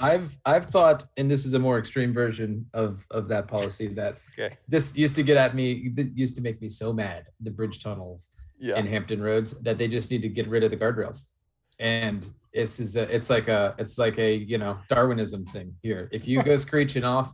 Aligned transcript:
I've 0.00 0.36
I've 0.44 0.66
thought, 0.66 1.04
and 1.16 1.30
this 1.30 1.44
is 1.44 1.54
a 1.54 1.58
more 1.58 1.78
extreme 1.78 2.12
version 2.12 2.66
of 2.74 3.04
of 3.10 3.28
that 3.28 3.48
policy 3.48 3.88
that 3.88 4.18
Okay. 4.38 4.56
this 4.68 4.96
used 4.96 5.16
to 5.16 5.22
get 5.22 5.36
at 5.36 5.54
me. 5.54 5.92
Used 6.14 6.36
to 6.36 6.42
make 6.42 6.60
me 6.62 6.68
so 6.68 6.92
mad. 6.92 7.26
The 7.40 7.50
bridge 7.50 7.82
tunnels 7.82 8.30
Yeah. 8.58 8.78
in 8.78 8.86
Hampton 8.86 9.20
Roads 9.22 9.60
that 9.62 9.78
they 9.78 9.88
just 9.88 10.10
need 10.10 10.22
to 10.22 10.28
get 10.28 10.46
rid 10.48 10.62
of 10.64 10.70
the 10.70 10.76
guardrails. 10.76 11.30
And 11.80 12.30
this 12.54 12.80
is 12.80 12.96
a, 12.96 13.02
it's 13.14 13.30
like 13.30 13.48
a 13.48 13.74
it's 13.78 13.98
like 13.98 14.18
a 14.18 14.34
you 14.34 14.58
know 14.58 14.78
Darwinism 14.88 15.44
thing 15.46 15.74
here. 15.82 16.08
If 16.12 16.26
you 16.26 16.42
go 16.42 16.56
screeching 16.68 17.04
off, 17.04 17.32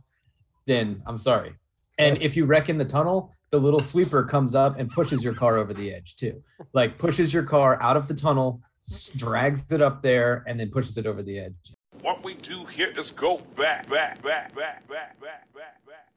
then 0.65 1.01
I'm 1.05 1.17
sorry. 1.17 1.53
And 1.97 2.21
if 2.21 2.35
you 2.35 2.45
wreck 2.45 2.67
in 2.69 2.77
the 2.77 2.85
tunnel, 2.85 3.33
the 3.51 3.59
little 3.59 3.79
sweeper 3.79 4.23
comes 4.23 4.53
up 4.53 4.77
and 4.79 4.89
pushes 4.89 5.23
your 5.23 5.33
car 5.33 5.57
over 5.57 5.73
the 5.73 5.93
edge 5.93 6.15
too. 6.17 6.43
Like 6.73 6.97
pushes 6.97 7.33
your 7.33 7.43
car 7.43 7.81
out 7.81 7.95
of 7.95 8.07
the 8.09 8.13
tunnel, 8.13 8.61
drags 9.15 9.71
it 9.71 9.81
up 9.81 10.01
there, 10.03 10.43
and 10.47 10.59
then 10.59 10.71
pushes 10.71 10.97
it 10.97 11.05
over 11.05 11.23
the 11.23 11.39
edge. 11.39 11.53
What 12.05 12.23
we 12.23 12.35
do 12.35 12.63
here 12.65 12.93
is 12.95 13.09
go 13.09 13.39
back, 13.57 13.89
back, 13.89 14.21
back, 14.21 14.53
back, 14.53 14.87
back, 14.87 15.19
back, 15.19 15.51
back, 15.55 15.83
back. 15.87 16.11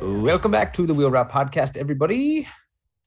Welcome 0.00 0.50
back 0.50 0.72
to 0.72 0.86
the 0.86 0.94
Wheel 0.94 1.10
Route 1.10 1.30
Podcast, 1.30 1.76
everybody. 1.76 2.48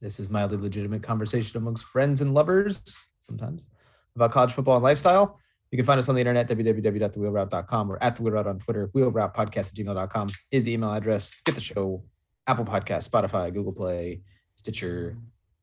This 0.02 0.20
is 0.20 0.30
mildly 0.30 0.58
legitimate 0.58 1.02
conversation 1.02 1.58
amongst 1.58 1.86
friends 1.86 2.22
and 2.22 2.36
lovers, 2.36 3.09
sometimes, 3.30 3.72
about 4.16 4.32
college 4.32 4.52
football 4.52 4.76
and 4.76 4.84
lifestyle. 4.84 5.40
You 5.72 5.78
can 5.78 5.86
find 5.86 6.00
us 6.00 6.10
on 6.10 6.16
the 6.16 6.22
internet, 6.22 6.50
www.thewheelroute.com 6.50 7.92
or 7.92 8.04
at 8.04 8.16
the 8.16 8.50
on 8.50 8.60
Twitter. 8.60 8.90
Wheelroute 8.94 9.36
Podcast 9.36 9.70
at 9.70 9.76
gmail.com 9.76 10.30
is 10.52 10.66
the 10.66 10.74
email 10.74 10.92
address. 10.92 11.40
Get 11.46 11.56
the 11.56 11.62
show, 11.62 12.04
Apple 12.48 12.66
Podcast, 12.66 13.08
Spotify, 13.10 13.54
Google 13.54 13.74
Play, 13.74 14.22
Stitcher, 14.56 15.16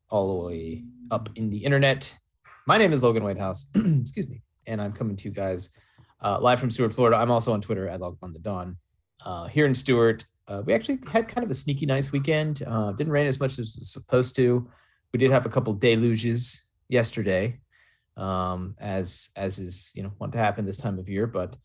all 0.09 0.27
the 0.27 0.47
way 0.47 0.85
up 1.11 1.29
in 1.35 1.49
the 1.49 1.57
internet. 1.57 2.17
My 2.65 2.77
name 2.77 2.93
is 2.93 3.03
Logan 3.03 3.23
Whitehouse. 3.23 3.69
Excuse 3.75 4.29
me. 4.29 4.41
And 4.65 4.81
I'm 4.81 4.93
coming 4.93 5.17
to 5.17 5.27
you 5.27 5.33
guys 5.33 5.77
uh, 6.21 6.39
live 6.39 6.59
from 6.59 6.71
Stuart, 6.71 6.93
Florida. 6.93 7.17
I'm 7.17 7.31
also 7.31 7.51
on 7.51 7.61
Twitter 7.61 7.89
at 7.89 7.99
Log 7.99 8.17
on 8.23 8.31
the 8.31 8.39
Dawn. 8.39 8.77
Uh, 9.25 9.47
here 9.47 9.65
in 9.65 9.75
Stuart, 9.75 10.25
uh, 10.47 10.61
we 10.65 10.73
actually 10.73 10.99
had 11.11 11.27
kind 11.27 11.43
of 11.43 11.51
a 11.51 11.53
sneaky 11.53 11.85
nice 11.85 12.13
weekend. 12.13 12.63
Uh, 12.65 12.93
didn't 12.93 13.11
rain 13.11 13.27
as 13.27 13.39
much 13.39 13.53
as 13.53 13.59
it 13.59 13.61
was 13.61 13.91
supposed 13.91 14.35
to. 14.37 14.69
We 15.11 15.19
did 15.19 15.31
have 15.31 15.45
a 15.45 15.49
couple 15.49 15.73
deluges 15.73 16.66
yesterday, 16.89 17.59
um, 18.15 18.75
as 18.79 19.29
as 19.35 19.59
is 19.59 19.91
you 19.95 20.03
know 20.03 20.11
want 20.19 20.33
to 20.33 20.39
happen 20.39 20.65
this 20.65 20.77
time 20.77 20.97
of 20.97 21.09
year. 21.09 21.27
But 21.27 21.55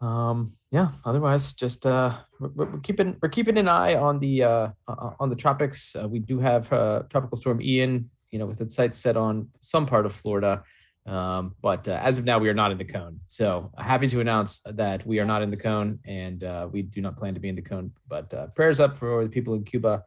um, 0.00 0.52
yeah, 0.70 0.88
otherwise, 1.04 1.54
just 1.54 1.86
uh, 1.86 2.18
we're, 2.40 2.66
we're 2.66 2.80
keeping 2.80 3.16
we're 3.22 3.28
keeping 3.28 3.58
an 3.58 3.68
eye 3.68 3.94
on 3.94 4.18
the 4.18 4.42
uh, 4.42 4.68
on 4.88 5.30
the 5.30 5.36
tropics. 5.36 5.96
Uh, 5.96 6.08
we 6.08 6.18
do 6.18 6.38
have 6.38 6.72
uh, 6.72 7.02
tropical 7.08 7.36
storm 7.36 7.60
Ian, 7.62 8.10
you 8.30 8.38
know, 8.38 8.46
with 8.46 8.60
its 8.60 8.74
sights 8.74 8.98
set 8.98 9.16
on 9.16 9.48
some 9.60 9.86
part 9.86 10.06
of 10.06 10.12
Florida. 10.12 10.62
Um, 11.06 11.54
but 11.62 11.86
uh, 11.86 12.00
as 12.02 12.18
of 12.18 12.24
now, 12.24 12.38
we 12.38 12.48
are 12.48 12.54
not 12.54 12.72
in 12.72 12.78
the 12.78 12.84
cone. 12.84 13.20
So 13.28 13.70
happy 13.78 14.08
to 14.08 14.20
announce 14.20 14.60
that 14.62 15.06
we 15.06 15.20
are 15.20 15.24
not 15.24 15.40
in 15.42 15.50
the 15.50 15.56
cone, 15.56 16.00
and 16.04 16.42
uh, 16.42 16.68
we 16.70 16.82
do 16.82 17.00
not 17.00 17.16
plan 17.16 17.34
to 17.34 17.40
be 17.40 17.48
in 17.48 17.54
the 17.54 17.62
cone. 17.62 17.92
But 18.08 18.34
uh, 18.34 18.48
prayers 18.48 18.80
up 18.80 18.96
for 18.96 19.22
the 19.22 19.30
people 19.30 19.54
in 19.54 19.62
Cuba 19.64 20.04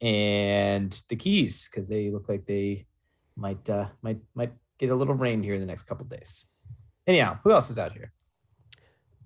and 0.00 0.92
the 1.08 1.16
Keys 1.16 1.68
because 1.68 1.88
they 1.88 2.10
look 2.10 2.28
like 2.28 2.46
they 2.46 2.86
might 3.36 3.68
uh, 3.68 3.86
might 4.02 4.18
might 4.34 4.52
get 4.78 4.90
a 4.90 4.94
little 4.94 5.14
rain 5.14 5.42
here 5.42 5.54
in 5.54 5.60
the 5.60 5.66
next 5.66 5.84
couple 5.84 6.06
days. 6.06 6.46
Anyhow, 7.06 7.38
who 7.44 7.52
else 7.52 7.70
is 7.70 7.78
out 7.78 7.92
here? 7.92 8.12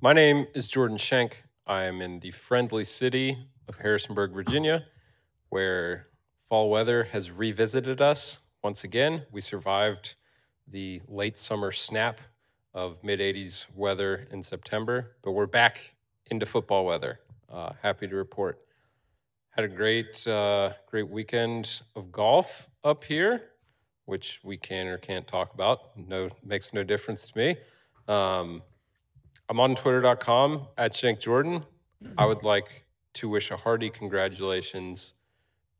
My 0.00 0.12
name 0.12 0.46
is 0.54 0.68
Jordan 0.68 0.98
Schenk. 0.98 1.44
I 1.66 1.84
am 1.84 2.00
in 2.00 2.20
the 2.20 2.30
friendly 2.30 2.84
city 2.84 3.46
of 3.68 3.76
Harrisonburg, 3.76 4.32
Virginia, 4.32 4.86
where 5.48 6.08
fall 6.48 6.70
weather 6.70 7.04
has 7.04 7.30
revisited 7.30 8.00
us 8.00 8.40
once 8.62 8.84
again. 8.84 9.22
We 9.30 9.40
survived 9.40 10.14
the 10.66 11.00
late 11.08 11.38
summer 11.38 11.72
snap 11.72 12.20
of 12.74 13.02
mid 13.02 13.20
80s 13.20 13.66
weather 13.74 14.26
in 14.30 14.42
September, 14.42 15.16
but 15.22 15.32
we're 15.32 15.46
back 15.46 15.94
into 16.26 16.46
football 16.46 16.84
weather. 16.84 17.20
Uh, 17.50 17.72
happy 17.82 18.06
to 18.06 18.14
report. 18.14 18.60
Had 19.50 19.64
a 19.64 19.68
great, 19.68 20.26
uh, 20.26 20.72
great 20.86 21.08
weekend 21.08 21.82
of 21.96 22.12
golf 22.12 22.68
up 22.84 23.04
here, 23.04 23.49
which 24.04 24.40
we 24.42 24.56
can 24.56 24.86
or 24.86 24.98
can't 24.98 25.26
talk 25.26 25.54
about. 25.54 25.96
No, 25.96 26.30
makes 26.44 26.72
no 26.72 26.82
difference 26.82 27.30
to 27.30 27.38
me. 27.38 27.56
Um, 28.08 28.62
I'm 29.48 29.60
on 29.60 29.74
twitter.com 29.74 30.68
at 30.78 30.94
Shank 30.94 31.20
Jordan. 31.20 31.64
I 32.16 32.26
would 32.26 32.42
like 32.42 32.84
to 33.14 33.28
wish 33.28 33.50
a 33.50 33.56
hearty 33.56 33.90
congratulations 33.90 35.14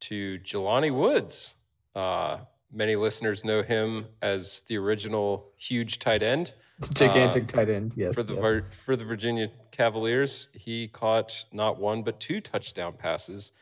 to 0.00 0.38
Jelani 0.40 0.92
Woods. 0.92 1.54
Uh, 1.94 2.38
many 2.72 2.96
listeners 2.96 3.44
know 3.44 3.62
him 3.62 4.06
as 4.22 4.62
the 4.66 4.76
original 4.76 5.52
huge 5.56 5.98
tight 5.98 6.22
end 6.22 6.52
Gigantic 6.94 7.46
tight 7.46 7.68
end. 7.68 7.94
Yes. 7.96 8.14
for 8.14 8.22
the 8.22 8.34
yes. 8.34 8.42
Vir- 8.42 8.64
for 8.84 8.96
the 8.96 9.04
Virginia 9.04 9.50
Cavaliers. 9.70 10.48
He 10.52 10.88
caught 10.88 11.44
not 11.52 11.78
one 11.78 12.02
but 12.02 12.20
two 12.20 12.40
touchdown 12.40 12.94
passes 12.94 13.52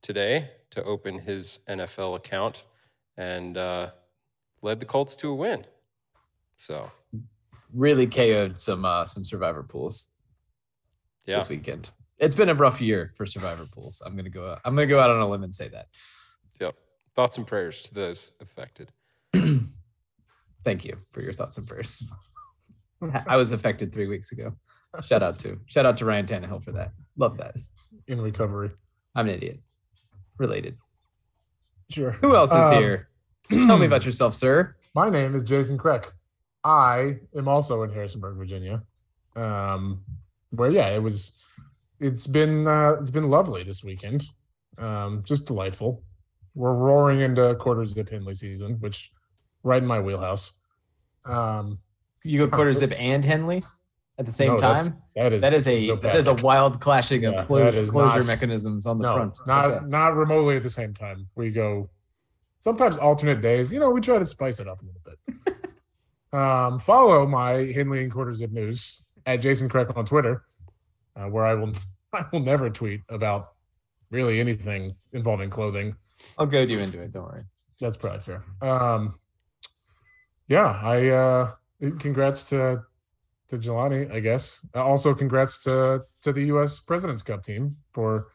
today 0.00 0.50
to 0.70 0.82
open 0.84 1.18
his 1.18 1.60
NFL 1.68 2.16
account 2.16 2.64
and 3.16 3.58
uh, 3.58 3.90
led 4.62 4.80
the 4.80 4.86
Colts 4.86 5.16
to 5.16 5.28
a 5.30 5.34
win. 5.34 5.64
So 6.56 6.88
really 7.74 8.06
KO'd 8.06 8.58
some 8.58 8.84
uh, 8.84 9.04
some 9.06 9.24
survivor 9.24 9.62
pools 9.62 10.08
yeah, 11.26 11.36
this 11.36 11.48
weekend. 11.48 11.90
It's 12.18 12.34
been 12.34 12.48
a 12.48 12.54
rough 12.54 12.80
year 12.80 13.10
for 13.14 13.26
survivor 13.26 13.66
pools. 13.66 14.02
I'm 14.04 14.14
gonna 14.16 14.30
go. 14.30 14.52
Out, 14.52 14.60
I'm 14.64 14.74
gonna 14.74 14.86
go 14.86 15.00
out 15.00 15.10
on 15.10 15.20
a 15.20 15.28
limb 15.28 15.42
and 15.42 15.54
say 15.54 15.68
that. 15.68 15.86
yep. 16.60 16.74
Thoughts 17.16 17.36
and 17.36 17.46
prayers 17.46 17.82
to 17.82 17.94
those 17.94 18.32
affected. 18.40 18.92
Thank 20.64 20.84
you 20.84 20.96
for 21.10 21.20
your 21.20 21.32
thoughts 21.32 21.58
and 21.58 21.66
prayers. 21.66 22.04
I 23.26 23.36
was 23.36 23.50
affected 23.52 23.92
three 23.92 24.06
weeks 24.06 24.30
ago. 24.30 24.52
Shout 25.02 25.22
out 25.22 25.38
to 25.40 25.58
shout 25.66 25.86
out 25.86 25.96
to 25.96 26.04
Ryan 26.04 26.26
Tannehill 26.26 26.62
for 26.62 26.72
that. 26.72 26.92
Love 27.16 27.38
that. 27.38 27.56
in 28.06 28.20
recovery. 28.20 28.70
I'm 29.14 29.28
an 29.28 29.34
idiot. 29.34 29.58
Related. 30.38 30.76
Sure. 31.90 32.12
Who 32.12 32.36
else 32.36 32.54
is 32.54 32.66
Um, 32.70 32.76
here? 32.82 33.08
Tell 33.50 33.78
me 33.78 33.86
about 33.86 34.04
yourself, 34.04 34.34
sir. 34.34 34.76
My 34.94 35.08
name 35.10 35.34
is 35.34 35.42
Jason 35.42 35.78
Kreck. 35.78 36.10
I 36.64 37.18
am 37.36 37.48
also 37.48 37.82
in 37.82 37.90
Harrisonburg, 37.90 38.36
Virginia. 38.36 38.82
Um, 39.36 40.02
where 40.50 40.70
yeah, 40.70 40.88
it 40.90 41.02
was. 41.02 41.42
It's 42.00 42.26
been 42.26 42.66
uh, 42.66 42.96
it's 43.00 43.10
been 43.10 43.30
lovely 43.30 43.62
this 43.62 43.82
weekend. 43.84 44.24
Um, 44.78 45.22
just 45.24 45.46
delightful. 45.46 46.02
We're 46.54 46.74
roaring 46.74 47.20
into 47.20 47.54
quarter 47.54 47.84
zip 47.84 48.10
Henley 48.10 48.34
season, 48.34 48.76
which 48.80 49.12
right 49.62 49.80
in 49.82 49.86
my 49.88 50.00
wheelhouse. 50.00 50.58
Um, 51.24 51.78
You 52.24 52.38
go 52.46 52.48
quarter 52.54 52.72
zip 52.80 52.92
and 52.98 53.24
Henley 53.24 53.62
at 54.18 54.26
the 54.26 54.32
same 54.32 54.54
no, 54.54 54.58
time. 54.58 54.82
That 55.16 55.32
is 55.32 55.42
That 55.42 55.52
is 55.54 55.66
a 55.68 55.86
no 55.86 55.96
that 55.96 56.16
is 56.16 56.26
a 56.26 56.34
wild 56.34 56.80
clashing 56.80 57.24
of 57.24 57.34
Yeah, 57.34 57.44
closure, 57.44 57.86
closure 57.86 58.18
not- 58.18 58.26
mechanisms 58.26 58.84
on 58.86 58.98
the 58.98 59.06
no, 59.06 59.14
front. 59.14 59.38
not 59.46 59.64
Okay. 59.66 59.86
not 59.86 60.14
remotely 60.16 60.56
at 60.56 60.62
the 60.62 60.70
same 60.70 60.92
time. 60.92 61.28
We 61.36 61.50
go 61.52 61.88
sometimes 62.62 62.96
alternate 62.96 63.42
days. 63.42 63.72
You 63.72 63.80
know, 63.80 63.90
we 63.90 64.00
try 64.00 64.18
to 64.18 64.24
spice 64.26 64.60
it 64.60 64.68
up 64.68 64.80
a 64.80 64.84
little 64.84 65.02
bit. 65.04 65.56
um, 66.38 66.78
follow 66.78 67.26
my 67.26 67.72
Henley 67.74 68.02
and 68.04 68.12
Quarter 68.12 68.34
Zip 68.34 68.52
News 68.52 69.04
at 69.26 69.40
Jason 69.40 69.68
Kreck 69.68 69.94
on 69.96 70.04
Twitter, 70.04 70.44
uh, 71.16 71.24
where 71.26 71.44
I 71.44 71.54
will 71.54 71.72
I 72.12 72.24
will 72.32 72.40
never 72.40 72.70
tweet 72.70 73.02
about 73.08 73.48
really 74.10 74.38
anything 74.40 74.94
involving 75.12 75.50
clothing. 75.50 75.96
I'll 76.38 76.46
goad 76.46 76.70
you 76.70 76.78
into 76.78 77.00
it. 77.00 77.12
Don't 77.12 77.24
worry. 77.24 77.44
That's 77.80 77.96
probably 77.96 78.20
fair. 78.20 78.44
Um, 78.60 79.18
yeah, 80.46 80.78
I 80.82 81.08
uh, 81.08 81.50
congrats 81.98 82.48
to 82.50 82.82
to 83.48 83.58
Jelani, 83.58 84.10
I 84.12 84.20
guess. 84.20 84.64
Uh, 84.74 84.84
Also, 84.84 85.14
congrats 85.14 85.64
to 85.64 86.02
to 86.20 86.32
the 86.32 86.44
U.S. 86.54 86.78
President's 86.78 87.22
Cup 87.24 87.42
team 87.42 87.76
for, 87.92 88.28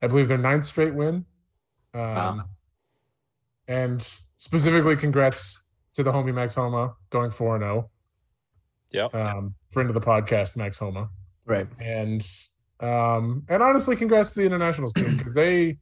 I 0.00 0.06
believe, 0.06 0.28
their 0.28 0.38
ninth 0.38 0.64
straight 0.64 0.94
win. 0.94 1.26
Um, 1.92 2.02
Wow. 2.14 2.44
And 3.68 4.00
specifically, 4.36 4.96
congrats 4.96 5.64
to 5.94 6.02
the 6.02 6.12
homie 6.12 6.34
Max 6.34 6.54
Homa 6.54 6.94
going 7.10 7.30
four 7.30 7.54
and 7.56 7.62
zero. 7.62 7.90
Yeah. 8.90 9.06
Um, 9.06 9.54
friend 9.72 9.88
of 9.88 9.94
the 9.94 10.00
podcast, 10.00 10.56
Max 10.56 10.78
Homa 10.78 11.08
Right. 11.44 11.66
and 11.80 12.26
um 12.80 13.44
and 13.48 13.62
honestly 13.62 13.96
congrats 13.96 14.30
to 14.34 14.40
the 14.40 14.46
internationals 14.46 14.92
team 14.92 15.16
because 15.16 15.32
they 15.32 15.78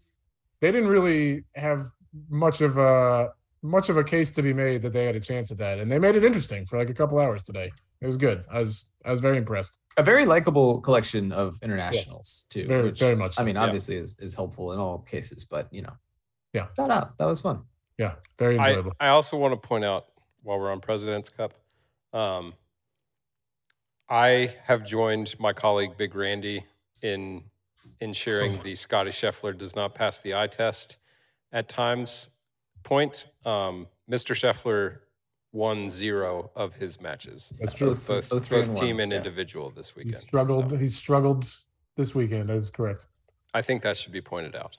they 0.61 0.71
didn't 0.71 0.89
really 0.89 1.43
have 1.57 1.87
much 2.29 2.61
of 2.61 2.79
a 2.79 3.31
much 3.63 3.89
of 3.89 3.97
a 3.97 4.05
case 4.05 4.31
to 4.31 4.43
be 4.43 4.53
made 4.53 4.81
that 4.83 4.93
they 4.93 5.05
had 5.07 5.17
a 5.17 5.21
chance 5.21 5.51
at 5.51 5.59
that 5.59 5.81
and 5.81 5.91
they 5.91 5.99
made 5.99 6.15
it 6.15 6.23
interesting 6.23 6.65
for 6.67 6.79
like 6.79 6.89
a 6.91 6.95
couple 6.95 7.19
hours 7.19 7.43
today 7.43 7.73
it 8.01 8.07
was 8.07 8.17
good 8.17 8.45
i 8.49 8.61
was 8.61 8.93
i 9.05 9.11
was 9.11 9.19
very 9.19 9.39
impressed 9.39 9.81
A 9.97 10.05
very 10.05 10.25
likable 10.25 10.81
collection 10.83 11.33
of 11.33 11.59
internationals 11.63 12.47
too. 12.49 12.69
Very- 12.69 12.85
which, 12.91 13.01
very 13.01 13.17
much 13.17 13.33
I 13.33 13.41
so, 13.41 13.45
mean, 13.45 13.57
yeah. 13.57 13.65
obviously 13.65 13.97
is, 13.97 14.17
is 14.21 14.35
helpful 14.35 14.73
in 14.73 14.79
all 14.79 14.99
cases, 14.99 15.45
but 15.45 15.67
you 15.73 15.83
know. 15.83 15.95
Yeah. 16.53 16.67
Shout 16.77 16.91
out. 16.93 17.19
That 17.19 17.27
was 17.27 17.41
fun. 17.41 17.63
Yeah 17.99 18.15
very 18.39 18.57
enjoyable 18.57 18.93
I 19.01 19.09
also 19.09 19.37
want 19.37 19.53
to 19.53 19.69
point 19.69 19.85
out 19.85 20.07
while 20.43 20.59
we're 20.59 20.71
on 20.71 20.81
President's 20.81 21.31
Cup. 21.31 21.55
Um, 22.13 22.55
I 24.09 24.55
have 24.65 24.85
joined 24.85 25.35
my 25.41 25.53
colleague 25.53 25.97
Big 25.97 26.15
Randy 26.15 26.65
in 27.03 27.43
in 28.01 28.13
sharing 28.13 28.63
the 28.63 28.75
Scottie 28.75 29.11
Scheffler 29.11 29.57
does 29.57 29.75
not 29.77 29.95
pass 29.95 30.21
the 30.21 30.35
eye 30.35 30.47
test 30.47 30.99
at 31.53 31.69
times 31.69 32.31
point. 32.83 33.27
Um, 33.45 33.89
Mr. 34.11 34.35
Scheffler 34.35 34.99
won 35.53 35.89
zero 35.89 36.51
of 36.57 36.75
his 36.75 37.01
matches, 37.01 37.53
That's 37.61 37.75
true. 37.75 37.91
Both- 37.91 38.09
both, 38.09 38.29
both 38.29 38.51
both 38.51 38.69
and 38.69 38.77
team 38.77 39.01
and 39.01 39.13
yeah. 39.13 39.19
individual 39.19 39.71
this 39.71 39.95
weekend. 39.95 40.17
He 40.17 40.21
struggled. 40.21 40.71
So 40.71 40.77
He 40.77 40.89
struggled 40.89 41.47
this 41.97 42.15
weekend. 42.15 42.49
That 42.49 42.57
is 42.57 42.71
correct. 42.71 43.07
I 43.55 43.63
think 43.63 43.83
that 43.83 43.97
should 43.97 44.13
be 44.13 44.21
pointed 44.21 44.57
out. 44.57 44.77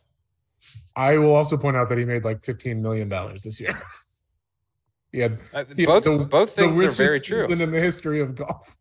I 0.95 1.17
will 1.17 1.35
also 1.35 1.57
point 1.57 1.75
out 1.77 1.89
that 1.89 1.97
he 1.97 2.05
made 2.05 2.23
like 2.23 2.43
fifteen 2.43 2.81
million 2.81 3.09
dollars 3.09 3.43
this 3.43 3.59
year. 3.59 3.81
yeah, 5.11 5.29
Uh, 5.53 5.63
both 5.85 6.03
the- 6.03 6.27
both 6.29 6.55
the 6.55 6.61
things 6.63 6.83
are 6.83 6.91
very 6.91 7.19
true. 7.19 7.43
season 7.43 7.61
in 7.61 7.71
the 7.71 7.79
history 7.79 8.21
of 8.21 8.35
golf. 8.35 8.77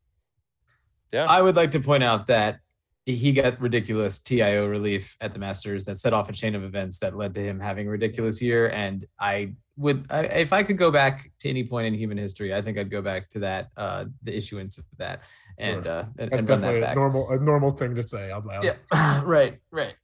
Yeah. 1.13 1.27
I 1.29 1.41
would 1.43 1.55
like 1.57 1.71
to 1.73 1.81
point 1.81 2.03
out 2.03 2.27
that 2.27 2.59
he 3.07 3.33
got 3.33 3.61
ridiculous 3.61 4.19
TIO 4.19 4.67
relief 4.67 5.15
at 5.21 5.33
the 5.33 5.39
Masters 5.39 5.85
that 5.85 5.99
set 5.99 6.13
off 6.15 6.29
a 6.31 6.33
chain 6.33 6.55
of 6.55 6.65
events 6.65 6.99
that 7.01 7.15
led 7.15 7.35
to 7.35 7.41
him 7.45 7.61
having 7.61 7.87
a 7.87 7.91
ridiculous 7.91 8.41
year. 8.41 8.69
And 8.71 9.05
I 9.21 9.53
would, 9.77 10.07
I, 10.11 10.21
if 10.25 10.53
I 10.55 10.63
could 10.63 10.79
go 10.79 10.91
back 10.91 11.31
to 11.41 11.49
any 11.51 11.63
point 11.65 11.87
in 11.87 11.95
human 11.95 12.17
history, 12.17 12.55
I 12.55 12.63
think 12.63 12.79
I'd 12.79 12.91
go 12.91 13.03
back 13.03 13.29
to 13.31 13.41
that, 13.41 13.69
uh, 13.77 14.07
the 14.23 14.35
issuance 14.35 14.79
of 14.79 14.85
that, 14.99 15.21
and 15.59 15.85
Sure. 15.85 15.93
uh, 15.93 16.05
and, 16.19 16.31
That's 16.31 16.41
and 16.41 16.49
run 16.51 16.61
that 16.63 16.67
definitely 16.73 16.93
a 16.93 16.95
normal 16.95 17.31
a 17.31 17.39
normal 17.39 17.71
thing 17.73 17.95
to 17.97 18.09
say 18.09 18.31
out 18.33 18.47
loud. 18.47 18.65
Yeah, 18.65 19.21
right, 19.25 19.59
right. 19.71 19.95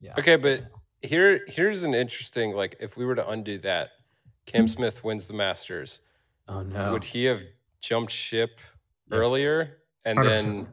Yeah. 0.00 0.14
Okay, 0.18 0.36
but 0.36 0.62
here 1.02 1.40
here's 1.46 1.84
an 1.84 1.94
interesting 1.94 2.52
like 2.52 2.76
if 2.80 2.96
we 2.96 3.04
were 3.04 3.14
to 3.14 3.28
undo 3.28 3.58
that, 3.58 3.90
Cam 4.46 4.62
hmm. 4.62 4.68
Smith 4.68 5.04
wins 5.04 5.26
the 5.26 5.34
Masters. 5.34 6.00
Oh 6.48 6.62
no. 6.62 6.92
Would 6.92 7.04
he 7.04 7.24
have 7.24 7.40
jumped 7.80 8.12
ship 8.12 8.60
Yes. 9.10 9.20
earlier 9.20 9.78
and 10.04 10.18
100%. 10.18 10.24
then 10.24 10.68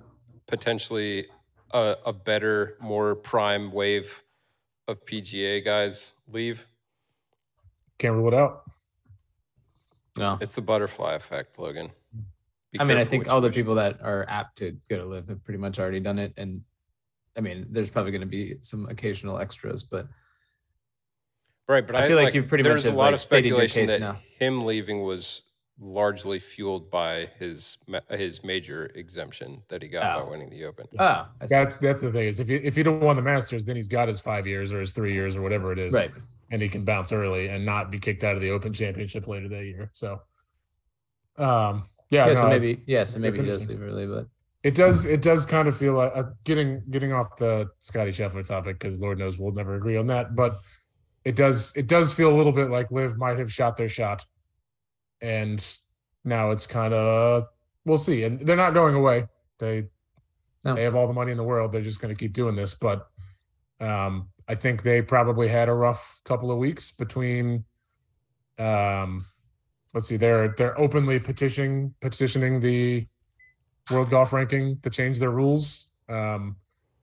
potentially 0.47 1.27
a, 1.71 1.95
a 2.05 2.13
better, 2.13 2.77
more 2.81 3.15
prime 3.15 3.71
wave 3.71 4.23
of 4.87 5.05
PGA 5.05 5.63
guys 5.63 6.13
leave? 6.27 6.67
Can't 7.97 8.15
rule 8.15 8.27
it 8.27 8.33
out. 8.33 8.63
no. 10.17 10.37
It's 10.41 10.53
the 10.53 10.61
butterfly 10.61 11.13
effect, 11.13 11.57
Logan. 11.57 11.91
Be 12.71 12.79
I 12.79 12.83
mean, 12.83 12.97
I 12.97 13.05
think 13.05 13.27
what 13.27 13.33
all 13.33 13.41
the 13.41 13.51
people 13.51 13.75
that 13.75 14.01
are 14.01 14.25
apt 14.27 14.57
to 14.57 14.75
go 14.89 14.97
to 14.97 15.05
LIV 15.05 15.29
have 15.29 15.43
pretty 15.45 15.59
much 15.59 15.79
already 15.79 16.01
done 16.01 16.19
it. 16.19 16.33
And 16.35 16.61
I 17.37 17.41
mean, 17.41 17.67
there's 17.69 17.89
probably 17.91 18.11
going 18.11 18.21
to 18.21 18.27
be 18.27 18.55
some 18.61 18.87
occasional 18.89 19.39
extras, 19.39 19.83
but 19.83 20.07
Right, 21.67 21.85
but 21.85 21.95
I 21.95 22.03
I, 22.03 22.07
feel 22.07 22.15
like 22.15 22.33
you've 22.35 22.47
pretty 22.47 22.63
much 22.63 22.69
there's 22.69 22.85
a 22.85 22.89
have, 22.89 22.97
lot 22.97 23.05
like, 23.05 23.13
of 23.15 23.21
stated 23.21 23.49
your 23.49 23.57
speculation 23.57 23.81
case 23.87 23.93
that 23.93 23.99
now. 23.99 24.19
him 24.39 24.65
leaving 24.65 25.01
was 25.01 25.41
largely 25.79 26.39
fueled 26.39 26.89
by 26.91 27.27
his 27.39 27.77
his 28.11 28.43
major 28.43 28.85
exemption 28.95 29.61
that 29.67 29.81
he 29.81 29.89
got 29.89 30.03
Oh. 30.19 30.23
by 30.23 30.29
winning 30.29 30.49
the 30.51 30.63
Open. 30.65 30.85
ah, 30.99 31.31
I. 31.41 31.47
That's 31.47 31.77
that's 31.77 32.01
the 32.03 32.11
thing 32.11 32.27
is 32.27 32.39
if 32.39 32.49
you 32.49 32.61
if 32.63 32.75
he 32.75 32.83
don't 32.83 32.99
won 33.01 33.15
the 33.15 33.23
Masters, 33.23 33.65
then 33.65 33.75
he's 33.75 33.87
got 33.87 34.07
his 34.07 34.21
five 34.21 34.45
years 34.45 34.71
or 34.71 34.79
his 34.79 34.93
three 34.93 35.13
years 35.13 35.35
or 35.35 35.41
whatever 35.41 35.71
it 35.71 35.79
is, 35.79 35.93
right. 35.93 36.11
and 36.51 36.61
he 36.61 36.69
can 36.69 36.85
bounce 36.85 37.11
early 37.11 37.47
and 37.47 37.65
not 37.65 37.89
be 37.91 37.97
kicked 37.97 38.23
out 38.23 38.35
of 38.35 38.41
the 38.41 38.51
Open 38.51 38.71
Championship 38.71 39.27
later 39.27 39.49
that 39.49 39.65
year. 39.65 39.89
So, 39.93 40.21
um, 41.37 41.83
yeah, 42.09 42.27
Yeah, 42.27 42.33
so 42.35 42.47
maybe, 42.47 42.83
yeah, 42.85 43.03
so 43.03 43.19
maybe 43.19 43.37
he 43.39 43.45
does 43.45 43.67
leave 43.67 43.81
early, 43.81 44.05
but 44.05 44.27
it 44.65 44.73
does 44.73 45.05
it 45.05 45.21
does 45.21 45.45
kind 45.45 45.67
of 45.67 45.77
feel 45.77 45.93
like 45.93 46.11
uh, 46.15 46.23
getting 46.43 46.81
getting 46.89 47.13
off 47.13 47.37
the 47.37 47.69
Scottie 47.81 48.09
Scheffler 48.09 48.43
topic 48.43 48.79
because 48.79 48.99
Lord 48.99 49.19
knows 49.19 49.37
we'll 49.37 49.53
never 49.53 49.75
agree 49.75 49.95
on 49.95 50.07
that, 50.07 50.35
but 50.35 50.59
it 51.23 51.35
does 51.35 51.75
it 51.75 51.85
does 51.85 52.15
feel 52.15 52.33
a 52.33 52.35
little 52.35 52.51
bit 52.51 52.71
like 52.71 52.89
Liv 52.89 53.15
might 53.15 53.37
have 53.37 53.53
shot 53.53 53.77
their 53.77 53.87
shot, 53.87 54.25
and 55.21 55.63
now 56.23 56.49
it's 56.49 56.65
kind 56.65 56.95
of 56.95 57.43
we'll 57.85 57.99
see, 57.99 58.23
and 58.23 58.39
they're 58.41 58.55
not 58.55 58.73
going 58.73 58.95
away. 58.95 59.25
They 59.59 59.83
No. 60.63 60.73
they 60.73 60.81
have 60.81 60.95
all 60.95 61.05
the 61.05 61.13
money 61.13 61.29
in 61.31 61.37
the 61.37 61.43
world. 61.43 61.71
They're 61.71 61.83
just 61.83 62.01
going 62.01 62.15
to 62.15 62.19
keep 62.19 62.33
doing 62.33 62.55
this, 62.55 62.73
but 62.73 63.07
um, 63.79 64.29
I 64.47 64.55
think 64.55 64.81
they 64.81 64.99
probably 65.03 65.47
had 65.47 65.69
a 65.69 65.73
rough 65.75 66.21
couple 66.25 66.49
of 66.49 66.57
weeks 66.57 66.91
between. 66.91 67.65
Um, 68.57 69.23
let's 69.93 70.07
see, 70.07 70.17
they're 70.17 70.55
they're 70.57 70.79
openly 70.79 71.19
petitioning 71.19 71.93
petitioning 72.01 72.61
the 72.61 73.05
world 73.91 74.09
golf 74.09 74.33
ranking 74.33 74.79
to 74.81 74.89
change 74.89 75.19
their 75.19 75.31
rules, 75.31 75.89
um, 76.09 76.55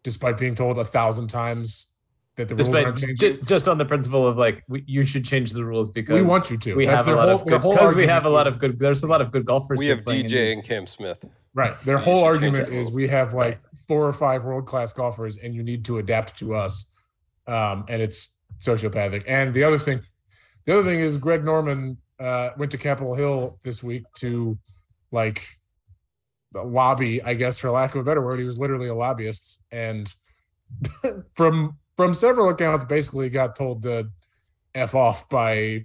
despite 0.03 0.39
being 0.39 0.55
told 0.55 0.79
a 0.79 0.85
thousand 0.85 1.29
times 1.29 1.97
that 2.37 2.49
the 2.49 2.55
rules 2.55 2.67
despite 2.67 2.87
aren't 2.87 2.99
changing. 2.99 3.17
ju- 3.37 3.43
just 3.45 3.69
on 3.69 3.79
the 3.79 3.85
principle 3.85 4.27
of 4.27 4.37
like 4.39 4.63
we, 4.69 4.83
you 4.87 5.05
should 5.05 5.25
change 5.25 5.53
the 5.53 5.65
rules 5.65 5.91
because 5.91 6.15
we 6.15 6.23
want 6.23 6.51
you 6.51 6.57
to. 6.57 6.75
we 6.75 6.87
That's 6.87 7.05
have 7.05 7.07
a 7.07 7.11
their 7.11 7.17
lot 7.17 7.29
whole- 7.29 7.41
of 7.43 7.47
good 7.47 7.61
whole 7.61 7.73
because 7.73 7.95
we 7.95 8.07
have 8.07 8.25
a 8.27 8.31
lot 8.31 8.47
of 8.47 8.59
good. 8.59 8.79
There's 8.79 9.03
a 9.03 9.07
lot 9.07 9.21
of 9.21 9.31
good 9.31 9.45
golfers. 9.45 9.79
We 9.81 9.87
have 9.89 10.01
DJ 10.01 10.53
and 10.53 10.65
Cam 10.65 10.87
Smith. 10.87 11.25
Right. 11.55 11.75
Their 11.85 11.99
whole 11.99 12.25
argument 12.25 12.69
is 12.69 12.91
we 12.91 13.07
have 13.09 13.35
like 13.35 13.61
four 13.87 14.07
or 14.09 14.13
five 14.15 14.45
world 14.47 14.65
class 14.67 14.95
golfers 14.95 15.37
and 15.37 15.55
you 15.55 15.63
need 15.63 15.85
to 15.85 15.99
adapt 15.99 16.39
to 16.39 16.55
us. 16.55 16.91
Um, 17.47 17.85
and 17.89 18.01
it's 18.01 18.41
sociopathic. 18.59 19.25
And 19.27 19.53
the 19.53 19.63
other 19.65 19.79
thing, 19.79 20.01
the 20.65 20.73
other 20.79 20.85
thing 20.89 21.01
is 21.01 21.19
Greg 21.19 21.45
Norman 21.45 21.99
uh, 22.19 22.51
went 22.57 22.71
to 22.71 22.79
Capitol 22.79 23.15
Hill 23.15 23.59
this 23.65 23.83
week 23.83 24.05
to 24.21 24.57
like 25.11 25.45
lobby, 26.55 27.23
I 27.23 27.35
guess, 27.35 27.59
for 27.59 27.71
lack 27.71 27.95
of 27.95 28.01
a 28.01 28.05
better 28.05 28.23
word. 28.23 28.39
He 28.39 28.45
was 28.45 28.59
literally 28.59 28.89
a 28.89 28.95
lobbyist. 28.95 29.63
And 29.71 30.13
from 31.35 31.79
from 31.97 32.15
several 32.15 32.49
accounts, 32.49 32.85
basically 32.85 33.29
got 33.31 33.57
told 33.57 33.83
to 33.83 34.09
F 34.75 34.95
off 34.95 35.29
by 35.29 35.85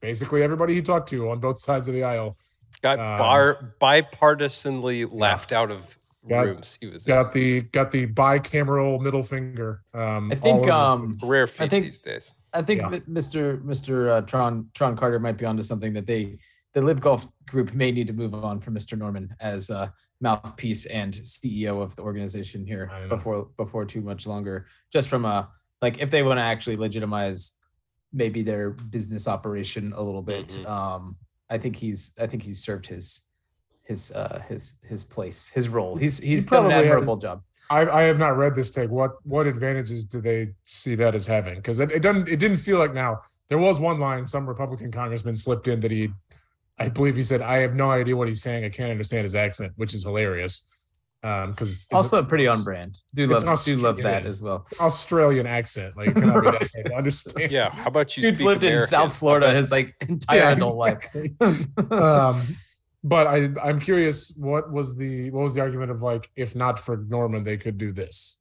basically 0.00 0.42
everybody 0.42 0.74
he 0.74 0.82
talked 0.82 1.08
to 1.10 1.30
on 1.30 1.40
both 1.40 1.58
sides 1.58 1.88
of 1.88 1.94
the 1.94 2.04
aisle. 2.04 2.36
Got 2.82 2.98
Um, 2.98 3.18
bar, 3.18 3.74
bipartisanly 3.80 5.08
laughed 5.12 5.52
out 5.52 5.70
of 5.70 5.96
Got- 6.28 6.46
rooms 6.46 6.78
he 6.80 6.86
was 6.86 7.06
in. 7.06 7.10
got 7.14 7.32
the 7.32 7.62
got 7.62 7.90
the 7.90 8.06
bicameral 8.06 9.00
middle 9.00 9.22
finger. 9.22 9.82
Um, 9.92 10.30
I 10.32 10.36
think 10.36 10.68
um 10.68 11.18
Rare 11.22 11.46
feat 11.46 11.70
think- 11.70 11.84
these 11.86 12.00
days. 12.00 12.32
I 12.54 12.60
think 12.62 12.82
Yeah. 12.82 12.98
Mr. 13.08 13.60
Mr. 13.62 14.08
Uh, 14.10 14.20
Tron 14.22 14.68
Tron 14.74 14.96
Carter 14.96 15.18
might 15.18 15.38
be 15.38 15.44
onto 15.46 15.62
something 15.62 15.92
that 15.94 16.06
they 16.06 16.38
the 16.72 16.82
LIV 16.82 17.00
Golf 17.00 17.26
Group 17.46 17.74
may 17.74 17.92
need 17.92 18.06
to 18.06 18.12
move 18.12 18.34
on 18.34 18.58
from 18.58 18.74
Mr. 18.74 18.96
Norman 18.96 19.34
as 19.40 19.70
a 19.70 19.92
mouthpiece 20.20 20.86
and 20.86 21.12
CEO 21.14 21.82
of 21.82 21.94
the 21.96 22.02
organization 22.02 22.64
here 22.64 22.90
before 23.08 23.48
before 23.56 23.84
too 23.84 24.00
much 24.00 24.26
longer. 24.26 24.66
Just 24.92 25.08
from 25.08 25.24
a 25.24 25.48
like 25.80 25.98
if 25.98 26.10
they 26.10 26.22
want 26.22 26.38
to 26.38 26.42
actually 26.42 26.76
legitimize 26.76 27.58
maybe 28.12 28.42
their 28.42 28.70
business 28.70 29.26
operation 29.28 29.92
a 29.96 30.02
little 30.02 30.22
bit. 30.22 30.48
Mhm. 30.48 30.68
Um, 30.68 31.16
I 31.50 31.58
think 31.58 31.76
he's 31.76 32.14
I 32.20 32.26
think 32.26 32.42
he's 32.42 32.60
served 32.60 32.86
his 32.86 33.24
his 33.82 34.12
uh 34.14 34.40
his 34.48 34.80
his 34.88 35.04
place 35.04 35.50
his 35.50 35.68
role. 35.68 35.96
He's 35.96 36.18
he's 36.18 36.46
done 36.46 36.64
an 36.64 36.70
probably 36.70 36.86
has- 36.86 36.92
admirable 36.94 37.16
job. 37.16 37.42
I, 37.70 37.86
I 37.88 38.02
have 38.02 38.18
not 38.18 38.36
read 38.36 38.54
this 38.54 38.70
take. 38.70 38.90
What 38.90 39.12
what 39.24 39.46
advantages 39.46 40.04
do 40.04 40.20
they 40.20 40.48
see 40.64 40.94
that 40.96 41.14
as 41.14 41.26
having? 41.26 41.56
Because 41.56 41.80
it, 41.80 41.90
it 41.90 42.00
doesn't 42.02 42.28
it 42.28 42.38
didn't 42.38 42.58
feel 42.58 42.78
like 42.78 42.92
now 42.94 43.20
there 43.48 43.58
was 43.58 43.80
one 43.80 43.98
line 43.98 44.26
some 44.26 44.46
Republican 44.46 44.90
congressman 44.92 45.36
slipped 45.36 45.68
in 45.68 45.80
that 45.80 45.90
he, 45.90 46.08
I 46.82 46.88
believe 46.88 47.16
he 47.16 47.22
said 47.22 47.40
I 47.42 47.58
have 47.58 47.74
no 47.74 47.90
idea 47.90 48.16
what 48.16 48.28
he's 48.28 48.42
saying. 48.42 48.64
I 48.64 48.68
can't 48.68 48.90
understand 48.90 49.24
his 49.24 49.34
accent, 49.34 49.72
which 49.76 49.94
is 49.94 50.02
hilarious. 50.04 50.64
Um, 51.24 51.52
because 51.52 51.86
Also 51.92 52.20
pretty 52.24 52.48
on 52.48 52.64
brand. 52.64 52.98
Do 53.14 53.22
it's 53.30 53.30
love 53.30 53.42
an 53.42 53.64
do 53.64 53.76
love 53.76 53.94
Aust- 53.94 54.00
it 54.00 54.02
that 54.02 54.22
is. 54.22 54.30
as 54.32 54.42
well. 54.42 54.66
Australian 54.80 55.46
accent. 55.46 55.96
Like 55.96 56.08
it 56.08 56.14
cannot 56.16 56.40
be 56.42 56.50
that 56.50 56.58
hard 56.72 56.84
to 56.86 56.94
understand. 56.94 57.50
Yeah, 57.52 57.70
how 57.70 57.86
about 57.86 58.16
you? 58.16 58.24
Dude's 58.24 58.40
speak 58.40 58.46
lived 58.48 58.64
in 58.64 58.80
South 58.80 59.14
Florida 59.16 59.52
his 59.52 59.70
like 59.70 59.94
entire 60.08 60.38
Yeah, 60.38 60.50
adult 60.50 60.76
life. 60.76 61.14
um, 61.92 62.40
but 63.04 63.26
I 63.28 63.50
I'm 63.62 63.78
curious 63.80 64.34
what 64.36 64.72
was 64.72 64.96
the 64.96 65.30
what 65.30 65.42
was 65.42 65.54
the 65.54 65.60
argument 65.60 65.90
of 65.92 66.02
like 66.02 66.28
if 66.36 66.54
not 66.56 66.78
for 66.78 66.96
Norman 66.96 67.42
they 67.44 67.56
could 67.56 67.78
do 67.78 67.92
this. 67.92 68.40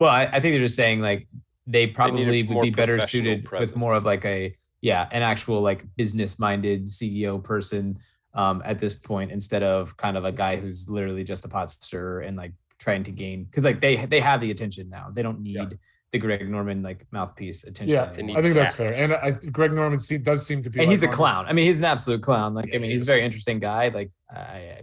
well, 0.00 0.10
I, 0.10 0.22
I 0.24 0.40
think 0.40 0.54
they're 0.54 0.60
just 0.60 0.76
saying 0.76 1.00
like 1.00 1.28
they 1.66 1.86
probably 1.86 2.24
would 2.44 2.62
be 2.62 2.70
better 2.70 2.94
professional 2.96 3.06
suited 3.06 3.50
with 3.50 3.76
more 3.76 3.94
of 3.94 4.04
like 4.04 4.24
a 4.24 4.56
yeah, 4.82 5.08
an 5.12 5.22
actual 5.22 5.60
like 5.60 5.84
business 5.96 6.38
minded 6.38 6.86
CEO 6.86 7.42
person 7.42 7.98
um 8.34 8.62
at 8.64 8.78
this 8.78 8.94
point 8.94 9.32
instead 9.32 9.62
of 9.62 9.96
kind 9.96 10.16
of 10.16 10.24
a 10.24 10.30
guy 10.30 10.54
who's 10.56 10.88
literally 10.88 11.24
just 11.24 11.44
a 11.44 11.48
pot 11.48 11.68
stirrer 11.68 12.20
and 12.20 12.36
like 12.36 12.52
trying 12.78 13.02
to 13.02 13.10
gain 13.10 13.44
because 13.44 13.64
like 13.64 13.80
they 13.80 13.96
they 14.06 14.20
have 14.20 14.40
the 14.40 14.50
attention 14.50 14.88
now. 14.88 15.10
They 15.12 15.22
don't 15.22 15.40
need 15.40 15.56
Yeah. 15.56 15.66
the 16.12 16.18
Greg 16.18 16.48
Norman 16.48 16.82
like 16.82 17.06
mouthpiece 17.12 17.64
attention. 17.64 17.94
Yeah, 17.96 18.10
anymore. 18.12 18.38
I 18.38 18.42
think 18.42 18.54
that's 18.54 18.74
fair. 18.74 18.92
And 18.94 19.12
I, 19.14 19.32
Greg 19.52 19.72
Norman 19.72 19.98
see, 19.98 20.18
does 20.18 20.46
seem 20.46 20.62
to 20.62 20.70
be, 20.70 20.78
and 20.80 20.86
like 20.88 20.92
he's 20.92 21.02
a 21.02 21.06
on 21.06 21.10
this- 21.10 21.16
clown. 21.16 21.46
I 21.46 21.52
mean, 21.52 21.64
he's 21.66 21.78
an 21.80 21.84
absolute 21.86 22.22
clown. 22.22 22.54
Like, 22.54 22.66
Yeah, 22.68 22.76
I 22.76 22.78
mean, 22.78 22.90
he 22.90 22.96
he's 22.96 23.02
a 23.02 23.12
very 23.12 23.22
interesting 23.22 23.58
guy. 23.58 23.88
Like, 23.88 24.10
I, 24.30 24.80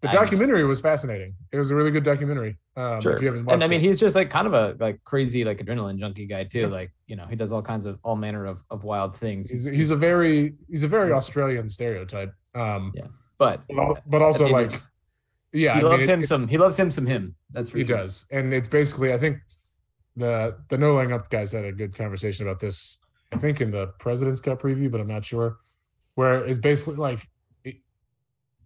The 0.00 0.08
I- 0.08 0.12
documentary 0.12 0.64
was 0.66 0.80
fascinating. 0.80 1.34
It 1.52 1.58
was 1.58 1.70
a 1.70 1.74
really 1.74 1.90
good 1.90 2.04
documentary. 2.04 2.58
Um, 2.76 3.00
Sure. 3.00 3.14
If 3.14 3.20
you 3.22 3.28
haven't 3.28 3.50
and 3.50 3.62
I 3.64 3.68
mean, 3.68 3.80
it. 3.80 3.82
he's 3.82 3.98
just 4.00 4.14
like 4.16 4.30
kind 4.30 4.46
of 4.46 4.54
a 4.54 4.76
like 4.78 5.02
crazy 5.04 5.44
like 5.44 5.58
adrenaline 5.58 5.98
junkie 5.98 6.26
guy 6.26 6.44
too. 6.44 6.66
Like, 6.68 6.90
you 7.06 7.16
know, 7.16 7.26
he 7.26 7.36
does 7.36 7.52
all 7.52 7.62
kinds 7.62 7.86
of 7.86 7.98
all 8.02 8.16
manner 8.16 8.46
of, 8.46 8.62
of 8.70 8.84
wild 8.84 9.16
things. 9.16 9.50
he's, 9.50 9.66
It's- 9.66 9.76
he's 9.78 9.90
a 9.90 9.96
very 9.96 10.54
he's 10.68 10.84
a 10.84 10.88
very 10.88 11.12
Australian 11.12 11.68
stereotype. 11.70 12.32
Um, 12.54 12.92
Yeah. 12.94 13.06
but 13.38 13.62
but, 14.06 14.22
also 14.22 14.46
the 14.46 14.52
like, 14.52 14.82
yeah, 15.52 15.72
he 15.74 15.80
I 15.80 15.82
mean, 15.82 15.90
loves 15.92 16.08
it- 16.08 16.12
him 16.12 16.22
some. 16.22 16.48
He 16.48 16.58
loves 16.58 16.76
him 16.78 16.90
some 16.90 17.06
him. 17.06 17.34
That's 17.50 17.70
for 17.70 17.78
He 17.78 17.84
sure. 17.84 17.96
does, 17.98 18.26
and 18.30 18.52
it's 18.52 18.68
basically 18.68 19.12
I 19.12 19.18
think 19.18 19.38
the 20.16 20.56
the 20.68 20.78
no 20.78 20.94
laying 20.94 21.12
up 21.12 21.30
guys 21.30 21.52
had 21.52 21.64
a 21.64 21.72
good 21.72 21.94
conversation 21.96 22.46
about 22.46 22.60
this. 22.60 22.98
I 23.32 23.36
think 23.36 23.60
in 23.60 23.70
the 23.70 23.88
President's 23.98 24.40
Cup 24.40 24.60
preview, 24.62 24.90
but 24.90 25.00
I'm 25.00 25.06
not 25.08 25.24
sure. 25.24 25.58
where 26.14 26.44
it's 26.44 26.58
basically 26.58 26.96
like 26.96 27.20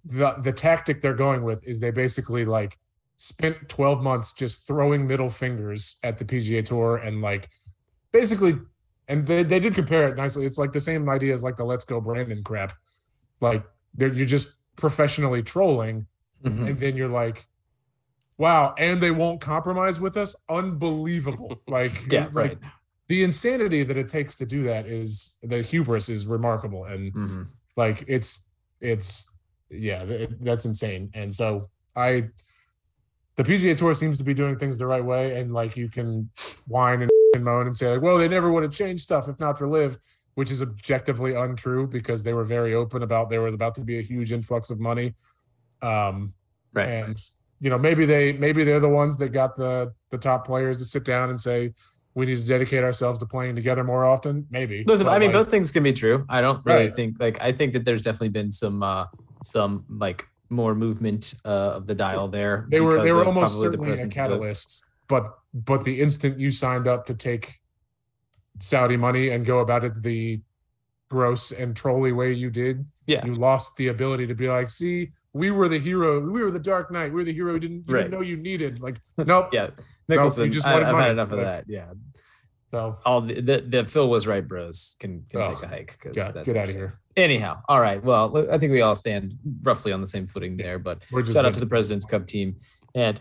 the 0.05 0.33
the 0.43 0.53
tactic 0.53 1.01
they're 1.01 1.15
going 1.15 1.43
with 1.43 1.63
is 1.67 1.81
they 1.81 1.91
basically 1.91 2.45
like 2.45 2.77
spent 3.17 3.69
12 3.69 4.03
months 4.03 4.33
just 4.33 4.67
throwing 4.67 5.07
middle 5.07 5.29
fingers 5.29 5.99
at 6.03 6.19
the 6.19 6.25
PGA 6.25 6.65
Tour 6.65 6.97
and 6.97 7.21
like 7.21 7.49
basically 8.13 8.59
and 9.09 9.27
they, 9.27 9.43
they 9.43 9.61
did 9.61 9.75
compare 9.75 10.09
it 10.09 10.17
nicely. 10.17 10.47
It's 10.47 10.59
like 10.59 10.73
the 10.73 10.81
same 10.81 11.09
idea 11.09 11.35
as 11.35 11.43
like 11.43 11.57
the 11.57 11.65
let's 11.65 11.85
go 11.85 12.01
Brandon 12.01 12.43
crap. 12.43 12.73
Like 13.41 13.65
they're 13.95 14.13
you're 14.13 14.27
just 14.27 14.57
professionally 14.77 15.43
trolling 15.43 16.07
Mhm. 16.45 16.71
and 16.71 16.79
then 16.79 16.97
you're 16.97 17.09
like 17.09 17.47
wow 18.37 18.75
and 18.79 19.01
they 19.01 19.13
won't 19.13 19.41
compromise 19.41 20.01
with 20.01 20.17
us 20.17 20.35
unbelievable 20.49 21.61
like 21.69 21.93
Yeah, 22.11 22.25
like, 22.25 22.35
right. 22.35 22.59
the 23.07 23.23
insanity 23.23 23.85
that 23.85 23.97
it 23.97 24.09
takes 24.09 24.35
to 24.37 24.47
do 24.47 24.65
that 24.65 24.87
is 24.87 25.39
the 25.45 25.63
hubris 25.63 26.09
is 26.09 26.27
remarkable 26.27 26.85
and 26.87 27.13
Mhm. 27.15 27.47
like 27.77 28.05
it's 28.09 28.49
it's 28.81 29.32
yeah 29.73 30.27
that's 30.41 30.65
insane 30.67 31.11
and 31.15 31.35
so 31.35 31.67
i 31.97 32.23
the 33.37 33.43
pga 33.43 33.77
tour 33.77 33.95
seems 33.95 34.19
to 34.19 34.25
be 34.25 34.35
doing 34.35 34.57
things 34.59 34.79
the 34.79 34.87
right 34.87 35.05
way 35.05 35.41
and 35.41 35.53
like 35.53 35.77
you 35.77 35.89
can 35.89 36.29
whine 36.67 37.03
and, 37.03 37.11
and 37.35 37.45
moan 37.45 37.67
and 37.67 37.77
say 37.77 37.93
like 37.93 38.03
well 38.03 38.19
they 38.19 38.29
never 38.29 38.53
would 38.53 38.63
have 38.63 38.73
changed 38.73 39.03
stuff 39.03 39.29
if 39.29 39.41
not 39.41 39.59
for 39.59 39.67
LIV 39.67 39.99
which 40.35 40.51
is 40.51 40.63
objectively 40.63 41.35
untrue 41.35 41.87
because 41.87 42.23
they 42.23 42.33
were 42.33 42.45
very 42.45 42.75
open 42.75 43.03
about 43.03 43.31
there 43.31 43.41
was 43.43 43.55
about 43.55 43.75
to 43.75 43.81
be 43.83 43.99
a 43.99 44.03
huge 44.03 44.33
influx 44.33 44.71
of 44.71 44.79
money 44.79 45.15
um 45.81 46.33
Right. 46.75 46.89
and 46.89 47.19
you 47.61 47.69
know 47.71 47.79
maybe 47.79 48.07
they 48.07 48.33
maybe 48.33 48.65
they're 48.65 48.81
the 48.81 48.89
ones 48.89 49.17
that 49.19 49.29
got 49.31 49.57
the 49.57 49.93
the 50.11 50.19
top 50.19 50.47
players 50.47 50.79
to 50.79 50.85
sit 50.85 51.05
down 51.05 51.29
and 51.31 51.39
say 51.39 51.73
we 52.15 52.27
need 52.27 52.37
to 52.37 52.45
dedicate 52.47 52.83
ourselves 52.85 53.19
to 53.19 53.27
playing 53.27 53.55
together 53.55 53.85
more 53.85 54.05
often 54.05 54.47
maybe 54.51 54.85
Listen, 54.87 55.07
But, 55.07 55.13
I 55.15 55.19
mean, 55.19 55.29
like, 55.33 55.45
both 55.45 55.51
things 55.51 55.71
can 55.71 55.83
be 55.83 55.93
true. 55.95 56.27
I 56.29 56.41
don't 56.43 56.63
really 56.67 56.85
Right. 56.87 56.95
think 56.95 57.17
like 57.21 57.41
I 57.43 57.53
think 57.53 57.73
that 57.75 57.85
there's 57.87 58.03
definitely 58.03 58.31
been 58.31 58.51
some 58.51 58.83
uh 58.83 59.07
some 59.45 59.85
like 59.89 60.27
more 60.51 60.75
movement 60.75 61.35
uh, 61.45 61.73
of 61.77 61.87
the 61.87 61.95
dial 61.95 62.29
there. 62.29 62.67
they 62.71 62.81
were 62.81 63.03
they 63.03 63.13
were 63.13 63.25
almost 63.25 63.61
certainly 63.61 63.87
a 63.87 63.89
presence 63.89 64.17
of 64.19 64.93
but 65.09 65.39
but 65.55 65.85
the 65.85 66.01
instant 66.01 66.39
you 66.39 66.51
signed 66.51 66.87
up 66.87 67.07
to 67.07 67.15
take 67.15 67.55
saudi 68.59 68.97
money 68.97 69.31
and 69.31 69.45
go 69.47 69.61
about 69.61 69.83
it 69.85 70.03
the 70.03 70.41
gross 71.09 71.53
and 71.53 71.75
trolly 71.77 72.13
way 72.13 72.33
you 72.33 72.51
did 72.51 72.85
Yeah. 73.07 73.25
you 73.25 73.35
lost 73.35 73.77
the 73.77 73.89
ability 73.89 74.27
to 74.27 74.35
be 74.35 74.49
like 74.49 74.69
see 74.71 75.11
we 75.33 75.51
were 75.51 75.69
the 75.69 75.79
hero 75.79 76.21
we 76.21 76.43
were 76.43 76.51
the 76.51 76.59
dark 76.59 76.91
knight 76.91 77.11
we 77.13 77.17
were 77.17 77.25
the 77.25 77.33
hero 77.33 77.55
you 77.55 77.61
didn't, 77.61 77.85
you 77.89 77.95
Right. 77.95 78.03
didn't 78.03 78.13
know 78.13 78.21
you 78.21 78.37
needed 78.37 78.81
like 78.81 78.97
nope 79.19 79.49
Yeah, 79.53 79.71
you 80.09 80.49
just 80.51 80.67
I, 80.67 80.73
wanted 80.75 80.87
I've 80.87 80.93
money, 80.93 81.03
had 81.05 81.13
enough 81.13 81.33
of 81.33 81.39
like- 81.39 81.47
that. 81.47 81.65
Yeah, 81.69 81.93
so 82.71 82.97
all 83.05 83.21
the, 83.23 83.41
the 83.41 83.61
the 83.61 83.85
Phil 83.87 84.09
was 84.09 84.27
right, 84.27 84.47
bros. 84.47 84.97
Can 85.01 85.25
can 85.31 85.41
Ugh. 85.43 85.55
take 85.55 85.63
a 85.63 85.69
hike 85.69 85.99
because 86.01 86.17
yeah 86.17 86.31
that's 86.33 86.47
get 86.47 86.57
out 86.57 86.69
of 86.69 86.75
here 86.75 86.95
Anyhow, 87.17 87.61
all 87.69 87.81
right. 87.81 88.03
Well, 88.03 88.51
I 88.51 88.59
think 88.59 88.73
we 88.73 88.81
all 88.81 88.97
stand 88.97 89.35
roughly 89.63 89.93
on 89.93 90.01
the 90.01 90.07
same 90.07 90.27
footing 90.27 90.57
there. 90.57 90.79
But 90.79 91.05
we're 91.11 91.23
just 91.23 91.35
shout 91.35 91.45
out 91.45 91.55
to 91.55 91.61
the 91.61 91.67
President's 91.67 92.07
Cup 92.07 92.27
team, 92.27 92.57
and 92.95 93.21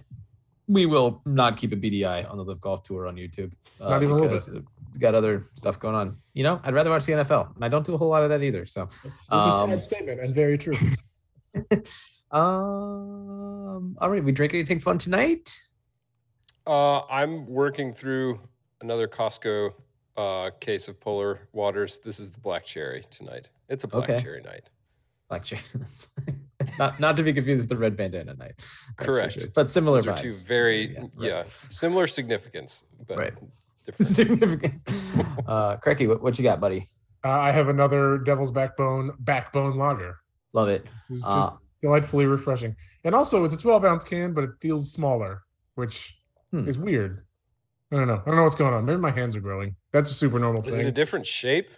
we 0.67 0.85
will 0.85 1.21
not 1.25 1.57
keep 1.57 1.73
a 1.73 1.75
BDI 1.75 2.29
on 2.29 2.37
the 2.37 2.43
LIV 2.43 2.61
Golf 2.61 2.83
Tour 2.83 3.07
on 3.07 3.15
YouTube. 3.15 3.51
uh, 3.81 3.89
Not 3.89 4.03
even 4.03 4.11
a 4.11 4.19
little 4.19 4.29
because 4.29 4.49
we 4.49 4.99
got 4.99 5.15
other 5.15 5.43
stuff 5.55 5.79
going 5.79 5.95
on. 5.95 6.17
You 6.33 6.43
know, 6.43 6.61
I'd 6.63 6.73
rather 6.73 6.89
watch 6.89 7.05
the 7.05 7.13
NFL, 7.13 7.55
and 7.55 7.65
I 7.65 7.67
don't 7.67 7.85
do 7.85 7.93
a 7.93 7.97
whole 7.97 8.09
lot 8.09 8.23
of 8.23 8.29
that 8.29 8.43
either. 8.43 8.65
So, 8.65 8.83
it's, 8.83 9.05
it's 9.05 9.31
a 9.31 9.35
um, 9.35 9.69
sad 9.69 9.81
statement 9.81 10.21
and 10.21 10.33
very 10.33 10.57
true 10.57 10.75
um, 12.31 13.97
all 13.99 14.09
right, 14.09 14.23
we 14.23 14.31
drink 14.31 14.53
anything 14.53 14.79
fun 14.79 14.97
tonight? 14.97 15.57
Uh, 16.65 17.01
I'm 17.07 17.45
working 17.47 17.93
through 17.93 18.39
another 18.81 19.07
Costco 19.07 19.71
uh, 20.17 20.49
case 20.59 20.87
of 20.87 20.99
polar 20.99 21.47
waters. 21.53 21.99
This 21.99 22.19
is 22.19 22.31
the 22.31 22.39
black 22.39 22.63
cherry 22.65 23.03
tonight. 23.09 23.49
It's 23.69 23.83
a 23.83 23.87
black 23.87 24.09
Okay. 24.09 24.21
cherry 24.21 24.41
night. 24.41 24.69
Black 25.29 25.43
cherry. 25.43 25.61
not 26.79 26.99
not 26.99 27.17
to 27.17 27.23
be 27.23 27.33
confused 27.33 27.61
with 27.63 27.69
the 27.69 27.77
red 27.77 27.95
bandana 27.95 28.33
night. 28.35 28.53
that's 28.57 29.17
Correct. 29.17 29.33
sure. 29.33 29.47
But 29.55 29.71
similar 29.71 29.97
Those 30.01 30.07
are 30.07 30.17
two 30.21 30.31
very 30.47 30.93
Yeah, 30.93 31.03
yeah, 31.17 31.31
right. 31.37 31.47
similar 31.49 32.07
significance, 32.07 32.83
but 33.07 33.17
Right. 33.17 33.33
different. 33.85 34.07
significant. 34.07 34.83
Uh, 35.47 35.75
Cracky, 35.77 36.07
what, 36.07 36.21
what 36.21 36.37
you 36.37 36.43
got, 36.43 36.59
buddy? 36.59 36.87
uh, 37.23 37.29
i 37.29 37.51
have 37.51 37.67
another 37.67 38.17
devil's 38.17 38.51
backbone 38.51 39.11
backbone 39.19 39.77
lager 39.77 40.17
Love 40.53 40.69
it. 40.69 40.85
it's 41.09 41.23
Uh, 41.25 41.35
just 41.35 41.51
delightfully 41.81 42.25
refreshing 42.25 42.75
and 43.03 43.13
also 43.15 43.43
it's 43.45 43.53
a 43.53 43.57
12 43.57 43.85
ounce 43.85 44.03
can 44.03 44.33
but 44.33 44.43
it 44.43 44.49
feels 44.59 44.91
smaller 44.91 45.43
which 45.75 46.17
Hmm. 46.51 46.67
is 46.67 46.77
weird 46.79 47.23
i 47.91 47.95
don't 47.97 48.07
know 48.07 48.21
i 48.21 48.25
don't 48.27 48.35
know 48.35 48.43
what's 48.43 48.55
going 48.55 48.73
on 48.73 48.85
maybe 48.85 48.99
my 48.99 49.11
hands 49.11 49.35
are 49.35 49.41
growing 49.41 49.75
that's 49.91 50.11
a 50.11 50.13
super 50.13 50.39
normal 50.39 50.61
thing. 50.61 50.73
Is 50.73 50.77
it 50.79 50.85
a 50.85 50.91
different 50.91 51.25
shape? 51.27 51.69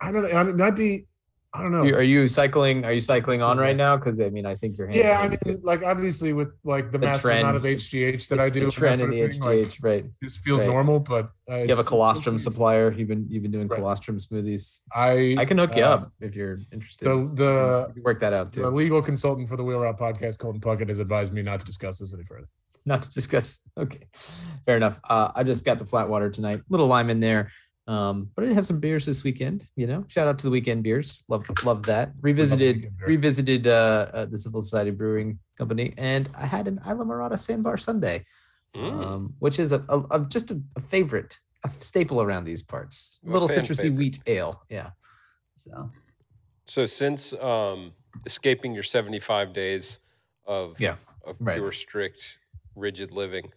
i 0.00 0.10
don't 0.10 0.22
know 0.22 0.28
it 0.50 0.56
might 0.56 0.70
be 0.72 1.06
i 1.54 1.60
don't 1.62 1.70
know 1.70 1.82
Are 1.82 2.02
you 2.02 2.26
cycling? 2.28 2.84
Are 2.86 2.92
you 2.92 3.00
cycling 3.00 3.42
on 3.42 3.58
right 3.58 3.76
now? 3.76 3.94
Because 3.98 4.18
I 4.20 4.30
mean, 4.30 4.46
I 4.46 4.54
think 4.56 4.78
your 4.78 4.86
hands. 4.86 4.98
yeah 4.98 5.20
i 5.20 5.28
maybe 5.28 5.38
mean 5.46 5.60
like 5.62 5.82
obviously 5.82 6.32
with 6.32 6.48
like 6.64 6.90
the, 6.90 6.98
The 6.98 7.06
massive 7.08 7.22
trend, 7.24 7.40
amount 7.42 7.56
of 7.58 7.62
hgh 7.64 8.28
that 8.28 8.40
i 8.40 8.48
do 8.48 8.64
the 8.64 8.70
trend 8.70 8.98
sort 8.98 9.10
in 9.10 9.16
the 9.16 9.22
of 9.22 9.30
thing, 9.32 9.40
like, 9.42 9.58
HGH, 9.58 9.78
right? 9.84 10.04
this 10.22 10.36
feels 10.38 10.60
Right. 10.62 10.70
normal 10.70 10.98
but 11.00 11.24
uh, 11.50 11.56
You 11.56 11.68
have 11.68 11.68
a 11.70 11.72
it's- 11.72 11.88
colostrum 11.88 12.38
supplier. 12.38 12.90
You've 12.90 13.08
been 13.08 13.26
you've 13.28 13.42
been 13.42 13.52
doing 13.52 13.68
Right. 13.68 13.76
colostrum 13.78 14.16
smoothies. 14.18 14.80
i 14.94 15.36
I 15.38 15.44
can 15.44 15.58
hook 15.58 15.76
you 15.76 15.84
uh, 15.84 15.94
up 15.94 16.12
if 16.20 16.34
you're 16.34 16.58
interested. 16.72 17.04
the 17.06 17.92
the 17.94 18.00
work 18.08 18.18
that 18.20 18.32
out 18.32 18.52
too. 18.54 18.62
the 18.62 18.70
legal 18.70 19.02
consultant 19.02 19.46
for 19.50 19.56
the 19.58 19.64
wheel 19.68 19.78
route 19.84 19.98
podcast 19.98 20.38
colton 20.38 20.60
puckett 20.60 20.88
has 20.88 20.98
advised 21.06 21.32
me 21.34 21.42
not 21.42 21.60
to 21.60 21.66
discuss 21.66 21.98
this 22.00 22.14
any 22.14 22.24
further 22.24 22.48
Not 22.86 23.02
to 23.02 23.10
discuss. 23.10 23.62
Okay, 23.78 24.06
fair 24.66 24.76
enough. 24.76 24.98
Uh, 25.08 25.30
I 25.34 25.42
just 25.44 25.64
got 25.64 25.78
the 25.78 25.86
flat 25.86 26.08
water 26.08 26.30
tonight. 26.30 26.62
Little 26.68 26.86
lime 26.86 27.10
in 27.10 27.20
there. 27.20 27.50
Um, 27.88 28.30
but 28.36 28.44
I 28.44 28.48
did 28.48 28.54
have 28.54 28.66
some 28.66 28.78
beers 28.80 29.06
this 29.06 29.24
weekend. 29.24 29.68
You 29.76 29.86
know, 29.88 30.04
shout 30.08 30.28
out 30.28 30.38
to 30.40 30.44
the 30.46 30.50
weekend 30.50 30.82
beers. 30.84 31.24
Love 31.28 31.44
love 31.64 31.82
that. 31.86 32.12
Revisited 32.20 32.82
beer. 32.82 32.92
revisited 33.08 33.66
uh, 33.66 34.06
uh, 34.14 34.24
the 34.26 34.38
Civil 34.38 34.62
Society 34.62 34.90
Brewing 34.92 35.38
Company, 35.58 35.92
and 35.98 36.28
I 36.38 36.46
had 36.46 36.68
an 36.68 36.78
Islamorada 36.86 37.38
Sandbar 37.38 37.76
Sunday. 37.78 38.24
Mm. 38.74 39.04
um, 39.06 39.34
which 39.38 39.58
is 39.58 39.72
a, 39.72 39.84
a, 39.90 39.98
a 40.12 40.20
just 40.30 40.50
a, 40.50 40.58
a 40.76 40.80
favorite, 40.80 41.36
a 41.62 41.68
staple 41.68 42.22
around 42.22 42.44
these 42.44 42.62
parts. 42.62 43.18
A 43.26 43.28
little 43.30 43.46
citrusy 43.46 43.82
favorite. 43.82 43.98
wheat 43.98 44.18
ale. 44.26 44.62
Yeah. 44.70 44.92
So 45.58 45.90
So 46.64 46.86
since 46.86 47.34
um, 47.34 47.92
escaping 48.24 48.72
your 48.72 48.82
75 48.82 49.52
days 49.52 49.98
of 50.46 50.76
Yeah, 50.80 50.96
of 51.26 51.36
right. 51.38 51.56
pure 51.58 51.70
strict 51.72 52.38
rigid 52.74 53.10
living, 53.12 53.52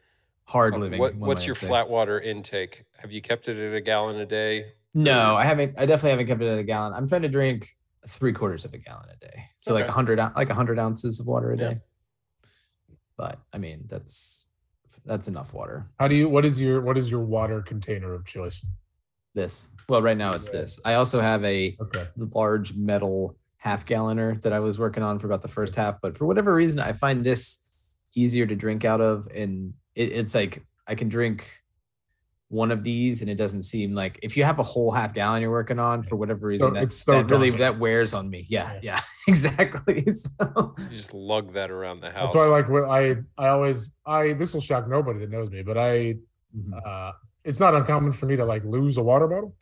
hard 0.45 0.73
uh, 0.75 0.77
living. 0.77 0.99
what, 0.99 1.15
what's 1.15 1.45
your 1.45 1.55
say. 1.55 1.67
flat 1.67 1.89
water 1.89 2.19
intake? 2.19 2.85
Have 2.97 3.11
you 3.11 3.21
kept 3.21 3.47
it 3.47 3.57
at 3.57 3.75
a 3.75 3.81
gallon 3.81 4.17
a 4.17 4.25
day? 4.25 4.73
No, 4.93 5.35
I 5.35 5.43
haven't. 5.43 5.75
I 5.77 5.85
definitely 5.85 6.11
haven't 6.11 6.27
kept 6.27 6.41
it 6.41 6.47
at 6.47 6.59
a 6.59 6.63
gallon. 6.63 6.93
I'm 6.93 7.07
trying 7.07 7.23
to 7.23 7.29
drink 7.29 7.75
three 8.07 8.31
quarters 8.33 8.65
of 8.65 8.73
a 8.73 8.77
gallon 8.77 9.09
a 9.09 9.17
day. 9.17 9.45
So 9.57 9.73
like 9.73 9.83
Okay. 9.83 9.89
a 9.89 9.93
hundred, 9.93 10.19
like 10.35 10.49
a 10.49 10.53
hundred 10.53 10.79
ounces 10.79 11.19
of 11.19 11.27
water 11.27 11.51
a 11.51 11.57
Yeah. 11.57 11.69
day. 11.73 11.79
But 13.17 13.39
I 13.53 13.57
mean, 13.57 13.85
that's 13.87 14.51
that's 15.05 15.27
enough 15.27 15.53
water. 15.53 15.87
how 15.99 16.07
do 16.07 16.15
you 16.15 16.27
what 16.29 16.45
is 16.45 16.59
your 16.59 16.81
what 16.81 16.97
is 16.97 17.11
your 17.11 17.21
water 17.21 17.61
container 17.61 18.13
of 18.13 18.25
choice 18.25 18.65
This. 19.33 19.69
Well, 19.89 20.01
right 20.01 20.17
now 20.17 20.33
it's 20.33 20.49
this. 20.49 20.79
I 20.85 20.93
also 20.95 21.19
have 21.21 21.43
a 21.43 21.75
okay 21.81 22.05
large 22.33 22.73
metal 22.75 23.35
half 23.57 23.85
galloner 23.85 24.39
that 24.41 24.53
I 24.53 24.59
was 24.59 24.79
working 24.79 25.03
on 25.03 25.19
for 25.19 25.27
about 25.27 25.41
the 25.41 25.47
first 25.49 25.75
half. 25.75 25.99
But 26.01 26.15
for 26.17 26.25
whatever 26.25 26.53
reason, 26.53 26.79
I 26.79 26.93
find 26.93 27.23
this 27.25 27.64
easier 28.15 28.45
to 28.45 28.55
drink 28.55 28.85
out 28.85 29.01
of. 29.01 29.27
And 29.35 29.73
it, 29.95 30.11
it's 30.11 30.33
like 30.35 30.63
I 30.87 30.95
can 30.95 31.09
drink 31.09 31.49
one 32.49 32.71
of 32.71 32.83
these 32.83 33.21
and 33.21 33.29
it 33.29 33.35
doesn't 33.35 33.63
seem 33.63 33.93
like 33.95 34.19
if 34.21 34.37
you 34.37 34.43
have 34.43 34.59
a 34.59 34.63
whole 34.63 34.91
half 34.91 35.13
gallon 35.13 35.41
you're 35.41 35.49
working 35.51 35.79
on 35.79 36.03
for 36.03 36.15
whatever 36.15 36.47
reason, 36.47 36.73
that, 36.73 36.83
it's 36.83 36.95
so 36.95 37.13
that 37.13 37.31
really 37.31 37.49
that 37.49 37.77
wears 37.79 38.13
on 38.13 38.29
me. 38.29 38.45
Yeah, 38.47 38.73
Yeah. 38.75 38.79
yeah, 38.83 38.99
exactly. 39.27 40.05
So 40.11 40.75
You 40.77 40.89
just 40.95 41.13
lug 41.13 41.53
that 41.53 41.71
around 41.71 42.01
the 42.01 42.11
house. 42.11 42.33
that's 42.33 42.35
why 42.35 42.43
I 42.45 42.47
like 42.47 42.69
what 42.69 42.87
I 42.89 43.15
I 43.37 43.47
always 43.49 43.95
I 44.05 44.33
this 44.33 44.53
will 44.53 44.61
shock 44.61 44.87
nobody 44.87 45.19
that 45.19 45.31
knows 45.31 45.49
me 45.49 45.63
but 45.63 45.77
I 45.77 46.15
mhm. 46.55 46.71
uh 46.85 47.13
it's 47.43 47.59
not 47.59 47.73
uncommon 47.75 48.11
for 48.11 48.27
me 48.27 48.35
to 48.37 48.45
like 48.45 48.63
lose 48.63 48.97
a 48.97 49.03
water 49.03 49.27
bottle 49.27 49.55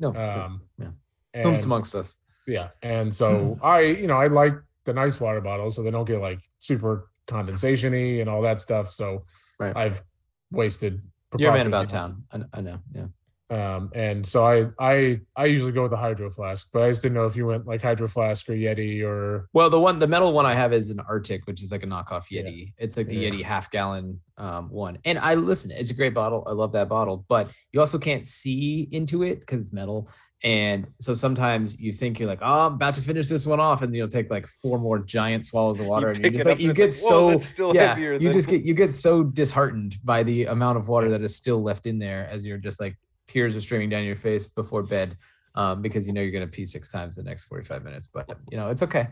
no, 0.00 0.12
sure. 0.12 0.22
um 0.42 0.62
Yeah. 0.78 0.88
and- 1.34 1.46
Whomst 1.48 1.64
amongst 1.66 1.94
us. 1.94 2.16
Yeah. 2.46 2.68
And 2.82 3.12
so 3.14 3.58
I, 3.64 3.80
you 3.80 4.06
know, 4.06 4.16
I 4.16 4.28
like 4.28 4.54
the 4.84 4.92
nice 4.92 5.20
water 5.20 5.40
bottles 5.40 5.74
so 5.76 5.82
they 5.82 5.90
don't 5.90 6.06
get 6.06 6.20
like 6.20 6.40
super 6.60 7.08
condensation-y 7.26 8.20
and 8.20 8.28
all 8.28 8.42
that 8.42 8.60
stuff. 8.60 8.90
So 8.92 9.24
Right. 9.58 9.76
I've 9.76 10.02
wasted 10.50 11.02
You're 11.38 11.50
a 11.52 11.54
man 11.56 11.66
about 11.66 11.88
town. 11.88 12.24
I, 12.32 12.40
I 12.52 12.60
know. 12.60 12.78
Yeah. 12.94 13.06
Um, 13.50 13.90
and 13.94 14.24
so 14.24 14.46
I 14.46 14.68
I 14.78 15.20
I 15.36 15.44
usually 15.44 15.72
go 15.72 15.82
with 15.82 15.90
the 15.90 15.96
hydro 15.98 16.30
flask, 16.30 16.70
but 16.72 16.82
I 16.84 16.88
just 16.88 17.02
didn't 17.02 17.16
know 17.16 17.26
if 17.26 17.36
you 17.36 17.44
went 17.44 17.66
like 17.66 17.82
hydro 17.82 18.08
flask 18.08 18.48
or 18.48 18.54
Yeti 18.54 19.04
or 19.04 19.46
Well, 19.52 19.68
the 19.68 19.78
one, 19.78 19.98
the 19.98 20.06
metal 20.06 20.32
one 20.32 20.46
I 20.46 20.54
have 20.54 20.72
is 20.72 20.88
an 20.88 20.98
RTIC, 20.98 21.40
which 21.44 21.62
is 21.62 21.70
like 21.70 21.82
a 21.82 21.86
knockoff 21.86 22.24
Yeah. 22.30 22.42
Yeti. 22.42 22.72
It's 22.78 22.96
like 22.96 23.08
the 23.08 23.16
Yeah. 23.16 23.28
Yeti 23.28 23.42
half 23.42 23.70
gallon 23.70 24.20
um, 24.38 24.70
one. 24.70 24.98
And 25.04 25.18
I 25.18 25.34
listen, 25.34 25.70
it's 25.70 25.90
a 25.90 25.94
great 25.94 26.14
bottle. 26.14 26.44
I 26.46 26.52
love 26.52 26.72
that 26.72 26.88
bottle, 26.88 27.26
but 27.28 27.50
you 27.72 27.80
also 27.80 27.98
can't 27.98 28.26
see 28.26 28.88
into 28.90 29.22
it 29.22 29.40
because 29.40 29.60
it's 29.60 29.72
metal. 29.72 30.08
And 30.44 30.88
so 30.98 31.14
sometimes 31.14 31.80
you 31.80 31.92
think 31.92 32.18
you're 32.18 32.28
like, 32.28 32.40
oh, 32.42 32.66
I'm 32.66 32.74
about 32.74 32.94
to 32.94 33.02
finish 33.02 33.28
this 33.28 33.46
one 33.46 33.60
off, 33.60 33.82
and 33.82 33.94
you'll 33.94 34.08
take 34.08 34.28
like 34.28 34.48
four 34.48 34.78
more 34.78 34.98
giant 34.98 35.46
swallows 35.46 35.78
of 35.78 35.86
water, 35.86 36.08
and 36.08 36.18
you're 36.18 36.32
just 36.32 36.46
like, 36.46 36.58
you 36.58 36.72
get 36.72 36.86
like, 36.86 36.92
so 36.92 37.38
still 37.38 37.72
yeah, 37.74 37.94
heavier 37.94 38.14
you 38.14 38.28
than- 38.28 38.32
just 38.32 38.48
get 38.52 38.62
you 38.64 38.74
get 38.74 38.92
so 38.92 39.22
disheartened 39.22 39.96
by 40.02 40.22
the 40.24 40.46
amount 40.46 40.78
of 40.78 40.88
water 40.88 41.08
that 41.10 41.22
is 41.22 41.36
still 41.36 41.62
left 41.62 41.86
in 41.86 41.98
there 41.98 42.28
as 42.28 42.44
you're 42.44 42.58
just 42.58 42.80
like 42.80 42.96
tears 43.28 43.54
are 43.54 43.60
streaming 43.60 43.88
down 43.88 44.02
your 44.04 44.16
face 44.16 44.46
before 44.48 44.82
bed. 44.82 45.16
um, 45.54 45.80
because 45.80 46.06
you 46.08 46.12
know 46.12 46.20
you're 46.20 46.32
going 46.32 46.44
to 46.44 46.50
pee 46.50 46.64
six 46.64 46.90
times 46.90 47.14
the 47.14 47.22
next 47.22 47.44
45 47.44 47.84
minutes. 47.84 48.06
But 48.08 48.28
you 48.50 48.56
know 48.56 48.68
it's 48.68 48.82
okay. 48.82 49.08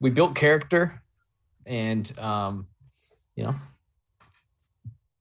We 0.00 0.08
built 0.10 0.34
character, 0.34 1.02
and 1.66 2.10
um, 2.18 2.66
you 3.36 3.44
know, 3.44 3.54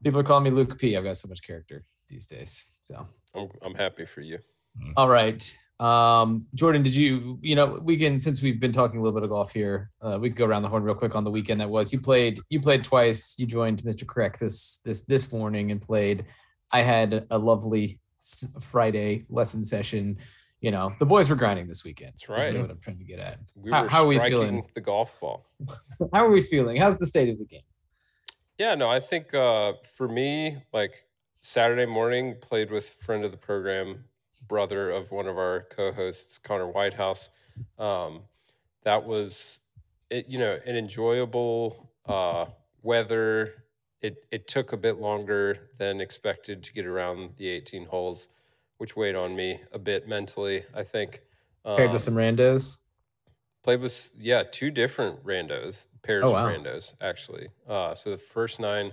people 0.03 0.19
are 0.19 0.23
calling 0.23 0.45
me 0.45 0.49
Luke 0.51 0.77
P. 0.79 0.95
I've 0.95 1.03
got 1.03 1.17
so 1.17 1.27
much 1.27 1.41
character 1.43 1.83
these 2.07 2.25
days. 2.27 2.77
So 2.81 3.05
I'm 3.35 3.49
I'm 3.61 3.75
happy 3.75 4.05
for 4.05 4.21
you. 4.21 4.39
All 4.97 5.09
right. 5.09 5.57
Um, 5.79 6.45
Jordan, 6.53 6.83
did 6.83 6.93
you, 6.93 7.39
you 7.41 7.55
know, 7.55 7.79
we 7.81 7.97
can, 7.97 8.19
since 8.19 8.41
we've 8.41 8.59
been 8.59 8.71
talking 8.71 8.99
a 8.99 9.01
little 9.03 9.19
bit 9.19 9.23
of 9.23 9.29
golf 9.31 9.51
here, 9.51 9.89
uh, 10.01 10.19
we 10.21 10.29
could 10.29 10.37
go 10.37 10.45
around 10.45 10.61
the 10.61 10.69
horn 10.69 10.83
real 10.83 10.93
quick 10.93 11.15
on 11.15 11.23
the 11.23 11.31
weekend 11.31 11.59
that 11.59 11.69
was. 11.69 11.91
You 11.91 11.99
played, 11.99 12.39
you 12.49 12.61
played 12.61 12.83
twice. 12.83 13.35
You 13.39 13.47
joined 13.47 13.81
Mr. 13.81 14.05
Correct 14.05 14.39
this, 14.39 14.79
this, 14.85 15.05
this 15.05 15.33
morning 15.33 15.71
and 15.71 15.81
played. 15.81 16.25
I 16.71 16.81
had 16.81 17.25
a 17.31 17.37
lovely 17.37 17.99
Friday 18.61 19.25
lesson 19.29 19.65
session. 19.65 20.17
You 20.59 20.69
know, 20.69 20.93
the 20.99 21.05
boys 21.07 21.27
were 21.27 21.35
grinding 21.35 21.67
this 21.67 21.83
weekend. 21.83 22.11
That's 22.11 22.23
is 22.23 22.29
really 22.29 22.59
right. 22.59 22.61
what 22.61 22.69
I'm 22.69 22.79
trying 22.79 22.99
to 22.99 23.03
get 23.03 23.17
at. 23.17 23.39
We 23.55 23.71
How- 23.71 23.83
were 23.83 23.89
how 23.89 24.03
are 24.03 24.07
we 24.07 24.19
feeling? 24.19 24.63
the 24.75 24.81
golf 24.81 25.19
ball. 25.19 25.47
How 26.13 26.25
are 26.25 26.29
we 26.29 26.41
feeling? 26.41 26.77
How's 26.77 26.99
the 26.99 27.07
state 27.07 27.29
of 27.29 27.39
the 27.39 27.45
game? 27.45 27.63
Yeah, 28.59 28.75
no, 28.75 28.87
I 28.87 28.99
think 28.99 29.33
uh, 29.33 29.73
for 29.95 30.07
me, 30.07 30.57
like 30.71 31.05
Saturday 31.41 31.87
morning, 31.87 32.35
played 32.39 32.69
with 32.69 32.87
friend 32.87 33.25
of 33.25 33.31
the 33.31 33.37
program, 33.37 34.03
brother 34.51 34.89
of 34.91 35.11
one 35.11 35.27
of 35.27 35.37
our 35.37 35.65
co-hosts, 35.71 36.37
Connor 36.37 36.67
Whitehouse. 36.67 37.29
Um, 37.79 38.23
that 38.83 39.05
was, 39.05 39.59
it, 40.09 40.27
you 40.27 40.37
know, 40.37 40.59
an 40.65 40.75
enjoyable 40.75 41.89
uh, 42.05 42.47
weather. 42.83 43.63
It 44.01 44.25
it 44.29 44.47
took 44.49 44.73
a 44.73 44.77
bit 44.77 44.97
longer 44.99 45.69
than 45.77 46.01
expected 46.01 46.63
to 46.63 46.73
get 46.73 46.85
around 46.85 47.37
the 47.37 47.47
18 47.47 47.85
holes, 47.85 48.27
which 48.77 48.95
weighed 48.97 49.15
on 49.15 49.35
me 49.37 49.61
a 49.71 49.79
bit 49.79 50.07
mentally. 50.07 50.65
I 50.73 50.83
think. 50.83 51.21
Paired 51.63 51.87
Um, 51.87 51.93
with 51.93 52.01
some 52.01 52.15
randos. 52.15 52.79
Played 53.63 53.79
with 53.81 54.09
yeah 54.19 54.43
two 54.43 54.69
different 54.71 55.23
randos 55.23 55.85
pairs 56.03 56.23
Oh, 56.25 56.31
wow. 56.33 56.47
of 56.49 56.51
randos 56.51 56.93
actually. 56.99 57.47
Uh, 57.69 57.95
so 57.95 58.09
the 58.09 58.17
first 58.17 58.59
nine, 58.59 58.91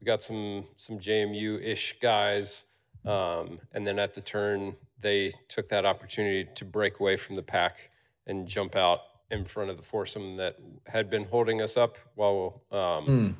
we 0.00 0.04
got 0.06 0.22
some 0.22 0.68
some 0.76 0.98
JMU 0.98 1.60
ish 1.62 1.98
guys, 2.00 2.64
um, 3.06 3.60
and 3.72 3.84
then 3.86 3.98
at 3.98 4.14
the 4.14 4.20
turn 4.20 4.76
they 5.00 5.32
took 5.48 5.68
that 5.70 5.86
opportunity 5.86 6.48
to 6.54 6.64
break 6.64 7.00
away 7.00 7.16
from 7.16 7.36
the 7.36 7.42
pack 7.42 7.90
and 8.26 8.46
jump 8.46 8.76
out 8.76 9.00
in 9.30 9.44
front 9.44 9.70
of 9.70 9.76
the 9.76 9.82
foursome 9.82 10.36
that 10.36 10.56
had 10.86 11.08
been 11.08 11.24
holding 11.24 11.62
us 11.62 11.76
up 11.76 11.96
while 12.16 12.62
um, 12.70 13.04
Hmm. 13.06 13.30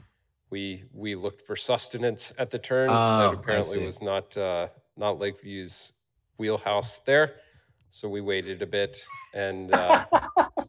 we 0.51 0.85
we 0.95 1.15
looked 1.15 1.43
for 1.43 1.57
sustenance 1.57 2.33
at 2.39 2.51
the 2.51 2.59
turn. 2.59 2.89
Oh, 2.91 3.19
that 3.19 3.35
apparently 3.35 3.85
was 3.85 4.01
not 4.01 4.37
uh, 4.37 4.69
not 4.97 5.19
Lakeview's 5.19 5.93
wheelhouse 6.39 7.01
there. 7.01 7.35
So 7.91 8.09
we 8.09 8.21
waited 8.21 8.63
a 8.63 8.67
bit 8.67 8.97
and 9.35 9.75
uh, 9.75 10.07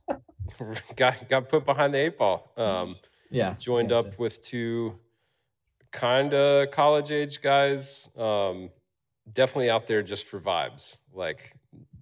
got 0.96 1.30
got 1.30 1.50
put 1.50 1.66
behind 1.66 1.94
the 1.94 2.00
eight 2.00 2.18
ball. 2.18 2.52
Um, 2.58 2.94
Yeah. 3.30 3.54
joined 3.60 3.90
gotcha. 3.90 4.10
up 4.10 4.20
with 4.20 4.42
two 4.42 5.00
kind 5.92 6.34
of 6.34 6.72
college 6.72 7.12
age 7.12 7.42
guys. 7.42 8.10
Um, 8.18 8.70
definitely 9.34 9.70
out 9.70 9.88
there 9.88 10.02
just 10.04 10.28
for 10.28 10.40
vibes, 10.40 10.98
like 11.14 11.54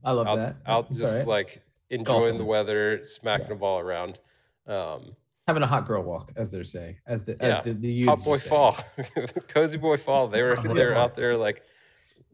I 0.04 0.12
love 0.12 0.28
out, 0.28 0.36
that. 0.38 0.56
out 0.66 0.88
It's 0.92 1.00
just 1.02 1.18
right. 1.20 1.28
like 1.28 1.62
enjoying 1.90 2.20
Golfing. 2.22 2.38
the 2.38 2.46
weather, 2.46 3.04
smacking 3.04 3.50
the 3.50 3.56
ball 3.56 3.80
around. 3.80 4.20
Um, 4.68 5.16
having 5.48 5.64
a 5.64 5.68
hot 5.68 5.88
girl 5.88 6.04
walk, 6.04 6.32
as 6.36 6.52
they're 6.52 6.64
saying, 6.64 6.98
as 7.08 7.24
the 7.24 7.42
as 7.42 7.56
Yeah. 7.58 7.62
the, 7.62 7.74
the 7.74 8.06
Hot 8.06 8.24
boy 8.24 8.38
fall, 8.38 8.78
cozy 9.48 9.78
boy 9.78 9.98
fall. 9.98 10.28
They 10.28 10.42
were 10.44 10.56
they 10.62 10.86
were 10.86 10.96
out 10.96 11.16
there 11.16 11.36
like 11.38 11.64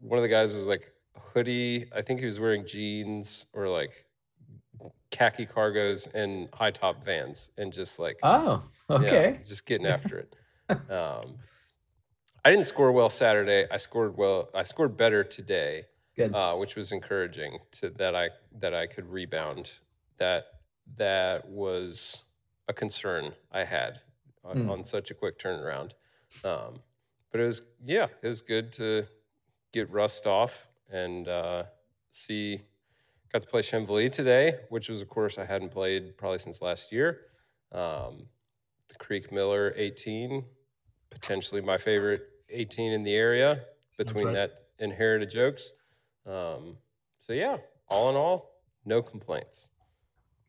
one 0.00 0.18
of 0.18 0.22
the 0.22 0.28
guys 0.28 0.54
was 0.54 0.66
like 0.66 0.92
hoodie. 1.32 1.86
I 1.94 2.02
think 2.02 2.20
he 2.20 2.26
was 2.26 2.38
wearing 2.38 2.66
jeans 2.66 3.46
or 3.52 3.68
like 3.68 4.04
khaki 5.10 5.46
cargos 5.46 6.12
and 6.14 6.48
high 6.52 6.70
top 6.70 7.02
vans, 7.04 7.50
and 7.56 7.72
just 7.72 7.98
like 7.98 8.18
Oh, 8.22 8.62
yeah, 8.90 8.96
okay. 8.96 9.40
just 9.46 9.64
getting 9.66 9.86
after 9.86 10.18
it. 10.18 10.34
Um, 10.90 11.36
I 12.46 12.50
didn't 12.50 12.66
score 12.66 12.92
well 12.92 13.10
Saturday. 13.10 13.66
I 13.72 13.76
scored 13.76 14.16
well. 14.16 14.50
I 14.54 14.62
scored 14.62 14.96
better 14.96 15.24
today, 15.24 15.86
uh, 16.32 16.54
which 16.54 16.76
was 16.76 16.92
encouraging 16.92 17.58
to 17.72 17.90
that 17.98 18.14
I 18.14 18.30
that 18.60 18.72
I 18.72 18.86
could 18.86 19.10
rebound. 19.10 19.72
That 20.18 20.46
that 20.96 21.48
was 21.48 22.22
a 22.68 22.72
concern 22.72 23.32
I 23.50 23.64
had 23.64 24.00
on, 24.44 24.56
Mm. 24.58 24.70
on 24.70 24.84
such 24.84 25.10
a 25.10 25.14
quick 25.14 25.40
turnaround. 25.40 25.94
Um, 26.44 26.82
but 27.32 27.40
it 27.40 27.46
was 27.46 27.62
yeah, 27.84 28.06
it 28.22 28.28
was 28.28 28.42
good 28.42 28.72
to 28.74 29.08
get 29.72 29.90
rust 29.90 30.28
off 30.28 30.68
and 30.88 31.26
uh, 31.26 31.64
see. 32.10 32.60
Got 33.32 33.42
to 33.42 33.48
play 33.48 33.62
Shenvalee 33.62 34.12
today, 34.12 34.60
which 34.68 34.88
was 34.88 35.02
a 35.02 35.04
course 35.04 35.36
I 35.36 35.46
hadn't 35.46 35.70
played 35.70 36.16
probably 36.16 36.38
since 36.38 36.62
last 36.62 36.92
year. 36.92 37.22
Um, 37.72 38.28
the 38.86 38.94
Creek 39.00 39.32
Miller 39.32 39.74
18, 39.76 40.44
potentially 41.10 41.60
my 41.60 41.76
favorite 41.76 42.22
18 42.50 42.92
in 42.92 43.02
the 43.02 43.14
area 43.14 43.62
between 43.98 44.26
right. 44.26 44.34
that 44.34 44.50
and 44.78 44.92
Heritage 44.92 45.36
Oaks. 45.36 45.72
Um, 46.26 46.76
so 47.20 47.32
yeah, 47.32 47.56
all 47.88 48.10
in 48.10 48.16
all, 48.16 48.60
no 48.84 49.02
complaints. 49.02 49.68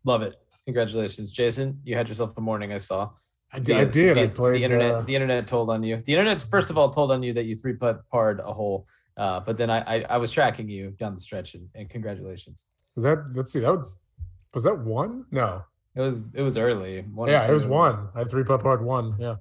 Love 0.04 0.22
it. 0.22 0.36
Congratulations, 0.66 1.32
Jason. 1.32 1.80
You 1.84 1.96
had 1.96 2.08
yourself 2.08 2.34
a 2.38 2.42
morning. 2.42 2.74
I 2.74 2.78
saw. 2.78 3.12
I 3.52 3.60
did. 3.60 3.78
I, 3.78 3.84
did. 3.86 4.18
I 4.18 4.26
The, 4.26 4.34
played. 4.34 4.60
the 4.60 4.64
internet. 4.64 4.94
uh, 4.94 5.02
the 5.02 5.16
internet 5.16 5.48
told 5.48 5.70
on 5.70 5.82
you. 5.84 6.02
The 6.04 6.14
internet 6.14 6.44
first 6.50 6.70
of 6.70 6.78
all 6.78 6.90
told 6.90 7.12
on 7.12 7.24
you 7.24 7.34
that 7.34 7.46
you 7.46 7.56
three 7.56 7.74
putt 7.74 8.02
parred 8.12 8.40
a 8.42 8.54
hole. 8.54 8.86
Uh, 9.16 9.40
but 9.40 9.58
then 9.58 9.70
I, 9.70 9.80
I 9.80 10.06
I 10.10 10.18
was 10.18 10.32
tracking 10.32 10.70
you 10.70 10.92
down 10.92 11.14
the 11.14 11.22
stretch 11.22 11.56
and, 11.56 11.68
and 11.74 11.90
congratulations. 11.90 12.68
was 12.96 13.04
that? 13.04 13.26
Let's 13.34 13.54
see. 13.54 13.62
That 13.62 13.78
was, 13.78 13.96
was 14.54 14.64
that 14.64 14.78
one? 14.78 15.26
No. 15.32 15.64
It 15.96 16.02
was 16.02 16.22
it 16.34 16.42
was 16.42 16.58
early. 16.58 17.02
One 17.02 17.30
yeah, 17.30 17.50
it 17.50 17.54
was 17.54 17.66
one. 17.66 18.10
I 18.14 18.20
had 18.20 18.30
three 18.30 18.44
putt 18.44 18.62
part 18.62 18.84
one. 18.84 19.16
Yeah. 19.20 19.36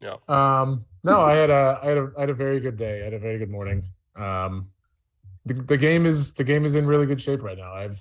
Yeah. 0.00 0.16
Um. 0.28 0.84
No, 1.02 1.20
I 1.20 1.34
had 1.34 1.50
a 1.50 1.80
I 1.82 1.86
had 1.86 1.98
a 1.98 2.12
I 2.16 2.20
had 2.20 2.30
a 2.30 2.34
very 2.34 2.60
good 2.60 2.76
day. 2.76 3.00
I 3.00 3.04
had 3.04 3.14
a 3.14 3.18
very 3.18 3.38
good 3.38 3.50
morning. 3.50 3.84
Um. 4.16 4.70
The, 5.46 5.54
the 5.54 5.76
game 5.78 6.04
is 6.04 6.34
the 6.34 6.44
game 6.44 6.66
is 6.66 6.74
in 6.74 6.86
really 6.86 7.06
good 7.06 7.20
shape 7.20 7.42
right 7.42 7.56
now. 7.56 7.72
I've 7.72 7.98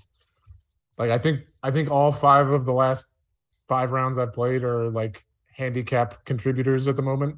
like 0.98 1.10
I 1.10 1.18
think 1.18 1.46
I 1.64 1.72
think 1.72 1.90
all 1.90 2.12
five 2.12 2.50
of 2.50 2.66
the 2.66 2.74
last 2.74 3.08
five 3.70 3.94
rounds 3.94 4.18
I've 4.18 4.34
played 4.34 4.64
are 4.66 4.90
like 4.90 5.24
handicap 5.56 6.26
contributors 6.26 6.88
at 6.90 6.96
the 6.98 7.02
moment. 7.02 7.38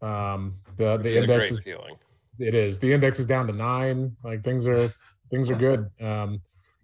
Um. 0.00 0.60
The 0.76 0.92
Which 0.92 1.02
the 1.02 1.16
is 1.16 1.22
index 1.22 1.50
is 1.50 1.58
feeling. 1.58 1.96
it 2.38 2.54
is. 2.54 2.78
The 2.78 2.92
index 2.92 3.18
is 3.18 3.26
down 3.26 3.48
to 3.48 3.52
nine. 3.52 4.16
Like 4.22 4.44
things 4.44 4.66
are 4.68 4.88
things 5.30 5.50
are 5.50 5.56
good. 5.56 5.90
Um, 6.00 6.40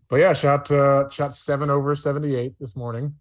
but 0.08 0.16
yeah, 0.16 0.32
shot 0.32 0.70
uh, 0.72 1.08
shot 1.10 1.32
seven 1.34 1.70
over 1.70 1.94
seventy 1.94 2.34
eight 2.34 2.54
this 2.58 2.74
morning. 2.74 3.14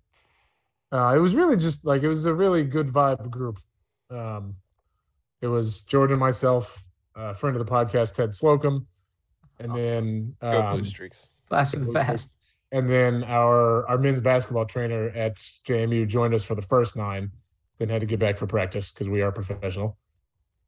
Uh, 0.92 1.14
it 1.16 1.20
was 1.20 1.36
really 1.36 1.58
just 1.58 1.86
like 1.86 2.02
it 2.02 2.08
was 2.08 2.26
a 2.26 2.34
really 2.34 2.64
good 2.64 2.88
vibe 2.88 3.30
group. 3.30 3.60
Um, 4.10 4.56
it 5.42 5.48
was 5.48 5.82
Jordan, 5.82 6.20
myself, 6.20 6.84
uh, 7.16 7.34
friend 7.34 7.56
of 7.56 7.66
the 7.66 7.72
podcast, 7.72 8.16
Ted 8.16 8.34
Slocum, 8.36 8.88
and 9.60 9.76
then 9.76 10.36
Go 10.42 10.62
um, 10.62 10.76
Blue 10.76 10.84
Streaks. 10.84 11.30
Fast 11.50 11.76
and 11.76 11.92
fast. 11.94 12.36
and 12.72 12.90
then 12.90 13.24
our 13.24 13.88
our 13.88 13.98
men's 13.98 14.22
basketball 14.22 14.66
trainer 14.66 15.10
at 15.10 15.38
JMU 15.38 16.08
joined 16.08 16.34
us 16.34 16.44
for 16.44 16.56
the 16.56 16.62
first 16.62 16.96
nine, 16.98 17.32
then 17.78 17.90
had 17.90 18.02
to 18.02 18.08
get 18.08 18.20
back 18.20 18.38
for 18.38 18.48
practice 18.48 18.92
because 18.92 19.08
we 19.10 19.22
are 19.22 19.32
professional. 19.32 19.98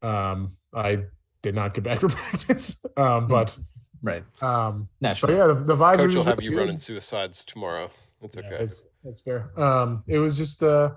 Um, 0.02 0.56
I 0.72 1.04
did 1.42 1.54
not 1.54 1.74
get 1.74 1.82
back 1.84 1.98
for 2.00 2.08
practice, 2.20 2.84
um, 2.96 3.26
but 3.26 3.58
Right. 4.00 4.22
um, 4.42 4.88
but 5.00 5.08
Naturally. 5.08 5.36
yeah, 5.36 5.48
the, 5.48 5.54
the 5.54 5.74
vibe. 5.74 5.96
coach 5.96 6.14
will 6.14 6.22
have 6.24 6.40
you 6.40 6.50
good. 6.50 6.58
running 6.58 6.78
suicides 6.78 7.42
tomorrow. 7.42 7.90
It's 8.22 8.36
Yeah, 8.36 8.42
okay. 8.46 8.58
that's, 8.58 8.86
that's 9.02 9.20
fair. 9.20 9.50
Um, 9.60 10.04
it 10.06 10.18
was 10.18 10.38
just 10.38 10.62
uh, 10.62 10.90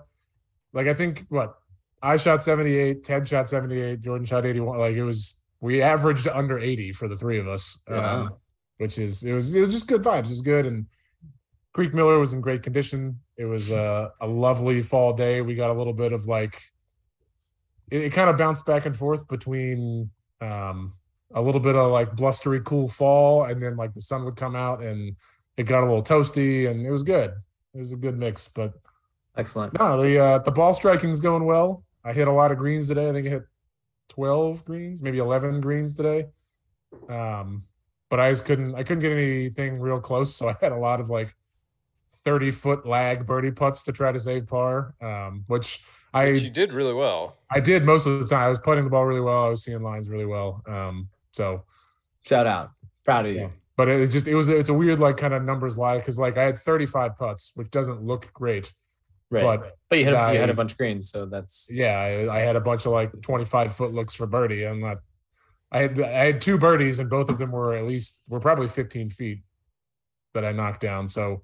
like 0.73 0.85
I 0.87 0.93
think 0.93 1.25
what 1.29 1.55
I 2.03 2.17
shot 2.17 2.41
seventy 2.41 2.75
eight, 2.77 3.03
Ted 3.03 3.27
shot 3.27 3.47
seventy 3.49 3.79
eight, 3.79 4.01
Jordan 4.01 4.25
shot 4.25 4.45
eighty 4.45 4.59
one. 4.59 4.79
Like 4.79 4.95
it 4.95 5.03
was, 5.03 5.43
we 5.59 5.81
averaged 5.81 6.27
under 6.27 6.57
eighty 6.59 6.91
for 6.91 7.07
the 7.07 7.15
three 7.15 7.39
of 7.39 7.47
us, 7.47 7.83
Wow. 7.89 8.21
um, 8.21 8.33
which 8.77 8.97
is 8.97 9.23
it 9.23 9.33
was 9.33 9.53
it 9.55 9.61
was 9.61 9.69
just 9.71 9.87
good 9.87 10.01
vibes. 10.01 10.25
It 10.25 10.29
was 10.29 10.41
good, 10.41 10.65
and 10.65 10.87
Creek 11.73 11.93
Miller 11.93 12.17
was 12.19 12.33
in 12.33 12.41
great 12.41 12.63
condition. 12.63 13.19
It 13.37 13.45
was 13.45 13.71
uh, 13.71 14.09
a 14.19 14.27
lovely 14.27 14.81
fall 14.81 15.13
day. 15.13 15.41
We 15.41 15.55
got 15.55 15.69
a 15.69 15.73
little 15.73 15.93
bit 15.93 16.11
of 16.13 16.25
like, 16.27 16.59
it, 17.91 18.01
it 18.03 18.13
kind 18.13 18.29
of 18.29 18.37
bounced 18.37 18.65
back 18.65 18.85
and 18.85 18.95
forth 18.95 19.27
between 19.27 20.09
um, 20.41 20.93
a 21.33 21.41
little 21.41 21.61
bit 21.61 21.75
of 21.75 21.91
like 21.91 22.15
blustery, 22.15 22.61
cool 22.61 22.87
fall, 22.87 23.45
and 23.45 23.61
then 23.61 23.77
like 23.77 23.93
the 23.93 24.01
sun 24.01 24.25
would 24.25 24.35
come 24.35 24.55
out 24.55 24.81
and 24.81 25.15
it 25.57 25.63
got 25.63 25.83
a 25.83 25.85
little 25.85 26.03
toasty, 26.03 26.69
and 26.69 26.85
it 26.85 26.91
was 26.91 27.03
good. 27.03 27.31
It 27.73 27.79
was 27.79 27.93
a 27.93 27.97
good 27.97 28.17
mix, 28.17 28.47
but 28.47 28.73
Excellent. 29.37 29.77
no, 29.79 30.01
the 30.01 30.19
uh, 30.19 30.37
the 30.39 30.51
ball 30.51 30.73
striking's 30.73 31.19
going 31.21 31.45
well. 31.45 31.83
I 32.03 32.13
hit 32.13 32.27
a 32.27 32.31
lot 32.31 32.51
of 32.51 32.57
greens 32.57 32.87
today. 32.87 33.09
I 33.09 33.13
think 33.13 33.27
I 33.27 33.29
hit 33.29 33.43
twelve 34.09 34.65
greens, 34.65 35.01
maybe 35.01 35.19
eleven 35.19 35.61
greens 35.61 35.95
today. 35.95 36.25
Um, 37.09 37.63
but 38.09 38.19
I 38.19 38.31
just 38.31 38.45
couldn't 38.45 38.75
I 38.75 38.83
couldn't 38.83 38.99
get 38.99 39.11
anything 39.11 39.79
real 39.79 39.99
close, 39.99 40.35
so 40.35 40.49
I 40.49 40.55
had 40.61 40.71
a 40.71 40.77
lot 40.77 40.99
of 40.99 41.09
like 41.09 41.33
thirty 42.11 42.51
foot 42.51 42.85
lag 42.85 43.25
birdie 43.25 43.51
putts 43.51 43.83
to 43.83 43.91
try 43.91 44.11
to 44.11 44.19
save 44.19 44.47
par. 44.47 44.95
Um, 45.01 45.43
which 45.47 45.83
I 46.13 46.33
But 46.33 46.41
you 46.41 46.49
did 46.49 46.73
really 46.73 46.93
well. 46.93 47.37
I 47.49 47.59
did 47.61 47.85
most 47.85 48.05
of 48.05 48.19
the 48.19 48.25
time. 48.25 48.41
I 48.43 48.49
was 48.49 48.59
putting 48.59 48.83
the 48.83 48.89
ball 48.89 49.05
really 49.05 49.21
well. 49.21 49.45
I 49.45 49.49
was 49.49 49.63
seeing 49.63 49.81
lines 49.81 50.09
really 50.09 50.25
well. 50.25 50.61
Um, 50.67 51.07
so 51.31 51.63
Shout 52.23 52.45
out. 52.45 52.71
Proud 53.05 53.25
of 53.25 53.31
you. 53.33 53.39
Yeah. 53.41 53.49
but 53.77 53.87
it 53.87 54.11
just 54.11 54.27
it 54.27 54.35
was 54.35 54.49
it's 54.49 54.69
a 54.69 54.73
weird 54.73 54.99
like 54.99 55.17
kind 55.17 55.33
of 55.33 55.43
numbers 55.43 55.77
lie 55.77 55.97
because 55.97 56.19
like 56.19 56.37
I 56.37 56.43
had 56.43 56.57
35 56.57 57.15
putts, 57.15 57.51
which 57.55 57.71
doesn't 57.71 58.03
look 58.03 58.31
great, 58.33 58.73
Right. 59.31 59.43
But, 59.43 59.77
but 59.89 59.97
you 59.97 60.05
had 60.05 60.13
a, 60.13 60.33
you 60.33 60.39
had 60.39 60.49
a 60.49 60.53
I- 60.53 60.55
bunch 60.55 60.73
of 60.73 60.77
greens, 60.77 61.09
so 61.09 61.25
that's 61.25 61.71
yeah, 61.73 61.97
I, 61.99 62.35
I 62.35 62.39
had 62.41 62.55
a 62.57 62.61
bunch 62.61 62.85
of 62.85 62.91
like 62.91 63.21
25 63.21 63.73
foot 63.75 63.93
looks 63.93 64.13
for 64.13 64.27
birdie. 64.27 64.65
I'm 64.65 64.81
not. 64.81 64.97
I 65.71 65.79
had 65.79 66.01
I 66.01 66.25
had 66.25 66.41
two 66.41 66.57
birdies 66.57 66.99
and 66.99 67.09
both 67.09 67.29
of 67.29 67.37
them 67.37 67.51
were 67.51 67.73
at 67.73 67.85
least 67.85 68.23
were 68.27 68.41
probably 68.41 68.67
15 68.67 69.09
feet 69.09 69.39
that 70.33 70.43
I 70.43 70.51
knocked 70.51 70.81
down. 70.81 71.07
So 71.07 71.43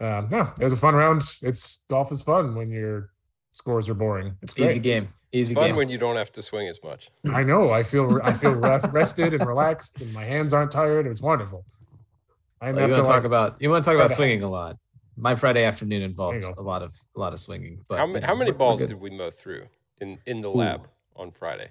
um, 0.00 0.28
no, 0.30 0.52
it 0.60 0.64
was 0.64 0.72
a 0.72 0.76
fun 0.76 0.94
round. 0.96 1.22
It's 1.42 1.84
golf 1.88 2.10
is 2.10 2.22
fun 2.22 2.56
when 2.56 2.70
your 2.70 3.10
scores 3.52 3.88
are 3.88 3.94
boring. 3.94 4.36
It's 4.42 4.52
great. 4.52 4.70
easy 4.70 4.80
game. 4.80 5.08
Easy 5.32 5.54
game. 5.54 5.62
Fun 5.62 5.70
game. 5.70 5.76
when 5.76 5.88
you 5.88 5.98
don't 5.98 6.16
have 6.16 6.32
to 6.32 6.42
swing 6.42 6.68
as 6.68 6.78
much. 6.82 7.08
I 7.32 7.44
know. 7.44 7.70
I 7.70 7.84
feel 7.84 8.20
I 8.22 8.32
feel 8.32 8.52
rested 8.54 9.32
and 9.32 9.46
relaxed, 9.46 10.00
and 10.00 10.12
my 10.12 10.24
hands 10.24 10.52
aren't 10.52 10.72
tired. 10.72 11.06
It's 11.06 11.22
wonderful. 11.22 11.64
I 12.60 12.72
Well, 12.72 12.80
have 12.80 12.90
you 12.90 12.94
to 12.96 13.00
want 13.00 13.04
to 13.04 13.08
talk 13.08 13.16
like, 13.18 13.24
about 13.24 13.62
you 13.62 13.70
want 13.70 13.84
to 13.84 13.90
talk 13.90 13.96
about 13.96 14.10
swinging 14.10 14.42
a 14.42 14.50
lot. 14.50 14.76
My 15.16 15.34
Friday 15.34 15.64
afternoon 15.64 16.02
involved 16.02 16.42
There 16.42 16.50
you 16.50 16.56
go. 16.56 16.62
a 16.62 16.64
lot 16.64 16.82
of 16.82 16.94
a 17.16 17.20
lot 17.20 17.32
of 17.32 17.38
swinging. 17.40 17.84
But 17.88 17.98
how, 17.98 18.06
ma- 18.06 18.20
how 18.20 18.34
many 18.34 18.50
we're- 18.50 18.52
we're 18.52 18.58
balls 18.58 18.80
did 18.80 19.00
we 19.00 19.10
mow 19.10 19.30
through 19.30 19.66
in, 20.00 20.18
in 20.26 20.42
the 20.42 20.48
Ooh. 20.50 20.54
lab 20.56 20.88
on 21.14 21.30
Friday? 21.30 21.70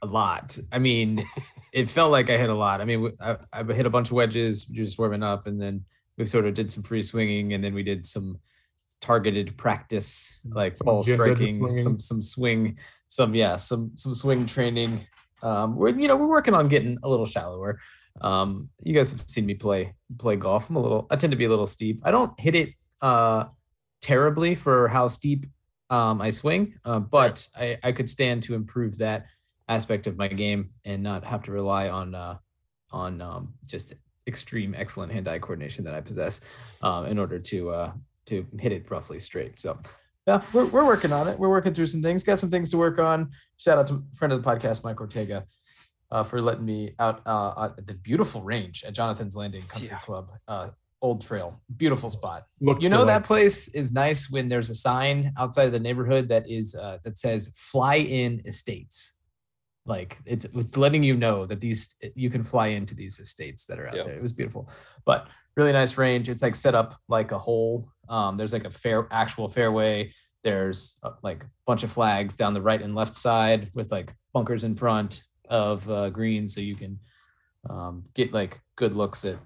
a 0.00 0.06
lot. 0.06 0.56
I 0.70 0.78
mean, 0.78 1.28
it 1.72 1.88
felt 1.88 2.12
like 2.12 2.30
I 2.30 2.36
hit 2.36 2.50
a 2.50 2.54
lot. 2.54 2.80
I 2.80 2.84
mean, 2.84 2.98
w- 3.02 3.16
I, 3.20 3.36
I 3.52 3.64
hit 3.72 3.84
a 3.84 3.90
bunch 3.90 4.08
of 4.08 4.12
wedges, 4.12 4.64
just 4.64 4.96
warming 4.96 5.24
up, 5.24 5.48
and 5.48 5.60
then 5.60 5.84
we 6.16 6.24
sort 6.24 6.46
of 6.46 6.54
did 6.54 6.70
some 6.70 6.84
free 6.84 7.02
swinging, 7.02 7.52
and 7.52 7.64
then 7.64 7.74
we 7.74 7.82
did 7.82 8.06
some 8.06 8.38
targeted 9.00 9.56
practice, 9.56 10.38
like 10.50 10.76
Some 10.76 10.84
ball 10.84 11.02
striking, 11.02 11.74
some 11.82 11.98
some 11.98 12.22
swing, 12.22 12.78
some 13.08 13.34
yeah, 13.34 13.56
some 13.56 13.90
some 13.96 14.14
swing 14.14 14.46
training. 14.46 15.04
Um, 15.42 15.74
we're 15.74 15.88
you 15.90 16.06
know 16.06 16.14
we're 16.14 16.28
working 16.28 16.54
on 16.54 16.68
getting 16.68 16.96
a 17.02 17.08
little 17.08 17.26
shallower. 17.26 17.80
Um, 18.20 18.70
you 18.82 18.94
guys 18.94 19.12
have 19.12 19.28
seen 19.28 19.46
me 19.46 19.54
play 19.54 19.94
play 20.18 20.36
golf. 20.36 20.68
I'm 20.70 20.76
a 20.76 20.80
little. 20.80 21.06
I 21.10 21.16
tend 21.16 21.30
to 21.30 21.36
be 21.36 21.44
a 21.44 21.48
little 21.48 21.66
steep. 21.66 22.00
I 22.04 22.10
don't 22.10 22.38
hit 22.38 22.54
it 22.54 22.70
uh 23.02 23.44
terribly 24.00 24.54
for 24.54 24.88
how 24.88 25.08
steep 25.08 25.46
um, 25.90 26.20
I 26.20 26.30
swing, 26.30 26.74
uh, 26.84 27.00
but 27.00 27.46
I, 27.56 27.78
I 27.82 27.92
could 27.92 28.08
stand 28.08 28.42
to 28.44 28.54
improve 28.54 28.98
that 28.98 29.26
aspect 29.68 30.06
of 30.06 30.16
my 30.16 30.28
game 30.28 30.70
and 30.84 31.02
not 31.02 31.24
have 31.24 31.42
to 31.44 31.52
rely 31.52 31.88
on 31.88 32.14
uh, 32.14 32.36
on 32.90 33.20
um, 33.20 33.54
just 33.64 33.94
extreme 34.26 34.74
excellent 34.76 35.12
hand-eye 35.12 35.38
coordination 35.38 35.84
that 35.84 35.94
I 35.94 36.00
possess 36.00 36.56
um, 36.82 37.06
in 37.06 37.18
order 37.18 37.38
to 37.38 37.70
uh, 37.70 37.92
to 38.26 38.46
hit 38.58 38.72
it 38.72 38.90
roughly 38.90 39.18
straight. 39.18 39.58
So 39.58 39.78
yeah, 40.26 40.42
we're, 40.52 40.66
we're 40.66 40.86
working 40.86 41.12
on 41.12 41.26
it. 41.26 41.38
We're 41.38 41.48
working 41.48 41.72
through 41.72 41.86
some 41.86 42.02
things. 42.02 42.22
Got 42.22 42.38
some 42.38 42.50
things 42.50 42.70
to 42.70 42.76
work 42.76 42.98
on. 42.98 43.30
Shout 43.56 43.78
out 43.78 43.86
to 43.86 44.04
friend 44.14 44.32
of 44.32 44.42
the 44.42 44.48
podcast, 44.48 44.84
Mike 44.84 45.00
Ortega, 45.00 45.44
uh, 46.10 46.24
for 46.24 46.40
letting 46.40 46.64
me 46.64 46.94
out 46.98 47.20
uh, 47.26 47.70
at 47.78 47.86
the 47.86 47.94
beautiful 47.94 48.42
range 48.42 48.84
at 48.84 48.94
Jonathan's 48.94 49.36
Landing 49.36 49.62
Country 49.64 49.88
Yeah. 49.88 49.98
Club, 49.98 50.30
uh, 50.48 50.68
Old 51.02 51.20
Trail. 51.20 51.60
Beautiful 51.76 52.08
spot. 52.10 52.44
Looked 52.60 52.82
you 52.82 52.88
know 52.88 53.04
that 53.04 53.24
place 53.24 53.68
is 53.74 53.92
nice 53.92 54.30
when 54.30 54.48
there's 54.48 54.70
a 54.70 54.74
sign 54.74 55.32
outside 55.38 55.64
of 55.66 55.72
the 55.72 55.78
neighborhood 55.80 56.28
that 56.30 56.48
is 56.50 56.74
uh, 56.74 56.98
that 57.04 57.16
says 57.18 57.54
fly 57.56 57.96
in 57.96 58.42
estates. 58.46 59.18
Like 59.86 60.18
it's 60.26 60.44
it's 60.46 60.76
letting 60.76 61.02
you 61.02 61.16
know 61.16 61.46
that 61.46 61.60
these 61.60 61.94
you 62.14 62.30
can 62.30 62.42
fly 62.44 62.68
into 62.68 62.94
these 62.94 63.18
estates 63.20 63.64
that 63.66 63.78
are 63.78 63.86
out 63.88 63.94
Yep. 63.96 64.06
there. 64.06 64.16
It 64.16 64.22
was 64.22 64.32
beautiful. 64.32 64.68
But 65.06 65.28
really 65.56 65.72
nice 65.72 65.96
range. 65.98 66.28
It's 66.28 66.42
like 66.42 66.54
set 66.54 66.74
up 66.74 66.96
like 67.08 67.32
a 67.32 67.38
hole. 67.38 67.88
Um, 68.08 68.36
there's 68.36 68.52
like 68.52 68.64
a 68.64 68.70
fair 68.70 69.06
actual 69.10 69.48
fairway. 69.48 70.12
There's 70.44 70.98
uh, 71.02 71.12
like 71.22 71.42
a 71.44 71.46
bunch 71.66 71.82
of 71.84 71.90
flags 71.92 72.36
down 72.36 72.54
the 72.54 72.62
right 72.62 72.80
and 72.80 72.94
left 72.94 73.14
side 73.14 73.70
with 73.74 73.90
like 73.92 74.12
bunkers 74.34 74.64
in 74.64 74.74
front 74.76 75.22
of 75.48 75.88
uh, 75.90 76.10
green 76.10 76.48
so 76.48 76.60
you 76.60 76.76
can 76.76 76.98
um, 77.68 78.04
get 78.14 78.32
like 78.32 78.60
good 78.76 78.94
looks 78.94 79.24
at 79.24 79.36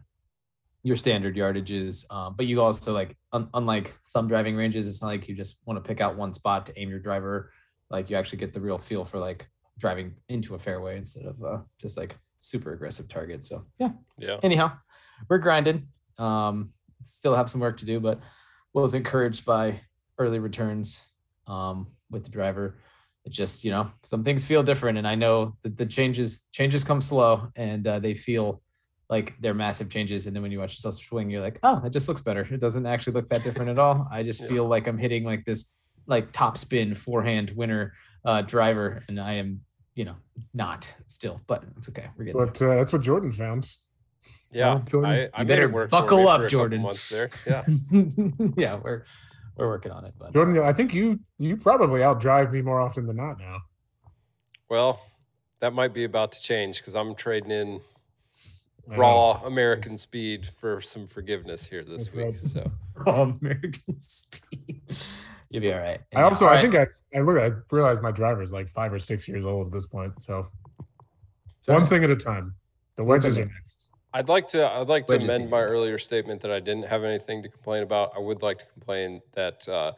your 0.83 0.97
standard 0.97 1.37
yardages. 1.37 2.13
Um, 2.13 2.35
but 2.37 2.47
you 2.47 2.61
also 2.61 2.93
like, 2.93 3.17
un- 3.33 3.49
unlike 3.55 3.97
some 4.03 4.29
driving 4.29 4.57
ranges, 4.57 4.89
it's 4.89 5.01
not 5.01 5.09
like 5.09 5.29
you 5.29 5.35
just 5.35 5.61
want 5.65 5.83
to 5.83 5.89
pick 5.89 6.01
out 6.01 6.17
one 6.17 6.33
spot 6.33 6.67
to 6.67 6.79
aim 6.79 6.91
your 6.91 6.99
driver. 6.99 7.53
Like 7.91 8.11
you 8.11 8.17
actually 8.17 8.39
get 8.39 8.53
the 8.53 8.61
real 8.61 8.79
feel 8.79 9.05
for 9.05 9.19
like 9.19 9.49
driving 9.79 10.15
into 10.29 10.55
a 10.55 10.59
fairway 10.59 10.97
instead 10.97 11.27
of 11.27 11.43
uh, 11.43 11.59
just 11.81 11.97
like 11.97 12.19
super 12.41 12.73
aggressive 12.73 13.09
targets. 13.09 13.49
So 13.49 13.65
yeah. 13.79 13.91
Yeah. 14.19 14.39
Anyhow, 14.43 14.73
we're 15.29 15.39
grinding. 15.39 15.83
Um, 16.19 16.73
still 17.03 17.35
have 17.35 17.49
some 17.49 17.61
work 17.61 17.77
to 17.79 17.87
do, 17.87 18.01
but 18.01 18.21
was 18.73 18.95
encouraged 18.95 19.45
by 19.45 19.81
early 20.19 20.39
returns 20.39 21.07
um, 21.47 21.89
with 22.11 22.25
the 22.25 22.31
driver. 22.31 22.79
It 23.25 23.31
just 23.33 23.65
you 23.65 23.71
know 23.71 23.89
some 24.03 24.25
things 24.25 24.45
feel 24.45 24.63
different, 24.63 24.99
and 24.99 25.07
I 25.07 25.15
know 25.15 25.55
that 25.63 25.77
the 25.77 25.87
changes 25.87 26.49
changes 26.53 26.83
come 26.85 27.01
slow, 27.01 27.49
and 27.55 27.87
uh, 27.87 27.99
they 28.01 28.15
feel 28.15 28.61
like 29.09 29.35
they're 29.41 29.55
massive 29.55 29.91
changes. 29.91 30.27
And 30.27 30.35
then 30.35 30.43
when 30.43 30.51
you 30.51 30.59
watch 30.59 30.75
yourself 30.75 30.95
swing, 30.95 31.29
you're 31.31 31.43
like, 31.43 31.59
oh, 31.63 31.83
it 31.85 31.93
just 31.93 32.09
looks 32.09 32.21
better. 32.23 32.41
It 32.51 32.61
doesn't 32.61 32.87
actually 32.87 33.13
look 33.13 33.29
that 33.29 33.45
different 33.45 33.71
at 33.71 33.79
all. 33.79 34.09
I 34.11 34.23
just 34.23 34.41
Yeah. 34.43 34.49
feel 34.49 34.67
like 34.67 34.87
I'm 34.87 34.99
hitting 34.99 35.23
like 35.25 35.45
this 35.45 35.77
like 36.07 36.33
top 36.33 36.57
spin 36.59 36.95
forehand 36.95 37.53
winner 37.55 37.93
uh, 38.25 38.43
driver, 38.43 39.03
and 39.09 39.21
I 39.21 39.35
am 39.35 39.61
you 39.95 40.05
know 40.05 40.17
not 40.55 40.93
still, 41.07 41.41
but 41.47 41.63
it's 41.77 41.89
okay. 41.91 42.07
We're 42.17 42.25
getting. 42.25 42.45
But 42.45 42.61
uh, 42.61 42.75
that's 42.75 42.93
what 42.93 43.03
Jordan 43.03 43.31
found. 43.31 43.71
Yeah. 44.51 44.75
Well, 44.75 44.79
Jordan, 44.81 45.11
I, 45.11 45.21
you 45.23 45.29
I 45.35 45.39
made 45.43 45.49
better 45.49 45.63
it 45.65 45.73
work. 45.73 45.91
buckle 45.91 46.27
up, 46.29 46.41
for 46.41 46.47
a 46.47 46.49
couple 46.49 46.49
Jordan. 46.49 46.83
Months 46.83 47.09
there. 47.09 47.29
Yeah. 47.47 47.63
yeah, 48.57 48.81
we're 48.83 49.05
we're 49.57 49.69
working 49.69 49.93
on 49.93 50.05
it, 50.05 50.15
but 50.19 50.33
Jordan, 50.33 50.57
uh, 50.59 50.63
I 50.63 50.73
think 50.73 50.95
you 50.95 51.21
you 51.39 51.57
probably 51.57 52.01
outdrive 52.01 52.53
me 52.53 52.63
more 52.63 52.81
often 52.81 53.07
than 53.07 53.17
not 53.17 53.39
now. 53.39 53.59
Well, 54.69 55.01
that 55.61 55.73
might 55.75 55.93
be 55.93 56.05
about 56.05 56.33
to 56.33 56.41
change 56.41 56.79
because 56.79 56.97
I'm 56.97 57.15
trading 57.15 57.51
in 57.51 57.81
raw. 58.89 59.41
American 59.45 59.97
speed 59.97 60.49
for 60.59 60.81
some 60.81 61.07
forgiveness 61.07 61.65
here 61.67 61.85
this 61.85 62.07
That's 62.07 62.17
week. 62.17 62.25
right. 62.27 62.39
So 62.41 62.65
oh, 63.07 63.37
American 63.41 63.99
speed. 64.01 64.81
You'll 65.51 65.61
be 65.63 65.73
all 65.73 65.81
right. 65.81 66.01
I 66.15 66.23
also 66.23 66.47
All 66.47 66.51
I 66.51 66.55
right. 66.55 66.63
think 66.71 66.75
I 67.15 67.19
I 67.19 67.21
look 67.21 67.39
I 67.39 67.51
realize 67.71 68.01
my 68.01 68.11
driver's 68.11 68.53
like 68.53 68.69
five 68.69 68.93
or 68.93 68.99
six 68.99 69.29
years 69.29 69.45
old 69.45 69.67
at 69.69 69.73
this 69.73 69.87
point. 69.87 70.21
So 70.23 70.47
Sorry. 71.61 71.79
one 71.79 71.87
thing 71.87 72.03
at 72.03 72.11
a 72.11 72.17
time. 72.17 72.55
The 72.97 73.05
wedges 73.05 73.37
are 73.39 73.43
thing. 73.43 73.53
next. 73.55 73.91
I'd 74.15 74.29
like 74.29 74.47
to 74.49 74.67
I'd 74.69 74.89
like 74.89 75.07
to 75.07 75.17
amend 75.17 75.51
my 75.51 75.61
earlier 75.61 75.99
statement 75.99 76.41
that 76.43 76.51
I 76.51 76.61
didn't 76.61 76.87
have 76.87 77.05
anything 77.05 77.43
to 77.43 77.49
complain 77.49 77.83
about. 77.83 78.13
I 78.17 78.21
would 78.21 78.43
like 78.43 78.59
to 78.59 78.67
complain 78.67 79.21
that 79.33 79.67
uh, 79.69 79.93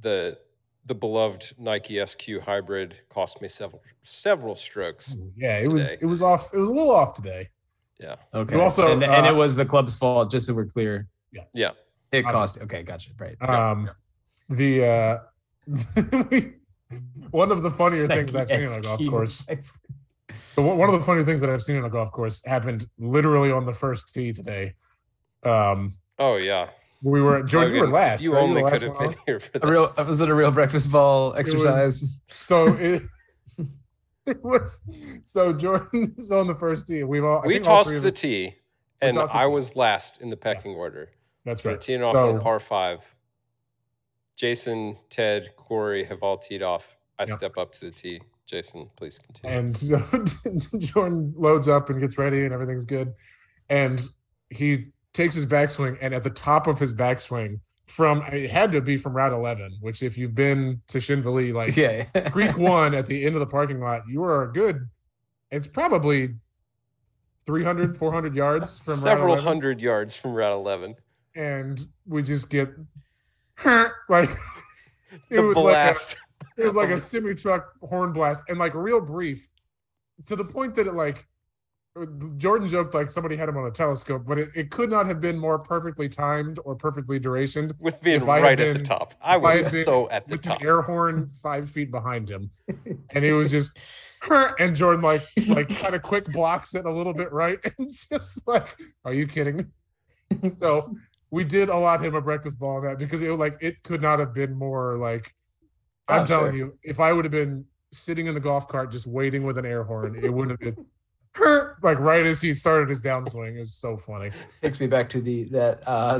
the 0.00 0.38
the 0.86 0.94
beloved 0.94 1.52
Nike 1.58 2.04
SQ 2.04 2.40
hybrid 2.44 2.96
cost 3.08 3.40
me 3.40 3.48
several 3.48 3.82
several 4.02 4.56
strokes. 4.56 5.16
Yeah, 5.36 5.58
it 5.58 5.68
was 5.68 5.94
it 6.02 6.06
was 6.06 6.22
off. 6.22 6.52
It 6.54 6.58
was 6.58 6.68
a 6.68 6.72
little 6.72 6.90
off 6.92 7.14
today. 7.14 7.50
Yeah. 8.00 8.16
Okay. 8.34 8.60
also, 8.60 8.92
and, 8.92 9.02
and 9.02 9.26
uh, 9.26 9.30
it 9.30 9.34
was 9.34 9.56
the 9.56 9.64
club's 9.64 9.96
fault, 9.96 10.30
just 10.30 10.46
so 10.46 10.54
we're 10.54 10.66
clear. 10.66 11.08
Yeah. 11.32 11.44
Yeah. 11.54 11.70
It 12.12 12.24
Um, 12.26 12.30
cost. 12.32 12.60
Okay, 12.62 12.82
gotcha. 12.82 13.10
Right. 13.18 13.36
Um, 13.40 13.90
the 14.48 14.84
uh, 14.84 15.18
one 17.30 17.50
of 17.50 17.62
the 17.62 17.70
funnier 17.70 18.06
things 18.06 18.36
I've 18.36 18.48
seen 18.48 18.64
on 18.64 18.78
a 18.78 18.82
golf 18.82 19.00
SQ. 19.00 19.08
course. 19.10 19.46
So 20.38 20.62
one 20.62 20.78
one 20.78 20.88
of 20.88 20.98
the 20.98 21.04
funny 21.04 21.24
things 21.24 21.40
that 21.40 21.50
I've 21.50 21.62
seen 21.62 21.76
on 21.76 21.84
a 21.84 21.90
golf 21.90 22.10
course 22.12 22.44
happened 22.44 22.86
literally 22.98 23.50
on 23.50 23.66
the 23.66 23.72
first 23.72 24.12
tee 24.14 24.32
today. 24.32 24.74
Um, 25.42 25.94
Oh 26.18 26.36
yeah. 26.36 26.70
we 27.02 27.20
were 27.22 27.42
Jordan, 27.42 27.74
you 27.74 27.80
were 27.82 27.86
last. 27.88 28.24
You 28.24 28.34
right? 28.34 28.42
only 28.42 28.62
were 28.62 28.70
the 28.70 28.78
could 28.78 28.88
have 28.88 28.98
been 28.98 29.08
on? 29.08 29.14
here 29.26 29.40
for 29.40 29.50
A 29.62 29.66
real 29.70 29.92
was 30.06 30.20
it 30.20 30.28
a 30.28 30.34
real 30.34 30.50
breakfast 30.50 30.90
ball 30.90 31.34
exercise? 31.34 32.20
So 32.28 32.66
it, 32.74 33.02
it 34.26 34.42
was 34.42 35.20
so 35.24 35.52
Jordan 35.52 35.88
Jordan's 35.92 36.30
on 36.32 36.46
the 36.46 36.54
first 36.54 36.86
tee. 36.86 37.04
We've 37.04 37.24
all 37.24 37.42
I 37.44 37.46
we 37.46 37.54
think 37.54 37.66
all 37.68 37.84
tossed 37.84 37.94
of 37.96 38.02
the 38.02 38.08
us- 38.08 38.14
tee, 38.20 38.54
and 39.00 39.16
the 39.16 39.30
I 39.34 39.42
tee. 39.44 39.48
was 39.48 39.76
last 39.76 40.20
in 40.20 40.30
the 40.30 40.36
pecking 40.36 40.74
order. 40.74 41.10
That's 41.44 41.64
right. 41.64 41.80
teeing 41.80 42.02
off 42.02 42.14
So- 42.14 42.30
on 42.34 42.40
par 42.40 42.58
five. 42.60 43.00
Jason, 44.36 44.98
Ted, 45.08 45.50
Corey 45.56 46.04
have 46.04 46.22
all 46.22 46.36
teed 46.38 46.62
off. 46.62 46.96
I 47.18 47.24
Yep. 47.26 47.38
step 47.38 47.56
up 47.56 47.72
to 47.74 47.86
the 47.86 47.90
tee. 47.90 48.20
Jason, 48.46 48.88
please 48.96 49.18
continue. 49.18 49.56
And 49.56 49.76
so 49.76 49.98
Jordan 50.78 51.34
loads 51.36 51.68
up 51.68 51.90
and 51.90 52.00
gets 52.00 52.16
ready, 52.18 52.44
and 52.44 52.52
everything's 52.52 52.84
good. 52.84 53.12
And 53.68 54.00
he 54.50 54.86
takes 55.12 55.34
his 55.34 55.46
backswing, 55.46 55.98
and 56.00 56.14
at 56.14 56.22
the 56.22 56.30
top 56.30 56.66
of 56.66 56.78
his 56.78 56.94
backswing, 56.94 57.60
from 57.86 58.22
it 58.32 58.50
had 58.50 58.72
to 58.72 58.80
be 58.80 58.96
from 58.96 59.14
Route 59.14 59.32
11, 59.32 59.78
which 59.80 60.02
if 60.02 60.16
you've 60.18 60.34
been 60.34 60.80
to 60.88 60.98
Shenvalee, 60.98 61.52
like 61.60 61.76
yeah. 61.76 62.04
Creek 62.30 62.56
One 62.58 62.94
at 62.94 63.06
the 63.06 63.24
end 63.24 63.34
of 63.34 63.40
the 63.40 63.46
parking 63.46 63.80
lot, 63.80 64.02
you 64.08 64.22
are 64.24 64.42
a 64.44 64.52
good. 64.52 64.88
It's 65.50 65.66
probably 65.68 66.34
300, 67.46 67.96
400 67.96 68.34
yards 68.34 68.78
from 68.80 68.94
Route 68.94 69.02
Several 69.02 69.36
hundred 69.36 69.80
yards 69.80 70.16
from 70.16 70.32
Route 70.32 70.56
11. 70.56 70.96
and 71.36 71.80
we 72.06 72.22
just 72.22 72.50
get 72.50 72.70
like 74.08 74.28
it 75.30 75.36
The 75.36 75.42
was 75.42 75.56
like 75.56 75.64
a, 75.64 75.68
blast. 75.68 76.16
It 76.56 76.64
was 76.64 76.74
like 76.74 76.90
a 76.90 76.98
semi 76.98 77.34
truck 77.34 77.72
horn 77.82 78.12
blast 78.12 78.44
and 78.48 78.58
like 78.58 78.74
real 78.74 79.00
brief 79.00 79.48
to 80.24 80.36
the 80.36 80.44
point 80.44 80.74
that 80.74 80.86
it 80.86 80.94
like 80.94 81.26
Jordan 82.36 82.68
joked 82.68 82.94
like 82.94 83.10
somebody 83.10 83.36
had 83.36 83.48
him 83.48 83.56
on 83.56 83.66
a 83.66 83.70
telescope, 83.70 84.24
but 84.26 84.38
it, 84.38 84.48
it 84.54 84.70
could 84.70 84.90
not 84.90 85.06
have 85.06 85.20
been 85.20 85.38
more 85.38 85.58
perfectly 85.58 86.08
timed 86.08 86.58
or 86.64 86.74
perfectly 86.74 87.18
durationed 87.18 87.72
with 87.78 88.00
being 88.02 88.20
if 88.20 88.28
I 88.28 88.40
had 88.40 88.44
right 88.44 88.60
at 88.60 88.76
the 88.76 88.82
top. 88.82 89.14
I 89.22 89.36
if 89.36 89.44
I 89.44 89.56
was 89.56 89.84
so 89.84 90.10
at 90.10 90.28
the 90.28 90.36
top 90.36 90.38
with 90.38 90.42
top. 90.42 90.60
an 90.60 90.66
air 90.66 90.82
horn 90.82 91.26
five 91.26 91.70
feet 91.70 91.90
behind 91.90 92.28
him. 92.28 92.50
and 92.68 93.24
it 93.24 93.32
was 93.32 93.50
just 93.50 93.78
and 94.58 94.76
Jordan 94.76 95.00
like 95.00 95.22
like 95.48 95.68
kind 95.68 95.94
of 95.94 96.02
quick 96.02 96.30
blocks 96.32 96.74
it 96.74 96.84
a 96.84 96.92
little 96.92 97.14
bit 97.14 97.32
right 97.32 97.58
and 97.78 97.88
just 97.88 98.46
like 98.46 98.76
are 99.04 99.14
you 99.14 99.26
kidding 99.26 99.72
so 100.60 100.96
we 101.30 101.44
did 101.44 101.68
allot 101.68 102.04
him 102.04 102.14
a 102.14 102.20
breakfast 102.20 102.58
ball 102.58 102.76
on 102.76 102.82
that 102.82 102.98
because 102.98 103.22
it 103.22 103.30
like 103.32 103.56
it 103.60 103.82
could 103.84 104.02
not 104.02 104.18
have 104.18 104.34
been 104.34 104.54
more 104.54 104.96
like 104.96 105.32
I'm 106.08 106.22
Oh, 106.22 106.26
telling 106.26 106.52
sure. 106.52 106.58
you 106.58 106.78
if 106.82 107.00
I 107.00 107.12
would 107.12 107.24
have 107.24 107.32
been 107.32 107.64
sitting 107.92 108.26
in 108.26 108.34
the 108.34 108.40
golf 108.40 108.68
cart 108.68 108.90
just 108.90 109.06
waiting 109.06 109.44
with 109.44 109.58
an 109.58 109.64
air 109.66 109.82
horn 109.84 110.18
it 110.22 110.32
wouldn't 110.32 110.60
have 110.60 110.74
been 110.74 110.86
like 111.82 111.98
right 111.98 112.24
as 112.26 112.40
he 112.40 112.54
started 112.54 112.88
his 112.88 113.00
downswing 113.00 113.56
it 113.56 113.60
was 113.60 113.74
so 113.74 113.96
funny 113.96 114.30
Takes 114.62 114.80
me 114.80 114.86
back 114.86 115.08
to 115.10 115.20
the 115.20 115.44
that 115.44 115.82
uh 115.86 116.14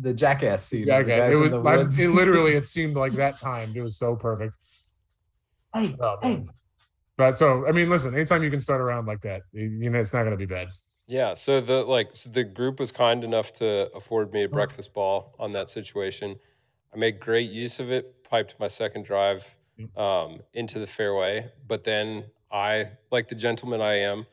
the 0.00 0.12
jackass 0.14 0.64
scene. 0.64 0.86
yeah 0.86 0.98
with 0.98 1.06
the 1.08 1.14
okay. 1.14 1.36
it 1.36 1.40
was 1.40 1.50
the 1.52 1.60
I, 1.60 1.80
it 1.82 2.14
literally 2.14 2.52
it 2.54 2.66
seemed 2.76 2.96
like 2.96 3.12
that 3.12 3.38
time 3.38 3.72
it 3.74 3.82
was 3.82 3.96
so 3.96 4.16
perfect 4.16 4.56
Hey, 5.74 5.94
Oh, 6.00 6.18
man. 6.22 6.50
But 7.16 7.36
so 7.36 7.66
I 7.68 7.72
mean, 7.72 7.88
listen, 7.90 8.14
anytime 8.14 8.42
you 8.42 8.50
can 8.50 8.60
start 8.60 8.80
around 8.80 9.06
like 9.06 9.20
that, 9.20 9.42
you 9.52 9.68
you 9.68 9.90
know 9.90 9.98
it's 10.00 10.12
not 10.12 10.20
going 10.22 10.32
to 10.32 10.36
be 10.36 10.46
bad. 10.46 10.68
Yeah, 11.06 11.34
so 11.34 11.60
the 11.60 11.84
like 11.84 12.10
so 12.14 12.30
the 12.30 12.42
group 12.44 12.80
was 12.80 12.90
kind 12.90 13.22
enough 13.22 13.52
to 13.54 13.90
afford 13.94 14.32
me 14.32 14.42
a 14.44 14.48
breakfast 14.48 14.92
ball 14.94 15.34
on 15.38 15.52
that 15.52 15.70
situation. 15.70 16.36
I 16.94 16.96
made 16.96 17.20
great 17.20 17.50
use 17.50 17.78
of 17.78 17.90
it, 17.92 18.14
piped 18.30 18.54
my 18.60 18.68
second 18.68 19.04
drive 19.04 19.44
um, 19.96 20.40
into 20.54 20.78
the 20.78 20.86
fairway, 20.86 21.50
but 21.66 21.84
then 21.84 22.24
I, 22.52 22.90
like 23.10 23.28
the 23.28 23.34
gentleman 23.34 23.80
I 23.80 23.94
am, 24.00 24.26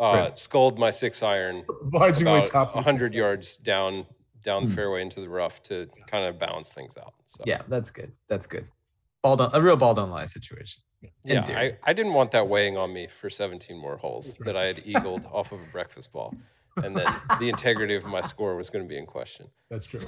uh, 0.00 0.04
Right. 0.04 0.38
sculled 0.38 0.78
my 0.78 0.90
six 0.90 1.22
iron 1.22 1.64
Obligingly 1.68 2.32
about 2.32 2.46
top 2.46 2.74
your 2.74 2.82
hundred 2.84 3.06
six. 3.08 3.16
yards 3.16 3.56
down 3.58 4.06
down 4.42 4.64
the 4.64 4.70
Hmm. 4.70 4.74
fairway 4.74 5.02
into 5.02 5.20
the 5.20 5.28
rough 5.28 5.62
to 5.64 5.88
kind 6.08 6.24
of 6.24 6.36
balance 6.36 6.72
things 6.72 6.96
out. 6.96 7.14
So 7.26 7.44
Yeah, 7.46 7.62
that's 7.68 7.90
good. 7.90 8.12
That's 8.26 8.48
good. 8.48 8.66
Ball 9.22 9.36
don't, 9.36 9.54
a 9.54 9.60
real 9.62 9.76
ball 9.76 9.94
don't 9.94 10.10
lie 10.10 10.24
situation. 10.24 10.82
in 11.02 11.10
yeah. 11.36 11.44
I, 11.56 11.78
I 11.84 11.92
didn't 11.92 12.12
want 12.14 12.32
that 12.32 12.48
weighing 12.48 12.76
on 12.76 12.92
me 12.92 13.06
for 13.06 13.30
17 13.30 13.76
more 13.76 13.96
holes 13.98 14.38
right. 14.40 14.46
that 14.46 14.56
I 14.56 14.64
had 14.66 14.82
eagled 14.84 15.24
off 15.26 15.52
of 15.52 15.60
a 15.60 15.66
breakfast 15.70 16.10
ball. 16.12 16.34
And 16.76 16.96
then 16.96 17.06
the 17.38 17.48
integrity 17.48 17.94
of 17.94 18.04
my 18.04 18.20
score 18.20 18.56
was 18.56 18.68
going 18.70 18.84
to 18.84 18.88
be 18.88 18.98
in 18.98 19.06
question. 19.06 19.46
That's 19.70 19.86
true. 19.86 20.00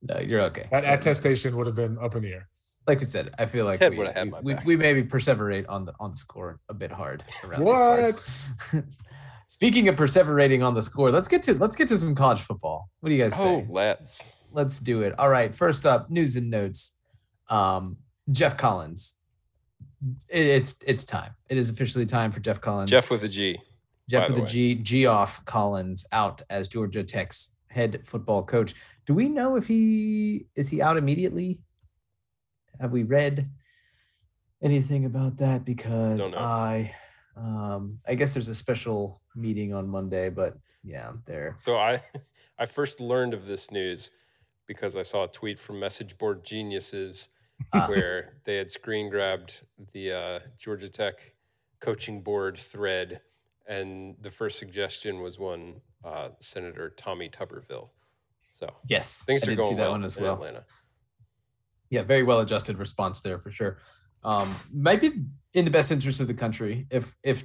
No, 0.00 0.18
you're 0.18 0.42
okay. 0.42 0.66
That 0.70 0.84
attestation 0.86 1.54
would 1.56 1.66
have 1.66 1.76
been 1.76 1.98
up 1.98 2.14
in 2.14 2.22
the 2.22 2.32
air. 2.32 2.48
Like 2.86 2.98
we 2.98 3.04
said, 3.06 3.34
I 3.38 3.46
feel 3.46 3.64
like 3.64 3.78
Ted 3.78 3.92
we, 3.92 3.98
would've 3.98 4.14
had 4.14 4.26
we, 4.26 4.30
my 4.30 4.40
we, 4.40 4.54
back. 4.54 4.66
we 4.66 4.76
maybe 4.76 5.02
perseverate 5.02 5.64
on 5.68 5.86
the 5.86 5.94
on 5.98 6.10
the 6.10 6.16
score 6.16 6.60
a 6.68 6.74
bit 6.74 6.90
hard 6.90 7.24
around 7.42 7.64
What? 7.64 7.96
these 7.96 8.52
parts. 8.70 8.84
Speaking 9.48 9.88
of 9.88 9.96
perseverating 9.96 10.66
on 10.66 10.74
the 10.74 10.82
score, 10.82 11.10
let's 11.10 11.28
get 11.28 11.42
to 11.44 11.54
let's 11.54 11.76
get 11.76 11.88
to 11.88 11.98
some 11.98 12.14
college 12.14 12.42
football. 12.42 12.90
What 13.00 13.08
do 13.08 13.14
you 13.14 13.22
guys 13.22 13.36
say? 13.36 13.46
Oh, 13.46 13.64
let's. 13.68 14.28
Let's 14.50 14.78
do 14.78 15.02
it. 15.02 15.18
All 15.18 15.28
right. 15.28 15.54
First 15.54 15.84
up, 15.84 16.10
news 16.10 16.36
and 16.36 16.50
notes. 16.50 17.00
Um, 17.48 17.96
Geoff 18.30 18.56
Collins. 18.56 19.20
It, 20.28 20.46
it's 20.46 20.78
it's 20.86 21.04
time. 21.04 21.32
It 21.48 21.58
is 21.58 21.70
officially 21.70 22.06
time 22.06 22.32
for 22.32 22.40
Geoff 22.40 22.60
Collins. 22.60 22.90
Jeff 22.90 23.10
with 23.10 23.24
a 23.24 23.28
G. 23.28 23.58
Jeff 24.08 24.28
with 24.28 24.36
the 24.36 24.42
the 24.42 24.46
G 24.48 24.74
Geoff 24.74 25.44
Collins 25.44 26.06
out 26.12 26.42
as 26.50 26.68
Georgia 26.68 27.02
Tech's 27.02 27.56
head 27.68 28.02
football 28.04 28.42
coach. 28.42 28.74
Do 29.06 29.14
we 29.14 29.28
know 29.28 29.56
if 29.56 29.66
he 29.66 30.46
is 30.54 30.68
he 30.68 30.80
out 30.80 30.96
immediately? 30.96 31.60
Have 32.80 32.92
we 32.92 33.02
read 33.02 33.46
anything 34.62 35.04
about 35.04 35.36
that? 35.38 35.64
Because 35.64 36.20
I 36.20 36.94
um 37.36 37.98
I 38.06 38.14
guess 38.14 38.34
there's 38.34 38.48
a 38.48 38.54
special 38.54 39.20
meeting 39.34 39.72
on 39.74 39.88
Monday, 39.88 40.30
but 40.30 40.56
yeah, 40.82 41.12
there. 41.26 41.54
So 41.58 41.76
I, 41.76 42.02
I 42.58 42.66
first 42.66 43.00
learned 43.00 43.34
of 43.34 43.46
this 43.46 43.70
news 43.70 44.10
because 44.66 44.96
I 44.96 45.02
saw 45.02 45.24
a 45.24 45.28
tweet 45.28 45.58
from 45.58 45.80
Message 45.80 46.16
Board 46.18 46.44
Geniuses 46.44 47.28
Ah. 47.72 47.86
where 47.88 48.34
they 48.44 48.56
had 48.56 48.70
screen 48.70 49.08
grabbed 49.08 49.62
the 49.92 50.12
uh, 50.12 50.38
Georgia 50.58 50.88
Tech 50.88 51.32
coaching 51.80 52.20
board 52.20 52.58
thread, 52.58 53.20
and 53.68 54.16
the 54.20 54.30
first 54.30 54.58
suggestion 54.58 55.20
was 55.20 55.38
one 55.38 55.80
uh, 56.04 56.30
Senator 56.40 56.90
Tommy 56.90 57.28
Tuberville. 57.28 57.90
So 58.50 58.68
Yes, 58.88 59.24
things 59.24 59.46
I 59.48 59.52
are 59.52 59.54
going 59.56 59.76
that 59.76 59.82
well 59.84 59.90
one 59.92 60.04
as 60.04 60.16
in 60.16 60.24
well. 60.24 60.34
Atlanta. 60.34 60.64
Yeah, 61.94 62.02
very 62.02 62.24
well 62.24 62.40
adjusted 62.40 62.76
response 62.76 63.20
there 63.20 63.38
for 63.38 63.50
sure. 63.50 63.78
Um, 64.24 64.54
might 64.72 65.00
be 65.00 65.24
in 65.52 65.64
the 65.64 65.70
best 65.70 65.92
interest 65.92 66.20
of 66.20 66.26
the 66.26 66.34
country 66.34 66.86
if 66.90 67.14
if 67.22 67.44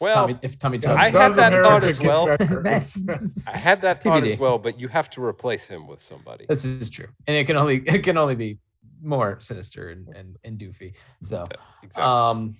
Well, 0.00 0.12
Tommy 0.14 0.38
if 0.42 0.58
Tommy 0.58 0.78
Yes, 0.78 0.98
I 0.98 1.18
had 1.18 1.32
that 1.32 1.52
America 1.52 1.68
thought 1.68 1.84
as 1.84 2.00
well. 2.00 2.28
I 3.46 3.56
had 3.56 3.82
that 3.82 4.02
thought 4.02 4.24
as 4.24 4.38
well, 4.38 4.58
but 4.58 4.80
you 4.80 4.88
have 4.88 5.10
to 5.10 5.22
replace 5.22 5.66
him 5.66 5.86
with 5.86 6.00
somebody. 6.00 6.46
This 6.48 6.64
is 6.64 6.88
true, 6.88 7.08
and 7.26 7.36
it 7.36 7.44
can 7.46 7.56
only 7.56 7.76
it 7.86 8.02
can 8.02 8.16
only 8.16 8.34
be 8.34 8.58
more 9.02 9.36
sinister 9.40 9.90
and 9.90 10.08
and, 10.08 10.36
and 10.44 10.58
doofy. 10.58 10.96
So, 11.22 11.48
Exactly. 11.82 12.02
um, 12.02 12.54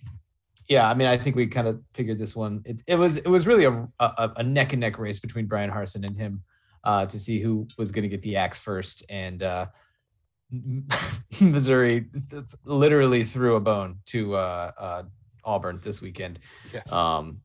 yeah, 0.69 0.89
I 0.89 0.95
mean, 0.95 1.09
I 1.09 1.17
think 1.17 1.35
we 1.35 1.47
kind 1.47 1.67
of 1.67 1.81
figured 1.95 2.19
this 2.19 2.37
one. 2.37 2.63
It, 2.65 2.83
it 2.87 2.97
was 2.97 3.17
it 3.17 3.29
was 3.29 3.47
really 3.47 3.65
a, 3.65 3.89
a 3.99 4.33
a 4.37 4.43
neck 4.43 4.73
and 4.73 4.81
neck 4.81 4.99
race 4.99 5.19
between 5.19 5.47
Bryan 5.47 5.71
Harsin 5.71 6.05
and 6.07 6.17
him 6.17 6.43
uh, 6.85 7.07
to 7.07 7.19
see 7.19 7.41
who 7.41 7.67
was 7.79 7.93
going 7.93 8.03
to 8.03 8.09
get 8.09 8.23
the 8.23 8.37
axe 8.37 8.61
first, 8.61 9.05
and 9.09 9.43
uh, 9.43 9.67
Missouri 11.41 12.07
literally 12.65 13.25
threw 13.25 13.57
a 13.57 13.61
bone 13.61 13.99
to 14.07 14.35
uh, 14.35 14.73
uh, 14.79 15.03
Auburn 15.45 15.79
this 15.83 16.03
weekend 16.03 16.39
yes. 16.73 16.93
um 16.93 17.41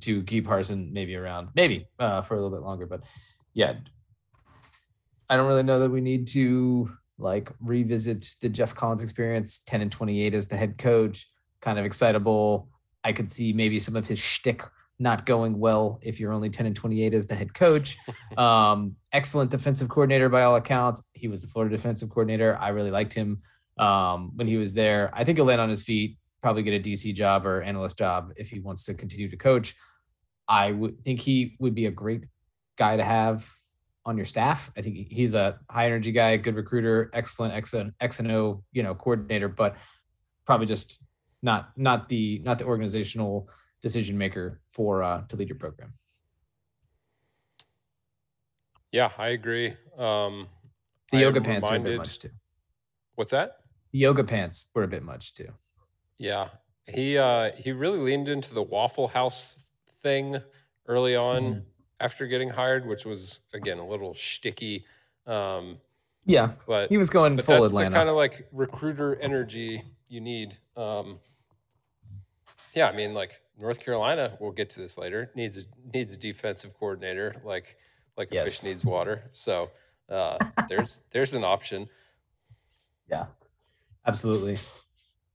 to 0.00 0.22
keep 0.22 0.46
Harsin 0.46 0.92
maybe 0.92 1.16
around, 1.16 1.48
maybe 1.54 1.86
uh, 1.98 2.22
for 2.22 2.34
a 2.34 2.40
little 2.40 2.56
bit 2.56 2.64
longer. 2.64 2.86
But 2.86 3.02
yeah, 3.54 3.74
I 5.28 5.36
don't 5.36 5.46
really 5.46 5.62
know 5.62 5.80
that 5.80 5.90
we 5.90 6.00
need 6.00 6.26
to 6.28 6.90
like 7.18 7.50
revisit 7.60 8.34
the 8.40 8.48
Geoff 8.48 8.74
Collins 8.74 9.02
experience. 9.02 9.58
Ten 9.58 9.80
and 9.80 9.90
twenty 9.90 10.22
eight 10.22 10.34
as 10.34 10.48
the 10.48 10.56
head 10.56 10.78
coach, 10.78 11.26
kind 11.60 11.78
of 11.78 11.84
excitable. 11.84 12.68
I 13.02 13.12
could 13.12 13.32
see 13.32 13.52
maybe 13.52 13.78
some 13.78 13.96
of 13.96 14.06
his 14.06 14.18
shtick 14.18 14.62
not 15.00 15.26
going 15.26 15.58
well 15.58 15.98
if 16.02 16.20
you're 16.20 16.32
only 16.32 16.50
10 16.50 16.66
and 16.66 16.76
28 16.76 17.14
as 17.14 17.26
the 17.26 17.34
head 17.34 17.54
coach. 17.54 17.96
Um, 18.36 18.94
excellent 19.12 19.50
defensive 19.50 19.88
coordinator 19.88 20.28
by 20.28 20.42
all 20.42 20.54
accounts. 20.54 21.10
He 21.14 21.26
was 21.26 21.42
the 21.42 21.48
Florida 21.48 21.76
defensive 21.76 22.08
coordinator. 22.10 22.56
I 22.60 22.68
really 22.68 22.92
liked 22.92 23.12
him 23.12 23.42
um, 23.76 24.30
when 24.36 24.46
he 24.46 24.56
was 24.56 24.72
there. 24.72 25.10
I 25.12 25.24
think 25.24 25.36
he'll 25.36 25.46
land 25.46 25.60
on 25.60 25.68
his 25.68 25.82
feet, 25.82 26.16
probably 26.40 26.62
get 26.62 26.74
a 26.74 26.88
DC 26.88 27.12
job 27.12 27.44
or 27.44 27.60
analyst 27.60 27.98
job 27.98 28.32
if 28.36 28.48
he 28.48 28.60
wants 28.60 28.84
to 28.84 28.94
continue 28.94 29.28
to 29.28 29.36
coach. 29.36 29.74
I 30.48 30.70
would 30.70 31.02
think 31.04 31.20
he 31.20 31.56
would 31.58 31.74
be 31.74 31.86
a 31.86 31.90
great 31.90 32.24
guy 32.76 32.96
to 32.96 33.02
have 33.02 33.50
on 34.06 34.16
your 34.16 34.26
staff. 34.26 34.70
I 34.76 34.80
think 34.80 35.08
he's 35.10 35.34
a 35.34 35.58
high 35.68 35.86
energy 35.86 36.12
guy, 36.12 36.36
good 36.36 36.54
recruiter, 36.54 37.10
excellent 37.12 37.52
X 37.52 37.74
and 37.74 37.92
X 38.00 38.20
and 38.20 38.30
O, 38.30 38.62
you 38.72 38.82
know, 38.82 38.94
coordinator, 38.94 39.48
but 39.48 39.76
probably 40.46 40.66
just 40.66 41.04
not 41.42 41.70
not 41.76 42.08
the 42.08 42.40
not 42.44 42.58
the 42.58 42.64
organizational 42.64 43.48
decision 43.82 44.16
maker 44.18 44.60
for 44.72 45.02
uh, 45.02 45.22
to 45.28 45.36
lead 45.36 45.48
your 45.48 45.58
program. 45.58 45.92
Yeah, 48.92 49.10
I 49.18 49.28
agree. 49.28 49.70
Um, 49.96 50.48
The 51.12 51.18
I 51.18 51.20
yoga 51.20 51.40
pants 51.40 51.70
were 51.70 51.76
a 51.76 51.80
bit 51.80 51.96
much 51.98 52.18
too. 52.18 52.30
What's 53.14 53.30
that? 53.32 53.58
The 53.92 53.98
yoga 53.98 54.24
pants 54.24 54.70
were 54.74 54.82
a 54.82 54.88
bit 54.88 55.02
much 55.02 55.34
too. 55.34 55.48
Yeah, 56.18 56.48
he 56.86 57.16
uh, 57.18 57.52
he 57.56 57.72
really 57.72 57.98
leaned 57.98 58.28
into 58.28 58.52
the 58.54 58.62
Waffle 58.62 59.08
House 59.08 59.66
thing 60.02 60.40
early 60.86 61.14
on 61.16 61.42
Mhm. 61.42 61.64
after 62.00 62.26
getting 62.26 62.48
hired, 62.50 62.86
which 62.86 63.04
was 63.04 63.40
again 63.52 63.78
a 63.78 63.86
little 63.86 64.14
sticky. 64.14 64.84
Um, 65.26 65.80
Yeah, 66.24 66.52
but 66.66 66.88
he 66.88 66.98
was 66.98 67.10
going 67.10 67.40
full 67.40 67.62
that's 67.62 67.72
Atlanta. 67.72 67.94
kind 67.96 68.08
of 68.08 68.16
like 68.16 68.48
recruiter 68.52 69.16
energy 69.16 69.82
you 70.08 70.20
need. 70.20 70.56
Um, 70.76 71.20
yeah, 72.74 72.88
I 72.88 72.92
mean, 72.96 73.14
like 73.14 73.40
North 73.60 73.78
Carolina, 73.80 74.36
we'll 74.40 74.52
get 74.52 74.70
to 74.70 74.80
this 74.80 74.96
later. 74.96 75.30
Needs 75.34 75.58
a 75.58 75.62
needs 75.92 76.12
a 76.12 76.16
defensive 76.16 76.72
coordinator, 76.78 77.36
like 77.44 77.76
like 78.16 78.30
a 78.32 78.34
Yes. 78.36 78.60
fish 78.60 78.70
needs 78.70 78.84
water. 78.84 79.22
So 79.32 79.70
uh, 80.08 80.38
there's 80.68 81.02
there's 81.10 81.34
an 81.34 81.44
option. 81.44 81.88
Yeah, 83.10 83.26
absolutely. 84.06 84.58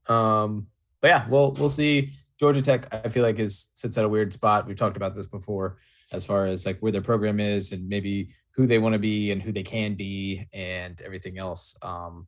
Um, 0.08 0.68
but 1.02 1.08
yeah, 1.10 1.28
we'll 1.30 1.52
we'll 1.54 1.70
see. 1.70 2.12
Georgia 2.38 2.62
Tech, 2.62 2.94
I 2.94 3.08
feel 3.10 3.24
like 3.24 3.40
is 3.40 3.72
sits 3.76 3.98
at 3.98 4.04
a 4.04 4.10
weird 4.10 4.34
spot. 4.34 4.68
We've 4.68 4.76
talked 4.76 4.98
about 4.98 5.16
this 5.16 5.26
before, 5.28 5.78
as 6.12 6.26
far 6.26 6.48
as 6.48 6.66
like 6.66 6.80
where 6.80 6.92
their 6.92 7.02
program 7.02 7.40
is 7.40 7.72
and 7.72 7.88
maybe 7.88 8.30
who 8.52 8.68
they 8.68 8.80
want 8.80 8.94
to 8.94 9.00
be 9.00 9.32
and 9.32 9.42
who 9.42 9.52
they 9.52 9.64
can 9.64 9.96
be 9.96 10.46
and 10.54 11.00
everything 11.02 11.38
else. 11.38 11.78
Um, 11.82 12.28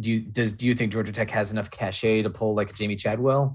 do 0.00 0.12
you 0.12 0.20
does 0.20 0.52
do 0.54 0.66
you 0.66 0.74
think 0.74 0.92
Georgia 0.92 1.12
Tech 1.12 1.30
has 1.30 1.52
enough 1.52 1.70
cachet 1.70 2.22
to 2.22 2.30
pull 2.30 2.54
like 2.54 2.74
Jamey 2.74 2.98
Chadwell? 2.98 3.54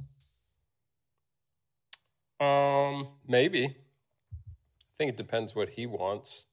Um, 2.39 3.08
maybe. 3.28 3.65
I 3.65 4.95
think 4.97 5.10
it 5.10 5.17
depends 5.17 5.56
what 5.56 5.69
he 5.69 5.86
wants. 5.86 6.45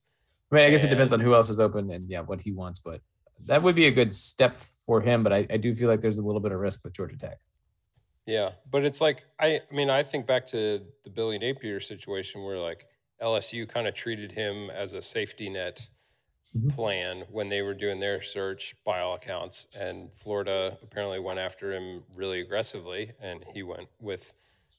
I 0.51 0.55
mean, 0.55 0.65
I 0.65 0.69
guess 0.69 0.83
it 0.83 0.89
depends 0.89 1.11
on 1.11 1.19
who 1.19 1.33
else 1.33 1.49
is 1.49 1.59
open 1.59 1.91
and 1.91 2.09
yeah, 2.09 2.21
what 2.21 2.39
he 2.41 2.51
wants, 2.51 2.79
but 2.79 3.01
that 3.45 3.61
would 3.61 3.75
be 3.75 3.87
a 3.87 3.91
good 3.91 4.13
step 4.13 4.55
for 4.57 5.01
him. 5.01 5.21
But 5.23 5.33
I, 5.33 5.47
I 5.49 5.57
do 5.57 5.75
feel 5.75 5.89
like 5.89 5.99
there's 6.01 6.19
a 6.19 6.23
little 6.23 6.39
bit 6.41 6.51
of 6.53 6.59
risk 6.59 6.83
with 6.85 6.93
Georgia 6.93 7.17
Tech. 7.17 7.39
Yeah, 8.25 8.51
but 8.71 8.83
it's 8.85 9.01
like 9.01 9.25
I, 9.39 9.61
I 9.69 9.75
mean, 9.75 9.89
I 9.89 10.03
think 10.03 10.25
back 10.25 10.45
to 10.47 10.81
the 11.03 11.09
Billy 11.09 11.37
Napier 11.37 11.79
situation 11.81 12.43
where 12.43 12.57
like 12.59 12.85
LSU 13.21 13.67
kind 13.67 13.87
of 13.87 13.93
treated 13.93 14.31
him 14.31 14.69
as 14.69 14.93
a 14.93 15.01
safety 15.01 15.49
net 15.49 15.87
Mhm. 16.55 16.73
plan 16.73 17.23
when 17.29 17.49
they 17.49 17.61
were 17.61 17.73
doing 17.73 17.99
their 17.99 18.21
search 18.23 18.73
by 18.85 19.01
all 19.01 19.15
accounts. 19.15 19.67
And 19.77 20.09
Florida 20.15 20.77
apparently 20.81 21.19
went 21.19 21.39
after 21.39 21.73
him 21.73 22.03
really 22.15 22.39
aggressively, 22.39 23.11
and 23.21 23.43
he 23.53 23.63
went 23.63 23.89
with 23.99 24.33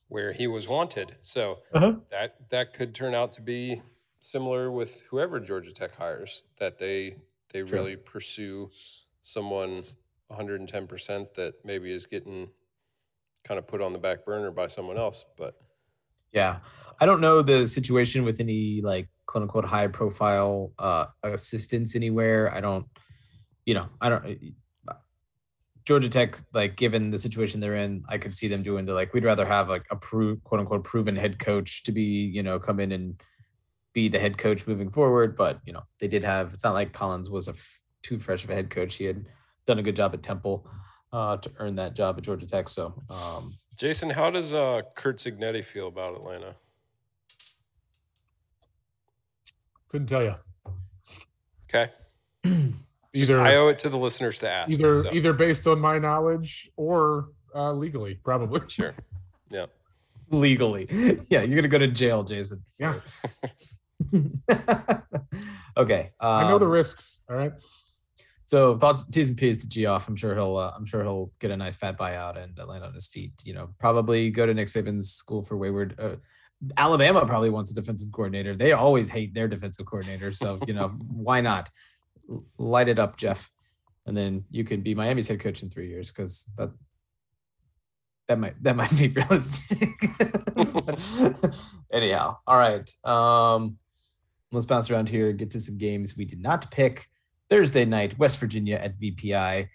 where 0.09 0.33
he 0.33 0.47
was 0.47 0.67
wanted. 0.69 1.17
So 1.23 1.59
Uh-huh. 1.73 1.97
that 2.11 2.49
that 2.51 2.73
could 2.75 2.95
turn 2.95 3.15
out 3.15 3.33
to 3.33 3.43
be 3.43 3.83
similar 4.21 4.71
with 4.71 5.03
whoever 5.11 5.39
Georgia 5.41 5.73
Tech 5.73 5.95
hires. 5.95 6.43
That 6.59 6.79
they 6.79 7.17
they 7.53 7.63
True. 7.63 7.79
really 7.79 7.97
pursue 7.97 8.71
someone 9.23 9.85
110 10.29 10.87
percent 10.87 11.35
that 11.35 11.55
maybe 11.65 11.93
is 11.93 12.07
getting 12.07 12.51
kind 13.45 13.59
of 13.59 13.67
put 13.67 13.81
on 13.81 13.93
the 13.93 13.99
back 13.99 14.25
burner 14.27 14.51
by 14.51 14.67
someone 14.67 14.99
else. 14.99 15.25
But 15.37 15.59
Yeah. 16.33 16.61
I 17.01 17.07
don't 17.07 17.21
know 17.21 17.43
the 17.43 17.67
situation 17.67 18.25
with 18.25 18.41
any 18.41 18.81
like 18.83 19.09
quote 19.27 19.43
unquote 19.43 19.65
high 19.65 19.87
profile 19.89 20.73
uh 20.79 21.07
assistants 21.23 21.95
anywhere. 21.97 22.53
I 22.53 22.61
don't, 22.61 22.87
you 23.67 23.75
know, 23.75 23.89
I 24.01 24.09
don't 24.09 24.25
Georgia 25.89 26.11
Tech, 26.11 26.39
like 26.53 26.77
given 26.77 27.11
the 27.11 27.17
situation 27.17 27.61
they're 27.61 27.77
in, 27.77 28.05
I 28.11 28.19
could 28.19 28.37
see 28.37 28.47
them 28.47 28.63
doing 28.63 28.85
to 28.85 28.93
like 28.93 29.15
we'd 29.15 29.25
rather 29.25 29.47
have 29.47 29.71
like 29.71 29.87
a 29.91 29.97
pro, 29.97 30.37
quote 30.45 30.61
unquote 30.61 30.85
proven 30.85 31.17
head 31.17 31.39
coach 31.39 31.83
to 31.85 31.93
be, 31.93 32.03
you 32.03 32.43
know, 32.43 32.59
come 32.59 32.79
in 32.79 32.93
and 32.93 33.19
be 33.95 34.07
the 34.11 34.19
head 34.19 34.37
coach 34.37 34.67
moving 34.67 34.91
forward. 34.91 35.35
But 35.35 35.61
you 35.65 35.73
know, 35.73 35.85
they 35.99 36.07
did 36.07 36.27
have 36.27 36.53
it's 36.53 36.63
not 36.63 36.75
like 36.75 36.93
Collins 36.93 37.31
was 37.31 37.49
a 37.49 37.53
f- 37.53 37.81
too 38.03 38.19
fresh 38.19 38.45
of 38.45 38.51
a 38.51 38.55
head 38.55 38.69
coach. 38.69 38.97
He 38.97 39.05
had 39.07 39.25
done 39.67 39.79
a 39.79 39.83
good 39.83 39.97
job 39.97 40.13
at 40.13 40.23
Temple 40.23 40.69
uh 41.11 41.39
to 41.39 41.51
earn 41.59 41.77
that 41.77 41.95
job 41.97 42.19
at 42.19 42.25
Georgia 42.25 42.47
Tech. 42.47 42.69
So 42.69 42.93
um 43.09 43.57
Jason, 43.79 44.11
how 44.11 44.31
does 44.31 44.53
uh, 44.53 44.83
Curt 44.95 45.17
Cignetti 45.17 45.65
feel 45.65 45.89
about 45.89 46.17
Atlanta? 46.17 46.55
Couldn't 49.89 50.09
tell 50.09 50.23
you. 50.23 50.35
Okay, 51.71 51.91
Just- 52.45 52.75
Either 53.15 53.41
I 53.41 53.57
owe 53.57 53.69
it 53.69 53.79
to 53.79 53.89
the 53.89 53.97
listeners 53.97 54.39
to 54.41 54.51
ask. 54.51 54.71
either 54.71 55.05
so, 55.05 55.13
either 55.13 55.33
based 55.33 55.67
on 55.67 55.81
my 55.81 55.99
knowledge 55.99 56.71
or 56.77 57.31
uh, 57.55 57.73
legally, 57.73 58.15
probably. 58.23 58.61
sure, 58.69 58.95
yeah. 59.51 59.67
legally. 60.31 60.87
Yeah, 61.31 61.43
you're 61.43 61.57
gonna 61.57 61.69
go 61.69 61.79
to 61.79 61.89
jail, 61.89 62.23
Jason. 62.23 62.65
Yeah. 62.79 63.01
okay. 65.77 66.13
Um, 66.21 66.31
I 66.31 66.49
know 66.49 66.59
the 66.59 66.69
risks. 66.69 67.23
All 67.31 67.37
right. 67.37 67.53
So 68.45 68.79
thoughts, 68.79 69.07
T's 69.09 69.29
and 69.29 69.37
P's 69.37 69.63
to 69.63 69.69
Geoff. 69.69 70.09
I'm 70.09 70.17
sure 70.17 70.35
he'll. 70.35 70.57
Uh, 70.57 70.73
I'm 70.75 70.87
sure 70.87 71.03
he'll 71.03 71.31
get 71.39 71.51
a 71.51 71.57
nice 71.57 71.77
fat 71.77 71.99
buyout 71.99 72.43
and 72.43 72.59
uh, 72.59 72.67
land 72.67 72.85
on 72.85 72.95
his 72.95 73.07
feet. 73.07 73.33
You 73.45 73.55
know, 73.55 73.71
probably 73.79 74.31
go 74.31 74.47
to 74.47 74.55
Nick 74.55 74.69
Saban's 74.69 75.13
school 75.13 75.43
for 75.43 75.57
wayward. 75.57 75.95
Uh, 75.99 76.17
Alabama 76.77 77.25
probably 77.27 77.51
wants 77.51 77.71
a 77.73 77.75
defensive 77.75 78.11
coordinator. 78.11 78.57
They 78.57 78.73
always 78.73 79.11
hate 79.11 79.35
their 79.35 79.49
defensive 79.49 79.87
coordinator. 79.87 80.33
So 80.33 80.59
you 80.67 80.75
know, 80.75 80.89
why 81.09 81.41
not 81.41 81.69
L- 81.69 81.75
light 82.59 82.89
it 82.89 82.99
up, 82.99 83.17
Geoff? 83.17 83.51
And 84.07 84.17
then 84.17 84.45
you 84.51 84.65
can 84.65 84.81
be 84.81 84.95
Miami's 84.95 85.29
head 85.29 85.41
coach 85.41 85.63
in 85.63 85.71
three 85.71 85.89
years 85.89 86.11
because 86.11 86.53
that 86.57 86.71
that 88.27 88.39
might 88.39 88.63
that 88.63 88.77
might 88.81 88.97
be 88.97 89.09
realistic. 89.09 89.95
Anyhow, 91.93 92.39
all 92.47 92.59
right. 92.59 92.91
Um, 93.05 93.79
let's 94.53 94.67
bounce 94.67 94.91
around 94.91 95.09
here. 95.09 95.33
Get 95.33 95.51
to 95.53 95.61
some 95.61 95.79
games 95.79 96.17
we 96.17 96.25
did 96.25 96.41
not 96.41 96.71
pick. 96.71 97.07
Thursday 97.49 97.85
night, 97.85 98.19
West 98.19 98.39
Virginia 98.39 98.77
at 98.77 98.99
VPI. 99.01 99.69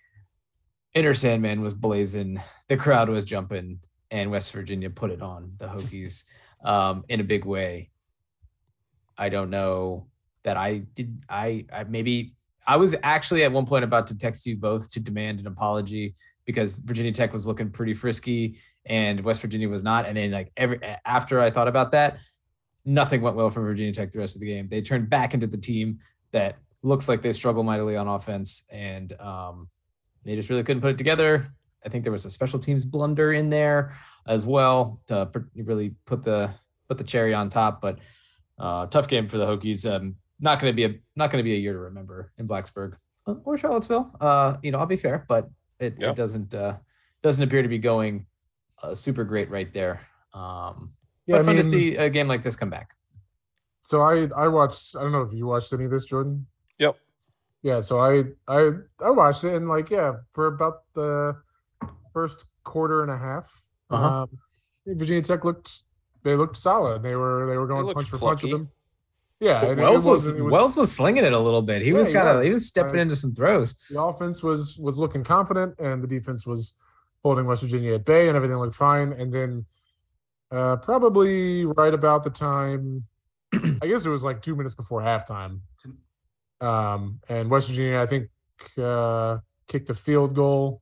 Enter 0.96 1.14
Sandman 1.16 1.62
was 1.62 1.74
blazing. 1.74 2.40
The 2.68 2.78
crowd 2.78 3.10
was 3.10 3.24
jumping, 3.24 3.80
and 4.12 4.30
West 4.30 4.54
Virginia 4.54 4.92
put 4.92 5.10
it 5.10 5.24
on 5.24 5.54
the 5.58 5.66
Hokies 5.66 6.26
um, 6.64 7.04
in 7.10 7.20
a 7.20 7.24
big 7.24 7.46
way. 7.46 7.90
I 9.18 9.30
don't 9.30 9.50
know 9.50 10.08
that 10.44 10.56
I 10.56 10.80
did. 10.94 11.24
I, 11.28 11.66
I 11.74 11.84
maybe 11.86 12.36
I 12.66 12.78
was 12.78 12.96
actually 13.04 13.44
at 13.44 13.52
one 13.52 13.66
point 13.66 13.84
about 13.84 14.08
to 14.08 14.18
text 14.18 14.46
you 14.46 14.58
both 14.58 14.92
to 14.92 15.00
demand 15.00 15.40
an 15.40 15.48
apology 15.48 16.14
because 16.46 16.80
Virginia 16.80 17.12
Tech 17.12 17.34
was 17.34 17.48
looking 17.48 17.70
pretty 17.70 17.94
frisky 17.94 18.58
and 18.86 19.22
West 19.24 19.42
Virginia 19.42 19.70
was 19.70 19.84
not. 19.84 20.06
And 20.06 20.18
then 20.18 20.32
like 20.32 20.52
every 20.58 20.80
after 21.06 21.40
I 21.40 21.50
thought 21.50 21.68
about 21.68 21.92
that, 21.92 22.20
nothing 22.86 23.22
went 23.22 23.36
well 23.36 23.50
for 23.50 23.62
Virginia 23.62 23.94
Tech 23.94 24.12
the 24.12 24.20
rest 24.20 24.36
of 24.36 24.42
the 24.42 24.48
game. 24.48 24.68
They 24.70 24.82
turned 24.82 25.10
back 25.10 25.34
into 25.34 25.48
the 25.48 25.58
team 25.58 26.00
that 26.32 26.58
looks 26.82 27.08
like 27.08 27.22
they 27.22 27.32
struggle 27.34 27.64
mightily 27.64 27.96
on 27.96 28.08
offense, 28.08 28.68
and 28.72 29.14
um, 29.20 29.70
they 30.26 30.36
just 30.36 30.50
really 30.50 30.64
couldn't 30.64 30.82
put 30.82 30.92
it 30.92 30.98
together. 30.98 31.48
I 31.86 31.90
think 31.90 32.04
there 32.04 32.12
was 32.12 32.26
a 32.26 32.32
special 32.32 32.60
teams 32.60 32.86
blunder 32.86 33.34
in 33.34 33.50
there 33.50 33.96
as 34.28 34.46
well 34.46 35.02
to 35.08 35.30
really 35.56 35.96
put 36.06 36.24
the 36.24 36.52
put 36.88 36.98
the 36.98 37.04
cherry 37.04 37.34
on 37.34 37.50
top. 37.50 37.82
But 37.82 38.00
uh, 38.60 38.86
tough 38.88 39.08
game 39.08 39.28
for 39.28 39.38
the 39.38 39.46
Hokies. 39.46 39.90
Um, 39.90 40.16
not 40.40 40.60
going 40.60 40.72
to 40.72 40.76
be 40.76 40.84
a 40.86 41.00
not 41.16 41.32
going 41.32 41.40
to 41.40 41.44
be 41.44 41.54
a 41.56 41.60
year 41.60 41.74
to 41.74 41.80
remember 41.80 42.32
in 42.38 42.48
Blacksburg 42.48 42.96
or 43.26 43.58
Charlottesville. 43.58 44.12
Uh, 44.20 44.58
you 44.62 44.72
know, 44.72 44.80
I'll 44.80 44.86
be 44.86 44.98
fair, 44.98 45.26
but 45.28 45.50
it, 45.80 45.96
Yeah. 46.00 46.10
it 46.12 46.16
doesn't 46.16 46.54
uh, 46.54 46.78
doesn't 47.22 47.44
appear 47.44 47.62
to 47.62 47.68
be 47.70 47.78
going 47.80 48.26
uh, 48.82 48.96
super 48.96 49.24
great 49.24 49.50
right 49.50 49.72
there. 49.74 50.02
Um, 50.34 50.94
Yeah, 51.26 51.38
but 51.38 51.42
I 51.42 51.44
fun 51.46 51.56
to 51.56 51.64
see 51.64 51.96
a 51.96 52.10
game 52.10 52.28
like 52.28 52.42
this 52.42 52.56
come 52.56 52.70
back. 52.70 52.96
So 53.84 54.02
I 54.02 54.28
I 54.36 54.48
watched. 54.48 54.96
I 54.96 55.02
don't 55.02 55.12
know 55.12 55.22
if 55.22 55.34
you 55.34 55.46
watched 55.46 55.72
any 55.74 55.86
of 55.86 55.92
this, 55.92 56.06
Jordan. 56.06 56.48
Yep. 56.80 56.98
Yeah. 57.62 57.80
So 57.82 58.00
I 58.00 58.24
I 58.48 58.72
I 59.04 59.10
watched 59.10 59.44
it 59.44 59.56
and 59.56 59.68
like 59.68 59.90
yeah 59.90 60.14
for 60.34 60.48
about 60.48 60.84
the 60.94 61.36
first 62.14 62.46
quarter 62.64 63.04
and 63.04 63.12
a 63.12 63.18
half. 63.18 63.48
Uh-huh. 63.90 64.24
Um, 64.24 64.30
Virginia 64.86 65.22
Tech 65.22 65.44
looked 65.46 65.82
they 66.24 66.36
looked 66.36 66.58
solid. 66.58 67.04
They 67.04 67.16
were 67.16 67.46
they 67.48 67.58
were 67.58 67.68
going 67.68 67.86
looked 67.86 67.96
punch 67.98 68.10
for 68.10 68.18
punch 68.18 68.44
with 68.44 68.52
them. 68.52 68.70
Yeah. 69.44 69.62
and 69.62 69.72
it- 69.72 69.80
it 69.80 69.82
Wells 69.82 70.06
was, 70.06 70.32
was- 70.32 70.42
Wells 70.52 70.78
was 70.78 70.92
slinging 70.92 71.26
it 71.26 71.34
a 71.34 71.40
little 71.40 71.62
bit. 71.62 71.82
He 71.82 71.90
Yeah, 71.90 71.98
was 72.00 72.08
he 72.08 72.14
kind 72.14 72.28
of 72.30 72.42
he 72.42 72.48
was. 72.50 72.56
was 72.56 72.68
stepping 72.68 73.00
Uh, 73.00 73.04
into 73.04 73.16
some 73.16 73.34
throws. 73.34 73.84
the 73.90 74.02
offense 74.02 74.42
was 74.42 74.78
was 74.80 74.98
looking 74.98 75.24
confident 75.24 75.76
and 75.80 76.02
the 76.04 76.08
defense 76.08 76.46
was 76.48 76.78
holding 77.24 77.46
West 77.46 77.62
Virginia 77.64 77.94
at 77.96 78.06
bay 78.06 78.28
and 78.28 78.36
everything 78.36 78.58
looked 78.58 78.76
fine. 78.76 79.14
And 79.14 79.34
then 79.34 79.66
uh, 80.52 80.76
probably 80.78 81.66
right 81.66 81.94
about 81.94 82.24
the 82.24 82.30
time, 82.30 83.06
I 83.82 83.88
guess 83.88 84.06
it 84.06 84.10
was 84.10 84.24
like 84.24 84.42
two 84.42 84.56
minutes 84.56 84.76
before 84.76 85.02
halftime. 85.02 85.62
Um, 86.62 87.20
and 87.30 87.50
West 87.50 87.70
Virginia, 87.70 88.00
I 88.00 88.06
think, 88.06 88.30
uh, 88.78 89.40
kicked 89.68 89.90
a 89.90 89.94
field 89.94 90.34
goal 90.36 90.82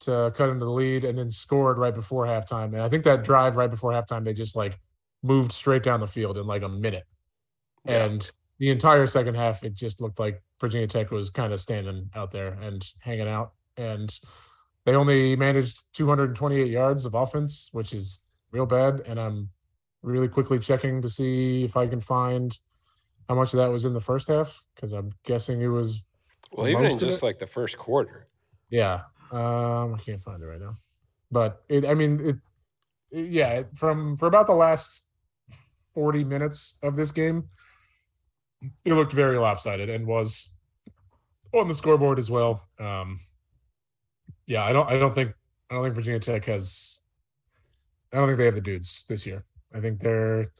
to 0.00 0.32
cut 0.34 0.48
into 0.50 0.64
the 0.64 0.70
lead 0.70 1.04
and 1.04 1.18
then 1.18 1.30
scored 1.30 1.78
right 1.78 1.94
before 1.94 2.26
halftime. 2.26 2.66
And 2.74 2.80
I 2.80 2.88
think 2.88 3.04
that 3.04 3.24
drive 3.24 3.56
right 3.56 3.70
before 3.70 3.92
halftime, 3.92 4.24
they 4.24 4.32
just 4.34 4.54
like 4.56 4.78
moved 5.22 5.52
straight 5.52 5.82
down 5.82 6.00
the 6.00 6.06
field 6.06 6.38
in 6.38 6.46
like 6.46 6.62
a 6.62 6.68
minute. 6.68 7.04
Yeah. 7.86 8.04
And 8.04 8.30
the 8.58 8.70
entire 8.70 9.06
second 9.06 9.34
half, 9.34 9.62
it 9.64 9.74
just 9.74 10.00
looked 10.00 10.18
like 10.18 10.42
Virginia 10.60 10.86
Tech 10.86 11.10
was 11.10 11.30
kind 11.30 11.52
of 11.52 11.60
standing 11.60 12.10
out 12.14 12.30
there 12.30 12.52
and 12.60 12.82
hanging 13.00 13.28
out. 13.28 13.52
And 13.76 14.08
they 14.84 14.94
only 14.94 15.34
managed 15.36 15.82
228 15.94 16.68
yards 16.70 17.04
of 17.04 17.14
offense, 17.14 17.68
which 17.72 17.92
is 17.92 18.22
real 18.52 18.66
bad. 18.66 19.00
And 19.06 19.18
I'm 19.18 19.50
really 20.02 20.28
quickly 20.28 20.58
checking 20.58 21.02
to 21.02 21.08
see 21.08 21.64
if 21.64 21.76
I 21.76 21.86
can 21.86 22.00
find 22.00 22.56
how 23.28 23.34
much 23.34 23.54
of 23.54 23.58
that 23.58 23.70
was 23.70 23.84
in 23.84 23.92
the 23.94 24.00
first 24.00 24.28
half 24.28 24.64
because 24.74 24.92
I'm 24.92 25.12
guessing 25.24 25.60
it 25.62 25.68
was, 25.68 26.04
Well, 26.52 26.68
even 26.68 26.84
in 26.84 26.98
just 26.98 27.22
like 27.22 27.38
the 27.38 27.46
first 27.46 27.76
quarter. 27.78 28.28
yeah. 28.70 29.00
Um, 29.32 29.94
I 29.94 29.98
can't 30.04 30.22
find 30.22 30.40
it 30.42 30.46
right 30.46 30.60
now, 30.60 30.76
but 31.32 31.62
it, 31.68 31.84
I 31.86 31.94
mean, 31.94 32.20
it, 32.20 32.36
it- 33.10 33.30
yeah, 33.32 33.48
it- 33.60 33.76
from 33.76 34.16
for 34.18 34.26
about 34.28 34.46
the 34.46 34.54
last 34.54 35.08
40 35.94 36.22
minutes 36.24 36.78
of 36.82 36.94
this 36.94 37.10
game, 37.10 37.48
it 38.84 38.94
looked 38.94 39.12
very 39.12 39.38
lopsided 39.38 39.88
and 39.88 40.06
was 40.06 40.54
on 41.52 41.68
the 41.68 41.74
scoreboard 41.74 42.18
as 42.18 42.30
well. 42.30 42.62
Um, 42.78 43.18
yeah, 44.46 44.64
I 44.64 44.72
don't, 44.72 44.88
I 44.88 44.98
don't 44.98 45.14
think, 45.14 45.32
I 45.70 45.74
don't 45.74 45.84
think 45.84 45.94
Virginia 45.94 46.20
Tech 46.20 46.44
has, 46.46 47.02
I 48.12 48.16
don't 48.16 48.28
think 48.28 48.38
they 48.38 48.44
have 48.44 48.54
the 48.54 48.60
dudes 48.60 49.04
this 49.08 49.26
year. 49.26 49.44
I 49.74 49.80
think 49.80 50.00
they're, 50.00 50.52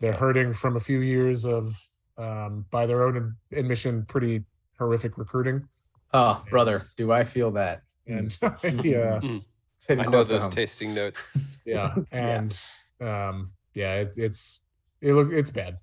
they're 0.00 0.12
hurting 0.12 0.52
from 0.52 0.76
a 0.76 0.80
few 0.80 1.00
years 1.00 1.44
of, 1.44 1.72
um, 2.16 2.66
by 2.70 2.86
their 2.86 3.02
own 3.02 3.36
admission, 3.52 4.04
pretty 4.06 4.44
horrific 4.78 5.18
recruiting. 5.18 5.68
Oh, 6.12 6.42
brother, 6.50 6.80
do 6.96 7.12
I 7.12 7.24
feel 7.24 7.50
that? 7.52 7.82
And 8.06 8.36
yeah, 8.84 9.20
It's 9.22 9.90
I 9.90 9.94
know 9.94 10.22
those 10.22 10.48
tasting 10.48 10.94
notes. 10.94 11.22
yeah, 11.64 11.94
and 12.12 12.58
um, 13.00 13.52
yeah, 13.72 13.94
it's 13.94 14.18
it's 14.18 14.66
it 15.00 15.14
look 15.14 15.30
it's 15.32 15.50
bad. 15.50 15.78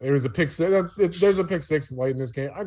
There 0.00 0.12
was 0.12 0.24
a 0.24 0.30
pick 0.30 0.50
six. 0.50 0.72
uh, 0.72 0.88
There's 0.96 1.38
a 1.38 1.44
pick 1.44 1.62
six 1.62 1.90
late 1.92 2.12
in 2.12 2.18
this 2.18 2.32
game. 2.32 2.50
I, 2.54 2.64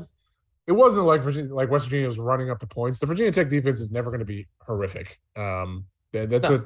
it 0.67 0.73
wasn't 0.73 1.05
like 1.05 1.21
Virginia, 1.21 1.53
like 1.53 1.69
West 1.69 1.85
Virginia 1.85 2.07
was 2.07 2.19
running 2.19 2.49
up 2.49 2.59
the 2.59 2.67
points. 2.67 2.99
The 2.99 3.05
Virginia 3.05 3.31
Tech 3.31 3.49
defense 3.49 3.81
is 3.81 3.91
never 3.91 4.09
going 4.11 4.19
to 4.19 4.25
be 4.25 4.47
horrific. 4.61 5.17
Um, 5.35 5.85
that, 6.13 6.29
that's 6.29 6.49
a 6.49 6.65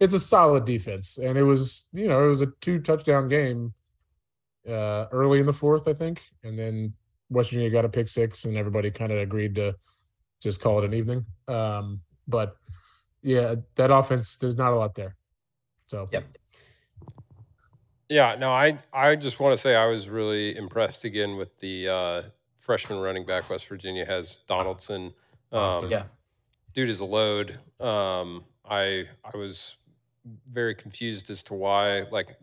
it's 0.00 0.14
a 0.14 0.20
solid 0.20 0.64
defense, 0.64 1.18
and 1.18 1.38
it 1.38 1.42
was 1.42 1.88
you 1.92 2.08
know 2.08 2.24
it 2.24 2.28
was 2.28 2.40
a 2.40 2.46
two 2.60 2.80
touchdown 2.80 3.28
game. 3.28 3.74
Uh, 4.68 5.06
early 5.12 5.38
in 5.38 5.46
the 5.46 5.52
fourth, 5.52 5.86
I 5.86 5.92
think, 5.92 6.20
and 6.42 6.58
then 6.58 6.92
West 7.30 7.50
Virginia 7.50 7.70
got 7.70 7.84
a 7.84 7.88
pick 7.88 8.08
six, 8.08 8.44
and 8.44 8.56
everybody 8.56 8.90
kind 8.90 9.12
of 9.12 9.18
agreed 9.18 9.54
to 9.54 9.76
just 10.42 10.60
call 10.60 10.80
it 10.80 10.84
an 10.84 10.92
evening. 10.92 11.24
Um, 11.46 12.00
but 12.26 12.56
yeah, 13.22 13.54
that 13.76 13.92
offense, 13.92 14.36
there's 14.36 14.56
not 14.56 14.72
a 14.72 14.76
lot 14.76 14.96
there. 14.96 15.14
So 15.86 16.08
Yep. 16.10 16.24
Yeah, 18.08 18.36
no, 18.36 18.52
I 18.52 18.78
I 18.92 19.16
just 19.16 19.40
want 19.40 19.52
to 19.54 19.60
say 19.60 19.74
I 19.74 19.86
was 19.86 20.08
really 20.08 20.56
impressed 20.56 21.04
again 21.04 21.36
with 21.36 21.58
the 21.58 21.88
uh, 21.88 22.22
freshman 22.60 23.00
running 23.00 23.26
back 23.26 23.50
West 23.50 23.66
Virginia 23.66 24.04
has, 24.06 24.38
Donaldson. 24.46 25.12
Um, 25.52 25.88
Yeah. 25.90 26.04
dude 26.72 26.88
is 26.88 27.00
a 27.00 27.04
load. 27.04 27.58
Um, 27.80 28.44
I 28.64 29.06
I 29.24 29.36
was 29.36 29.76
very 30.48 30.74
confused 30.74 31.30
as 31.30 31.42
to 31.44 31.54
why. 31.54 32.02
Like, 32.02 32.38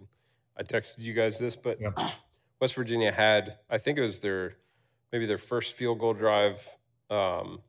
I 0.58 0.64
texted 0.64 1.00
you 1.00 1.14
guys 1.14 1.38
this, 1.40 1.56
but 1.56 1.80
Yep. 1.80 1.98
West 2.60 2.76
Virginia 2.76 3.12
had 3.12 3.60
I 3.70 3.78
think 3.78 3.98
it 3.98 4.02
was 4.02 4.20
their 4.20 4.58
maybe 5.14 5.26
their 5.26 5.38
first 5.38 5.74
field 5.74 6.00
goal 6.00 6.14
drive, 6.14 6.68
um, 7.10 7.62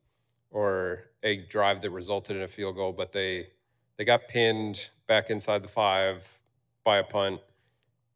or 0.51 1.05
a 1.23 1.37
drive 1.47 1.83
that 1.83 1.91
resulted 1.91 2.37
in 2.37 2.43
a 2.43 2.49
field 2.49 2.75
goal, 2.77 2.93
but 2.93 3.13
they 3.13 3.49
they 3.99 4.05
got 4.05 4.27
pinned 4.29 4.91
back 5.07 5.31
inside 5.31 5.63
the 5.63 5.69
five 5.69 6.27
by 6.85 6.99
a 6.99 7.05
punt. 7.05 7.41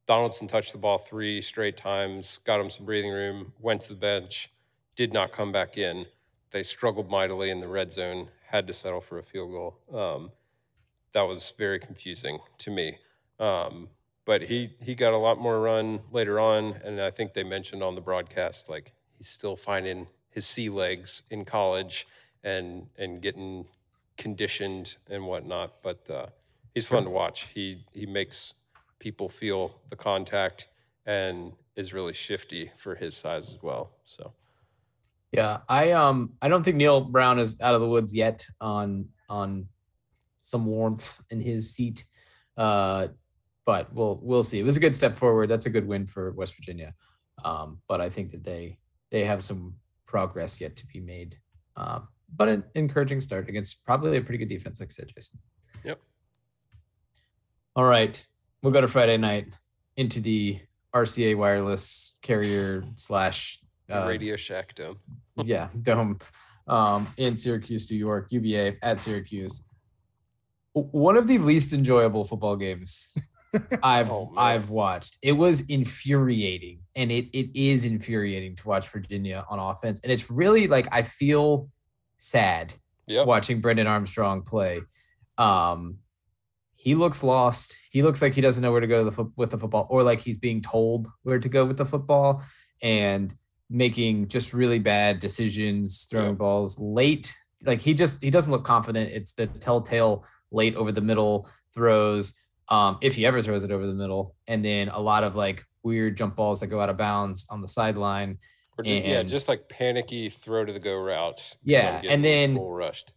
Donaldson 0.08 0.48
touched 0.48 0.72
the 0.72 0.78
ball 0.78 0.96
three 0.96 1.42
straight 1.42 1.76
times, 1.76 2.40
got 2.44 2.58
him 2.58 2.70
some 2.70 2.86
breathing 2.86 3.12
room, 3.12 3.52
went 3.60 3.82
to 3.82 3.90
the 3.90 3.94
bench, 3.94 4.50
did 4.96 5.12
not 5.12 5.32
come 5.32 5.52
back 5.52 5.76
in. 5.76 6.06
They 6.50 6.62
struggled 6.62 7.10
mightily 7.10 7.50
in 7.50 7.60
the 7.60 7.68
red 7.68 7.92
zone, 7.92 8.28
had 8.46 8.66
to 8.68 8.72
settle 8.72 9.02
for 9.02 9.18
a 9.18 9.22
field 9.22 9.50
goal. 9.50 9.78
Um, 9.94 10.32
that 11.12 11.20
was 11.22 11.52
very 11.58 11.78
confusing 11.78 12.38
to 12.56 12.70
me. 12.70 12.96
Um, 13.38 13.88
but 14.24 14.42
he 14.42 14.70
he 14.80 14.94
got 14.94 15.12
a 15.12 15.18
lot 15.18 15.38
more 15.38 15.60
run 15.60 16.00
later 16.10 16.40
on, 16.40 16.80
and 16.84 17.00
I 17.00 17.10
think 17.10 17.34
they 17.34 17.44
mentioned 17.44 17.82
on 17.82 17.94
the 17.94 18.00
broadcast 18.00 18.70
like 18.70 18.92
he's 19.18 19.28
still 19.28 19.56
finding 19.56 20.06
his 20.30 20.46
sea 20.46 20.70
legs 20.70 21.22
in 21.30 21.44
college 21.44 22.06
and 22.42 22.86
and 22.96 23.20
getting 23.20 23.66
conditioned 24.16 24.96
and 25.10 25.26
whatnot. 25.26 25.82
But 25.82 26.08
uh, 26.10 26.26
he's 26.74 26.86
fun 26.86 27.04
to 27.04 27.10
watch. 27.10 27.46
He 27.54 27.84
he 27.92 28.06
makes 28.06 28.54
people 28.98 29.28
feel 29.28 29.74
the 29.90 29.96
contact 29.96 30.68
and 31.06 31.52
is 31.76 31.92
really 31.92 32.12
shifty 32.12 32.70
for 32.76 32.94
his 32.94 33.16
size 33.16 33.48
as 33.48 33.62
well. 33.62 33.92
So 34.04 34.32
Yeah, 35.32 35.58
I 35.68 35.92
um 35.92 36.34
I 36.42 36.48
don't 36.48 36.62
think 36.62 36.76
Neal 36.76 37.00
Brown 37.00 37.38
is 37.38 37.60
out 37.60 37.74
of 37.74 37.80
the 37.80 37.88
woods 37.88 38.14
yet 38.14 38.44
on 38.60 39.08
on 39.28 39.68
some 40.40 40.66
warmth 40.66 41.20
in 41.30 41.40
his 41.40 41.74
seat. 41.74 42.04
Uh 42.56 43.08
but 43.64 43.92
we'll 43.92 44.18
we'll 44.22 44.42
see. 44.42 44.58
It 44.58 44.64
was 44.64 44.76
a 44.76 44.80
good 44.80 44.94
step 44.94 45.18
forward. 45.18 45.48
That's 45.48 45.66
a 45.66 45.70
good 45.70 45.86
win 45.86 46.06
for 46.06 46.32
West 46.32 46.56
Virginia. 46.56 46.94
Um 47.44 47.80
but 47.88 48.00
I 48.00 48.10
think 48.10 48.32
that 48.32 48.44
they 48.44 48.78
they 49.10 49.24
have 49.24 49.44
some 49.44 49.74
progress 50.06 50.60
yet 50.60 50.76
to 50.76 50.86
be 50.86 51.00
made. 51.00 51.36
Um 51.76 52.08
but 52.34 52.48
an 52.48 52.64
encouraging 52.74 53.20
start 53.20 53.48
against 53.48 53.84
probably 53.86 54.18
a 54.18 54.22
pretty 54.22 54.38
good 54.38 54.50
defense 54.50 54.80
like 54.80 54.90
I 54.90 54.92
said 54.92 55.12
Jason. 55.14 55.40
Yep. 55.84 56.00
All 57.76 57.84
right. 57.84 58.24
We'll 58.62 58.72
go 58.72 58.80
to 58.80 58.88
Friday 58.88 59.16
night 59.16 59.56
into 59.96 60.20
the 60.20 60.58
RCA 60.94 61.36
wireless 61.36 62.18
carrier 62.22 62.84
slash 62.96 63.58
uh, 63.92 64.06
Radio 64.06 64.36
Shack 64.36 64.74
Dome. 64.74 64.98
yeah, 65.44 65.68
dome 65.82 66.18
um, 66.66 67.06
in 67.16 67.36
Syracuse, 67.36 67.90
New 67.90 67.96
York, 67.96 68.28
UVA 68.30 68.76
at 68.82 69.00
Syracuse. 69.00 69.68
One 70.72 71.16
of 71.16 71.26
the 71.26 71.38
least 71.38 71.72
enjoyable 71.72 72.24
football 72.24 72.56
games 72.56 73.14
I've 73.82 74.10
Oh. 74.10 74.32
I've 74.36 74.70
watched. 74.70 75.18
It 75.22 75.32
was 75.32 75.68
infuriating, 75.68 76.80
and 76.94 77.10
it 77.10 77.26
it 77.32 77.50
is 77.58 77.84
infuriating 77.84 78.56
to 78.56 78.68
watch 78.68 78.88
Virginia 78.88 79.44
on 79.48 79.58
offense, 79.58 80.00
and 80.00 80.12
it's 80.12 80.30
really 80.30 80.66
like 80.68 80.86
I 80.92 81.02
feel 81.02 81.68
sad 82.18 82.74
Yep. 83.06 83.26
watching 83.26 83.60
Brennan 83.62 83.86
Armstrong 83.86 84.42
play. 84.42 84.82
Um, 85.38 85.98
he 86.80 86.94
looks 86.94 87.24
lost. 87.24 87.76
He 87.90 88.02
looks 88.04 88.22
like 88.22 88.34
he 88.34 88.40
doesn't 88.40 88.62
know 88.62 88.70
where 88.70 88.80
to 88.80 88.86
go 88.86 89.02
the 89.04 89.10
fo- 89.12 89.32
with 89.36 89.50
the 89.50 89.58
football, 89.58 89.86
or 89.90 90.02
like 90.04 90.20
he's 90.20 90.38
being 90.38 90.62
told 90.62 91.08
where 91.24 91.40
to 91.40 91.48
go 91.48 91.64
with 91.64 91.76
the 91.76 91.84
football, 91.84 92.42
and 92.82 93.34
making 93.68 94.28
just 94.28 94.54
really 94.54 94.78
bad 94.78 95.18
decisions, 95.18 96.06
throwing 96.10 96.28
Yeah. 96.30 96.34
balls 96.36 96.78
late. 96.78 97.36
Like 97.64 97.80
he 97.80 97.92
just 97.94 98.22
he 98.22 98.30
doesn't 98.30 98.52
look 98.52 98.64
confident. 98.64 99.10
It's 99.12 99.32
the 99.32 99.46
telltale 99.48 100.24
late 100.52 100.76
over 100.76 100.92
the 100.92 101.00
middle 101.00 101.48
throws. 101.74 102.40
Um, 102.68 102.98
if 103.00 103.14
he 103.16 103.26
ever 103.26 103.42
throws 103.42 103.64
it 103.64 103.70
over 103.70 103.86
the 103.86 103.94
middle, 103.94 104.34
and 104.46 104.64
then 104.64 104.88
a 104.90 105.00
lot 105.00 105.24
of 105.24 105.34
like 105.34 105.64
weird 105.82 106.16
jump 106.16 106.36
balls 106.36 106.60
that 106.60 106.68
go 106.68 106.80
out 106.80 106.90
of 106.90 106.96
bounds 106.96 107.46
on 107.50 107.60
the 107.60 107.68
sideline. 107.68 108.38
Or 108.78 108.84
ju- 108.84 108.92
yeah, 108.92 109.22
just 109.24 109.48
like 109.48 109.68
panicky 109.68 110.28
throw 110.28 110.64
to 110.64 110.72
the 110.72 110.78
go 110.78 110.94
route. 110.94 111.56
Yeah, 111.64 112.00
and 112.08 112.24
then- 112.24 112.56
rushed. 112.56 113.12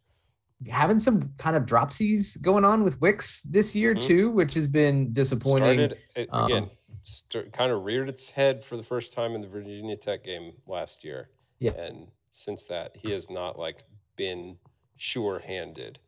Having 0.69 0.99
some 0.99 1.33
kind 1.37 1.55
of 1.55 1.63
dropsies 1.65 2.41
going 2.41 2.63
on 2.65 2.83
with 2.83 2.99
Wicks 3.01 3.41
this 3.43 3.75
year 3.75 3.95
Mhm. 3.95 4.01
too, 4.01 4.29
which 4.29 4.53
has 4.53 4.67
been 4.67 5.11
disappointing. 5.13 5.77
Started 5.89 5.97
again, 6.15 6.63
Um, 6.63 6.69
st- 7.03 7.51
kind 7.53 7.71
of 7.71 7.83
reared 7.83 8.09
its 8.09 8.29
head 8.29 8.63
for 8.63 8.77
the 8.77 8.83
first 8.83 9.13
time 9.13 9.33
in 9.33 9.41
the 9.41 9.47
Virginia 9.47 9.95
Tech 9.97 10.23
game 10.23 10.53
last 10.67 11.03
year. 11.03 11.29
Yeah. 11.59 11.73
and 11.73 12.07
since 12.31 12.65
that, 12.65 12.97
he 12.97 13.11
has 13.11 13.29
not 13.29 13.59
like 13.59 13.83
been 14.15 14.57
sure-handed. 14.97 15.99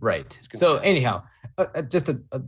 Right. 0.00 0.38
So 0.54 0.76
anyhow, 0.78 1.22
uh, 1.58 1.66
uh, 1.74 1.82
just 1.82 2.08
a, 2.08 2.20
a 2.32 2.42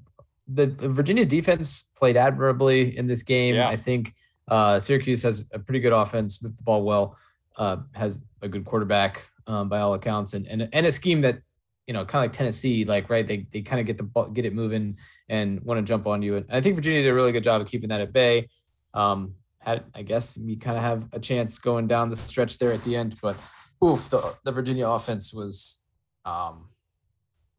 the 0.49 0.67
the 0.67 0.89
Virginia 0.89 1.25
defense 1.25 1.91
played 1.97 2.17
admirably 2.17 2.97
in 2.97 3.07
this 3.07 3.23
game. 3.23 3.55
Yeah. 3.55 3.69
I 3.69 3.77
think 3.77 4.15
uh, 4.49 4.79
Syracuse 4.79 5.23
has 5.23 5.49
a 5.53 5.59
pretty 5.59 5.81
good 5.81 5.93
offense, 5.93 6.43
moved 6.43 6.59
the 6.59 6.63
ball 6.63 6.83
well, 6.83 7.17
uh, 7.57 7.79
has 7.95 8.21
a 8.43 8.49
good 8.49 8.65
quarterback 8.65 9.29
um, 9.47 9.69
by 9.69 9.81
all 9.81 9.95
accounts, 9.95 10.35
and 10.35 10.47
and 10.49 10.69
and 10.73 10.87
a 10.87 10.93
scheme 10.93 11.21
that 11.23 11.41
you 11.87 11.95
know 11.95 12.05
kind 12.05 12.25
of 12.25 12.31
like 12.31 12.33
Tennessee, 12.33 12.85
like 12.85 13.11
right, 13.11 13.27
they 13.27 13.47
they 13.51 13.63
kind 13.63 13.81
of 13.81 13.87
get 13.87 13.99
the 13.99 14.05
ball, 14.05 14.29
get 14.29 14.45
it 14.45 14.55
moving 14.55 14.99
and 15.29 15.61
want 15.63 15.79
to 15.79 15.83
jump 15.83 16.07
on 16.07 16.23
you. 16.23 16.37
And 16.37 16.47
I 16.51 16.61
think 16.61 16.77
Virginia 16.77 17.03
did 17.03 17.09
a 17.09 17.15
really 17.15 17.33
good 17.33 17.45
job 17.45 17.61
of 17.61 17.69
keeping 17.69 17.89
that 17.89 18.01
at 18.01 18.13
bay. 18.13 18.49
Um, 18.95 19.35
had 19.59 19.85
I 19.95 20.03
guess 20.03 20.37
you 20.37 20.59
kind 20.59 20.77
of 20.77 20.83
have 20.83 21.09
a 21.13 21.21
chance 21.21 21.59
going 21.59 21.87
down 21.87 22.11
the 22.11 22.17
stretch 22.17 22.59
there 22.59 22.73
at 22.73 22.83
the 22.85 22.97
end, 22.97 23.17
but 23.23 23.37
oof, 23.85 24.09
the 24.11 24.35
the 24.45 24.53
Virginia 24.53 24.89
offense 24.89 25.33
was 25.33 25.85
um, 26.25 26.69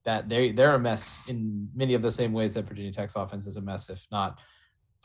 that 0.05 0.29
they 0.29 0.51
they're 0.51 0.75
a 0.75 0.79
mess 0.79 1.27
in 1.27 1.69
many 1.75 1.93
of 1.93 2.01
the 2.01 2.11
same 2.11 2.33
ways 2.33 2.53
that 2.53 2.65
Virginia 2.65 2.91
Tech's 2.91 3.15
offense 3.15 3.47
is 3.47 3.57
a 3.57 3.61
mess, 3.61 3.89
if 3.89 4.05
not 4.11 4.39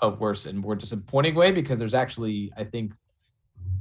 a 0.00 0.08
worse 0.08 0.46
and 0.46 0.58
more 0.58 0.76
disappointing 0.76 1.34
way, 1.34 1.50
because 1.50 1.78
there's 1.78 1.94
actually 1.94 2.52
I 2.56 2.64
think 2.64 2.92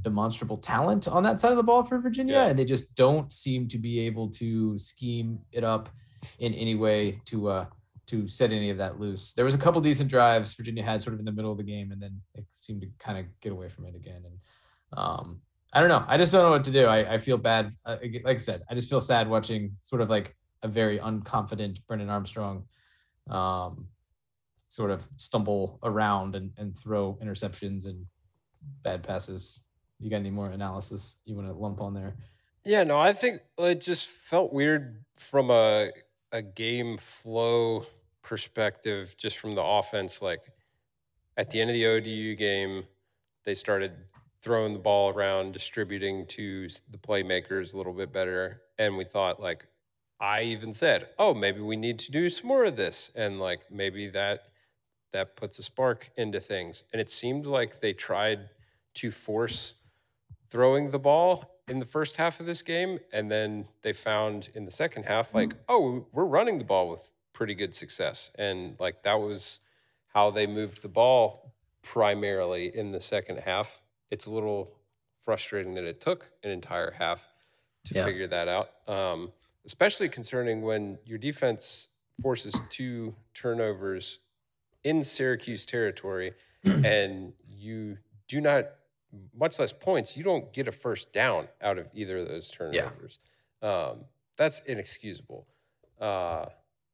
demonstrable 0.02 0.56
talent 0.58 1.08
on 1.08 1.22
that 1.22 1.40
side 1.40 1.50
of 1.50 1.56
the 1.56 1.62
ball 1.62 1.84
for 1.84 1.98
Virginia, 1.98 2.34
Yeah. 2.34 2.46
and 2.46 2.58
they 2.58 2.64
just 2.64 2.94
don't 2.94 3.32
seem 3.32 3.68
to 3.68 3.78
be 3.78 4.00
able 4.00 4.30
to 4.32 4.76
scheme 4.78 5.38
it 5.52 5.64
up 5.64 5.88
in 6.38 6.52
any 6.54 6.74
way 6.74 7.20
to 7.26 7.48
uh 7.48 7.66
to 8.06 8.26
set 8.26 8.52
any 8.52 8.70
of 8.70 8.78
that 8.78 8.98
loose. 8.98 9.34
There 9.34 9.44
was 9.44 9.54
a 9.54 9.58
couple 9.58 9.80
decent 9.82 10.08
drives 10.08 10.54
Virginia 10.54 10.82
had 10.82 11.02
sort 11.02 11.12
of 11.14 11.20
in 11.20 11.26
the 11.26 11.32
middle 11.32 11.52
of 11.52 11.58
the 11.58 11.62
game, 11.64 11.92
and 11.92 12.00
then 12.00 12.20
they 12.34 12.42
seemed 12.52 12.80
to 12.80 12.88
kind 12.98 13.18
of 13.18 13.26
get 13.42 13.52
away 13.52 13.68
from 13.68 13.84
it 13.84 13.94
again. 13.94 14.22
And 14.24 14.98
um, 14.98 15.42
I 15.74 15.80
don't 15.80 15.90
know. 15.90 16.04
I 16.08 16.16
just 16.16 16.32
don't 16.32 16.42
know 16.42 16.50
what 16.50 16.64
to 16.64 16.70
do. 16.70 16.86
I, 16.86 17.14
I 17.14 17.18
feel 17.18 17.36
bad. 17.36 17.70
Uh, 17.84 17.96
like 18.24 18.36
I 18.36 18.38
said, 18.38 18.62
I 18.70 18.74
just 18.74 18.88
feel 18.88 19.00
sad 19.02 19.28
watching 19.28 19.76
sort 19.82 20.00
of 20.00 20.08
like 20.08 20.34
a 20.62 20.68
very 20.68 20.98
unconfident 20.98 21.86
Brennan 21.86 22.08
Armstrong 22.08 22.64
um, 23.28 23.88
sort 24.68 24.90
of 24.90 25.06
stumble 25.16 25.78
around 25.82 26.34
and, 26.34 26.52
and 26.56 26.76
throw 26.78 27.18
interceptions 27.22 27.84
and 27.86 28.06
bad 28.82 29.02
passes. 29.02 29.64
You 30.00 30.10
got 30.10 30.16
any 30.16 30.30
more 30.30 30.50
analysis 30.50 31.20
you 31.24 31.34
want 31.34 31.48
to 31.48 31.54
lump 31.54 31.80
on 31.80 31.94
there? 31.94 32.14
Yeah, 32.64 32.84
no, 32.84 32.98
I 32.98 33.12
think 33.12 33.40
it 33.58 33.80
just 33.80 34.06
felt 34.06 34.52
weird 34.52 35.04
from 35.16 35.50
a 35.50 35.90
a 36.30 36.42
game 36.42 36.98
flow 36.98 37.86
perspective, 38.22 39.16
just 39.16 39.38
from 39.38 39.54
the 39.54 39.62
offense. 39.62 40.20
Like 40.20 40.40
at 41.36 41.50
the 41.50 41.60
end 41.60 41.70
of 41.70 41.74
the 41.74 41.86
ODU 41.86 42.36
game, 42.36 42.84
they 43.44 43.54
started 43.54 43.92
throwing 44.42 44.72
the 44.72 44.78
ball 44.78 45.12
around, 45.12 45.52
distributing 45.52 46.26
to 46.26 46.68
the 46.90 46.98
playmakers 46.98 47.74
a 47.74 47.76
little 47.76 47.92
bit 47.92 48.12
better, 48.12 48.62
and 48.78 48.96
we 48.96 49.04
thought 49.04 49.40
like 49.40 49.66
I 50.20 50.42
even 50.42 50.72
said, 50.74 51.10
"Oh, 51.18 51.34
maybe 51.34 51.60
we 51.60 51.76
need 51.76 51.98
to 52.00 52.12
do 52.12 52.28
some 52.30 52.48
more 52.48 52.64
of 52.64 52.76
this," 52.76 53.10
and 53.14 53.40
like 53.40 53.70
maybe 53.70 54.08
that 54.10 54.48
that 55.12 55.36
puts 55.36 55.58
a 55.58 55.62
spark 55.62 56.10
into 56.16 56.40
things. 56.40 56.84
And 56.92 57.00
it 57.00 57.10
seemed 57.10 57.46
like 57.46 57.80
they 57.80 57.92
tried 57.94 58.50
to 58.94 59.10
force 59.10 59.74
throwing 60.50 60.90
the 60.90 60.98
ball 60.98 61.44
in 61.68 61.78
the 61.78 61.84
first 61.84 62.16
half 62.16 62.40
of 62.40 62.46
this 62.46 62.62
game 62.62 62.98
and 63.12 63.30
then 63.30 63.66
they 63.82 63.92
found 63.92 64.48
in 64.54 64.64
the 64.64 64.70
second 64.70 65.02
half 65.04 65.34
like 65.34 65.52
oh 65.68 66.06
we're 66.12 66.24
running 66.24 66.56
the 66.58 66.64
ball 66.64 66.88
with 66.88 67.10
pretty 67.34 67.54
good 67.54 67.74
success. 67.74 68.30
And 68.36 68.74
like 68.80 69.02
that 69.04 69.14
was 69.20 69.60
how 70.14 70.30
they 70.30 70.46
moved 70.46 70.82
the 70.82 70.88
ball 70.88 71.52
primarily 71.82 72.74
in 72.76 72.90
the 72.92 73.00
second 73.00 73.38
half. 73.38 73.80
It's 74.10 74.26
a 74.26 74.30
little 74.30 74.72
frustrating 75.20 75.74
that 75.74 75.84
it 75.84 76.00
took 76.00 76.30
an 76.42 76.50
entire 76.50 76.90
half 76.90 77.32
to 77.84 77.94
Yeah. 77.94 78.04
figure 78.04 78.26
that 78.26 78.48
out 78.48 78.70
um, 78.88 79.32
especially 79.66 80.08
concerning 80.08 80.62
when 80.62 80.98
your 81.04 81.18
defense 81.18 81.88
forces 82.22 82.54
two 82.70 83.14
turnovers 83.34 84.18
in 84.84 85.04
Syracuse 85.04 85.64
territory 85.66 86.32
and 86.64 87.32
you 87.48 87.98
do 88.26 88.40
not 88.40 88.66
much 89.36 89.58
less 89.58 89.72
points, 89.72 90.16
you 90.16 90.24
don't 90.24 90.52
get 90.52 90.68
a 90.68 90.72
first 90.72 91.12
down 91.12 91.48
out 91.62 91.78
of 91.78 91.88
either 91.94 92.18
of 92.18 92.28
those 92.28 92.50
turnovers. 92.50 93.18
Um, 93.62 94.04
that's 94.36 94.60
inexcusable. 94.66 95.46
Uh, 96.00 96.46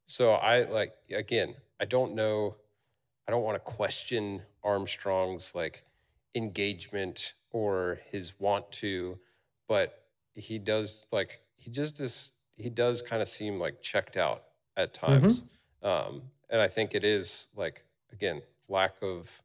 so 0.06 0.32
I 0.32 0.64
like 0.64 0.96
again, 1.12 1.54
I 1.80 1.84
don't 1.84 2.14
know. 2.14 2.56
I 3.26 3.30
don't 3.30 3.42
want 3.42 3.56
to 3.56 3.60
question 3.60 4.42
Armstrong's 4.62 5.54
like 5.54 5.82
engagement 6.34 7.34
or 7.50 8.00
his 8.10 8.38
want 8.38 8.70
to, 8.72 9.18
but 9.68 10.04
he 10.34 10.58
does 10.58 11.06
like 11.12 11.40
he 11.56 11.70
just 11.70 12.00
is 12.00 12.32
he 12.56 12.70
does 12.70 13.02
kind 13.02 13.20
of 13.22 13.28
seem 13.28 13.58
like 13.58 13.82
checked 13.82 14.16
out 14.16 14.44
at 14.76 14.94
times. 14.94 15.42
Um, 15.82 16.22
and 16.50 16.60
I 16.60 16.68
think 16.68 16.94
it 16.94 17.04
is 17.04 17.48
like 17.56 17.84
again 18.12 18.42
lack 18.68 18.94
of 19.02 19.42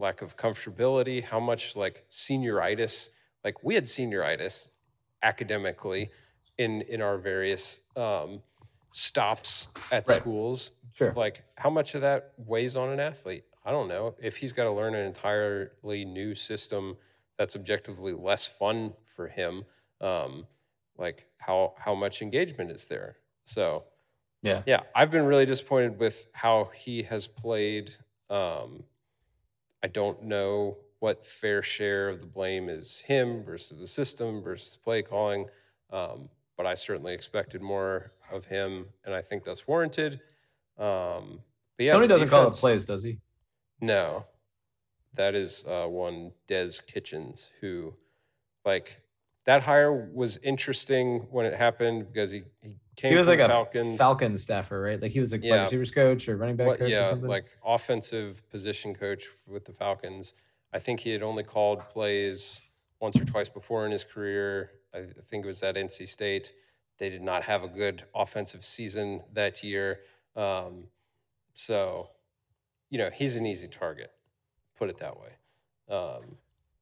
lack 0.00 0.22
of 0.22 0.36
comfortability. 0.36 1.22
How 1.24 1.40
much 1.40 1.76
like 1.76 2.04
senioritis? 2.10 3.10
Like 3.44 3.62
we 3.62 3.74
had 3.74 3.84
senioritis 3.84 4.68
academically 5.22 6.10
in 6.58 6.82
in 6.82 7.00
our 7.02 7.18
various 7.18 7.80
um, 7.96 8.42
stops 8.90 9.68
at 9.90 10.08
Right. 10.08 10.20
schools. 10.20 10.72
Sure. 10.94 11.12
Like 11.16 11.44
how 11.56 11.70
much 11.70 11.94
of 11.94 12.00
that 12.02 12.32
weighs 12.38 12.76
on 12.76 12.90
an 12.90 13.00
athlete? 13.00 13.44
I 13.64 13.70
don't 13.70 13.88
know. 13.88 14.16
If 14.20 14.38
he's 14.38 14.52
got 14.52 14.64
to 14.64 14.70
learn 14.72 14.94
an 14.94 15.06
entirely 15.06 16.04
new 16.04 16.34
system 16.34 16.96
that's 17.38 17.56
objectively 17.56 18.12
less 18.12 18.46
fun 18.46 18.94
for 19.06 19.28
him, 19.28 19.64
um, 20.00 20.46
like 20.96 21.26
how 21.38 21.74
how 21.78 21.94
much 21.94 22.22
engagement 22.22 22.70
is 22.70 22.86
there? 22.86 23.18
So 23.44 23.84
Yeah. 24.42 24.62
yeah, 24.66 24.82
I've 24.94 25.10
been 25.10 25.24
really 25.26 25.46
disappointed 25.46 25.98
with 25.98 26.26
how 26.32 26.70
he 26.74 27.02
has 27.04 27.26
played. 27.26 27.92
Um, 28.30 28.84
I 29.82 29.88
don't 29.88 30.22
know 30.24 30.78
what 30.98 31.24
fair 31.24 31.62
share 31.62 32.08
of 32.10 32.20
the 32.20 32.26
blame 32.26 32.68
is 32.68 33.00
him 33.00 33.42
versus 33.42 33.78
the 33.78 33.86
system 33.86 34.42
versus 34.42 34.76
play 34.76 35.02
calling, 35.02 35.46
um, 35.90 36.28
but 36.56 36.66
I 36.66 36.74
certainly 36.74 37.14
expected 37.14 37.62
more 37.62 38.06
of 38.30 38.44
him, 38.44 38.86
and 39.04 39.14
I 39.14 39.22
think 39.22 39.44
that's 39.44 39.66
warranted. 39.66 40.20
Um, 40.78 41.40
but 41.76 41.84
yeah, 41.84 41.92
Tony 41.92 42.06
doesn't 42.06 42.28
call 42.28 42.42
it 42.42 42.44
defense- 42.46 42.60
plays, 42.60 42.84
does 42.84 43.02
he? 43.02 43.18
no, 43.80 44.26
that 45.14 45.34
is 45.34 45.64
uh, 45.66 45.86
one 45.86 46.32
Des 46.46 46.72
Kitchens 46.86 47.50
who, 47.60 47.94
like, 48.64 49.00
that 49.46 49.62
hire 49.62 49.92
was 50.12 50.36
interesting 50.38 51.20
when 51.30 51.46
it 51.46 51.54
happened 51.54 52.06
because 52.12 52.30
he 52.30 52.42
he 52.60 52.76
came 52.96 53.12
He 53.12 53.18
was 53.18 53.28
like 53.28 53.38
a 53.40 53.48
Falcons. 53.48 53.98
Falcon 53.98 54.36
staffer, 54.36 54.80
right? 54.80 55.00
Like 55.00 55.12
he 55.12 55.20
was 55.20 55.32
like 55.32 55.42
Yeah. 55.42 55.52
wide 55.56 55.62
receivers 55.62 55.90
coach 55.90 56.28
or 56.28 56.36
running 56.36 56.56
back 56.56 56.66
What- 56.66 56.78
coach 56.78 56.90
yeah, 56.90 57.02
or 57.02 57.06
something. 57.06 57.28
like 57.28 57.46
offensive 57.64 58.48
position 58.50 58.94
coach 58.94 59.24
with 59.46 59.64
the 59.64 59.72
Falcons. 59.72 60.34
I 60.72 60.78
think 60.78 61.00
he 61.00 61.10
had 61.10 61.22
only 61.22 61.42
called 61.42 61.80
plays 61.88 62.60
once 63.00 63.16
or 63.16 63.24
twice 63.24 63.48
before 63.48 63.86
in 63.86 63.92
his 63.92 64.04
career. 64.04 64.72
I 64.94 64.98
I 64.98 65.06
think 65.28 65.44
it 65.44 65.48
was 65.48 65.62
at 65.62 65.76
NC 65.76 66.06
State. 66.06 66.52
They 66.98 67.08
did 67.08 67.22
not 67.22 67.44
have 67.44 67.62
a 67.64 67.68
good 67.68 68.04
offensive 68.14 68.64
season 68.64 69.22
that 69.32 69.62
year. 69.62 70.00
Um, 70.36 70.88
so, 71.54 72.10
you 72.90 72.98
know, 72.98 73.10
he's 73.10 73.36
an 73.36 73.46
easy 73.46 73.68
target, 73.68 74.12
put 74.76 74.90
it 74.90 74.98
that 74.98 75.18
way. 75.18 75.30
Um, 75.88 76.36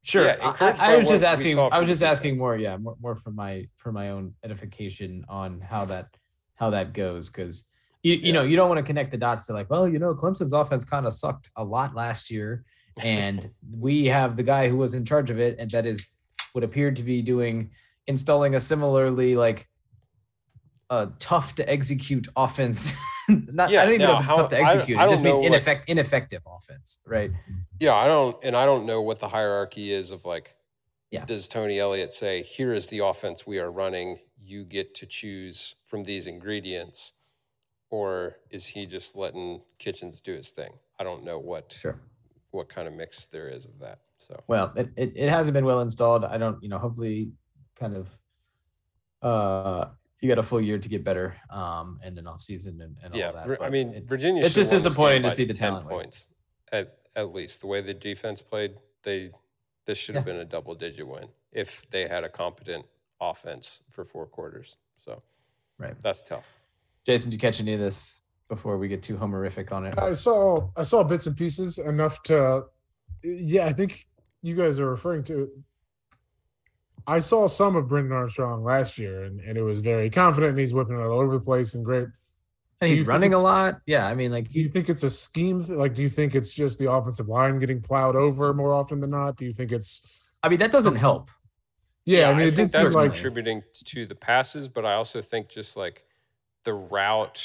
Sure. 0.09 0.25
Yeah, 0.25 0.55
I- 0.59 0.93
I, 0.93 0.95
was 0.97 1.07
just 1.07 1.23
asking. 1.23 1.59
I 1.59 1.77
was 1.79 1.87
just 1.87 2.01
asking 2.01 2.37
more. 2.39 2.57
Yeah, 2.57 2.77
more, 2.77 2.95
more 2.99 3.15
for 3.15 3.31
my 3.31 3.67
for 3.77 3.91
my 3.91 4.09
own 4.09 4.33
edification 4.43 5.23
on 5.29 5.61
how 5.61 5.85
that 5.85 6.07
how 6.55 6.71
that 6.71 6.93
goes 6.93 7.29
because 7.29 7.69
you 8.03 8.13
you 8.13 8.19
Yeah. 8.27 8.31
know 8.33 8.41
you 8.43 8.55
don't 8.55 8.69
want 8.69 8.79
to 8.79 8.83
connect 8.83 9.11
the 9.11 9.17
dots 9.17 9.45
to 9.47 9.53
like 9.53 9.69
well 9.69 9.87
you 9.87 9.99
know 9.99 10.13
Clemson's 10.15 10.51
offense 10.53 10.83
kind 10.83 11.05
of 11.05 11.13
sucked 11.13 11.49
a 11.55 11.63
lot 11.63 11.93
last 11.95 12.31
year 12.31 12.63
and 13.01 13.49
we 13.71 14.07
have 14.07 14.35
the 14.35 14.43
guy 14.43 14.67
who 14.67 14.77
was 14.77 14.93
in 14.95 15.05
charge 15.05 15.29
of 15.29 15.39
it 15.39 15.57
and 15.59 15.69
that 15.71 15.85
is 15.85 16.15
what 16.53 16.63
appeared 16.63 16.95
to 16.97 17.03
be 17.03 17.21
doing 17.21 17.69
installing 18.07 18.55
a 18.55 18.59
similarly 18.59 19.35
like 19.35 19.67
uh, 20.89 21.07
tough 21.19 21.55
to 21.55 21.69
execute 21.69 22.27
offense. 22.35 22.97
Not 23.29 23.69
Yeah, 23.69 23.81
I 23.83 23.85
don't 23.85 23.95
even 23.95 24.07
know 24.07 24.15
if 24.15 24.21
it's 24.21 24.29
how- 24.31 24.37
tough 24.37 24.49
to 24.49 24.59
execute. 24.59 24.97
I 24.97 25.05
it 25.05 25.09
just 25.09 25.23
means 25.23 25.37
ineffect, 25.39 25.83
ineffective 25.87 26.41
offense, 26.47 26.99
right? 27.05 27.31
Yeah, 27.79 27.93
I 27.93 28.07
don't, 28.07 28.35
and 28.43 28.55
I 28.55 28.65
don't 28.65 28.85
know 28.85 29.01
what 29.01 29.19
the 29.19 29.29
hierarchy 29.29 29.91
is 29.93 30.09
of 30.11 30.25
like, 30.25 30.55
Yeah. 31.11 31.25
does 31.25 31.47
Tony 31.47 31.77
Elliott 31.79 32.13
say, 32.13 32.41
here 32.43 32.73
is 32.73 32.87
the 32.87 32.99
offense 32.99 33.45
we 33.45 33.59
are 33.59 33.71
running, 33.71 34.19
you 34.41 34.65
get 34.65 34.95
to 34.95 35.05
choose 35.05 35.75
from 35.85 36.03
these 36.05 36.25
ingredients? 36.27 37.13
Or 37.91 38.37
is 38.49 38.65
he 38.67 38.85
just 38.85 39.15
letting 39.15 39.61
Kitchens 39.79 40.21
do 40.21 40.33
his 40.35 40.49
thing? 40.51 40.73
I 40.99 41.03
don't 41.03 41.23
know 41.23 41.39
what, 41.39 41.75
Sure. 41.79 41.99
what 42.51 42.67
kind 42.69 42.87
of 42.87 42.93
mix 42.95 43.25
there 43.27 43.49
is 43.49 43.65
of 43.65 43.79
that. 43.79 43.99
So, 44.17 44.41
Well, 44.47 44.73
it, 44.75 44.89
it, 44.95 45.13
it 45.15 45.29
hasn't 45.29 45.53
been 45.53 45.65
well 45.65 45.81
installed. 45.81 46.25
I 46.25 46.37
don't, 46.37 46.61
you 46.63 46.69
know, 46.69 46.77
hopefully 46.79 47.31
kind 47.75 47.95
of 47.95 48.07
uh 49.21 49.85
you 50.19 50.27
got 50.27 50.37
a 50.37 50.43
full 50.43 50.61
year 50.61 50.77
to 50.77 50.89
get 50.89 51.03
better 51.03 51.35
um 51.49 51.99
and 52.03 52.17
an 52.17 52.27
off 52.27 52.41
season 52.41 52.81
and, 52.81 52.97
and 53.03 53.15
yeah, 53.15 53.27
all 53.27 53.33
that. 53.33 53.47
Vir- 53.47 53.63
I 53.63 53.69
mean, 53.69 53.93
it- 53.93 54.03
Virginia. 54.05 54.43
it's 54.43 54.55
just 54.55 54.71
have 54.71 54.83
won 54.83 54.83
this 54.83 54.83
game 54.83 54.89
disappointing 54.89 55.23
to 55.23 55.29
see 55.29 55.45
the 55.45 55.53
10 55.53 55.69
talent 55.69 55.87
waste. 55.87 56.03
points 56.03 56.27
at, 56.71 56.97
at 57.15 57.33
least. 57.33 57.61
The 57.61 57.67
way 57.67 57.81
the 57.81 57.93
defense 57.93 58.41
played, 58.41 58.75
they, 59.03 59.31
this 59.85 59.97
should 59.97 60.15
have 60.15 60.25
been 60.25 60.37
a 60.37 60.45
double 60.45 60.75
digit 60.75 61.07
win 61.07 61.29
if 61.51 61.83
they 61.89 62.07
had 62.07 62.23
a 62.23 62.29
competent 62.29 62.85
offense 63.19 63.81
for 63.89 64.05
four 64.05 64.25
quarters. 64.25 64.75
So 64.99 65.21
right. 65.77 65.95
that's 66.01 66.21
tough. 66.21 66.45
Jason, 67.05 67.31
did 67.31 67.37
you 67.37 67.39
catch 67.39 67.59
any 67.59 67.73
of 67.73 67.79
this 67.79 68.21
before 68.49 68.77
we 68.77 68.87
get 68.87 69.01
too 69.01 69.15
homerific 69.15 69.71
on 69.71 69.85
it? 69.85 69.97
I 69.97 70.13
saw 70.13 70.69
I 70.75 70.83
saw 70.83 71.03
bits 71.03 71.27
and 71.27 71.35
pieces 71.35 71.79
enough 71.79 72.21
to 72.23 72.65
yeah, 73.23 73.65
I 73.65 73.73
think 73.73 74.05
you 74.41 74.55
guys 74.55 74.79
are 74.79 74.89
referring 74.89 75.23
to 75.25 75.49
I 77.07 77.19
saw 77.19 77.47
some 77.47 77.75
of 77.75 77.87
Brennan 77.87 78.11
Armstrong 78.11 78.63
last 78.63 78.97
year 78.97 79.23
and, 79.23 79.39
and 79.41 79.57
it 79.57 79.61
was 79.61 79.81
very 79.81 80.09
confident 80.09 80.51
and 80.51 80.59
he's 80.59 80.73
whipping 80.73 80.99
it 80.99 81.03
all 81.03 81.19
over 81.19 81.37
the 81.37 81.43
place 81.43 81.73
and 81.75 81.83
great. 81.85 82.07
And 82.81 82.89
he's 82.89 82.99
you 82.99 83.03
think 83.05 83.09
running 83.09 83.31
it- 83.33 83.35
a 83.35 83.39
lot. 83.39 83.81
Yeah, 83.85 84.07
I 84.07 84.15
mean, 84.15 84.31
like 84.31 84.49
Do 84.49 84.59
you 84.59 84.69
think 84.69 84.89
it's 84.89 85.03
a 85.03 85.09
scheme? 85.09 85.59
Like, 85.67 85.93
do 85.93 86.01
you 86.01 86.09
think 86.09 86.35
it's 86.35 86.53
just 86.53 86.79
the 86.79 86.91
offensive 86.91 87.27
line 87.27 87.59
getting 87.59 87.81
plowed 87.81 88.15
over 88.15 88.53
more 88.53 88.73
often 88.73 88.99
than 89.01 89.09
not? 89.09 89.35
Do 89.37 89.45
you 89.45 89.53
think 89.53 89.71
it's 89.71 90.07
I 90.41 90.49
mean 90.49 90.59
that 90.59 90.71
doesn't 90.71 90.95
help. 90.95 91.29
yeah? 92.05 92.29
I 92.29 92.33
mean, 92.33 92.47
it 92.47 92.55
did 92.55 92.71
seem 92.71 92.91
like 92.93 93.11
contributing 93.11 93.63
to 93.85 94.05
the 94.05 94.15
passes, 94.15 94.67
but 94.67 94.85
I 94.85 94.93
also 94.93 95.21
think 95.21 95.49
just 95.49 95.75
like 95.75 96.05
the 96.63 96.73
route 96.73 97.41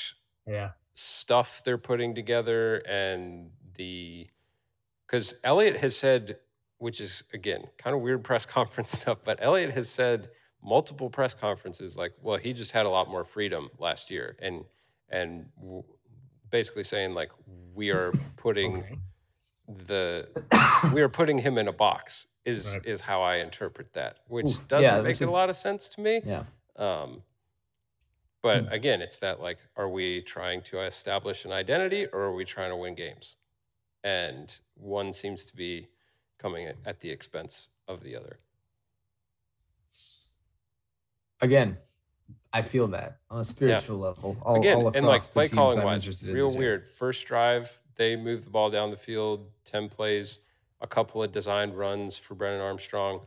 yeah, 0.47 0.71
stuff 0.93 1.63
they're 1.65 1.79
putting 1.79 2.15
together 2.15 2.77
and 2.87 3.51
the 3.77 4.29
because 5.07 5.35
Elliott 5.43 5.77
has 5.79 5.97
said, 5.97 6.39
which 6.79 7.01
is 7.01 7.23
again 7.33 7.65
kind 7.79 7.95
of 7.97 8.03
weird 8.03 8.23
press 8.25 8.45
conference 8.59 8.93
stuff, 8.93 9.19
but 9.25 9.39
Elliott 9.43 9.73
has 9.73 9.89
said 9.89 10.29
multiple 10.63 11.11
press 11.11 11.35
conferences 11.35 11.97
like, 11.97 12.13
well, 12.23 12.39
he 12.39 12.53
just 12.53 12.73
had 12.73 12.87
a 12.87 12.89
lot 12.89 13.09
more 13.11 13.25
freedom 13.25 13.69
last 13.79 14.11
year, 14.11 14.37
and 14.41 14.65
and 15.11 15.47
w- 15.61 15.85
basically 16.51 16.85
saying 16.85 17.15
like 17.15 17.31
we 17.75 17.91
are 17.91 18.13
putting 18.37 18.79
okay. 18.79 18.99
the 19.87 20.29
we 20.93 21.01
are 21.03 21.09
putting 21.09 21.39
him 21.39 21.59
in 21.59 21.69
a 21.69 21.73
box 21.73 22.27
is 22.45 22.67
Right. 22.77 22.87
is 22.87 23.01
how 23.01 23.23
I 23.23 23.37
interpret 23.37 23.93
that, 23.95 24.19
which 24.29 24.47
Oof, 24.47 24.69
doesn't 24.69 24.95
yeah, 24.97 25.01
make 25.03 25.21
a 25.21 25.27
lot 25.27 25.49
of 25.51 25.57
sense 25.57 25.89
to 25.91 26.01
me. 26.01 26.21
Yeah. 26.25 26.45
Um, 26.77 27.23
but 28.43 28.65
Hmm. 28.65 28.73
again, 28.73 29.01
it's 29.01 29.19
that 29.21 29.41
like, 29.41 29.59
are 29.77 29.89
we 29.89 30.21
trying 30.21 30.61
to 30.65 30.81
establish 30.83 31.47
an 31.47 31.53
identity 31.53 32.07
or 32.13 32.21
are 32.25 32.35
we 32.35 32.45
trying 32.45 32.71
to 32.71 32.77
win 32.77 32.95
games? 32.95 33.39
And 34.03 34.55
one 34.75 35.15
seems 35.15 35.47
to 35.47 35.57
be 35.57 35.89
coming 36.39 36.67
at, 36.67 36.77
at 36.85 37.01
the 37.01 37.11
expense 37.11 37.69
of 37.89 38.03
the 38.03 38.17
other. 38.17 38.39
Again, 41.41 41.77
I 42.53 42.63
feel 42.63 42.87
that 42.89 43.19
on 43.31 43.41
a 43.41 43.45
spiritual 43.45 43.99
level. 43.99 44.37
All, 44.43 44.57
again, 44.61 44.79
all 44.79 44.93
and 44.95 45.07
like 45.07 45.21
play 45.23 45.47
calling 45.47 45.79
I'm 45.79 45.85
wise, 45.85 46.23
in 46.23 46.33
real 46.33 46.57
weird. 46.57 46.89
First 46.91 47.27
drive, 47.27 47.81
they 47.97 48.17
move 48.17 48.45
the 48.45 48.51
ball 48.51 48.71
down 48.71 48.91
the 48.91 48.97
field, 48.97 49.51
10 49.65 49.89
plays, 49.89 50.41
a 50.81 50.87
couple 50.87 51.23
of 51.23 51.33
designed 51.33 51.77
runs 51.77 52.17
for 52.17 52.35
Brennan 52.35 52.61
Armstrong. 52.61 53.21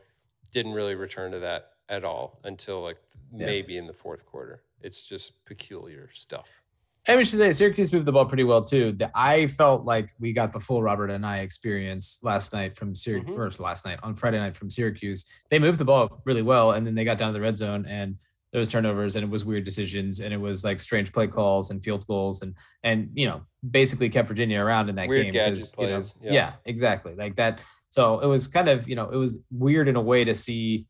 Didn't 0.50 0.72
really 0.72 0.94
return 0.94 1.32
to 1.32 1.38
that 1.40 1.72
at 1.88 2.04
all 2.04 2.40
until 2.44 2.82
like 2.82 2.98
Yeah. 3.32 3.46
maybe 3.46 3.76
in 3.76 3.86
the 3.86 3.92
fourth 3.92 4.24
quarter. 4.24 4.62
It's 4.80 5.06
just 5.06 5.44
peculiar 5.44 6.10
stuff. 6.12 6.62
I 7.08 7.16
we 7.16 7.24
should 7.24 7.38
say 7.38 7.52
Syracuse 7.52 7.92
moved 7.92 8.04
the 8.06 8.12
ball 8.12 8.26
pretty 8.26 8.44
well 8.44 8.62
too. 8.62 8.92
The, 8.92 9.10
I 9.14 9.46
felt 9.46 9.84
like 9.84 10.10
we 10.20 10.32
got 10.32 10.52
the 10.52 10.60
full 10.60 10.82
Robert 10.82 11.10
Anae 11.10 11.42
experience 11.42 12.20
last 12.22 12.52
night 12.52 12.76
from 12.76 12.94
Syracuse, 12.94 13.36
Mhm. 13.36 13.58
or 13.58 13.62
last 13.62 13.86
night 13.86 13.98
on 14.02 14.14
Friday 14.14 14.38
night 14.38 14.54
from 14.54 14.68
Syracuse. 14.68 15.24
They 15.50 15.58
moved 15.58 15.78
the 15.78 15.84
ball 15.86 16.20
really 16.24 16.42
well, 16.42 16.72
and 16.72 16.86
then 16.86 16.94
they 16.94 17.04
got 17.04 17.16
down 17.18 17.28
to 17.28 17.32
the 17.32 17.40
red 17.40 17.56
zone 17.56 17.86
and 17.86 18.16
there 18.52 18.58
was 18.58 18.68
turnovers 18.68 19.14
and 19.16 19.24
it 19.24 19.30
was 19.30 19.44
weird 19.44 19.64
decisions 19.64 20.20
and 20.20 20.32
it 20.32 20.38
was 20.38 20.64
like 20.64 20.80
strange 20.80 21.12
play 21.12 21.26
calls 21.26 21.70
and 21.70 21.84
field 21.84 22.06
goals 22.06 22.40
and 22.40 22.54
and 22.82 23.10
you 23.14 23.26
know 23.26 23.42
basically 23.70 24.08
kept 24.08 24.26
Virginia 24.26 24.58
around 24.58 24.88
in 24.88 24.94
that 24.96 25.06
Weird 25.06 25.24
game 25.24 25.32
because 25.34 25.74
you 25.78 25.86
know 25.86 26.02
yeah. 26.22 26.32
yeah. 26.32 26.52
exactly 26.64 27.14
like 27.14 27.36
that. 27.36 27.62
So 27.90 28.20
it 28.20 28.26
was 28.26 28.46
kind 28.48 28.68
of 28.68 28.88
you 28.88 28.96
know 28.96 29.10
it 29.10 29.16
was 29.16 29.44
weird 29.50 29.88
in 29.88 29.96
a 29.96 30.00
way 30.00 30.24
to 30.24 30.34
see 30.34 30.86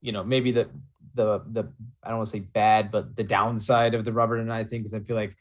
you 0.00 0.12
know 0.12 0.22
maybe 0.22 0.52
the 0.52 0.68
the 1.14 1.42
the 1.50 1.72
I 2.04 2.10
don't 2.10 2.18
want 2.18 2.28
to 2.28 2.38
say 2.38 2.44
bad 2.52 2.92
but 2.92 3.16
the 3.16 3.24
downside 3.24 3.94
of 3.94 4.04
the 4.04 4.12
Robert 4.12 4.38
Anae 4.38 4.68
thing 4.68 4.80
because 4.80 4.94
I 4.94 5.00
feel 5.00 5.16
like 5.16 5.36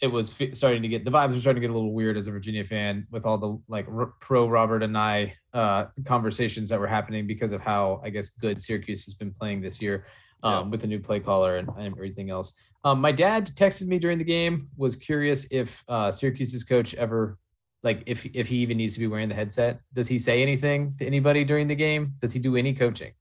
it 0.00 0.08
was 0.08 0.30
fi- 0.32 0.52
starting 0.52 0.82
to 0.82 0.88
get 0.88 1.04
the 1.04 1.10
vibes 1.10 1.34
were 1.34 1.40
starting 1.40 1.60
to 1.62 1.66
get 1.66 1.72
a 1.72 1.78
little 1.78 1.92
weird 1.94 2.16
as 2.16 2.28
a 2.28 2.30
Virginia 2.30 2.64
fan 2.64 3.06
with 3.10 3.24
all 3.24 3.38
the 3.38 3.58
like 3.68 3.86
r- 3.88 4.12
pro 4.20 4.46
Robert 4.48 4.82
Anae 4.82 5.32
uh, 5.54 5.86
conversations 6.04 6.68
that 6.70 6.78
were 6.80 6.86
happening 6.86 7.26
because 7.26 7.52
of 7.52 7.60
how 7.60 8.00
I 8.04 8.10
guess 8.10 8.28
good 8.28 8.60
Syracuse 8.60 9.04
has 9.06 9.14
been 9.14 9.32
playing 9.32 9.62
this 9.62 9.80
year 9.80 10.04
um, 10.42 10.52
Yeah. 10.52 10.70
with 10.70 10.80
the 10.82 10.86
new 10.86 11.00
play 11.00 11.20
caller 11.20 11.56
and, 11.56 11.68
and 11.78 11.94
everything 11.94 12.30
else. 12.30 12.60
Um, 12.84 13.00
my 13.00 13.10
dad 13.10 13.50
texted 13.56 13.88
me 13.88 13.98
during 13.98 14.18
the 14.18 14.24
game 14.24 14.68
was 14.76 14.96
curious 14.96 15.50
if 15.50 15.82
uh, 15.88 16.12
Syracuse's 16.12 16.62
coach 16.62 16.94
ever 16.94 17.38
like 17.82 18.02
if 18.06 18.26
if 18.34 18.48
he 18.48 18.56
even 18.58 18.76
needs 18.76 18.94
to 18.94 19.00
be 19.00 19.06
wearing 19.06 19.28
the 19.28 19.34
headset. 19.34 19.80
Does 19.92 20.08
he 20.08 20.18
say 20.18 20.42
anything 20.42 20.94
to 20.98 21.06
anybody 21.06 21.44
during 21.44 21.68
the 21.68 21.74
game? 21.74 22.14
Does 22.20 22.32
he 22.32 22.38
do 22.38 22.54
any 22.56 22.74
coaching? 22.74 23.12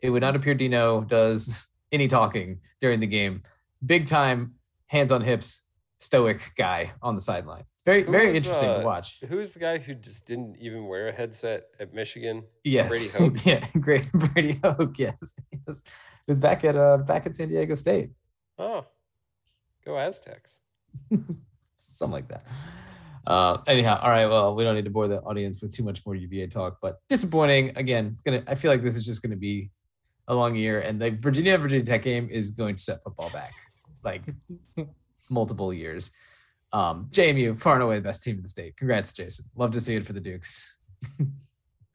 It 0.00 0.10
would 0.10 0.22
not 0.22 0.36
appear 0.36 0.54
Dino 0.54 1.00
does 1.02 1.66
any 1.92 2.08
talking 2.08 2.60
during 2.80 3.00
the 3.00 3.06
game. 3.06 3.42
Big 3.84 4.06
time, 4.06 4.54
hands 4.86 5.10
on 5.12 5.22
hips, 5.22 5.68
stoic 6.00 6.52
guy 6.56 6.92
on 7.02 7.14
the 7.14 7.20
sideline. 7.20 7.64
Very 7.84 8.04
Who 8.04 8.12
very 8.12 8.28
was, 8.28 8.36
interesting 8.36 8.68
uh, 8.68 8.78
to 8.80 8.84
watch. 8.84 9.20
Who's 9.28 9.52
the 9.52 9.60
guy 9.60 9.78
who 9.78 9.94
just 9.94 10.26
didn't 10.26 10.56
even 10.58 10.86
wear 10.86 11.08
a 11.08 11.12
headset 11.12 11.64
at 11.78 11.94
Michigan? 11.94 12.42
Yes, 12.64 13.14
Brady 13.14 13.34
Hoke? 13.36 13.46
yeah, 13.46 13.66
great 13.80 14.12
Brady 14.12 14.60
Hoke. 14.62 14.98
Yes, 14.98 15.16
yes. 15.66 15.82
He 16.26 16.28
was 16.28 16.38
back 16.38 16.64
at 16.64 16.76
uh 16.76 16.98
back 16.98 17.26
at 17.26 17.36
San 17.36 17.48
Diego 17.48 17.74
State. 17.74 18.10
Oh, 18.58 18.84
go 19.84 19.98
Aztecs. 19.98 20.60
something 21.76 22.12
like 22.12 22.28
that. 22.28 22.44
Uh, 23.26 23.58
anyhow, 23.66 24.00
all 24.02 24.10
right. 24.10 24.26
Well, 24.26 24.54
we 24.54 24.64
don't 24.64 24.74
need 24.74 24.86
to 24.86 24.90
bore 24.90 25.08
the 25.08 25.20
audience 25.20 25.62
with 25.62 25.72
too 25.72 25.84
much 25.84 26.04
more 26.04 26.14
UVA 26.14 26.46
talk, 26.48 26.78
but 26.82 26.96
disappointing. 27.08 27.72
Again, 27.76 28.18
gonna. 28.24 28.42
I 28.46 28.54
feel 28.54 28.70
like 28.70 28.82
this 28.82 28.96
is 28.96 29.06
just 29.06 29.22
going 29.22 29.30
to 29.30 29.36
be 29.36 29.70
a 30.28 30.34
long 30.34 30.56
year, 30.56 30.80
and 30.80 31.00
the 31.00 31.10
Virginia 31.10 31.56
Virginia 31.56 31.84
Tech 31.84 32.02
game 32.02 32.28
is 32.30 32.50
going 32.50 32.76
to 32.76 32.82
set 32.82 33.02
football 33.04 33.30
back 33.30 33.52
like 34.02 34.22
multiple 35.30 35.72
years. 35.72 36.12
Um, 36.72 37.08
JMU, 37.10 37.58
far 37.60 37.74
and 37.74 37.82
away 37.82 37.96
the 37.96 38.02
best 38.02 38.22
team 38.22 38.36
in 38.36 38.42
the 38.42 38.48
state. 38.48 38.76
Congrats, 38.76 39.12
Jason. 39.12 39.46
Love 39.56 39.72
to 39.72 39.80
see 39.80 39.96
it 39.96 40.06
for 40.06 40.12
the 40.12 40.20
Dukes. 40.20 40.76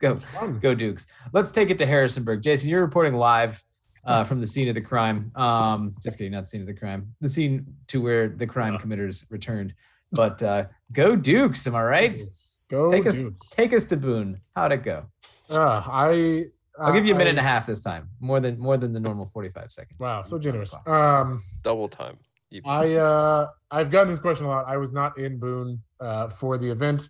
Go, 0.02 0.18
go 0.62 0.76
Dukes. 0.76 1.08
Let's 1.32 1.52
take 1.54 1.70
it 1.70 1.78
to 1.78 1.86
Harrisonburg. 1.86 2.42
Jason, 2.42 2.70
you're 2.70 2.82
reporting 2.82 3.14
live 3.16 3.64
uh, 4.06 4.26
from 4.26 4.42
the 4.42 4.46
scene 4.46 4.68
of 4.68 4.76
the 4.76 4.82
crime. 4.82 5.32
Um, 5.36 5.96
just 6.04 6.18
kidding, 6.18 6.34
not 6.34 6.42
the 6.42 6.48
scene 6.48 6.60
of 6.62 6.68
the 6.68 6.74
crime. 6.74 7.16
The 7.22 7.30
scene 7.30 7.66
to 7.88 8.02
where 8.02 8.28
the 8.28 8.46
crime 8.46 8.76
Uh. 8.76 8.80
committers 8.80 9.26
returned. 9.30 9.74
But 10.12 10.44
uh, 10.44 10.66
go 10.92 11.16
Dukes, 11.16 11.66
am 11.66 11.76
I 11.76 11.84
right? 11.84 12.22
Go 12.70 12.92
Take 12.92 13.06
us- 13.08 13.16
Dukes. 13.16 13.50
Take 13.52 13.74
us 13.74 13.86
to 13.86 13.98
Boone. 13.98 14.42
How'd 14.54 14.74
it 14.74 14.84
go? 14.84 15.06
Uh, 15.50 15.82
I 15.88 16.46
I'll 16.78 16.92
give 16.94 17.06
you 17.06 17.16
a 17.16 17.18
minute 17.18 17.30
and 17.32 17.40
a 17.40 17.44
half 17.44 17.66
this 17.66 17.80
time, 17.80 18.10
more 18.20 18.42
than 18.42 18.60
more 18.60 18.76
than 18.78 18.92
the 18.92 19.00
normal 19.00 19.26
45 19.28 19.72
seconds. 19.72 19.98
Wow, 19.98 20.24
so 20.24 20.38
generous. 20.38 20.76
Um, 20.86 21.40
Double 21.64 21.88
time. 21.88 22.18
Even. 22.52 22.70
I 22.70 22.96
uh, 22.96 23.48
I've 23.72 23.92
gotten 23.92 24.10
this 24.10 24.20
question 24.20 24.46
a 24.46 24.50
lot. 24.50 24.66
I 24.68 24.78
was 24.78 24.94
not 24.94 25.18
in 25.18 25.40
Boone 25.40 25.82
uh, 26.00 26.30
for 26.30 26.58
the 26.58 26.70
event. 26.70 27.10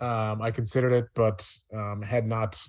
Um, 0.00 0.42
I 0.42 0.50
considered 0.50 0.92
it, 0.92 1.06
but 1.14 1.46
um, 1.72 2.02
had 2.02 2.26
not 2.26 2.60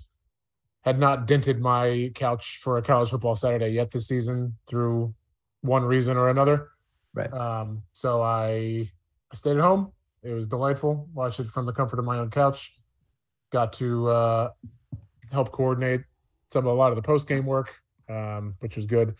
had 0.84 1.00
not 1.00 1.26
dented 1.26 1.60
my 1.60 2.12
couch 2.14 2.60
for 2.62 2.78
a 2.78 2.82
college 2.82 3.10
football 3.10 3.36
Saturday 3.36 3.70
yet 3.70 3.92
this 3.92 4.08
season 4.08 4.58
through 4.68 5.14
one 5.62 5.84
reason 5.84 6.16
or 6.16 6.30
another. 6.30 6.70
Right. 7.14 7.32
Um, 7.34 7.84
so 7.94 8.22
I 8.22 8.92
I 9.32 9.36
stayed 9.36 9.58
at 9.58 9.64
home. 9.64 9.92
It 10.22 10.34
was 10.34 10.48
delightful. 10.48 11.10
Watched 11.14 11.40
it 11.40 11.48
from 11.48 11.66
the 11.66 11.74
comfort 11.74 12.00
of 12.00 12.06
my 12.06 12.18
own 12.18 12.30
couch. 12.30 12.76
Got 13.52 13.74
to 13.74 14.10
uh, 14.10 14.50
help 15.32 15.52
coordinate 15.52 16.02
some 16.52 16.66
a 16.66 16.74
lot 16.74 16.92
of 16.92 16.96
the 16.96 17.02
post 17.02 17.28
game 17.28 17.46
work, 17.46 17.74
um, 18.10 18.56
which 18.60 18.76
was 18.76 18.86
good. 18.86 19.16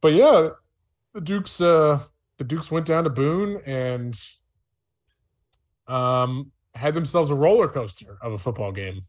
But 0.00 0.12
yeah, 0.12 0.50
the 1.14 1.20
Dukes 1.20 1.60
uh, 1.60 2.00
the 2.38 2.44
Dukes 2.44 2.70
went 2.70 2.86
down 2.86 3.04
to 3.04 3.10
Boone 3.10 3.60
and 3.66 4.14
um, 5.86 6.50
had 6.74 6.94
themselves 6.94 7.30
a 7.30 7.34
roller 7.34 7.68
coaster 7.68 8.18
of 8.22 8.32
a 8.32 8.38
football 8.38 8.72
game. 8.72 9.02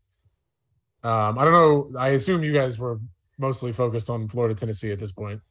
Um, 1.04 1.38
I 1.38 1.44
don't 1.46 1.54
know. 1.54 2.00
I 2.00 2.10
assume 2.10 2.44
you 2.44 2.54
guys 2.54 2.80
were 2.80 3.00
mostly 3.38 3.72
focused 3.72 4.10
on 4.10 4.28
Florida 4.28 4.56
Tennessee 4.56 4.92
at 4.92 5.00
this 5.00 5.12
point. 5.12 5.42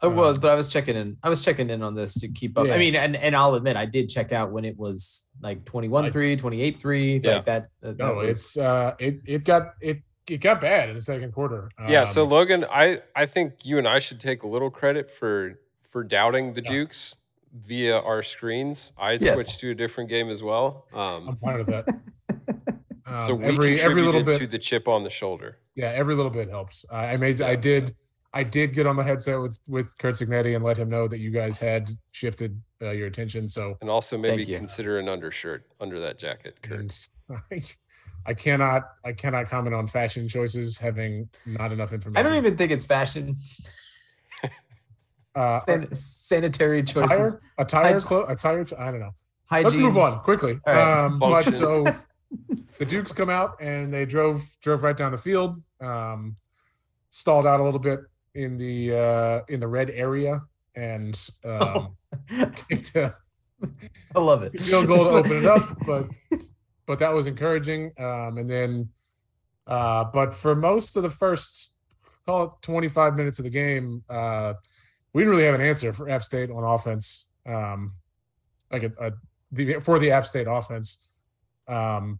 I 0.00 0.06
was, 0.06 0.38
but 0.38 0.52
I 0.52 0.54
was 0.54 0.68
checking 0.68 0.94
in. 0.96 1.16
I 1.24 1.28
was 1.28 1.40
checking 1.44 1.70
in 1.70 1.82
on 1.82 1.96
this 1.96 2.14
to 2.20 2.28
keep 2.28 2.56
up. 2.56 2.68
Yeah. 2.68 2.74
I 2.74 2.78
mean, 2.78 2.94
and, 2.94 3.16
and 3.16 3.34
I'll 3.34 3.54
admit, 3.54 3.74
I 3.76 3.84
did 3.84 4.08
check 4.08 4.30
out 4.30 4.52
when 4.52 4.64
it 4.64 4.76
was 4.78 5.26
like 5.42 5.64
21 5.64 6.12
3, 6.12 6.36
28 6.36 6.80
3, 6.80 7.20
Yeah. 7.24 7.32
like 7.32 7.44
that. 7.46 7.62
uh, 7.82 7.88
that 7.88 7.98
No, 7.98 8.14
was- 8.14 8.28
it's 8.28 8.56
uh, 8.56 8.94
it 9.00 9.16
it 9.26 9.44
got 9.44 9.74
it 9.80 9.98
it 10.30 10.38
got 10.40 10.60
bad 10.60 10.88
in 10.88 10.94
the 10.94 11.00
second 11.00 11.32
quarter. 11.32 11.68
yeah. 11.88 12.04
So 12.04 12.22
Um, 12.22 12.28
Logan, 12.30 12.64
I 12.70 13.00
I 13.16 13.26
think 13.26 13.64
you 13.64 13.78
and 13.78 13.88
I 13.88 13.98
should 13.98 14.20
take 14.20 14.44
a 14.44 14.46
little 14.46 14.70
credit 14.70 15.10
for 15.10 15.58
for 15.88 16.04
doubting 16.04 16.52
the 16.52 16.62
Yeah. 16.62 16.70
Dukes 16.70 17.16
via 17.52 17.98
our 17.98 18.22
screens. 18.22 18.92
I 18.98 19.12
Yes. 19.12 19.34
switched 19.34 19.60
to 19.60 19.70
a 19.70 19.74
different 19.74 20.10
game 20.10 20.28
as 20.30 20.42
well. 20.42 20.86
I'm 20.92 21.28
Um, 21.28 21.38
fine 21.42 21.58
with 21.58 21.66
that. 21.68 21.86
Um, 23.10 23.22
so 23.22 23.34
we 23.34 23.44
every 23.46 23.80
every 23.80 24.02
little 24.02 24.22
bit, 24.22 24.38
to 24.38 24.46
the 24.46 24.58
chip 24.58 24.86
on 24.86 25.02
the 25.02 25.08
shoulder. 25.08 25.56
yeah, 25.74 25.92
every 25.94 26.14
little 26.14 26.30
bit 26.30 26.50
helps. 26.50 26.84
I, 26.90 27.12
I 27.12 27.16
made 27.16 27.40
I 27.40 27.56
did 27.56 27.94
I 28.34 28.42
did 28.42 28.74
get 28.74 28.86
on 28.86 28.96
the 28.96 29.02
headset 29.02 29.40
with 29.40 29.58
with 29.66 29.96
Curt 29.96 30.14
Cignetti 30.16 30.54
and 30.54 30.62
let 30.62 30.76
him 30.76 30.90
know 30.90 31.08
that 31.08 31.18
you 31.18 31.30
guys 31.30 31.56
had 31.56 31.88
shifted 32.12 32.60
uh, 32.82 32.90
your 32.90 33.06
attention. 33.06 33.48
So 33.48 33.78
And 33.80 33.88
also 33.88 34.18
maybe 34.18 34.44
consider 34.44 34.98
an 34.98 35.08
undershirt 35.08 35.64
under 35.80 35.98
that 36.00 36.18
jacket, 36.18 36.60
Curt. 36.60 36.80
and 36.80 37.08
I, 37.50 37.62
I 38.26 38.34
cannot 38.34 38.82
I 39.06 39.12
cannot 39.14 39.46
comment 39.48 39.74
on 39.74 39.86
fashion 39.86 40.28
choices 40.28 40.76
having 40.76 41.30
not 41.46 41.72
enough 41.72 41.94
information. 41.94 42.18
I 42.26 42.28
don't 42.28 42.36
even 42.36 42.58
think 42.58 42.72
it's 42.72 42.84
fashion. 42.84 43.34
Uh, 45.34 45.58
San- 45.60 45.80
sanitary 45.96 46.80
attire 46.80 47.06
choices. 47.08 47.42
attire 47.58 47.94
Hyg- 47.96 48.04
clo- 48.06 48.24
attire. 48.28 48.66
I 48.78 48.90
don't 48.90 49.00
know. 49.00 49.10
Hygiene. 49.46 49.64
Let's 49.64 49.76
move 49.78 49.98
on 49.98 50.20
quickly. 50.20 50.58
Right. 50.66 51.04
Um, 51.04 51.18
but 51.18 51.50
so 51.52 51.84
the 52.78 52.84
Dukes 52.84 53.12
come 53.12 53.30
out 53.30 53.56
and 53.60 53.92
they 53.92 54.04
drove 54.04 54.42
drove 54.62 54.82
right 54.82 54.96
down 54.96 55.12
the 55.12 55.18
field. 55.18 55.62
Um, 55.80 56.36
stalled 57.10 57.46
out 57.46 57.60
a 57.60 57.62
little 57.62 57.80
bit 57.80 58.00
in 58.34 58.56
the 58.58 58.94
uh, 58.96 59.40
in 59.48 59.60
the 59.60 59.68
red 59.68 59.90
area 59.90 60.42
and 60.76 61.18
um, 61.44 61.96
kicked 62.68 62.94
a 62.96 63.12
I 64.14 64.20
love 64.20 64.42
it. 64.42 64.60
field 64.60 64.86
goal 64.86 65.04
to 65.08 65.14
open 65.14 65.32
it 65.38 65.46
up, 65.46 65.62
but 65.86 66.04
but 66.86 66.98
that 67.00 67.12
was 67.12 67.26
encouraging. 67.26 67.92
Um, 67.98 68.38
and 68.38 68.48
then, 68.48 68.88
uh, 69.66 70.04
but 70.12 70.32
for 70.34 70.54
most 70.54 70.96
of 70.96 71.02
the 71.02 71.10
first, 71.10 71.74
call 72.24 72.44
it 72.44 72.50
25 72.62 73.14
minutes 73.16 73.38
of 73.40 73.44
the 73.44 73.50
game, 73.50 74.04
uh, 74.08 74.54
we 75.12 75.22
didn't 75.22 75.30
really 75.30 75.46
have 75.46 75.54
an 75.54 75.60
answer 75.60 75.92
for 75.92 76.08
App 76.08 76.22
State 76.22 76.50
on 76.50 76.64
offense. 76.64 77.30
Um, 77.46 77.94
like 78.70 78.82
a, 78.82 78.92
a 79.00 79.12
the, 79.52 79.74
for 79.80 79.98
the 79.98 80.10
App 80.10 80.26
State 80.26 80.46
offense. 80.48 81.08
Um, 81.66 82.18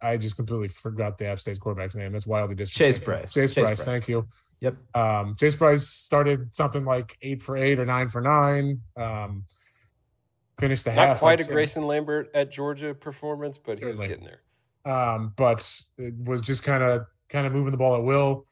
I 0.00 0.16
just 0.16 0.36
completely 0.36 0.68
forgot 0.68 1.18
the 1.18 1.26
App 1.26 1.40
State 1.40 1.60
quarterback's 1.60 1.94
name. 1.94 2.12
That's 2.12 2.26
wildly 2.26 2.56
disrespectful. 2.56 3.14
Chase 3.14 3.20
Brice. 3.22 3.34
Chase, 3.34 3.54
Chase 3.54 3.54
Brice, 3.54 3.68
Brice. 3.68 3.84
Thank 3.84 4.08
you. 4.08 4.26
Yep. 4.60 4.76
Um, 4.94 5.36
Chase 5.38 5.56
Brice 5.56 5.86
started 5.88 6.52
something 6.54 6.84
like 6.84 7.16
eight 7.22 7.42
for 7.42 7.56
eight 7.56 7.78
or 7.78 7.86
nine 7.86 8.08
for 8.08 8.20
nine. 8.20 8.80
Um, 8.96 9.44
finished 10.58 10.84
the 10.84 10.94
Not 10.94 11.08
half 11.08 11.18
quite 11.18 11.38
like 11.38 11.40
a 11.40 11.44
10 11.44 11.52
Grayson 11.52 11.86
Lambert 11.86 12.30
at 12.34 12.50
Georgia 12.50 12.94
performance, 12.94 13.58
but 13.58 13.78
he 13.78 13.84
was 13.84 14.00
getting 14.00 14.24
there. 14.24 14.40
um, 14.92 15.32
but 15.36 15.68
it 15.98 16.14
was 16.16 16.40
just 16.40 16.64
kind 16.64 16.82
of 16.82 17.06
kind 17.28 17.46
of 17.46 17.52
moving 17.52 17.72
the 17.72 17.78
ball 17.78 17.96
at 17.96 18.02
will. 18.02 18.46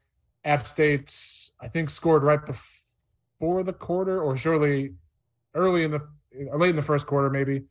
App 0.44 0.66
State, 0.66 1.14
I 1.61 1.68
think, 1.68 1.90
scored 1.90 2.22
right 2.22 2.44
before 2.44 2.80
the 3.41 3.72
quarter, 3.72 4.20
or 4.22 4.36
surely 4.36 4.95
early 5.55 5.84
in 5.84 5.91
the 5.91 6.01
late 6.55 6.70
in 6.70 6.76
the 6.76 6.82
first 6.82 7.07
quarter, 7.07 7.30
maybe, 7.30 7.64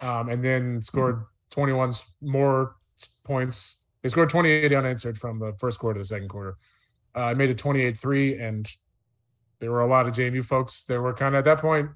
um, 0.00 0.28
and 0.28 0.44
then 0.44 0.80
scored 0.80 1.24
21 1.50 1.90
s- 1.90 2.10
more 2.22 2.76
points. 3.24 3.78
They 4.02 4.08
scored 4.08 4.30
28 4.30 4.72
unanswered 4.72 5.18
from 5.18 5.38
the 5.38 5.52
first 5.58 5.78
quarter 5.78 5.98
to 5.98 6.02
the 6.02 6.06
second 6.06 6.28
quarter. 6.28 6.56
Uh, 7.14 7.24
I 7.24 7.34
made 7.34 7.50
it 7.50 7.58
28-3, 7.58 8.40
and 8.40 8.68
there 9.58 9.70
were 9.70 9.80
a 9.80 9.86
lot 9.86 10.06
of 10.06 10.12
JMU 10.12 10.44
folks. 10.44 10.84
They 10.84 10.98
were 10.98 11.12
kind 11.12 11.34
of 11.34 11.40
at 11.40 11.44
that 11.44 11.60
point 11.60 11.90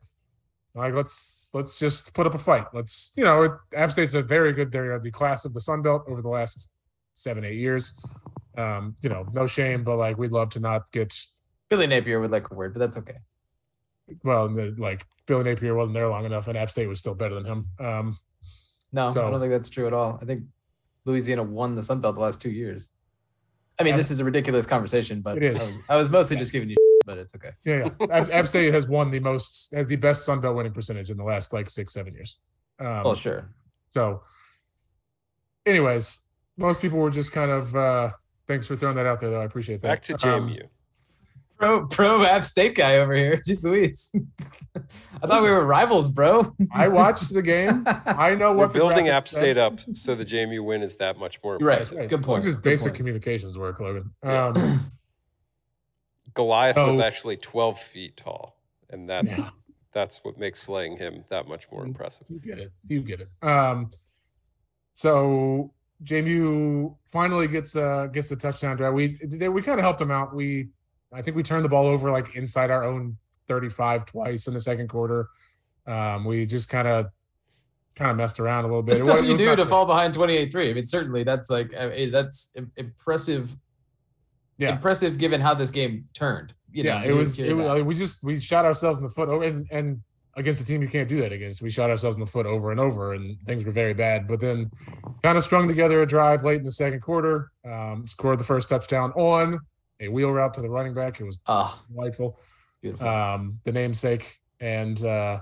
like 0.74 0.95
let's 0.95 1.51
let's 1.53 1.78
just 1.78 2.14
put 2.14 2.26
up 2.26 2.35
a 2.35 2.39
fight. 2.39 2.66
Let's 2.72 3.12
you 3.16 3.24
know, 3.24 3.43
it, 3.43 3.53
App 3.74 3.91
State's 3.91 4.14
a 4.14 4.22
very 4.22 4.53
good. 4.53 4.70
They're 4.70 4.99
the 5.01 5.11
class 5.11 5.45
of 5.45 5.53
the 5.53 5.61
Sun 5.61 5.83
Belt 5.83 6.05
over 6.09 6.22
the 6.22 6.28
last 6.28 6.68
seven 7.12 7.45
eight 7.45 7.59
years. 7.59 7.93
Um, 8.57 8.97
you 9.03 9.09
know, 9.09 9.26
no 9.33 9.47
shame, 9.47 9.85
but 9.85 9.97
like 9.97 10.16
we'd 10.16 10.33
love 10.33 10.51
to 10.51 10.61
not 10.61 10.91
get 10.93 11.14
Billy 11.71 11.87
Napier 11.87 12.21
would 12.21 12.31
like 12.31 12.51
a 12.51 12.55
word, 12.55 12.75
but 12.75 12.81
that's 12.81 12.97
okay. 12.99 13.16
well, 14.25 14.49
the, 14.49 14.75
like 14.77 15.07
Billy 15.27 15.45
Napier 15.45 15.75
wasn't 15.75 15.95
there 15.95 16.09
long 16.09 16.25
enough, 16.27 16.49
and 16.49 16.59
App 16.59 16.68
State 16.71 16.89
was 16.89 16.99
still 16.99 17.14
better 17.14 17.35
than 17.37 17.45
him. 17.47 17.66
Um, 17.79 18.16
No, 18.93 19.09
so, 19.09 19.27
I 19.27 19.31
don't 19.31 19.41
think 19.41 19.53
that's 19.53 19.71
true 19.71 19.87
at 19.87 19.93
all. 19.93 20.18
I 20.21 20.25
think 20.25 20.43
Louisiana 21.05 21.45
won 21.45 21.75
the 21.77 21.83
Sun 21.83 22.01
Belt 22.01 22.16
the 22.16 22.21
last 22.21 22.43
two 22.43 22.51
years. 22.51 22.91
I 23.79 23.85
mean, 23.85 23.95
Ab- 23.95 23.99
this 23.99 24.11
is 24.11 24.18
a 24.21 24.25
ridiculous 24.25 24.66
conversation, 24.66 25.21
but 25.23 25.37
It 25.39 25.45
is. 25.45 25.57
I 25.59 25.62
was, 25.62 25.81
I 25.91 25.97
was 25.97 26.11
mostly 26.11 26.37
just 26.37 26.53
giving 26.53 26.68
you, 26.71 26.77
but 27.07 27.16
it's 27.18 27.35
okay. 27.37 27.51
yeah, 27.64 27.89
yeah. 28.01 28.07
App, 28.11 28.31
App 28.31 28.47
State 28.49 28.75
has 28.75 28.87
won 28.89 29.11
the 29.11 29.21
most, 29.21 29.73
has 29.73 29.87
the 29.89 29.97
best 29.97 30.25
Sun 30.25 30.41
Belt 30.41 30.57
winning 30.57 30.73
percentage 30.73 31.09
in 31.11 31.16
the 31.16 31.25
last 31.25 31.53
like 31.53 31.71
six 31.71 31.95
seven 31.95 32.12
years. 32.14 32.39
Um, 32.81 33.03
Oh, 33.07 33.14
sure. 33.14 33.49
So, 33.93 34.23
anyways, 35.66 36.27
most 36.57 36.83
people 36.83 36.99
were 36.99 37.11
just 37.11 37.33
kind 37.33 37.51
of. 37.51 37.75
uh 37.77 38.11
Thanks 38.49 38.66
for 38.66 38.75
throwing 38.75 38.97
that 38.97 39.07
out 39.07 39.21
there, 39.21 39.31
though. 39.31 39.41
I 39.41 39.45
appreciate 39.45 39.81
that. 39.83 39.87
Back 39.89 40.03
to 40.03 40.14
Um, 40.29 40.49
JMU. 40.51 40.62
Pro 41.61 41.87
pro 41.87 42.23
App 42.25 42.45
State 42.47 42.75
guy 42.75 42.97
over 42.97 43.15
here. 43.15 43.37
Jeez 43.47 43.63
Louise. 43.65 44.11
I 45.23 45.27
thought 45.27 45.43
we 45.43 45.51
were 45.51 45.67
rivals, 45.67 46.09
bro. 46.09 46.55
I 46.75 46.89
watched 46.89 47.33
the 47.35 47.43
game. 47.43 47.85
I 47.87 48.35
know 48.35 48.53
We're 48.53 48.59
what 48.59 48.73
the 48.73 48.79
building 48.79 49.07
graphics 49.07 49.11
App 49.11 49.29
said. 49.29 49.39
State 49.39 49.59
up 49.59 49.79
so 49.93 50.15
the 50.15 50.25
JMU 50.25 50.65
win 50.65 50.83
is 50.83 50.97
that 50.97 51.19
much 51.19 51.39
more 51.45 51.59
You're 51.61 51.69
right. 51.69 51.79
impressive. 51.83 52.09
Good 52.09 52.23
point. 52.23 52.39
This 52.39 52.47
is 52.47 52.55
Good 52.55 52.65
basic 52.65 52.93
point. 52.93 52.97
communications 52.97 53.59
work, 53.59 53.79
Logan. 53.79 54.11
Yeah. 54.25 54.47
Um, 54.49 54.81
Goliath 56.35 56.77
was 56.77 56.99
actually 56.99 57.37
12 57.37 57.79
feet 57.79 58.17
tall, 58.17 58.57
and 58.89 59.09
that's 59.09 59.37
Yeah. 59.37 59.49
that's 59.93 60.21
what 60.25 60.39
makes 60.39 60.63
slaying 60.63 60.97
him 60.97 61.25
that 61.29 61.47
much 61.49 61.67
more 61.71 61.85
impressive. 61.85 62.25
you 62.31 62.39
get 62.41 62.59
it. 62.59 62.73
You 62.89 63.01
get 63.03 63.21
it. 63.21 63.29
Um, 63.47 63.91
so 64.93 65.73
JMU 66.05 66.97
finally 67.09 67.49
gets 67.49 67.77
uh 67.77 68.07
gets 68.07 68.31
a 68.31 68.37
touchdown 68.37 68.77
drive. 68.77 68.95
We 68.95 69.19
they, 69.27 69.49
we 69.49 69.61
kind 69.61 69.79
of 69.79 69.85
helped 69.85 69.99
them 69.99 70.11
out. 70.11 70.35
We 70.35 70.69
I 71.13 71.23
think 71.23 71.37
we 71.37 71.43
turned 71.43 71.65
the 71.65 71.69
ball 71.69 71.87
over 71.87 72.11
like 72.11 72.37
inside 72.37 72.71
our 72.71 72.85
own 72.85 73.17
35 73.49 74.07
twice 74.07 74.47
in 74.47 74.55
the 74.55 74.61
second 74.61 74.89
quarter. 74.89 75.29
Um, 75.87 76.25
we 76.25 76.47
just 76.47 76.69
kind 76.69 76.87
of 76.87 77.07
kind 77.97 78.11
of 78.11 78.17
messed 78.17 78.39
around 78.39 78.65
a 78.65 78.69
little 78.69 78.83
The 78.83 78.93
bit. 78.93 78.97
It 79.01 79.05
stuff 79.05 79.21
was- 79.21 79.29
you 79.29 79.37
do 79.37 79.57
to 79.57 79.67
fall 79.67 79.87
behind 79.87 80.15
28-3. 80.15 80.71
I 80.71 80.75
mean, 80.75 80.87
certainly 80.87 81.25
that's 81.25 81.51
like 81.51 81.75
I 81.75 81.89
mean, 81.89 82.11
that's 82.13 82.55
impressive. 82.77 83.57
Yeah. 84.59 84.73
Impressive 84.73 85.19
given 85.19 85.41
how 85.41 85.55
this 85.55 85.71
game 85.71 86.09
turned. 86.15 86.53
You 86.73 86.85
know, 86.85 86.91
yeah, 86.91 87.05
it 87.05 87.13
was. 87.13 87.41
It 87.41 87.57
was. 87.57 87.67
I 87.67 87.75
mean, 87.77 87.87
we 87.87 87.95
just 87.97 88.23
we 88.23 88.39
shot 88.39 88.65
ourselves 88.65 89.01
in 89.01 89.05
the 89.05 89.11
foot 89.13 89.29
over 89.29 89.43
and 89.43 89.67
and 89.73 90.01
against 90.37 90.61
a 90.61 90.65
team 90.65 90.81
you 90.81 90.89
can't 90.89 91.09
do 91.09 91.21
that 91.23 91.33
against. 91.33 91.61
We 91.63 91.71
shot 91.71 91.91
ourselves 91.91 92.17
in 92.17 92.21
the 92.21 92.27
foot 92.27 92.47
over 92.47 92.71
and 92.71 92.79
over, 92.79 93.15
and 93.15 93.37
things 93.47 93.65
were 93.65 93.73
very 93.73 93.95
bad. 93.95 94.29
But 94.29 94.39
then, 94.39 94.71
kind 95.25 95.37
of 95.37 95.43
strung 95.43 95.67
together 95.67 96.01
a 96.03 96.07
drive 96.07 96.45
late 96.45 96.59
in 96.59 96.63
the 96.65 96.71
second 96.71 97.01
quarter. 97.01 97.51
Um, 97.69 98.07
scored 98.07 98.39
the 98.39 98.45
first 98.45 98.69
touchdown 98.69 99.11
on 99.13 99.59
a 100.01 100.09
wheel 100.09 100.30
route 100.30 100.55
to 100.55 100.62
the 100.62 100.68
running 100.70 100.94
back. 100.94 101.20
It 101.20 101.24
was 101.24 101.40
Ah, 101.46 101.82
delightful. 101.92 102.38
beautiful. 102.82 103.07
um, 103.07 103.61
the 103.64 103.72
namesake, 103.72 104.38
and 104.61 105.03
uh, 105.05 105.40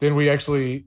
then 0.00 0.14
we 0.14 0.28
actually, 0.30 0.86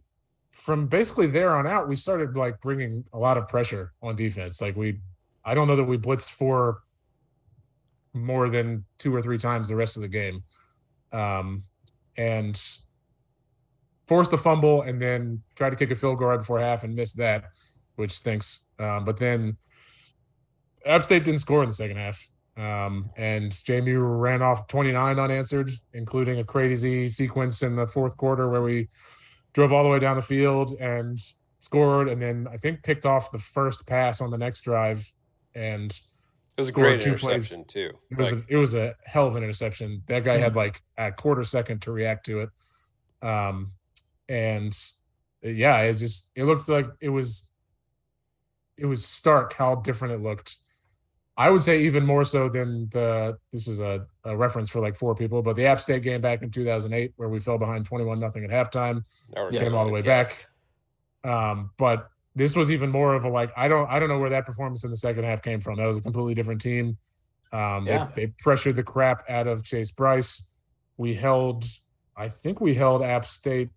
from 0.51 0.87
basically 0.87 1.27
there 1.27 1.55
on 1.55 1.65
out, 1.67 1.87
we 1.89 1.95
started 1.95 2.35
like 2.37 2.61
bringing 2.61 3.03
a 3.13 3.17
lot 3.17 3.37
of 3.37 3.47
pressure 3.47 3.91
on 4.01 4.15
defense. 4.15 4.61
Like 4.61 4.75
we, 4.75 4.99
I 5.43 5.53
don't 5.55 5.67
know 5.67 5.75
that 5.75 5.83
we 5.85 5.97
blitzed 5.97 6.31
for 6.31 6.81
more 8.13 8.49
than 8.49 8.85
two 8.99 9.13
or 9.15 9.21
three 9.21 9.39
times 9.39 9.69
the 9.69 9.75
rest 9.75 9.95
of 9.97 10.01
the 10.03 10.07
game, 10.07 10.43
um, 11.11 11.61
and 12.15 12.61
forced 14.07 14.29
the 14.31 14.37
fumble, 14.37 14.83
and 14.83 15.01
then 15.01 15.41
tried 15.55 15.71
to 15.71 15.75
kick 15.75 15.89
a 15.89 15.95
field 15.95 16.19
goal 16.19 16.27
right 16.27 16.37
before 16.37 16.59
half 16.59 16.83
and 16.83 16.93
missed 16.95 17.17
that, 17.17 17.45
which 17.95 18.11
stinks. 18.11 18.67
Um, 18.77 19.05
but 19.05 19.17
then 19.17 19.57
App 20.85 21.01
State 21.03 21.23
didn't 21.23 21.39
score 21.39 21.63
in 21.63 21.69
the 21.69 21.73
second 21.73 21.97
half. 21.97 22.27
Um, 22.55 23.09
and 23.17 23.51
Jamie 23.65 23.93
ran 23.93 24.41
off 24.43 24.67
29 24.67 25.17
unanswered, 25.19 25.71
including 25.93 26.39
a 26.39 26.43
crazy 26.43 27.09
sequence 27.09 27.63
in 27.63 27.75
the 27.75 27.87
fourth 27.87 28.15
quarter 28.17 28.47
where 28.49 28.61
we 28.61 28.89
drove 29.53 29.71
all 29.71 29.83
the 29.83 29.89
way 29.89 29.99
down 29.99 30.15
the 30.15 30.21
field 30.21 30.73
and 30.79 31.19
scored, 31.59 32.09
and 32.09 32.21
then 32.21 32.47
I 32.51 32.57
think 32.57 32.83
picked 32.83 33.05
off 33.05 33.31
the 33.31 33.37
first 33.39 33.87
pass 33.87 34.21
on 34.21 34.29
the 34.29 34.37
next 34.37 34.61
drive. 34.61 35.11
And 35.55 35.91
It 35.91 36.01
was 36.57 36.67
a 36.69 36.71
Scored 36.71 36.85
great 36.87 37.01
two 37.01 37.15
plays. 37.15 37.51
interception 37.53 37.65
too. 37.65 37.97
it 38.11 38.17
was 38.17 38.31
Like, 38.31 38.43
a, 38.49 38.53
it 38.53 38.57
was 38.57 38.73
a 38.75 38.95
hell 39.05 39.27
of 39.27 39.35
an 39.35 39.43
interception. 39.43 40.03
That 40.07 40.23
guy 40.23 40.37
had 40.37 40.55
like 40.55 40.81
a 40.97 41.11
quarter 41.11 41.43
second 41.43 41.81
to 41.83 41.91
react 41.91 42.25
to 42.27 42.41
it. 42.41 42.49
Um, 43.27 43.71
and 44.29 44.71
yeah, 45.41 45.79
it 45.81 45.95
just 45.95 46.31
it 46.35 46.43
looked 46.43 46.69
like 46.69 46.85
it 47.01 47.09
was 47.09 47.53
it 48.77 48.85
was 48.85 49.05
stark 49.05 49.53
how 49.53 49.75
different 49.75 50.13
it 50.13 50.21
looked. 50.21 50.57
I 51.36 51.49
would 51.49 51.61
say 51.63 51.81
even 51.84 52.05
more 52.05 52.23
so 52.25 52.47
than 52.47 52.89
the 52.89 53.38
this 53.51 53.67
is 53.67 53.79
a, 53.79 54.05
a 54.23 54.38
reference 54.38 54.69
for 54.69 54.81
like 54.81 54.95
four 54.95 55.15
people, 55.15 55.41
but 55.41 55.55
the 55.55 55.65
App 55.65 55.81
State 55.81 56.03
game 56.03 56.21
back 56.21 56.43
in 56.43 56.51
2008 56.51 57.13
where 57.15 57.29
we 57.29 57.39
fell 57.39 57.57
behind 57.57 57.86
21 57.86 58.19
nothing 58.19 58.43
at 58.43 58.51
halftime 58.51 59.03
Yeah. 59.36 59.59
came 59.59 59.73
all 59.73 59.86
the 59.86 59.91
way 59.91 60.01
a 60.01 60.03
back. 60.03 60.45
Um, 61.23 61.71
but 61.77 62.09
this 62.36 62.55
was 62.55 62.69
even 62.71 62.89
more 62.91 63.15
of 63.15 63.23
a 63.25 63.29
like 63.29 63.51
I 63.57 63.67
don't 63.67 63.89
I 63.89 63.99
don't 63.99 64.09
know 64.09 64.19
where 64.19 64.29
that 64.31 64.45
performance 64.45 64.84
in 64.84 64.91
the 64.91 64.97
second 64.97 65.23
half 65.23 65.41
came 65.41 65.59
from. 65.59 65.77
That 65.77 65.88
was 65.88 65.97
a 65.97 66.01
completely 66.01 66.36
different 66.36 66.61
team. 66.61 66.97
Um, 67.51 67.88
Yeah. 67.88 68.09
they, 68.15 68.25
they 68.25 68.34
pressured 68.39 68.75
the 68.75 68.84
crap 68.84 69.23
out 69.29 69.47
of 69.47 69.63
Chase 69.63 69.91
Brice. 69.91 70.49
We 70.97 71.13
held, 71.15 71.65
I 72.15 72.27
think 72.29 72.61
we 72.61 72.75
held 72.75 73.01
App 73.01 73.25
State. 73.25 73.69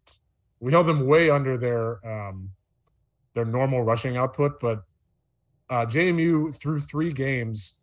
We 0.60 0.72
held 0.72 0.86
them 0.86 1.06
way 1.06 1.30
under 1.30 1.56
their 1.56 2.06
um, 2.06 2.50
their 3.34 3.44
normal 3.46 3.82
rushing 3.82 4.16
output, 4.16 4.60
but 4.60 4.82
uh, 5.70 5.86
JMU 5.86 6.54
through 6.54 6.80
three 6.80 7.12
games 7.12 7.80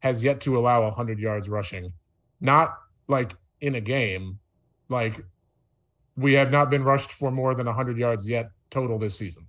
has 0.00 0.22
yet 0.22 0.40
to 0.42 0.56
allow 0.56 0.82
100 0.82 1.18
yards 1.18 1.48
rushing. 1.48 1.92
Not 2.40 2.74
like 3.08 3.32
in 3.60 3.74
a 3.74 3.80
game, 3.80 4.38
like 4.88 5.20
we 6.16 6.34
have 6.34 6.50
not 6.50 6.70
been 6.70 6.82
rushed 6.82 7.12
for 7.12 7.30
more 7.30 7.54
than 7.54 7.66
100 7.66 7.98
yards 7.98 8.28
yet 8.28 8.50
total 8.70 8.98
this 8.98 9.16
season, 9.16 9.46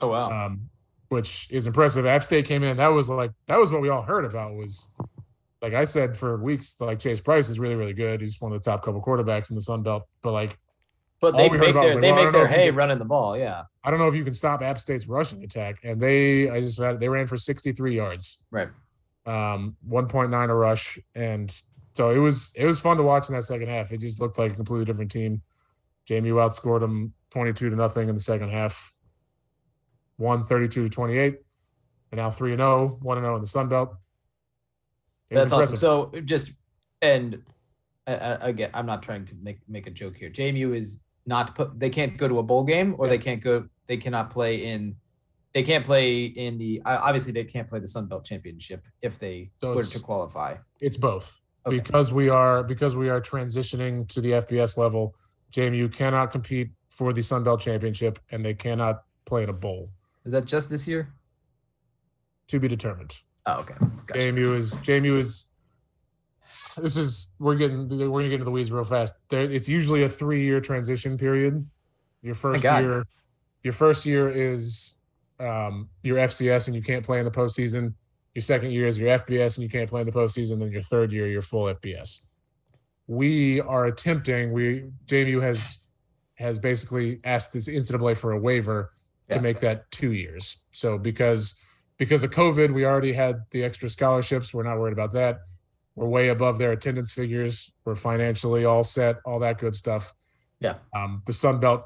oh 0.00 0.08
wow. 0.08 0.46
um, 0.46 0.70
which 1.08 1.50
is 1.50 1.66
impressive. 1.66 2.06
App 2.06 2.22
State 2.22 2.46
came 2.46 2.62
in. 2.62 2.76
That 2.76 2.88
was 2.88 3.08
like 3.08 3.32
that 3.46 3.58
was 3.58 3.72
what 3.72 3.82
we 3.82 3.88
all 3.88 4.02
heard 4.02 4.24
about. 4.24 4.54
Was 4.54 4.88
like 5.60 5.74
I 5.74 5.84
said 5.84 6.16
for 6.16 6.42
weeks, 6.42 6.76
like 6.80 6.98
Chase 6.98 7.20
Brice 7.20 7.48
is 7.48 7.58
really 7.58 7.74
really 7.74 7.92
good. 7.92 8.20
He's 8.20 8.40
one 8.40 8.52
of 8.52 8.62
the 8.62 8.70
top 8.70 8.82
couple 8.82 9.02
quarterbacks 9.02 9.50
in 9.50 9.56
the 9.56 9.62
Sun 9.62 9.82
Belt. 9.82 10.04
But 10.22 10.32
like 10.32 10.58
but 11.20 11.36
they 11.36 11.48
make 11.48 11.60
their 11.60 11.72
like, 11.74 12.00
they 12.00 12.12
well, 12.12 12.24
make 12.24 12.32
their 12.32 12.46
hay 12.46 12.66
can- 12.66 12.76
running 12.76 12.98
the 12.98 13.04
ball. 13.04 13.36
Yeah. 13.36 13.64
I 13.84 13.90
don't 13.90 13.98
know 14.00 14.08
if 14.08 14.14
you 14.14 14.24
can 14.24 14.34
stop 14.34 14.62
App 14.62 14.78
State's 14.78 15.06
rushing 15.06 15.42
attack. 15.44 15.80
And 15.84 16.00
they, 16.00 16.48
I 16.50 16.60
just 16.60 16.78
had 16.78 16.98
they 17.00 17.08
ran 17.08 17.26
for 17.26 17.36
63 17.36 17.94
yards, 17.94 18.44
Right. 18.50 18.68
um, 19.26 19.76
1.9 19.88 20.50
a 20.50 20.54
rush, 20.54 20.98
and 21.14 21.50
so 21.92 22.10
it 22.10 22.18
was 22.18 22.52
it 22.56 22.64
was 22.64 22.80
fun 22.80 22.96
to 22.96 23.02
watch 23.02 23.28
in 23.28 23.34
that 23.34 23.44
second 23.44 23.68
half. 23.68 23.92
It 23.92 24.00
just 24.00 24.20
looked 24.20 24.38
like 24.38 24.52
a 24.52 24.56
completely 24.56 24.84
different 24.86 25.10
team. 25.10 25.42
JMU 26.08 26.34
outscored 26.34 26.80
them 26.80 27.12
22 27.30 27.70
to 27.70 27.76
nothing 27.76 28.08
in 28.08 28.14
the 28.14 28.20
second 28.20 28.50
half. 28.50 28.96
One 30.16 30.42
32 30.42 30.84
to 30.84 30.88
28, 30.88 31.38
and 32.12 32.18
now 32.18 32.30
3 32.30 32.52
and 32.52 32.60
0, 32.60 32.98
1 33.00 33.18
and 33.18 33.24
0 33.24 33.36
in 33.36 33.40
the 33.40 33.46
Sun 33.46 33.68
Belt. 33.68 33.94
It 35.30 35.34
That's 35.36 35.52
awesome. 35.52 35.76
So 35.76 36.12
just 36.24 36.52
and 37.02 37.42
again, 38.06 38.70
I'm 38.74 38.86
not 38.86 39.02
trying 39.02 39.26
to 39.26 39.34
make 39.42 39.58
make 39.68 39.86
a 39.86 39.90
joke 39.90 40.16
here. 40.16 40.30
JMU 40.30 40.74
is 40.76 41.04
not 41.30 41.54
put. 41.54 41.78
They 41.78 41.88
can't 41.88 42.18
go 42.18 42.28
to 42.28 42.40
a 42.40 42.42
bowl 42.42 42.64
game, 42.64 42.94
or 42.98 43.08
they 43.08 43.16
can't 43.16 43.40
go. 43.40 43.68
They 43.86 43.96
cannot 43.96 44.28
play 44.30 44.56
in. 44.56 44.96
They 45.54 45.62
can't 45.62 45.84
play 45.84 46.24
in 46.24 46.58
the. 46.58 46.82
Obviously, 46.84 47.32
they 47.32 47.44
can't 47.44 47.68
play 47.68 47.78
the 47.78 47.86
Sun 47.86 48.06
Belt 48.06 48.24
Championship 48.24 48.86
if 49.00 49.18
they 49.18 49.50
So 49.60 49.74
were 49.74 49.82
to 49.82 50.00
qualify. 50.00 50.56
It's 50.80 50.98
both. 50.98 51.40
Okay. 51.66 51.76
Because 51.76 52.12
we 52.12 52.28
are 52.28 52.62
because 52.62 52.96
we 52.96 53.08
are 53.08 53.20
transitioning 53.20 54.08
to 54.08 54.20
the 54.20 54.32
FBS 54.32 54.76
level, 54.76 55.14
JMU 55.52 55.92
cannot 55.92 56.30
compete 56.32 56.70
for 56.90 57.12
the 57.12 57.22
Sun 57.22 57.44
Belt 57.44 57.60
Championship 57.60 58.18
and 58.30 58.44
they 58.44 58.54
cannot 58.54 59.04
play 59.24 59.44
in 59.44 59.48
a 59.48 59.54
bowl. 59.54 59.90
Is 60.24 60.32
that 60.32 60.44
just 60.44 60.68
this 60.68 60.88
year? 60.88 61.14
To 62.48 62.58
be 62.58 62.66
determined. 62.66 63.16
Oh, 63.46 63.60
okay. 63.60 63.74
Gotcha. 64.06 64.20
JMU 64.20 64.56
is 64.56 64.76
JMU 64.76 65.18
is 65.18 65.49
this 66.76 66.96
is 66.96 67.32
we're 67.38 67.54
getting 67.56 67.88
we're 67.88 68.08
gonna 68.20 68.24
get 68.28 68.34
into 68.34 68.44
the 68.44 68.50
weeds 68.50 68.72
real 68.72 68.84
fast. 68.84 69.14
There 69.28 69.42
it's 69.42 69.68
usually 69.68 70.02
a 70.04 70.08
three 70.08 70.42
year 70.44 70.60
transition 70.60 71.18
period. 71.18 71.68
Your 72.22 72.34
first 72.34 72.62
year 72.82 73.04
your 73.62 73.72
first 73.72 74.06
year 74.06 74.28
is 74.28 74.98
um 75.38 75.88
your 76.02 76.16
FCS 76.18 76.66
and 76.68 76.76
you 76.76 76.82
can't 76.82 77.04
play 77.04 77.18
in 77.18 77.24
the 77.24 77.30
postseason. 77.30 77.94
Your 78.34 78.42
second 78.42 78.70
year 78.70 78.86
is 78.86 78.98
your 78.98 79.08
FBS 79.18 79.56
and 79.56 79.62
you 79.64 79.68
can't 79.68 79.88
play 79.88 80.00
in 80.00 80.06
the 80.06 80.12
postseason. 80.12 80.60
Then 80.60 80.70
your 80.70 80.82
third 80.82 81.12
year, 81.12 81.26
your 81.26 81.42
full 81.42 81.64
FBS. 81.74 82.20
We 83.06 83.60
are 83.60 83.86
attempting. 83.86 84.52
We 84.52 84.90
JMU 85.06 85.42
has 85.42 85.88
has 86.36 86.58
basically 86.58 87.20
asked 87.24 87.52
this 87.52 87.68
NCAA 87.68 88.16
for 88.16 88.32
a 88.32 88.38
waiver 88.38 88.92
Yeah. 89.28 89.36
to 89.36 89.42
make 89.42 89.60
that 89.60 89.90
two 89.90 90.12
years. 90.12 90.64
So 90.72 90.96
because 90.96 91.54
because 91.98 92.24
of 92.24 92.30
COVID, 92.30 92.72
we 92.72 92.86
already 92.86 93.12
had 93.12 93.42
the 93.50 93.62
extra 93.62 93.90
scholarships. 93.90 94.54
We're 94.54 94.62
not 94.62 94.78
worried 94.78 94.94
about 94.94 95.12
that. 95.12 95.40
We're 96.00 96.08
way 96.08 96.28
above 96.30 96.56
their 96.56 96.72
attendance 96.72 97.12
figures. 97.12 97.74
We're 97.84 97.94
financially 97.94 98.64
all 98.64 98.82
set, 98.82 99.16
all 99.26 99.38
that 99.40 99.58
good 99.58 99.74
stuff. 99.74 100.14
Yeah. 100.58 100.76
Um, 100.96 101.22
the 101.26 101.34
Sun 101.34 101.60
Belt 101.60 101.84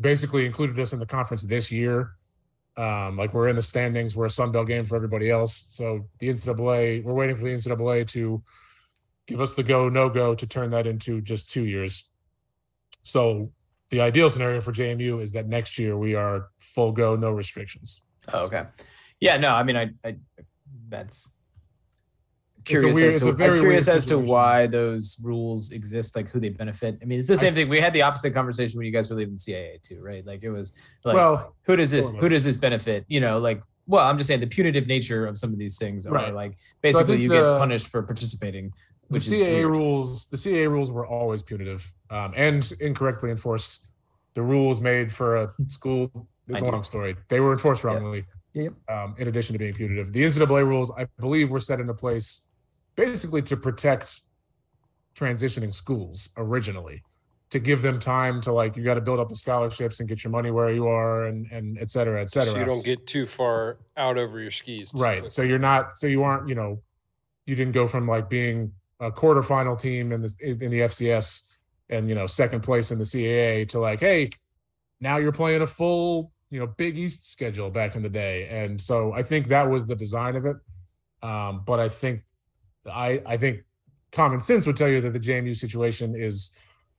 basically 0.00 0.44
included 0.44 0.76
us 0.80 0.92
in 0.92 0.98
the 0.98 1.06
conference 1.06 1.44
this 1.44 1.70
year. 1.70 2.14
Um, 2.76 3.16
like 3.16 3.32
we're 3.32 3.46
in 3.46 3.54
the 3.54 3.62
standings, 3.62 4.16
we're 4.16 4.26
a 4.26 4.30
Sun 4.30 4.50
Belt 4.50 4.66
game 4.66 4.84
for 4.84 4.96
everybody 4.96 5.30
else. 5.30 5.66
So 5.68 6.08
the 6.18 6.30
NCAA, 6.30 7.04
we're 7.04 7.14
waiting 7.14 7.36
for 7.36 7.44
the 7.44 7.50
NCAA 7.50 8.08
to 8.08 8.42
give 9.28 9.40
us 9.40 9.54
the 9.54 9.62
go, 9.62 9.88
no 9.88 10.10
go 10.10 10.34
to 10.34 10.44
turn 10.44 10.70
that 10.72 10.88
into 10.88 11.20
just 11.20 11.48
two 11.48 11.64
years. 11.64 12.10
So 13.04 13.52
the 13.90 14.00
ideal 14.00 14.28
scenario 14.30 14.60
for 14.60 14.72
JMU 14.72 15.22
is 15.22 15.30
that 15.32 15.46
next 15.46 15.78
year 15.78 15.96
we 15.96 16.16
are 16.16 16.48
full 16.58 16.90
go, 16.90 17.14
no 17.14 17.30
restrictions. 17.30 18.02
Oh, 18.32 18.46
okay. 18.46 18.64
Yeah. 19.20 19.36
No. 19.36 19.50
I 19.50 19.62
mean, 19.62 19.76
I. 19.76 19.90
I 20.04 20.16
that's 20.90 21.34
curious 22.68 22.96
weird- 23.00 23.14
as 23.14 23.20
to 23.22 23.28
I'm 23.30 23.36
curious 23.36 23.88
as 23.88 24.04
to 24.06 24.18
why 24.18 24.66
those 24.66 25.20
rules 25.24 25.72
exist, 25.72 26.14
like 26.16 26.28
who 26.30 26.40
they 26.40 26.48
benefit. 26.50 26.98
I 27.02 27.04
mean, 27.04 27.18
it's 27.18 27.28
the 27.28 27.36
same 27.36 27.54
thing. 27.54 27.68
We 27.68 27.80
had 27.80 27.92
the 27.92 28.02
opposite 28.02 28.32
conversation 28.34 28.78
when 28.78 28.86
you 28.86 28.92
guys 28.92 29.10
were 29.10 29.16
leaving 29.16 29.36
CAA 29.36 29.80
too, 29.82 30.00
right? 30.02 30.24
Like 30.26 30.42
it 30.42 30.50
was 30.50 30.76
like, 31.04 31.14
well, 31.14 31.54
who 31.62 31.76
does 31.76 31.90
this 31.90 32.12
who 32.14 32.28
does 32.28 32.44
this 32.44 32.56
benefit? 32.56 33.04
You 33.08 33.20
know, 33.20 33.38
like 33.38 33.62
well, 33.86 34.04
I'm 34.06 34.18
just 34.18 34.28
saying 34.28 34.40
the 34.40 34.46
punitive 34.46 34.86
nature 34.86 35.26
of 35.26 35.38
some 35.38 35.50
of 35.52 35.58
these 35.58 35.78
things 35.78 36.06
are 36.06 36.12
Right. 36.12 36.34
like 36.34 36.56
basically 36.82 37.14
think 37.14 37.22
you 37.22 37.28
the- 37.30 37.34
get 37.52 37.58
punished 37.58 37.88
for 37.88 38.02
participating. 38.02 38.70
the 39.10 39.18
CAA 39.18 39.64
rules, 39.66 40.26
the 40.26 40.36
CAA 40.36 40.68
rules 40.70 40.92
were 40.92 41.06
always 41.06 41.42
punitive 41.42 41.90
um, 42.10 42.34
and 42.36 42.70
incorrectly 42.80 43.30
enforced. 43.30 43.88
The 44.34 44.42
rules 44.42 44.80
made 44.82 45.10
for 45.10 45.36
a 45.36 45.54
school, 45.66 46.28
it's 46.46 46.62
I 46.62 46.66
a 46.66 46.70
long 46.70 46.84
story. 46.84 47.16
They 47.28 47.40
were 47.40 47.52
enforced 47.52 47.82
Yes. 47.82 48.02
wrongly. 48.02 48.20
Yep. 48.54 48.72
um, 48.88 49.14
in 49.18 49.28
addition 49.28 49.52
to 49.54 49.58
being 49.58 49.72
punitive. 49.74 50.12
The 50.12 50.22
NCAA 50.24 50.66
rules, 50.66 50.90
I 50.96 51.06
believe, 51.20 51.48
were 51.48 51.60
set 51.60 51.80
into 51.80 51.94
place 51.94 52.47
basically 52.98 53.40
to 53.42 53.56
protect 53.56 54.22
transitioning 55.14 55.72
schools 55.72 56.30
originally. 56.36 57.02
to 57.50 57.58
give 57.58 57.80
them 57.80 57.98
time 57.98 58.42
to 58.42 58.52
like 58.52 58.76
you 58.76 58.84
got 58.84 58.94
to 58.94 59.00
build 59.00 59.18
up 59.18 59.28
the 59.30 59.34
scholarships 59.34 60.00
and 60.00 60.08
get 60.08 60.22
your 60.22 60.30
money 60.30 60.50
where 60.50 60.70
you 60.70 60.86
are 60.86 61.28
and 61.28 61.50
and 61.50 61.78
et 61.80 61.88
cetera, 61.88 62.20
et 62.20 62.28
cetera. 62.28 62.52
So 62.52 62.58
you 62.58 62.66
don't 62.66 62.84
get 62.84 63.06
too 63.06 63.26
far 63.26 63.78
out 63.96 64.18
over 64.18 64.38
your 64.38 64.50
skis. 64.50 64.90
right. 64.94 65.20
quick. 65.20 65.30
So 65.30 65.40
you're 65.40 65.58
not 65.58 65.96
so 65.96 66.06
you 66.06 66.22
aren't 66.24 66.46
you 66.46 66.54
know 66.54 66.82
you 67.46 67.54
didn't 67.56 67.72
go 67.72 67.86
from 67.86 68.06
like 68.06 68.28
being 68.28 68.72
a 69.00 69.10
quarterfinal 69.10 69.80
team 69.80 70.12
in 70.12 70.20
the 70.20 70.34
in 70.42 70.70
the 70.70 70.80
FCS 70.80 71.48
and 71.88 72.06
you 72.06 72.14
know 72.14 72.26
second 72.26 72.60
place 72.60 72.90
in 72.90 72.98
the 72.98 73.04
CAA 73.04 73.66
to 73.68 73.78
like 73.80 74.00
hey 74.00 74.28
now 75.00 75.16
you're 75.16 75.32
playing 75.32 75.62
a 75.62 75.66
full 75.66 76.30
you 76.50 76.60
know 76.60 76.66
Big 76.66 76.98
East 76.98 77.32
schedule 77.32 77.70
back 77.70 77.96
in 77.96 78.02
the 78.02 78.10
day 78.10 78.46
and 78.48 78.78
so 78.78 79.14
I 79.14 79.22
think 79.22 79.48
that 79.48 79.70
was 79.70 79.86
the 79.86 79.96
design 79.96 80.36
of 80.36 80.44
it 80.44 80.56
um, 81.22 81.62
but 81.64 81.80
I 81.80 81.88
think 81.88 82.24
I 82.90 83.20
I 83.26 83.36
think 83.36 83.64
common 84.12 84.40
sense 84.40 84.66
would 84.66 84.76
tell 84.76 84.88
you 84.88 85.00
that 85.02 85.12
the 85.12 85.20
JMU 85.20 85.54
situation 85.56 86.14
is 86.16 86.56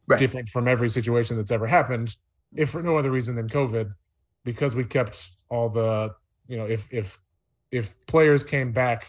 Right. 0.07 0.17
different 0.17 0.49
from 0.49 0.67
every 0.67 0.89
situation 0.89 1.37
that's 1.37 1.51
ever 1.51 1.67
happened 1.67 2.15
if 2.55 2.71
for 2.71 2.81
no 2.81 2.97
other 2.97 3.11
reason 3.11 3.35
than 3.35 3.47
COVID 3.47 3.91
because 4.43 4.75
we 4.75 4.83
kept 4.83 5.29
all 5.49 5.69
the 5.69 6.15
you 6.47 6.57
know 6.57 6.65
if 6.65 6.91
if 6.91 7.19
if 7.71 7.93
players 8.07 8.43
came 8.43 8.71
back 8.71 9.05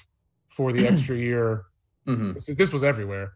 for 0.47 0.73
the 0.75 0.87
extra 0.93 1.17
year 1.17 1.65
Mhm. 2.07 2.35
this, 2.35 2.47
this 2.47 2.73
was 2.73 2.83
everywhere. 2.83 3.33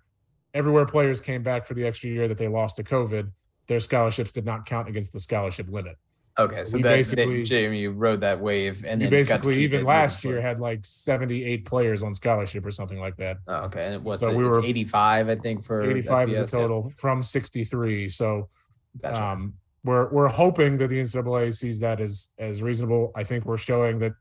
Everywhere 0.52 0.84
players 0.86 1.20
came 1.22 1.42
back 1.42 1.64
for 1.66 1.72
the 1.74 1.86
extra 1.86 2.10
year 2.10 2.28
that 2.28 2.36
they 2.38 2.48
lost 2.48 2.76
to 2.76 2.84
COVID, 2.84 3.30
their 3.66 3.80
scholarships 3.80 4.30
did 4.30 4.44
not 4.44 4.66
count 4.66 4.88
against 4.88 5.12
the 5.14 5.20
scholarship 5.20 5.66
limit. 5.70 5.96
Okay, 6.36 6.64
so 6.64 6.78
We 6.78 6.82
that, 6.82 6.88
that 6.88 6.94
basically- 6.96 7.42
JMU 7.44 7.92
rode 7.94 8.20
that 8.22 8.40
wave, 8.40 8.84
and 8.84 9.00
you 9.00 9.08
then 9.08 9.22
got 9.22 9.26
to 9.26 9.32
basically 9.34 9.62
even 9.62 9.84
last 9.84 10.24
year 10.24 10.40
had 10.40 10.58
like 10.60 10.80
78 10.82 11.64
players 11.64 12.02
on 12.02 12.12
scholarship 12.12 12.66
or 12.66 12.72
something 12.72 12.98
like 12.98 13.14
that. 13.16 13.36
Oh, 13.46 13.66
okay, 13.66 13.94
and 13.94 14.04
what's 14.04 14.20
So 14.20 14.30
it? 14.30 14.36
we 14.36 14.42
were- 14.44 14.64
85, 14.64 15.28
I 15.28 15.36
think, 15.36 15.64
for 15.64 15.82
85 15.88 16.30
is 16.30 16.36
the 16.38 16.42
FBS, 16.44 16.52
yeah. 16.54 16.60
total 16.60 16.92
from 16.96 17.22
63. 17.22 18.08
So 18.08 18.48
Gotcha. 19.00 19.22
um, 19.22 19.54
we're 19.84 20.08
we're 20.10 20.28
hoping 20.28 20.76
that 20.78 20.88
the 20.88 20.98
NCAA 20.98 21.54
sees 21.54 21.78
that 21.80 22.00
as 22.00 22.30
as 22.38 22.62
reasonable. 22.62 23.12
I 23.14 23.22
think 23.22 23.44
we're 23.44 23.56
showing 23.56 23.98
that 24.00 24.14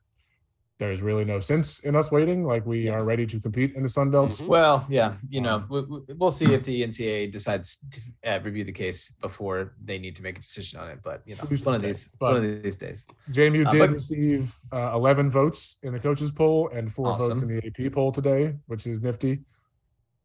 there's 0.87 1.01
really 1.01 1.23
no 1.25 1.39
sense 1.39 1.79
in 1.85 1.95
us 1.95 2.11
waiting. 2.11 2.43
Like 2.45 2.65
we 2.65 2.85
Yeah. 2.85 2.93
are 2.95 3.03
ready 3.05 3.25
to 3.25 3.39
compete 3.39 3.73
in 3.75 3.83
the 3.83 3.89
Sun 3.89 4.11
Belt. 4.11 4.31
Mhm. 4.31 4.47
well, 4.47 4.85
yeah, 4.89 5.13
you 5.29 5.41
know, 5.41 5.55
um, 5.55 5.67
we, 5.69 5.81
we- 5.81 6.13
we'll 6.19 6.31
see 6.31 6.53
if 6.53 6.63
the 6.63 6.83
NCAA 6.83 7.31
decides 7.31 7.77
to 7.91 8.01
uh, 8.29 8.39
review 8.43 8.63
the 8.63 8.71
case 8.71 9.11
before 9.21 9.73
they 9.83 9.97
need 9.97 10.15
to 10.17 10.23
make 10.23 10.37
a 10.37 10.41
decision 10.41 10.79
on 10.79 10.89
it. 10.89 10.99
But 11.03 11.21
you 11.25 11.35
know, 11.35 11.43
Who's 11.49 11.63
one 11.63 11.75
of 11.75 11.81
say? 11.81 11.87
these, 11.87 12.09
But- 12.19 12.33
one 12.33 12.43
of 12.45 12.63
these 12.63 12.77
days. 12.77 13.07
JMU 13.31 13.65
Uh, 13.65 13.69
did 13.71 13.79
but- 13.79 13.91
receive 13.91 14.53
uh, 14.73 14.91
11 14.93 15.29
votes 15.31 15.79
in 15.83 15.93
the 15.93 15.99
coaches 15.99 16.31
poll 16.31 16.69
and 16.73 16.91
four 16.91 17.17
votes 17.17 17.41
in 17.41 17.47
the 17.47 17.65
AP 17.65 17.89
poll 17.93 18.11
today, 18.11 18.55
which 18.67 18.85
is 18.85 19.01
nifty. 19.01 19.39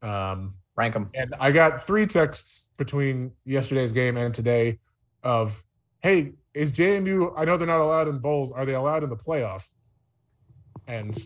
Um, 0.02 0.54
Rank 0.76 0.94
them. 0.94 1.10
and 1.14 1.34
I 1.40 1.50
got 1.50 1.80
three 1.84 2.06
texts 2.06 2.70
between 2.76 3.32
yesterday's 3.44 3.90
game 3.92 4.16
and 4.16 4.32
today 4.32 4.78
of, 5.24 5.60
"Hey, 6.02 6.34
is 6.54 6.70
JMU? 6.72 7.32
I 7.36 7.44
know 7.44 7.56
they're 7.56 7.66
not 7.66 7.80
allowed 7.80 8.06
in 8.06 8.18
bowls. 8.20 8.52
Are 8.52 8.64
they 8.64 8.74
allowed 8.74 9.02
in 9.02 9.10
the 9.10 9.16
playoff?" 9.16 9.68
And 10.86 11.16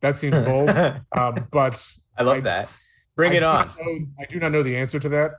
that 0.00 0.16
seems 0.16 0.38
bold, 0.40 0.70
um, 1.16 1.46
but 1.50 1.84
I 2.16 2.22
love 2.22 2.38
I- 2.38 2.40
that. 2.40 2.72
Bring 3.16 3.32
I 3.32 3.36
it 3.36 3.44
on. 3.44 3.66
know- 3.66 4.06
I 4.20 4.24
do 4.24 4.38
not 4.38 4.52
know 4.52 4.62
the 4.62 4.76
answer 4.76 4.98
to 4.98 5.08
that. 5.10 5.32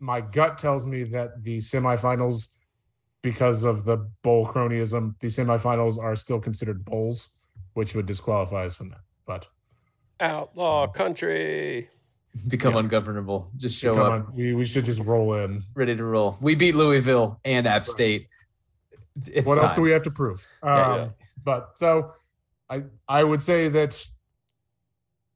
My 0.00 0.20
gut 0.20 0.56
tells 0.58 0.86
me 0.86 1.02
that 1.04 1.42
the 1.42 1.58
semifinals, 1.58 2.54
because 3.22 3.64
of 3.64 3.84
the 3.84 3.98
bowl 4.22 4.46
cronyism, 4.46 5.18
the 5.20 5.26
semifinals 5.26 5.98
are 5.98 6.14
still 6.16 6.38
considered 6.40 6.84
bowls, 6.84 7.30
which 7.74 7.94
would 7.94 8.06
disqualify 8.06 8.64
us 8.66 8.76
from 8.76 8.90
that. 8.90 9.00
But 9.26 9.48
Outlaw 10.20 10.86
country. 10.86 11.88
Become 12.48 12.74
Yeah. 12.74 12.80
ungovernable. 12.80 13.50
Just 13.56 13.78
show 13.78 13.94
come 13.94 14.02
up, 14.06 14.28
on, 14.28 14.34
we 14.34 14.54
we 14.54 14.64
should 14.64 14.84
just 14.84 15.00
roll 15.00 15.34
in. 15.34 15.62
ready 15.74 15.96
to 15.96 16.04
roll. 16.04 16.38
We 16.40 16.54
beat 16.54 16.74
Louisville 16.76 17.40
and 17.44 17.66
App 17.66 17.84
State. 17.86 18.28
It's, 19.16 19.28
it's 19.30 19.48
what 19.48 19.60
else 19.60 19.72
do 19.72 19.82
we 19.82 19.90
have 19.90 20.04
to 20.04 20.10
prove? 20.10 20.46
Um, 20.62 20.70
Yeah, 20.76 20.96
yeah. 20.96 21.08
But 21.44 21.70
so, 21.76 22.12
I 22.70 22.84
I 23.08 23.24
would 23.24 23.42
say 23.42 23.68
that 23.68 24.04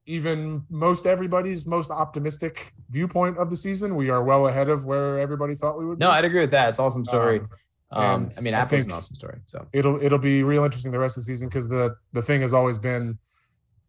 even 0.05 0.63
most 0.69 1.05
everybody's 1.05 1.65
most 1.65 1.89
optimistic 1.89 2.73
viewpoint 2.89 3.37
of 3.37 3.49
the 3.49 3.55
season, 3.55 3.95
we 3.95 4.09
are 4.09 4.23
well 4.23 4.47
ahead 4.47 4.69
of 4.69 4.85
where 4.85 5.19
everybody 5.19 5.55
thought 5.55 5.77
we 5.77 5.85
would. 5.85 5.99
Be. 5.99 6.05
No, 6.05 6.11
be. 6.11 6.15
I'd 6.17 6.25
agree 6.25 6.41
with 6.41 6.51
that. 6.51 6.69
It's 6.69 6.79
an 6.79 6.85
awesome 6.85 7.05
story. 7.05 7.39
Um, 7.39 7.49
Um, 7.91 8.29
I 8.37 8.41
mean, 8.41 8.55
I 8.55 8.61
Apple's 8.61 8.85
an 8.85 8.91
awesome 8.91 9.15
story. 9.15 9.39
So 9.45 9.67
it'll 9.71 10.01
it'll 10.01 10.17
be 10.19 10.43
real 10.43 10.63
interesting 10.63 10.91
the 10.91 10.99
rest 10.99 11.17
of 11.17 11.21
the 11.21 11.25
season 11.25 11.47
because 11.47 11.69
the 11.69 11.95
the 12.11 12.21
thing 12.21 12.41
has 12.41 12.53
always 12.53 12.77
been 12.79 13.19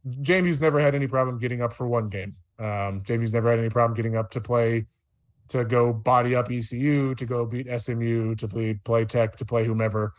JMU's 0.07 0.61
never 0.61 0.79
had 0.79 0.95
any 0.95 1.07
problem 1.07 1.39
getting 1.39 1.63
up 1.63 1.73
for 1.73 1.89
one 1.89 2.09
game. 2.09 2.37
Um, 2.59 3.01
JMU's 3.03 3.33
never 3.33 3.51
had 3.51 3.59
any 3.59 3.71
problem 3.71 3.97
getting 3.97 4.17
up 4.17 4.31
to 4.33 4.41
play 4.41 4.87
to 5.49 5.65
go 5.65 5.93
body 5.93 6.35
up 6.35 6.51
ECU, 6.51 7.15
to 7.15 7.27
go 7.27 7.47
beat 7.47 7.67
SMU, 7.81 8.35
to 8.37 8.49
play 8.49 8.75
play 8.75 9.05
Tech, 9.05 9.37
to 9.37 9.45
play 9.45 9.65
whomever. 9.65 10.13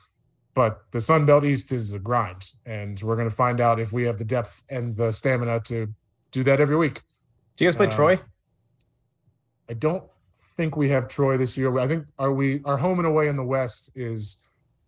But 0.55 0.79
the 0.91 1.01
Sun 1.01 1.25
Belt 1.27 1.43
East 1.45 1.71
is 1.71 1.93
a 1.93 1.99
grind, 1.99 2.49
and 2.65 2.99
we're 3.03 3.17
going 3.17 3.29
to 3.29 3.35
find 3.35 3.59
out 3.61 3.79
if 3.79 3.91
we 3.93 4.03
have 4.03 4.17
the 4.17 4.23
depth 4.25 4.63
and 4.69 4.95
the 4.97 5.11
stamina 5.11 5.59
to 5.65 5.93
do 6.31 6.43
that 6.43 6.59
every 6.59 6.77
week. 6.77 7.01
do 7.57 7.65
you 7.65 7.69
guys 7.69 7.75
play 7.75 7.85
Um, 7.87 7.91
Troy? 7.91 8.19
I 9.69 9.73
don't 9.73 10.03
think 10.33 10.75
we 10.77 10.89
have 10.89 11.07
Troy 11.07 11.37
this 11.37 11.57
year. 11.57 11.77
I 11.77 11.87
think 11.87 12.05
are 12.17 12.31
we 12.31 12.61
our 12.65 12.77
home 12.77 12.99
and 12.99 13.07
away 13.07 13.27
in 13.27 13.35
the 13.35 13.43
West 13.43 13.91
is 13.95 14.37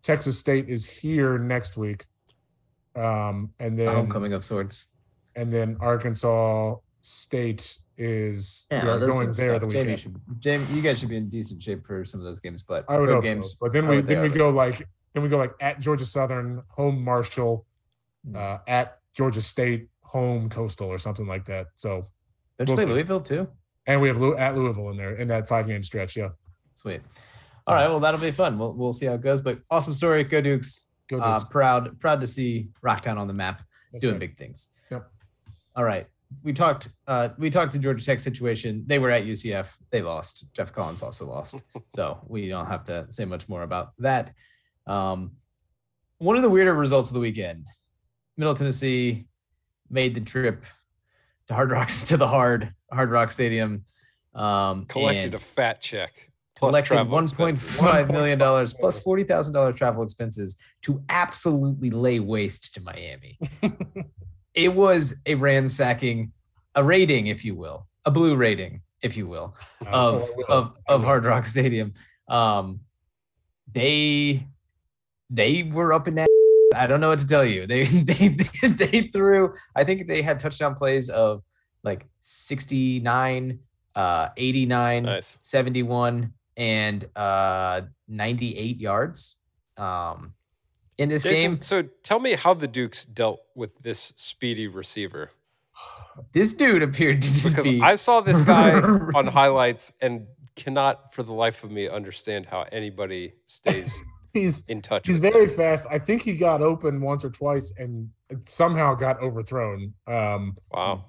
Texas 0.03 0.39
State 0.39 0.69
is 0.69 0.89
here 1.01 1.37
next 1.37 1.75
week. 1.77 2.05
Um 2.95 3.51
and 3.59 3.77
The 3.77 3.83
then 3.85 3.95
homecoming 3.95 4.33
of 4.33 4.43
sorts. 4.43 4.93
and 5.35 5.51
then 5.51 5.77
Arkansas 5.81 6.75
State 7.01 7.79
is 7.97 8.67
we 8.71 8.77
are 8.77 8.99
going 8.99 9.31
there 9.33 9.33
suck. 9.33 9.61
the 9.61 9.67
Jamie 9.71 9.79
weekend. 9.91 9.99
should, 9.99 10.15
Jamie, 10.39 10.65
you 10.71 10.81
guys 10.81 10.99
should 10.99 11.09
be 11.09 11.17
in 11.17 11.29
decent 11.29 11.61
shape 11.61 11.85
for 11.85 12.05
some 12.05 12.19
of 12.21 12.25
those 12.25 12.39
games. 12.39 12.63
But 12.63 12.85
I 12.87 12.97
would 12.99 13.09
hope 13.09 13.23
games, 13.23 13.51
so. 13.51 13.57
But 13.61 13.73
then 13.73 13.87
we 13.87 14.01
then 14.01 14.21
we 14.21 14.29
go 14.29 14.49
like 14.49 14.87
then 15.17 15.23
we 15.23 15.29
go 15.29 15.37
like 15.37 15.53
at 15.59 15.79
Georgia 15.79 16.05
Southern, 16.05 16.61
home 16.69 17.03
Marshall, 17.03 17.65
Hmm. 18.25 18.35
uh, 18.35 18.57
at 18.67 18.99
Georgia 19.15 19.41
State, 19.41 19.89
home 20.01 20.47
Coastal 20.49 20.87
or 20.89 20.97
something 20.99 21.25
like 21.27 21.45
that. 21.45 21.67
So 21.75 22.05
Don't 22.59 22.67
we'll 22.69 22.75
play 22.77 22.85
see. 22.85 22.91
Louisville 22.91 23.21
too? 23.21 23.47
and 23.87 23.99
we 24.01 24.07
have 24.09 24.17
Lou- 24.17 24.35
at 24.37 24.55
Louisville 24.55 24.89
in 24.91 24.97
there 24.97 25.15
in 25.15 25.27
that 25.29 25.47
five 25.47 25.65
game 25.67 25.81
stretch. 25.81 26.15
Yeah. 26.17 26.29
Sweet. 26.75 27.01
All 27.65 27.73
right, 27.75 27.87
well 27.87 27.99
that'll 27.99 28.21
be 28.21 28.31
fun. 28.31 28.59
We'll 28.59 28.73
we'll 28.75 28.93
see 28.93 29.07
how 29.07 29.13
it 29.13 29.21
goes. 29.21 29.41
But 29.41 29.59
awesome 29.71 29.93
story. 29.93 30.23
Go 30.23 30.39
Dukes. 30.41 30.87
Go 31.09 31.17
Uh, 31.19 31.39
Dukes. 31.39 31.49
proud 31.49 31.99
proud 31.99 32.21
to 32.21 32.27
see 32.27 32.69
Rocktown 32.85 33.17
on 33.17 33.27
the 33.27 33.33
map 33.33 33.63
That's 33.91 34.01
doing 34.01 34.13
right. 34.15 34.19
big 34.19 34.37
things. 34.37 34.69
Yep. 34.91 35.09
All 35.75 35.83
right. 35.83 36.05
We 36.43 36.51
talked 36.53 36.89
uh 37.07 37.29
we 37.37 37.49
talked 37.49 37.71
to 37.73 37.79
Georgia 37.79 38.03
Tech 38.03 38.19
situation. 38.19 38.83
They 38.85 38.99
were 38.99 39.09
at 39.11 39.23
UCF. 39.23 39.77
They 39.91 40.01
lost. 40.01 40.45
Geoff 40.53 40.71
Collins 40.73 41.01
also 41.01 41.25
lost. 41.25 41.63
so 41.87 42.19
we 42.27 42.49
don't 42.49 42.67
have 42.67 42.83
to 42.85 43.05
say 43.09 43.23
much 43.25 43.47
more 43.49 43.63
about 43.63 43.93
that. 43.99 44.33
Um 44.87 45.31
one 46.19 46.35
of 46.35 46.41
the 46.41 46.49
weirder 46.49 46.73
results 46.73 47.09
of 47.09 47.13
the 47.13 47.19
weekend. 47.19 47.65
Middle 48.37 48.53
Tennessee 48.55 49.27
made 49.89 50.15
the 50.15 50.21
trip 50.21 50.63
to 51.47 51.53
Hard 51.53 51.71
Rocks 51.71 52.01
to 52.05 52.17
the 52.17 52.27
Hard 52.27 52.73
Hard 52.91 53.11
Rock 53.11 53.31
Stadium. 53.31 53.83
Um 54.33 54.85
Collected 54.85 55.33
a 55.33 55.37
fat 55.39 55.81
check. 55.81 56.13
collected 56.57 57.07
one 57.09 57.27
point 57.29 57.59
five 57.59 58.09
million 58.09 58.39
dollars 58.39 58.73
plus 58.73 58.99
forty 59.01 59.23
thousand 59.23 59.53
dollar 59.53 59.73
travel 59.73 60.03
expenses 60.03 60.61
to 60.83 61.03
absolutely 61.09 61.89
lay 61.91 62.19
waste 62.19 62.73
to 62.75 62.81
Miami. 62.81 63.37
it 64.53 64.73
was 64.73 65.21
a 65.25 65.35
ransacking, 65.35 66.31
a 66.75 66.83
rating, 66.83 67.27
if 67.27 67.45
you 67.45 67.55
will, 67.55 67.87
a 68.05 68.11
blue 68.11 68.35
rating, 68.35 68.81
if 69.03 69.15
you 69.17 69.27
will, 69.27 69.55
Uh, 69.85 69.89
of 69.89 70.29
of 70.49 70.73
of. 70.87 71.03
Hard 71.03 71.25
Rock 71.25 71.45
Stadium. 71.45 71.93
Um, 72.27 72.81
they 73.71 74.47
they 75.29 75.63
were 75.63 75.93
up 75.93 76.07
in 76.07 76.15
that. 76.15 76.27
I 76.75 76.85
don't 76.87 76.99
know 76.99 77.09
what 77.09 77.19
to 77.19 77.27
tell 77.27 77.45
you. 77.45 77.65
They 77.67 77.83
they 78.09 78.27
they 78.27 79.01
threw. 79.13 79.53
I 79.75 79.83
think 79.83 80.07
they 80.07 80.21
had 80.21 80.39
touchdown 80.39 80.75
plays 80.75 81.09
of 81.09 81.43
like 81.83 82.05
sixty 82.21 82.99
nine, 82.99 83.59
uh, 83.95 84.29
eighty 84.37 84.65
nine. 84.65 85.03
Nice. 85.03 85.37
71 85.41 86.33
and 86.57 87.05
uh 87.15 87.81
98 88.07 88.79
yards 88.81 89.41
um 89.77 90.33
in 90.97 91.07
this 91.07 91.21
Jason, 91.21 91.51
game 91.51 91.61
so 91.61 91.83
tell 92.01 92.19
me 92.19 92.33
how 92.33 92.55
the 92.55 92.67
Dukes 92.67 93.05
dealt 93.05 93.41
with 93.53 93.77
this 93.83 94.11
speedy 94.15 94.67
receiver. 94.67 95.29
this 96.33 96.53
dude 96.53 96.81
appeared 96.81 97.21
to 97.21 97.27
just 97.27 97.55
Because 97.55 97.69
be 97.69 97.79
I 97.79 97.93
saw 97.93 98.21
this 98.21 98.41
guy 98.41 98.71
on 99.13 99.27
highlights 99.27 99.91
and 100.01 100.25
cannot 100.55 101.13
for 101.13 101.21
the 101.21 101.33
life 101.33 101.63
of 101.63 101.69
me 101.69 101.87
understand 101.87 102.47
how 102.47 102.65
anybody 102.71 103.33
stays 103.45 103.93
He's 104.41 104.67
in 104.69 104.81
touch. 104.81 105.05
He's 105.07 105.19
very 105.19 105.43
him. 105.43 105.49
fast. 105.49 105.87
I 105.91 105.99
think 105.99 106.21
he 106.21 106.33
got 106.37 106.61
open 106.61 107.01
once 107.01 107.23
or 107.25 107.29
twice 107.29 107.73
and 107.77 108.09
somehow 108.45 108.95
got 108.95 109.21
overthrown. 109.21 109.93
Um, 110.07 110.57
Wow. 110.71 111.05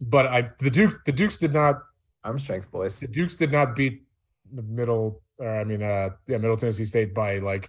but 0.00 0.26
I 0.26 0.50
the 0.58 0.70
Duke 0.70 1.04
the 1.04 1.12
Dukes 1.12 1.36
did 1.38 1.52
not 1.52 1.76
arm 2.24 2.38
strength 2.38 2.70
boys 2.70 3.00
the 3.00 3.08
Dukes 3.08 3.34
did 3.34 3.50
not 3.50 3.74
beat 3.74 4.02
the 4.52 4.62
middle 4.62 5.22
or 5.38 5.60
I 5.60 5.64
mean 5.64 5.82
uh 5.82 6.10
yeah 6.28 6.38
Middle 6.38 6.56
Tennessee 6.56 6.84
State 6.84 7.14
by 7.14 7.38
like 7.38 7.68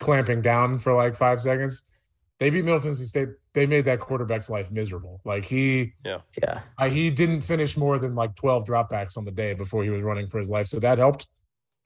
clamping 0.00 0.42
down 0.42 0.78
for 0.78 0.94
like 0.94 1.14
five 1.14 1.40
seconds. 1.40 1.84
They 2.40 2.50
beat 2.50 2.64
Middle 2.64 2.80
Tennessee 2.80 3.04
State 3.04 3.28
they 3.52 3.66
made 3.66 3.84
that 3.84 4.00
quarterback's 4.00 4.50
life 4.50 4.70
miserable. 4.72 5.20
Like 5.24 5.44
he 5.44 5.94
Yeah. 6.04 6.20
I, 6.76 6.88
he 6.88 7.08
didn't 7.10 7.42
finish 7.42 7.76
more 7.76 7.98
than 8.00 8.14
like 8.16 8.34
12 8.34 8.64
dropbacks 8.66 9.16
on 9.16 9.24
the 9.24 9.30
day 9.30 9.54
before 9.54 9.84
he 9.84 9.90
was 9.90 10.02
running 10.02 10.26
for 10.28 10.38
his 10.40 10.50
life. 10.50 10.66
So 10.66 10.80
that 10.80 10.98
helped. 10.98 11.28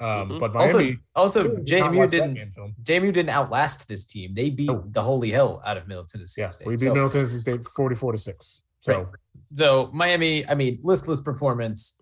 Um, 0.00 0.28
Mhm. 0.30 0.38
But 0.38 0.54
Also, 0.54 0.78
Miami 0.78 0.98
also 1.16 1.42
did 1.42 1.80
not 1.80 1.92
JMU 1.92 2.06
didn't. 2.08 2.54
JMU 2.84 3.12
didn't 3.12 3.30
outlast 3.30 3.88
this 3.88 4.04
team. 4.04 4.32
They 4.34 4.48
beat 4.50 4.66
No. 4.68 4.84
the 4.90 5.02
holy 5.02 5.30
hell 5.30 5.60
out 5.64 5.76
of 5.76 5.88
Middle 5.88 6.04
Tennessee 6.04 6.42
Yeah, 6.42 6.48
State. 6.50 6.68
we 6.68 6.74
beat 6.74 6.80
So- 6.80 6.94
Middle 6.94 7.10
Tennessee 7.10 7.38
State 7.38 7.64
44 7.64 8.12
to 8.12 8.18
6. 8.18 8.62
So 8.78 8.92
Right. 9.02 9.06
so 9.54 9.90
Miami, 9.92 10.48
I 10.48 10.54
mean, 10.54 10.78
listless 10.84 11.20
performance, 11.20 12.00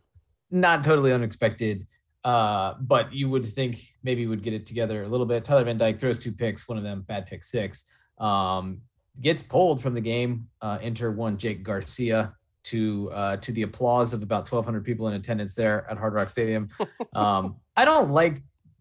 not 0.51 0.84
totally 0.84 1.12
unexpected. 1.12 1.86
Uh, 2.22 2.74
but 2.80 3.14
you 3.14 3.30
would 3.30 3.47
think 3.47 3.78
maybe 4.03 4.26
would 4.26 4.42
get 4.42 4.53
it 4.53 4.66
together 4.66 5.05
a 5.05 5.09
little 5.09 5.26
bit. 5.26 5.44
Tyler 5.44 5.62
Van 5.64 5.78
Dyke 5.78 5.99
throws 6.01 6.18
two 6.18 6.32
picks, 6.32 6.68
one 6.68 6.76
of 6.76 6.82
them 6.82 7.03
bad 7.03 7.24
pick 7.26 7.44
six. 7.44 7.90
Um, 8.18 8.82
gets 9.20 9.42
pulled 9.44 9.80
from 9.80 9.94
the 9.94 10.01
game. 10.01 10.49
Uh, 10.61 10.76
enter 10.82 11.12
one 11.12 11.38
Jake 11.38 11.62
Garcia 11.62 12.34
to 12.71 13.11
uh, 13.12 13.37
to 13.39 13.53
the 13.53 13.62
applause 13.62 14.12
of 14.12 14.23
about 14.23 14.51
1,200 14.51 14.85
people 14.85 15.09
in 15.09 15.14
attendance 15.14 15.55
there 15.55 15.87
at 15.91 15.97
Hard 15.99 16.14
Rock 16.14 16.31
Stadium. 16.31 16.69
Um, 17.14 17.57
I 17.77 17.85
don't 17.87 18.11
like 18.11 18.39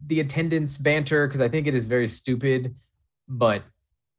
the 0.07 0.19
attendance 0.19 0.77
banter 0.77 1.25
because 1.27 1.39
I 1.41 1.47
think 1.47 1.67
it 1.67 1.75
is 1.75 1.87
very 1.87 2.07
stupid. 2.07 2.75
But 3.27 3.63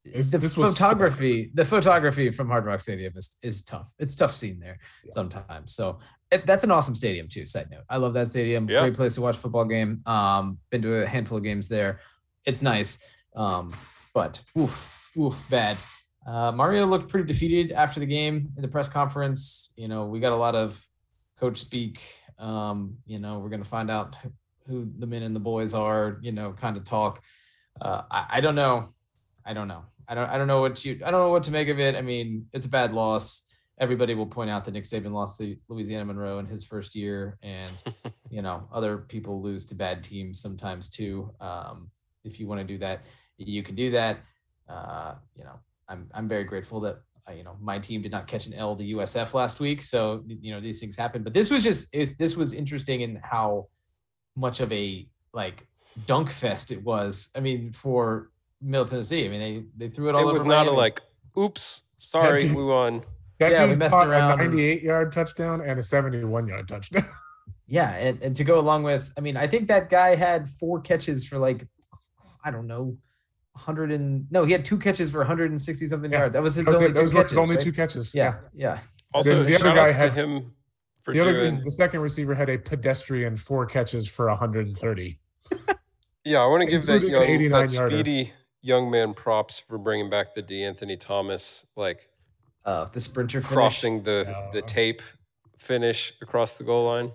This- 0.04 0.30
the 0.30 0.38
this 0.38 0.56
was 0.56 0.72
photography, 0.72 1.50
the 1.54 1.64
photography 1.64 2.30
from 2.30 2.48
Hard 2.48 2.64
Rock 2.64 2.80
Stadium 2.80 3.12
is 3.16 3.36
is 3.42 3.62
tough. 3.64 3.88
It's 3.98 4.16
tough 4.16 4.32
scene 4.34 4.58
there 4.58 4.78
Yeah. 5.04 5.10
sometimes. 5.12 5.74
So 5.74 5.98
it, 6.32 6.46
that's 6.46 6.64
an 6.64 6.70
awesome 6.70 6.94
stadium 6.94 7.28
too. 7.28 7.46
Side 7.46 7.68
note, 7.70 7.84
I 7.90 7.96
love 7.98 8.14
that 8.14 8.28
stadium. 8.30 8.68
Yeah. 8.68 8.80
Great 8.80 8.94
place 8.94 9.14
to 9.16 9.20
watch 9.20 9.36
a 9.36 9.38
football 9.38 9.64
game. 9.64 10.00
Um, 10.06 10.58
been 10.70 10.82
to 10.82 11.02
a 11.02 11.06
handful 11.06 11.38
of 11.38 11.44
games 11.44 11.68
there. 11.68 12.00
It's 12.44 12.62
nice. 12.62 12.90
Um, 13.34 13.72
but 14.14 14.40
oof, 14.58 15.10
oof, 15.18 15.36
bad. 15.50 15.76
Uh, 16.26 16.50
Mario 16.50 16.86
looked 16.86 17.08
pretty 17.08 17.26
defeated 17.26 17.70
after 17.72 18.00
the 18.00 18.06
game 18.06 18.52
in 18.56 18.62
the 18.62 18.68
press 18.68 18.88
conference. 18.88 19.72
You 19.76 19.86
know, 19.86 20.06
we 20.06 20.18
got 20.18 20.32
a 20.32 20.36
lot 20.36 20.56
of 20.56 20.84
coach 21.38 21.58
speak. 21.58 22.02
Um, 22.38 22.96
you 23.06 23.18
know, 23.20 23.38
we're 23.38 23.48
gonna 23.48 23.64
find 23.64 23.90
out 23.90 24.16
who 24.66 24.90
the 24.98 25.06
men 25.06 25.22
and 25.22 25.36
the 25.36 25.40
boys 25.40 25.72
are. 25.72 26.18
You 26.20 26.32
know, 26.32 26.52
kind 26.52 26.76
of 26.76 26.84
talk. 26.84 27.22
Uh, 27.80 28.02
I, 28.10 28.26
I 28.30 28.40
don't 28.40 28.56
know. 28.56 28.86
I 29.44 29.52
don't 29.52 29.68
know. 29.68 29.84
I 30.08 30.14
don't. 30.14 30.28
I 30.28 30.36
don't 30.36 30.48
know 30.48 30.60
what 30.60 30.84
you. 30.84 31.00
I 31.04 31.10
don't 31.12 31.20
know 31.20 31.30
what 31.30 31.44
to 31.44 31.52
make 31.52 31.68
of 31.68 31.78
it. 31.78 31.94
I 31.94 32.02
mean, 32.02 32.46
it's 32.52 32.66
a 32.66 32.70
bad 32.70 32.92
loss. 32.92 33.46
Everybody 33.78 34.14
will 34.14 34.26
point 34.26 34.50
out 34.50 34.64
that 34.64 34.72
Nick 34.72 34.84
Saban 34.84 35.12
lost 35.12 35.38
to 35.38 35.54
Louisiana 35.68 36.06
Monroe 36.06 36.38
in 36.38 36.46
his 36.46 36.64
first 36.64 36.96
year, 36.96 37.38
and 37.42 37.82
you 38.30 38.42
know 38.42 38.68
other 38.72 38.98
people 38.98 39.40
lose 39.40 39.66
to 39.66 39.76
bad 39.76 40.02
teams 40.02 40.40
sometimes 40.40 40.90
too. 40.90 41.30
Um, 41.40 41.90
if 42.24 42.40
you 42.40 42.48
want 42.48 42.60
to 42.60 42.66
do 42.66 42.78
that, 42.78 43.02
you 43.38 43.62
can 43.62 43.76
do 43.76 43.92
that. 43.92 44.18
Uh, 44.68 45.14
you 45.36 45.44
know, 45.44 45.60
I'm 45.88 46.08
I'm 46.14 46.28
very 46.28 46.44
grateful 46.44 46.80
that 46.80 46.96
uh, 47.28 47.32
you 47.32 47.44
know 47.44 47.56
my 47.60 47.78
team 47.78 48.02
did 48.02 48.12
not 48.12 48.26
catch 48.26 48.46
an 48.46 48.54
L 48.54 48.76
to 48.76 48.84
USF 48.84 49.34
last 49.34 49.60
week. 49.60 49.82
So 49.82 50.24
you 50.26 50.52
know 50.52 50.60
these 50.60 50.80
things 50.80 50.96
happen. 50.96 51.22
But 51.22 51.32
this 51.34 51.50
was 51.50 51.62
just 51.62 51.94
is 51.94 52.16
this 52.16 52.36
was 52.36 52.52
interesting 52.52 53.00
in 53.02 53.20
how 53.22 53.68
much 54.36 54.60
of 54.60 54.72
a 54.72 55.08
like 55.32 55.66
dunk 56.06 56.30
fest 56.30 56.72
it 56.72 56.82
was. 56.82 57.30
I 57.36 57.40
mean, 57.40 57.72
for 57.72 58.30
Middle 58.60 58.86
Tennessee, 58.86 59.26
I 59.26 59.28
mean 59.28 59.40
they 59.76 59.86
they 59.86 59.92
threw 59.92 60.08
it 60.08 60.14
all 60.14 60.22
over. 60.22 60.30
It 60.30 60.30
over. 60.30 60.38
was 60.38 60.46
not 60.46 60.62
a 60.62 60.70
Miami. 60.70 60.76
like, 60.76 61.00
oops, 61.38 61.82
sorry, 61.98 62.40
dude- 62.40 62.54
we 62.54 62.64
won. 62.64 63.02
that 63.38 63.52
Yeah, 63.52 63.64
we 63.64 63.70
dude 63.70 63.78
messed 63.78 63.94
caught 63.94 64.08
around 64.08 64.40
a 64.40 64.44
98 64.44 64.82
yard 64.82 65.12
touchdown 65.12 65.60
and 65.60 65.78
a 65.78 65.82
71 65.82 66.48
yard 66.48 66.68
touchdown. 66.68 67.04
Yeah, 67.68 67.90
and, 67.96 68.22
and 68.22 68.36
to 68.36 68.44
go 68.44 68.60
along 68.60 68.84
with, 68.84 69.10
I 69.18 69.20
mean, 69.20 69.36
I 69.36 69.48
think 69.48 69.66
that 69.66 69.90
guy 69.90 70.14
had 70.14 70.48
four 70.48 70.80
catches 70.80 71.26
for 71.26 71.36
like, 71.36 71.66
I 72.44 72.52
don't 72.52 72.68
know, 72.68 72.96
100 73.56 73.90
and 73.92 74.26
no, 74.30 74.44
he 74.44 74.52
had 74.52 74.64
two 74.64 74.78
catches 74.78 75.10
for 75.10 75.18
160 75.18 75.86
something 75.86 76.12
Yeah. 76.12 76.18
yards. 76.18 76.32
That 76.34 76.42
was 76.42 76.54
his 76.54 76.66
Okay, 76.68 76.76
only 76.76 76.88
two 76.88 76.92
those 76.94 77.14
were 77.14 77.22
his 77.22 77.32
catches. 77.32 77.36
only 77.38 77.56
right? 77.56 77.64
two 77.64 77.72
catches. 77.72 78.14
Yeah, 78.14 78.34
yeah, 78.54 78.80
Also, 79.14 79.42
the 79.42 79.54
other 79.56 79.74
guy 79.74 79.92
had- 79.92 80.14
him 80.14 80.52
for 81.02 81.12
The 81.12 81.20
other 81.20 81.44
the 81.50 81.70
second 81.70 82.00
receiver 82.00 82.34
had 82.34 82.48
a 82.50 82.58
pedestrian 82.58 83.36
four 83.36 83.66
catches 83.66 84.08
for 84.08 84.28
130. 84.28 85.18
Yeah, 86.24 86.38
I 86.40 86.46
want 86.46 86.62
to 86.62 86.66
give 86.66 86.84
that 86.86 87.02
young, 87.02 87.22
89 87.22 87.66
that 87.68 87.72
yarder. 87.72 87.96
speedy 88.00 88.32
young 88.60 88.90
man 88.90 89.14
props 89.14 89.60
for 89.60 89.78
bringing 89.78 90.10
back 90.10 90.34
the 90.34 90.42
De'Anthony 90.42 90.98
Thomas, 90.98 91.64
like 91.76 92.08
Uh, 92.64 92.84
the 92.86 92.98
sprinter 93.00 93.40
finish. 93.40 93.52
crossing 93.54 94.02
the 94.02 94.48
the 94.52 94.60
tape 94.62 95.02
finish 95.56 96.12
across 96.20 96.58
the 96.58 96.64
goal 96.64 96.88
line. 96.88 97.12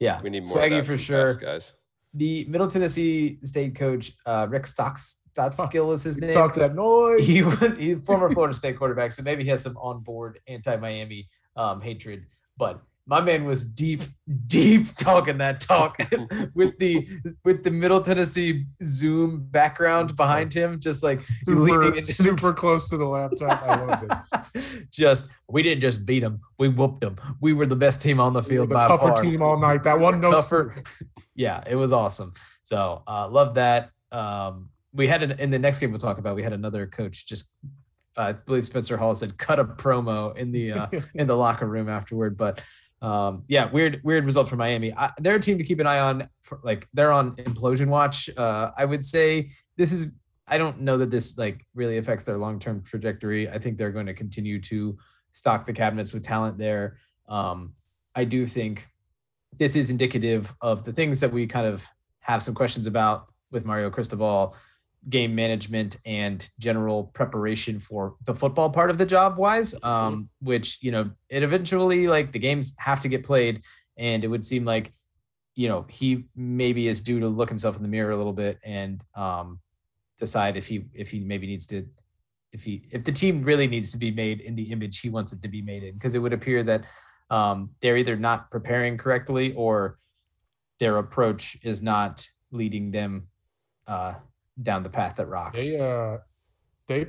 Yeah, 0.00 0.22
We 0.22 0.30
need 0.30 0.46
more 0.46 0.56
swaggy 0.56 0.78
of 0.80 0.86
that 0.86 0.92
for 0.92 0.96
sure. 0.98 1.34
guys. 1.34 1.74
The 2.14 2.46
Middle 2.46 2.68
Tennessee 2.68 3.38
State 3.44 3.74
coach 3.76 4.12
uh, 4.24 4.46
Rick 4.48 4.68
Stocks 4.68 5.20
Stockstill 5.34 5.92
is 5.92 6.04
his 6.04 6.18
name. 6.18 6.34
Talk 6.34 6.54
that 6.54 6.74
noise. 6.76 7.26
he 7.26 7.42
was 7.42 7.76
he's 7.78 8.00
former 8.04 8.30
Florida 8.30 8.54
State 8.54 8.78
quarterback, 8.78 9.10
so 9.10 9.22
maybe 9.22 9.42
he 9.42 9.50
has 9.50 9.62
some 9.62 9.76
onboard 9.78 10.38
anti-Miami 10.46 11.28
um, 11.56 11.80
hatred. 11.80 12.26
But 12.56 12.80
my 13.06 13.20
man 13.20 13.44
was 13.44 13.64
deep, 13.64 14.02
deep 14.46 14.94
talking 14.96 15.38
that 15.38 15.60
talk 15.60 15.98
with 16.54 16.78
the 16.78 17.06
with 17.44 17.64
the 17.64 17.70
Middle 17.72 18.00
Tennessee 18.00 18.64
Zoom 18.82 19.44
background 19.50 20.16
behind 20.16 20.54
him, 20.54 20.78
just 20.78 21.02
like 21.02 21.20
super, 21.20 22.00
super 22.02 22.52
close 22.52 22.88
to 22.90 22.96
the 22.96 23.04
laptop. 23.04 23.60
I 23.62 23.84
loved 23.84 24.12
it. 24.54 24.86
just 24.92 25.30
we 25.48 25.64
didn't 25.64 25.80
just 25.80 26.06
beat 26.06 26.20
them, 26.20 26.40
we 26.60 26.68
whooped 26.68 27.00
them. 27.00 27.16
We 27.40 27.54
were 27.54 27.66
the 27.66 27.76
best 27.76 28.00
team 28.00 28.20
on 28.20 28.32
the 28.32 28.42
We 28.42 28.50
field 28.50 28.68
the 28.70 28.74
by 28.74 28.86
tougher 28.86 29.14
far. 29.14 29.16
team 29.22 29.42
all 29.42 29.58
night. 29.58 29.82
That 29.82 29.98
one 29.98 30.20
no 30.20 30.30
tougher. 30.30 30.76
yeah, 31.34 31.64
it 31.68 31.74
was 31.74 31.92
awesome. 31.92 32.32
So 32.62 33.02
uh, 33.08 33.28
love 33.28 33.56
that. 33.56 33.90
Um, 34.12 34.70
we 34.94 35.06
had 35.06 35.22
an, 35.22 35.32
in 35.32 35.50
the 35.50 35.58
next 35.58 35.80
game 35.80 35.90
we'll 35.90 35.98
talk 35.98 36.18
about. 36.18 36.36
We 36.36 36.42
had 36.42 36.52
another 36.52 36.86
coach 36.86 37.26
just, 37.26 37.56
uh, 38.16 38.20
I 38.20 38.32
believe 38.32 38.64
Spencer 38.64 38.96
Hall 38.96 39.14
said, 39.14 39.36
cut 39.36 39.58
a 39.58 39.64
promo 39.64 40.36
in 40.36 40.52
the 40.52 40.72
uh, 40.72 40.86
in 41.14 41.26
the 41.26 41.36
locker 41.36 41.66
room 41.66 41.88
afterward. 41.88 42.36
But 42.36 42.62
um, 43.02 43.44
yeah, 43.48 43.70
weird 43.70 44.00
weird 44.04 44.24
result 44.24 44.48
for 44.48 44.56
Miami. 44.56 44.94
I, 44.94 45.10
they're 45.18 45.34
a 45.34 45.40
team 45.40 45.58
to 45.58 45.64
keep 45.64 45.80
an 45.80 45.86
eye 45.86 45.98
on. 45.98 46.28
For, 46.42 46.60
like 46.62 46.88
they're 46.94 47.12
on 47.12 47.36
implosion 47.36 47.88
watch. 47.88 48.30
Uh, 48.36 48.70
I 48.76 48.84
would 48.84 49.04
say 49.04 49.50
this 49.76 49.92
is. 49.92 50.18
I 50.46 50.58
don't 50.58 50.82
know 50.82 50.98
that 50.98 51.10
this 51.10 51.38
like 51.38 51.64
really 51.74 51.96
affects 51.96 52.24
their 52.24 52.36
long 52.36 52.58
term 52.58 52.82
trajectory. 52.82 53.48
I 53.48 53.58
think 53.58 53.78
they're 53.78 53.90
going 53.90 54.06
to 54.06 54.14
continue 54.14 54.60
to 54.62 54.96
stock 55.32 55.66
the 55.66 55.72
cabinets 55.72 56.12
with 56.12 56.22
talent 56.22 56.58
there. 56.58 56.98
Um, 57.28 57.72
I 58.14 58.24
do 58.24 58.46
think 58.46 58.86
this 59.56 59.74
is 59.74 59.90
indicative 59.90 60.52
of 60.60 60.84
the 60.84 60.92
things 60.92 61.20
that 61.20 61.32
we 61.32 61.46
kind 61.46 61.66
of 61.66 61.84
have 62.20 62.42
some 62.42 62.54
questions 62.54 62.86
about 62.86 63.26
with 63.50 63.64
Mario 63.64 63.90
Cristobal, 63.90 64.54
game 65.08 65.34
management 65.34 65.96
and 66.06 66.48
general 66.58 67.04
preparation 67.04 67.78
for 67.78 68.16
the 68.24 68.34
football 68.34 68.70
part 68.70 68.90
of 68.90 68.98
the 68.98 69.06
job 69.06 69.36
wise. 69.36 69.74
Um, 69.84 70.28
which, 70.40 70.78
you 70.80 70.90
know, 70.90 71.10
it 71.28 71.42
eventually 71.42 72.06
like 72.06 72.32
the 72.32 72.38
games 72.38 72.74
have 72.78 73.00
to 73.00 73.08
get 73.08 73.24
played. 73.24 73.62
And 73.96 74.24
it 74.24 74.28
would 74.28 74.44
seem 74.44 74.64
like, 74.64 74.92
you 75.54 75.68
know, 75.68 75.86
he 75.88 76.24
maybe 76.34 76.88
is 76.88 77.00
due 77.00 77.20
to 77.20 77.28
look 77.28 77.48
himself 77.48 77.76
in 77.76 77.82
the 77.82 77.88
mirror 77.88 78.10
a 78.10 78.16
little 78.16 78.32
bit 78.32 78.58
and 78.64 79.02
um 79.14 79.60
decide 80.18 80.56
if 80.56 80.66
he 80.66 80.86
if 80.94 81.10
he 81.10 81.20
maybe 81.20 81.46
needs 81.46 81.66
to 81.66 81.86
if 82.52 82.62
he 82.64 82.86
if 82.92 83.04
the 83.04 83.12
team 83.12 83.42
really 83.42 83.66
needs 83.66 83.90
to 83.92 83.98
be 83.98 84.10
made 84.10 84.40
in 84.40 84.54
the 84.54 84.70
image 84.70 85.00
he 85.00 85.10
wants 85.10 85.32
it 85.32 85.42
to 85.42 85.48
be 85.48 85.60
made 85.60 85.82
in 85.82 85.94
because 85.94 86.14
it 86.14 86.20
would 86.20 86.32
appear 86.32 86.62
that 86.62 86.84
um, 87.30 87.70
they're 87.80 87.96
either 87.96 88.16
not 88.16 88.50
preparing 88.50 88.96
correctly 88.96 89.52
or 89.54 89.98
their 90.78 90.98
approach 90.98 91.56
is 91.62 91.82
not 91.82 92.26
leading 92.52 92.90
them 92.90 93.28
uh, 93.86 94.14
down 94.62 94.82
the 94.82 94.90
path 94.90 95.16
that 95.16 95.26
rocks. 95.26 95.62
They 95.70 95.80
uh, 95.80 96.18
they 96.86 97.06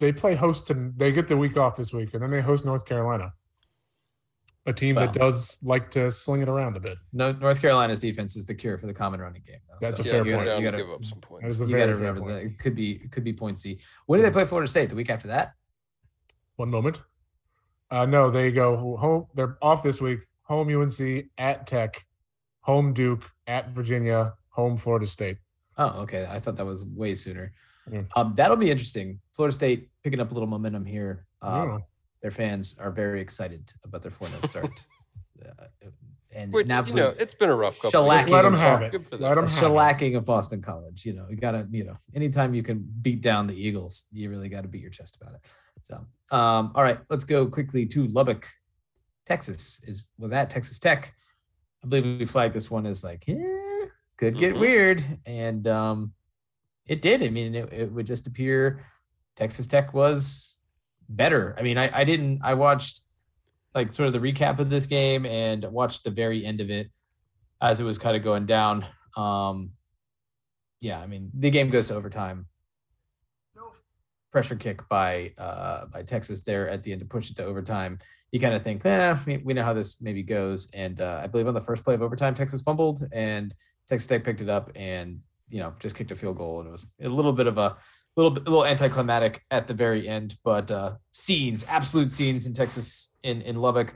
they 0.00 0.12
play 0.12 0.34
host 0.34 0.66
to. 0.68 0.92
They 0.96 1.12
get 1.12 1.28
the 1.28 1.36
week 1.36 1.56
off 1.56 1.76
this 1.76 1.92
week, 1.92 2.14
and 2.14 2.22
then 2.22 2.30
they 2.30 2.40
host 2.40 2.64
North 2.64 2.84
Carolina, 2.86 3.32
a 4.66 4.72
team 4.72 4.94
that 4.96 5.12
does 5.12 5.58
like 5.62 5.90
to 5.92 6.10
sling 6.10 6.42
it 6.42 6.48
around 6.48 6.76
a 6.76 6.80
bit. 6.80 6.98
no, 7.12 7.32
North 7.32 7.60
Carolina's 7.60 7.98
defense 7.98 8.36
is 8.36 8.46
the 8.46 8.54
cure 8.54 8.78
for 8.78 8.86
the 8.86 8.94
common 8.94 9.20
running 9.20 9.42
game. 9.46 9.58
Though, 9.68 9.76
That's 9.80 10.00
a 10.00 10.02
Yeah, 10.02 10.10
fair 10.10 10.26
you're 10.26 10.36
point. 10.36 10.46
down 10.48 10.60
You 10.60 10.64
gotta, 10.70 10.76
give 10.78 10.90
up 10.90 11.04
some 11.04 11.20
points. 11.20 11.44
That 11.44 11.52
is 11.52 11.60
a 11.62 11.64
you 11.64 11.70
very 11.70 11.82
gotta 11.82 11.92
fair 11.94 12.00
remember 12.12 12.20
point. 12.20 12.34
that 12.34 12.42
it 12.52 12.58
could 12.58 12.74
be 12.74 12.92
it 13.04 13.10
could 13.12 13.24
be 13.24 13.32
pointsy. 13.32 13.80
When 14.06 14.18
do 14.18 14.22
they 14.24 14.30
play 14.30 14.46
Florida 14.46 14.68
State? 14.68 14.90
The 14.90 14.96
week 14.96 15.10
after 15.10 15.28
that? 15.28 15.52
One 16.56 16.70
moment. 16.70 17.02
Uh, 17.90 18.04
no, 18.04 18.30
they 18.30 18.50
go 18.52 18.96
home. 18.96 19.26
They're 19.34 19.56
off 19.62 19.82
this 19.82 20.00
week. 20.00 20.20
Home 20.42 20.68
UNC 20.68 21.26
at 21.38 21.66
Tech, 21.66 22.04
home 22.60 22.92
Duke 22.92 23.24
at 23.46 23.70
Virginia, 23.70 24.34
home 24.50 24.76
Florida 24.76 25.06
State. 25.06 25.38
Oh, 25.78 26.00
okay. 26.02 26.26
I 26.28 26.38
thought 26.38 26.56
that 26.56 26.66
was 26.66 26.84
way 26.84 27.14
sooner. 27.14 27.52
Yeah. 27.90 28.02
Um, 28.16 28.34
that'll 28.36 28.56
be 28.56 28.70
interesting. 28.70 29.20
Florida 29.34 29.54
State 29.54 29.88
picking 30.02 30.20
up 30.20 30.30
a 30.30 30.34
little 30.34 30.48
momentum 30.48 30.84
here. 30.84 31.26
Um, 31.40 31.68
Yeah. 31.68 31.78
Their 32.20 32.30
fans 32.32 32.78
are 32.80 32.90
very 32.90 33.20
excited 33.20 33.72
about 33.84 34.02
their 34.02 34.10
4 34.10 34.28
0 34.28 34.40
start. 34.42 34.86
uh, 35.48 35.64
and 36.32 36.52
Which 36.52 36.68
an 36.68 36.86
you 36.88 36.94
know, 36.96 37.14
it's 37.18 37.32
been 37.32 37.48
a 37.48 37.54
rough 37.54 37.78
couple. 37.78 37.90
shellacking 37.92 38.18
Years. 38.18 38.30
Let 38.30 38.42
them 38.42 38.54
have 38.54 38.82
it. 38.82 38.90
Good 38.92 39.04
for 39.04 39.16
them. 39.16 39.20
Let 39.22 39.34
them 39.36 39.44
a 39.44 39.48
have 39.48 39.62
it. 39.62 39.66
shellacking 39.66 40.16
of 40.16 40.24
Boston 40.24 40.60
College. 40.60 41.06
You 41.06 41.14
know, 41.14 41.26
you 41.30 41.36
gotta, 41.36 41.66
you 41.70 41.84
know, 41.84 41.94
anytime 42.14 42.54
you 42.54 42.62
can 42.62 42.86
beat 43.02 43.22
down 43.22 43.46
the 43.46 43.54
Eagles, 43.54 44.08
you 44.12 44.28
really 44.30 44.48
got 44.48 44.62
to 44.62 44.68
beat 44.68 44.82
your 44.82 44.90
chest 44.90 45.16
about 45.22 45.34
it. 45.36 45.54
So, 45.80 45.96
um, 46.32 46.72
all 46.74 46.82
right, 46.82 46.98
let's 47.08 47.24
go 47.24 47.46
quickly 47.46 47.86
to 47.86 48.06
Lubbock, 48.08 48.46
Texas. 49.26 49.82
Is 49.86 50.10
was 50.18 50.32
at 50.32 50.50
Texas 50.50 50.78
Tech. 50.78 51.14
I 51.84 51.86
believe 51.86 52.18
we 52.18 52.26
flagged 52.26 52.54
this 52.54 52.70
one 52.70 52.84
as 52.84 53.04
like, 53.04 53.24
eh, 53.28 53.34
could 54.18 54.38
get 54.38 54.54
Mhm. 54.54 54.60
weird, 54.60 55.04
and 55.26 55.66
um, 55.66 56.12
it 56.86 57.00
did. 57.02 57.22
I 57.22 57.28
mean, 57.28 57.54
it, 57.54 57.72
it 57.72 57.92
would 57.92 58.06
just 58.06 58.26
appear 58.26 58.84
Texas 59.36 59.66
Tech 59.66 59.94
was 59.94 60.58
better. 61.08 61.54
I 61.58 61.62
mean, 61.62 61.78
I, 61.78 61.90
I 62.00 62.04
didn't. 62.04 62.40
I 62.42 62.54
watched 62.54 63.02
like 63.74 63.92
sort 63.92 64.08
of 64.08 64.12
the 64.12 64.18
recap 64.32 64.58
of 64.58 64.70
this 64.70 64.86
game 64.86 65.24
and 65.24 65.64
watched 65.64 66.04
the 66.04 66.10
very 66.10 66.44
end 66.44 66.60
of 66.60 66.70
it 66.70 66.90
as 67.60 67.80
it 67.80 67.84
was 67.84 67.98
kind 67.98 68.16
of 68.16 68.22
going 68.24 68.46
down. 68.46 68.84
Um, 69.16 69.70
yeah, 70.80 71.00
I 71.00 71.06
mean, 71.06 71.30
the 71.34 71.50
game 71.50 71.70
goes 71.70 71.88
to 71.88 71.94
overtime. 71.94 72.46
No 73.54 73.72
pressure 74.32 74.56
kick 74.56 74.88
by 74.88 75.32
uh, 75.38 75.86
by 75.86 76.02
Texas 76.02 76.42
there 76.42 76.68
at 76.68 76.82
the 76.82 76.92
end 76.92 77.00
to 77.00 77.06
push 77.06 77.30
it 77.30 77.36
to 77.36 77.44
overtime. 77.44 77.98
You 78.32 78.40
kind 78.40 78.54
of 78.54 78.62
think, 78.62 78.84
eh, 78.84 79.16
we, 79.26 79.38
we 79.38 79.54
know 79.54 79.62
how 79.64 79.72
this 79.72 80.02
maybe 80.02 80.22
goes. 80.22 80.70
And 80.74 81.00
uh, 81.00 81.20
I 81.22 81.28
believe 81.28 81.46
on 81.48 81.54
the 81.54 81.60
first 81.62 81.82
play 81.82 81.94
of 81.94 82.02
overtime, 82.02 82.34
Texas 82.34 82.60
fumbled 82.62 83.02
and 83.12 83.54
Texas 83.88 84.06
Tech 84.06 84.24
picked 84.24 84.40
it 84.40 84.48
up 84.48 84.70
and 84.74 85.20
you 85.48 85.60
know 85.60 85.72
just 85.80 85.96
kicked 85.96 86.10
a 86.10 86.16
field 86.16 86.36
goal. 86.36 86.60
And 86.60 86.68
it 86.68 86.72
was 86.72 86.94
a 87.02 87.08
little 87.08 87.32
bit 87.32 87.46
of 87.46 87.58
a 87.58 87.76
little 88.16 88.32
a 88.32 88.50
little 88.50 88.64
anticlimactic 88.64 89.44
at 89.50 89.66
the 89.66 89.74
very 89.74 90.08
end, 90.08 90.36
but 90.44 90.70
uh, 90.70 90.94
scenes, 91.10 91.64
absolute 91.68 92.10
scenes 92.10 92.46
in 92.46 92.52
Texas 92.52 93.16
in 93.22 93.42
in 93.42 93.56
Lubbock. 93.56 93.94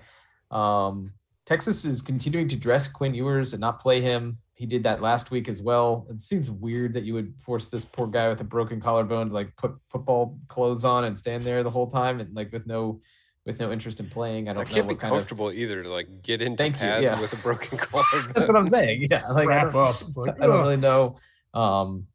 Um, 0.50 1.12
Texas 1.44 1.84
is 1.84 2.00
continuing 2.00 2.48
to 2.48 2.56
dress 2.56 2.86
Quinn 2.86 3.14
Ewers 3.14 3.52
and 3.52 3.60
not 3.60 3.80
play 3.80 4.00
him. 4.00 4.38
He 4.54 4.64
did 4.64 4.84
that 4.84 5.02
last 5.02 5.32
week 5.32 5.48
as 5.48 5.60
well. 5.60 6.06
It 6.08 6.20
seems 6.20 6.48
weird 6.50 6.94
that 6.94 7.02
you 7.02 7.14
would 7.14 7.34
force 7.40 7.68
this 7.68 7.84
poor 7.84 8.06
guy 8.06 8.28
with 8.28 8.40
a 8.40 8.44
broken 8.44 8.80
collarbone 8.80 9.28
to 9.28 9.34
like 9.34 9.56
put 9.56 9.74
football 9.88 10.38
clothes 10.46 10.84
on 10.84 11.04
and 11.04 11.18
stand 11.18 11.44
there 11.44 11.64
the 11.64 11.70
whole 11.70 11.88
time 11.88 12.20
and 12.20 12.32
like 12.34 12.52
with 12.52 12.66
no 12.66 13.00
with 13.44 13.58
no 13.58 13.72
interest 13.72 14.00
in 14.00 14.08
playing. 14.08 14.48
I 14.48 14.52
I 14.52 14.54
don't 14.54 14.68
know 14.68 14.74
can't 14.74 14.88
be 14.88 14.94
what 14.94 15.00
kind 15.00 15.14
of. 15.14 15.20
comfortable 15.20 15.52
either 15.52 15.82
to 15.82 15.90
like 15.90 16.22
get 16.22 16.40
into 16.40 16.56
Thank 16.56 16.74
you, 16.74 16.80
pads 16.80 17.04
yeah. 17.04 17.20
with 17.20 17.32
a 17.32 17.36
broken 17.36 17.78
collarbone. 17.78 18.32
That's 18.34 18.48
what 18.48 18.56
I'm 18.56 18.68
saying. 18.68 19.06
Yeah, 19.10 19.20
like 19.34 19.48
I 19.48 19.64
don't. 19.64 20.16
Like, 20.16 20.40
I 20.40 20.46
don't 20.46 20.62
really 20.62 20.76
know. 20.76 21.16
Um, 21.54 22.06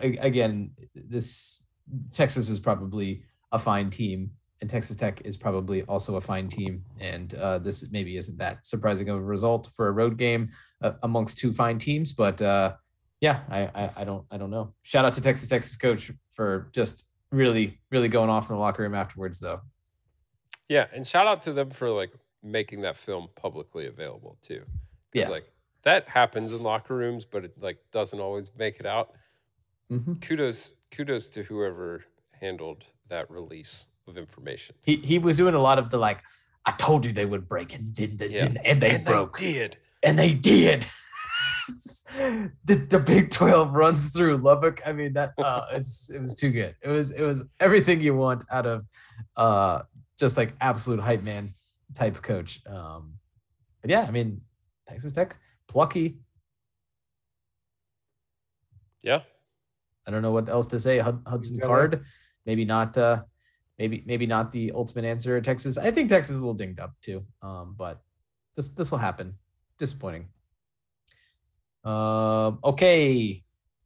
again, 0.00 0.70
this 0.94 1.64
Texas 2.12 2.48
is 2.48 2.60
probably 2.60 3.24
a 3.52 3.58
fine 3.58 3.90
team, 3.90 4.30
and 4.60 4.70
Texas 4.70 4.96
Tech 4.96 5.22
is 5.24 5.36
probably 5.36 5.82
also 5.82 6.16
a 6.16 6.20
fine 6.20 6.48
team. 6.48 6.84
And 7.00 7.34
uh, 7.34 7.58
this 7.58 7.90
maybe 7.92 8.16
isn't 8.16 8.38
that 8.38 8.64
surprising 8.66 9.08
of 9.08 9.16
a 9.16 9.22
result 9.22 9.70
for 9.76 9.88
a 9.88 9.92
road 9.92 10.16
game 10.16 10.50
uh, 10.82 10.92
amongst 11.02 11.38
two 11.38 11.52
fine 11.52 11.78
teams. 11.78 12.12
But 12.12 12.40
uh, 12.40 12.74
yeah, 13.20 13.40
I, 13.50 13.62
I 13.74 13.90
I 13.96 14.04
don't 14.04 14.24
I 14.30 14.36
don't 14.36 14.50
know. 14.50 14.72
Shout 14.82 15.04
out 15.04 15.14
to 15.14 15.20
Texas 15.20 15.48
Texas 15.48 15.76
coach 15.76 16.12
for 16.30 16.70
just 16.72 17.06
really 17.32 17.80
really 17.90 18.08
going 18.08 18.30
off 18.30 18.50
in 18.50 18.54
the 18.54 18.60
locker 18.60 18.84
room 18.84 18.94
afterwards, 18.94 19.40
though. 19.40 19.60
Yeah, 20.68 20.86
and 20.92 21.06
shout 21.06 21.26
out 21.26 21.40
to 21.42 21.52
them 21.52 21.70
for 21.70 21.90
like 21.90 22.12
making 22.42 22.80
that 22.82 22.96
film 22.96 23.28
publicly 23.36 23.86
available 23.86 24.36
too. 24.42 24.60
'Cause, 24.60 24.66
Yeah. 25.12 25.28
like 25.28 25.50
that 25.82 26.08
happens 26.08 26.52
in 26.52 26.62
locker 26.62 26.94
rooms, 26.96 27.24
but 27.24 27.44
it 27.44 27.60
like 27.60 27.78
doesn't 27.92 28.18
always 28.20 28.50
make 28.56 28.80
it 28.80 28.86
out. 28.86 29.14
Mhm. 29.90 30.20
Kudos, 30.20 30.74
kudos 30.90 31.28
to 31.30 31.42
whoever 31.44 32.04
handled 32.40 32.84
that 33.08 33.30
release 33.30 33.86
of 34.08 34.18
information. 34.18 34.74
He 34.82 34.96
he 34.96 35.18
was 35.18 35.36
doing 35.36 35.54
a 35.54 35.60
lot 35.60 35.78
of 35.78 35.90
the 35.90 35.98
like. 35.98 36.22
I 36.64 36.72
told 36.72 37.04
you 37.06 37.12
they 37.12 37.26
would 37.26 37.48
break 37.48 37.74
and 37.74 37.94
didn't, 37.94 38.20
Yeah. 38.20 38.36
didn't 38.38 38.56
and 38.64 38.80
they 38.82 38.96
and 38.96 39.04
broke. 39.04 39.38
They 39.38 39.52
did. 39.52 39.76
and 40.02 40.18
they 40.18 40.34
did. 40.34 40.86
the, 42.64 42.74
the 42.88 42.98
Big 42.98 43.30
Twelve 43.30 43.72
runs 43.74 44.08
through 44.10 44.38
Lubbock. 44.38 44.80
I 44.84 44.92
mean 44.92 45.12
that 45.14 45.32
uh, 45.38 45.66
it's 45.72 46.10
it 46.10 46.20
was 46.20 46.34
too 46.34 46.50
good. 46.50 46.74
It 46.82 46.88
was 46.88 47.12
it 47.12 47.22
was 47.22 47.44
everything 47.60 48.00
you 48.00 48.14
want 48.16 48.44
out 48.50 48.66
of 48.66 48.84
uh, 49.36 49.82
just 50.18 50.36
like 50.36 50.54
absolute 50.60 51.00
hype 51.00 51.22
man 51.22 51.54
type 51.94 52.22
coach. 52.22 52.60
Um, 52.66 53.14
but 53.82 53.90
yeah, 53.90 54.02
I 54.02 54.10
mean 54.10 54.40
Texas 54.88 55.12
Tech 55.12 55.36
plucky. 55.68 56.18
Yeah. 59.02 59.20
I 60.06 60.10
don't 60.10 60.22
know 60.22 60.32
what 60.32 60.48
else 60.48 60.66
to 60.68 60.80
say. 60.80 60.98
Hudson 60.98 61.56
You 61.56 61.60
guys 61.60 61.68
Card, 61.68 62.04
maybe 62.44 62.64
not. 62.64 62.96
Uh, 62.96 63.22
maybe 63.78 64.02
maybe 64.06 64.26
not 64.26 64.52
the 64.52 64.72
ultimate 64.72 65.04
answer. 65.04 65.40
Texas, 65.40 65.78
I 65.78 65.90
think 65.90 66.08
Texas 66.08 66.34
is 66.34 66.38
a 66.38 66.40
little 66.40 66.54
dinged 66.54 66.80
up 66.80 66.94
too. 67.02 67.24
Um, 67.42 67.74
but 67.76 68.00
this 68.54 68.68
this 68.68 68.90
will 68.90 68.98
happen. 68.98 69.34
Disappointing. 69.78 70.28
Um, 71.84 72.58
okay, 72.64 73.42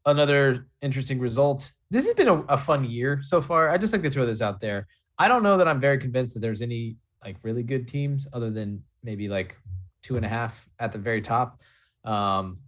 another 0.06 0.66
interesting 0.80 1.18
result. 1.18 1.70
This 1.90 2.06
has 2.06 2.14
been 2.14 2.28
a, 2.28 2.40
a 2.42 2.56
fun 2.56 2.88
year 2.88 3.20
so 3.22 3.40
far. 3.40 3.68
I 3.68 3.78
just 3.78 3.92
like 3.92 4.02
to 4.02 4.10
throw 4.10 4.26
this 4.26 4.42
out 4.42 4.60
there. 4.60 4.86
I 5.20 5.28
don't 5.28 5.42
know 5.42 5.58
that 5.58 5.68
I'm 5.68 5.80
very 5.80 5.98
convinced 5.98 6.32
that 6.34 6.40
there's 6.40 6.62
any 6.62 6.96
like 7.22 7.36
really 7.42 7.62
good 7.62 7.86
teams 7.86 8.26
other 8.32 8.50
than 8.50 8.82
maybe 9.04 9.28
like 9.28 9.58
two 10.02 10.16
and 10.16 10.24
a 10.24 10.28
half 10.28 10.66
at 10.78 10.92
the 10.92 10.98
very 10.98 11.20
top. 11.20 11.60
Um, 12.04 12.60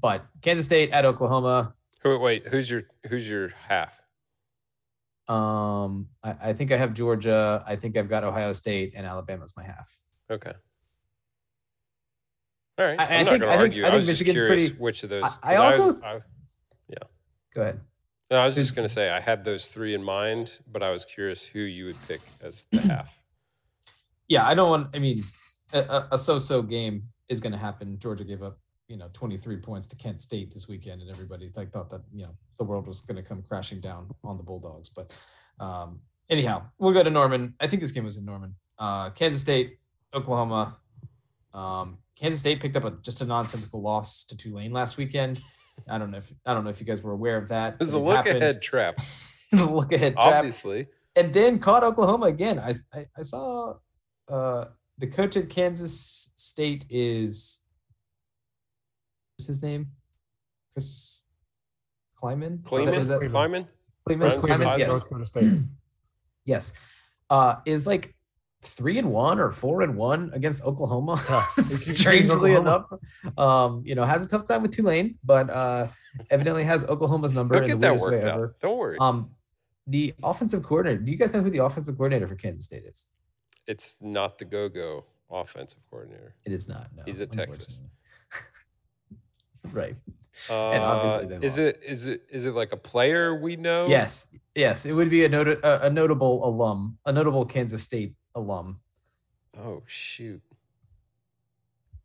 but 0.00 0.26
Kansas 0.42 0.66
State 0.66 0.90
at 0.90 1.04
Oklahoma, 1.04 1.72
Who, 2.02 2.18
wait, 2.18 2.48
who's 2.48 2.68
your 2.68 2.82
who's 3.08 3.28
your 3.30 3.50
half? 3.68 3.96
Um, 5.28 6.08
I, 6.24 6.34
I 6.50 6.52
think 6.52 6.72
I 6.72 6.76
have 6.76 6.94
Georgia. 6.94 7.62
I 7.64 7.76
think 7.76 7.96
I've 7.96 8.08
got 8.08 8.24
Ohio 8.24 8.52
State 8.52 8.92
and 8.96 9.06
Alabama's 9.06 9.54
my 9.56 9.62
half. 9.62 9.88
Okay. 10.28 10.52
All 12.76 12.84
right. 12.86 12.98
I- 13.00 13.04
I 13.20 13.24
think- 13.24 13.44
I 13.44 13.56
think-. 13.56 13.74
I 13.76 13.82
think 13.82 13.94
was 13.94 14.06
just 14.06 14.20
Michigan's 14.20 14.42
pretty- 14.42 14.68
Which 14.70 15.04
of 15.04 15.10
those? 15.10 15.22
I- 15.44 15.54
I 15.54 15.56
also- 15.56 16.02
I, 16.02 16.20
Go 17.54 17.60
ahead. 17.62 17.80
No, 18.34 18.40
I 18.40 18.46
was 18.46 18.56
just 18.56 18.74
gonna 18.74 18.88
say 18.88 19.10
I 19.10 19.20
had 19.20 19.44
those 19.44 19.68
three 19.68 19.94
in 19.94 20.02
mind, 20.02 20.58
but 20.70 20.82
I 20.82 20.90
was 20.90 21.04
curious 21.04 21.40
who 21.40 21.60
you 21.60 21.84
would 21.84 21.96
pick 22.08 22.20
as 22.42 22.66
the 22.72 22.80
half. 22.92 23.16
Yeah, 24.26 24.44
I 24.44 24.54
don't 24.54 24.68
want. 24.68 24.96
I 24.96 24.98
mean, 24.98 25.18
a, 25.72 25.78
a, 25.78 26.08
a 26.12 26.18
so-so 26.18 26.60
game 26.60 27.04
is 27.28 27.40
going 27.40 27.52
to 27.52 27.58
happen. 27.58 27.96
Georgia 28.00 28.24
gave 28.24 28.42
up, 28.42 28.58
you 28.88 28.96
know, 28.96 29.08
23 29.12 29.58
points 29.58 29.86
to 29.86 29.96
Kent 29.96 30.20
State 30.20 30.52
this 30.52 30.66
weekend, 30.66 31.00
and 31.00 31.08
everybody 31.12 31.48
like 31.54 31.70
thought 31.70 31.90
that 31.90 32.00
you 32.12 32.24
know 32.24 32.32
the 32.58 32.64
world 32.64 32.88
was 32.88 33.02
going 33.02 33.16
to 33.16 33.22
come 33.22 33.40
crashing 33.46 33.80
down 33.80 34.12
on 34.24 34.36
the 34.36 34.42
Bulldogs. 34.42 34.88
But 34.88 35.12
um, 35.60 36.00
anyhow, 36.28 36.64
we'll 36.78 36.92
go 36.92 37.04
to 37.04 37.10
Norman. 37.10 37.54
I 37.60 37.68
think 37.68 37.82
this 37.82 37.92
game 37.92 38.04
was 38.04 38.18
in 38.18 38.24
Norman. 38.24 38.56
Uh, 38.80 39.10
Kansas 39.10 39.42
State, 39.42 39.78
Oklahoma. 40.12 40.76
Um, 41.52 41.98
Kansas 42.16 42.40
State 42.40 42.58
picked 42.58 42.74
up 42.74 42.82
a 42.82 42.90
just 43.02 43.20
a 43.20 43.26
nonsensical 43.26 43.80
loss 43.80 44.24
to 44.24 44.36
Tulane 44.36 44.72
last 44.72 44.96
weekend. 44.96 45.40
I 45.88 45.98
don't 45.98 46.10
know 46.10 46.18
if 46.18 46.32
I 46.46 46.54
don't 46.54 46.64
know 46.64 46.70
if 46.70 46.80
you 46.80 46.86
guys 46.86 47.02
were 47.02 47.12
aware 47.12 47.36
of 47.36 47.48
that. 47.48 47.74
It 47.74 47.80
was 47.80 47.94
a 47.94 47.98
it 47.98 48.00
look 48.00 48.16
happened. 48.16 48.42
ahead 48.42 48.62
trap, 48.62 48.96
the 49.52 49.64
look 49.70 49.92
ahead 49.92 50.14
trap. 50.14 50.34
obviously. 50.36 50.86
and 51.16 51.32
then 51.32 51.58
caught 51.58 51.84
Oklahoma 51.84 52.26
again. 52.26 52.58
I 52.58 52.74
I, 52.94 53.06
I 53.18 53.22
saw 53.22 53.74
uh, 54.28 54.66
the 54.98 55.06
coach 55.06 55.36
at 55.36 55.48
Kansas 55.50 56.32
State 56.36 56.86
is 56.90 57.64
what's 59.36 59.46
his 59.48 59.62
name? 59.62 59.88
Chris 60.74 61.28
Klieman. 62.22 62.60
Is 62.60 62.62
that- 62.62 62.70
Klieman, 62.94 62.98
is 62.98 63.08
that- 63.08 63.20
Klieman. 63.20 63.66
Klieman? 64.08 64.30
Klieman? 64.30 64.40
Klieman, 64.40 64.78
Yes, 64.78 64.88
North 64.90 65.02
Dakota 65.08 65.26
State. 65.26 65.52
yes. 66.44 66.72
Uh, 67.30 67.56
is 67.66 67.86
like 67.86 68.14
three 68.66 68.98
and 68.98 69.10
one 69.12 69.38
or 69.38 69.50
four 69.50 69.82
and 69.82 69.96
one 69.96 70.30
against 70.34 70.64
Oklahoma. 70.64 71.20
Yeah, 71.28 71.42
he 71.56 71.62
keeps 71.62 71.78
beating 71.86 71.96
Strangely 71.96 72.56
Oklahoma. 72.56 72.98
enough, 73.24 73.38
um, 73.38 73.82
you 73.84 73.94
know, 73.94 74.04
has 74.04 74.24
a 74.24 74.28
tough 74.28 74.46
time 74.46 74.62
with 74.62 74.72
Tulane, 74.72 75.16
but 75.24 75.50
uh, 75.50 75.86
evidently 76.30 76.64
has 76.64 76.84
Oklahoma's 76.84 77.32
number 77.32 77.56
in 77.62 77.68
the 77.70 77.76
weirdest 77.76 78.06
way 78.06 78.12
worked 78.16 78.24
ever. 78.26 78.56
Don't 78.60 78.78
worry. 78.78 78.96
Um, 79.00 79.30
the 79.86 80.14
offensive 80.22 80.62
coordinator. 80.62 81.00
Do 81.02 81.12
you 81.12 81.18
guys 81.18 81.32
know 81.34 81.42
who 81.42 81.50
the 81.50 81.62
offensive 81.64 81.96
coordinator 81.96 82.26
for 82.26 82.36
Kansas 82.36 82.64
State 82.66 82.84
is? 82.84 83.10
it's 83.66 83.96
not 84.02 84.36
the 84.36 84.44
go-go 84.44 85.04
offensive 85.30 85.78
coordinator. 85.90 86.34
It 86.44 86.52
is 86.52 86.68
not. 86.68 86.88
No, 86.94 87.02
He's 87.06 87.20
at 87.20 87.32
Texas. 87.32 87.80
right. 89.72 89.96
Uh, 90.50 90.54
obviously 90.80 91.26
they 91.26 91.46
is 91.46 91.56
lost. 91.56 91.68
it 91.70 91.80
is 91.86 92.06
it 92.08 92.22
is 92.28 92.44
it 92.44 92.54
like 92.54 92.72
a 92.72 92.76
player 92.76 93.40
we 93.40 93.56
know? 93.56 93.86
Yes. 93.86 94.36
Yes. 94.54 94.84
It 94.84 94.92
would 94.92 95.08
be 95.08 95.24
a, 95.24 95.28
not- 95.28 95.46
a, 95.48 95.86
a 95.86 95.90
notable 95.90 96.46
alum, 96.46 96.98
a 97.06 97.12
notable 97.12 97.44
Kansas 97.46 97.82
State 97.82 98.14
alum. 98.34 98.80
Oh 99.58 99.82
shoot. 99.86 100.42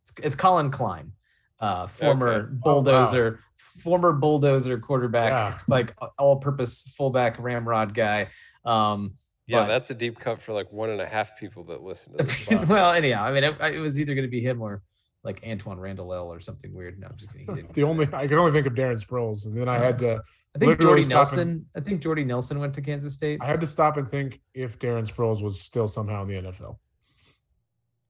It's, 0.02 0.12
it's 0.22 0.34
Collin 0.34 0.70
Klein, 0.70 1.12
uh, 1.60 1.86
former 1.86 2.28
Okay. 2.28 2.46
Oh, 2.46 2.50
wow. 2.52 2.60
bulldozer, 2.74 3.40
former 3.56 4.12
bulldozer 4.12 4.78
quarterback, 4.78 5.30
Yeah. 5.30 5.58
like 5.68 5.94
all-purpose 6.18 6.94
fullback 6.96 7.38
ramrod 7.38 7.94
guy. 7.94 8.28
Um, 8.64 9.14
Yeah, 9.46 9.60
but- 9.60 9.66
that's 9.68 9.90
a 9.90 9.94
deep 9.94 10.18
cut 10.18 10.40
for 10.40 10.52
like 10.52 10.72
one 10.72 10.90
and 10.90 11.00
a 11.00 11.06
half 11.06 11.38
people 11.38 11.64
that 11.64 11.82
listen 11.82 12.16
to 12.16 12.24
this. 12.24 12.48
well, 12.68 12.92
anyhow, 12.92 13.24
I 13.24 13.32
mean, 13.32 13.44
it, 13.44 13.56
it 13.74 13.78
was 13.80 13.98
either 14.00 14.14
going 14.14 14.26
to 14.26 14.30
be 14.30 14.40
him 14.40 14.60
or 14.62 14.82
like 15.22 15.40
Antwaan 15.42 15.78
Randle 15.78 16.12
El 16.14 16.32
or 16.32 16.40
something 16.40 16.72
weird. 16.74 16.98
No, 16.98 17.06
I'm 17.10 17.16
just 17.16 17.32
kidding. 17.32 17.46
He 17.48 17.54
didn't 17.62 17.74
The 17.74 17.82
only 17.82 18.06
there. 18.06 18.20
I 18.20 18.26
could 18.26 18.38
only 18.38 18.52
think 18.52 18.66
of 18.66 18.74
Darren 18.74 19.02
Sproles, 19.04 19.46
and 19.46 19.56
then 19.56 19.68
I 19.68 19.78
had 19.78 19.98
to 20.00 20.22
I 20.54 20.58
think 20.58 20.80
Jordy 20.80 21.02
stop 21.02 21.14
Nelson. 21.16 21.66
I 21.76 21.80
think 21.80 22.00
Jordy 22.02 22.24
Nelson 22.24 22.58
went 22.58 22.74
to 22.74 22.80
Kansas 22.82 23.14
State. 23.14 23.40
I 23.42 23.46
had 23.46 23.60
to 23.60 23.66
stop 23.66 23.96
and 23.98 24.08
think 24.08 24.40
if 24.54 24.78
Darren 24.78 25.06
Sproles 25.10 25.42
was 25.42 25.60
still 25.60 25.86
somehow 25.86 26.22
in 26.22 26.28
the 26.28 26.34
NFL. 26.50 26.76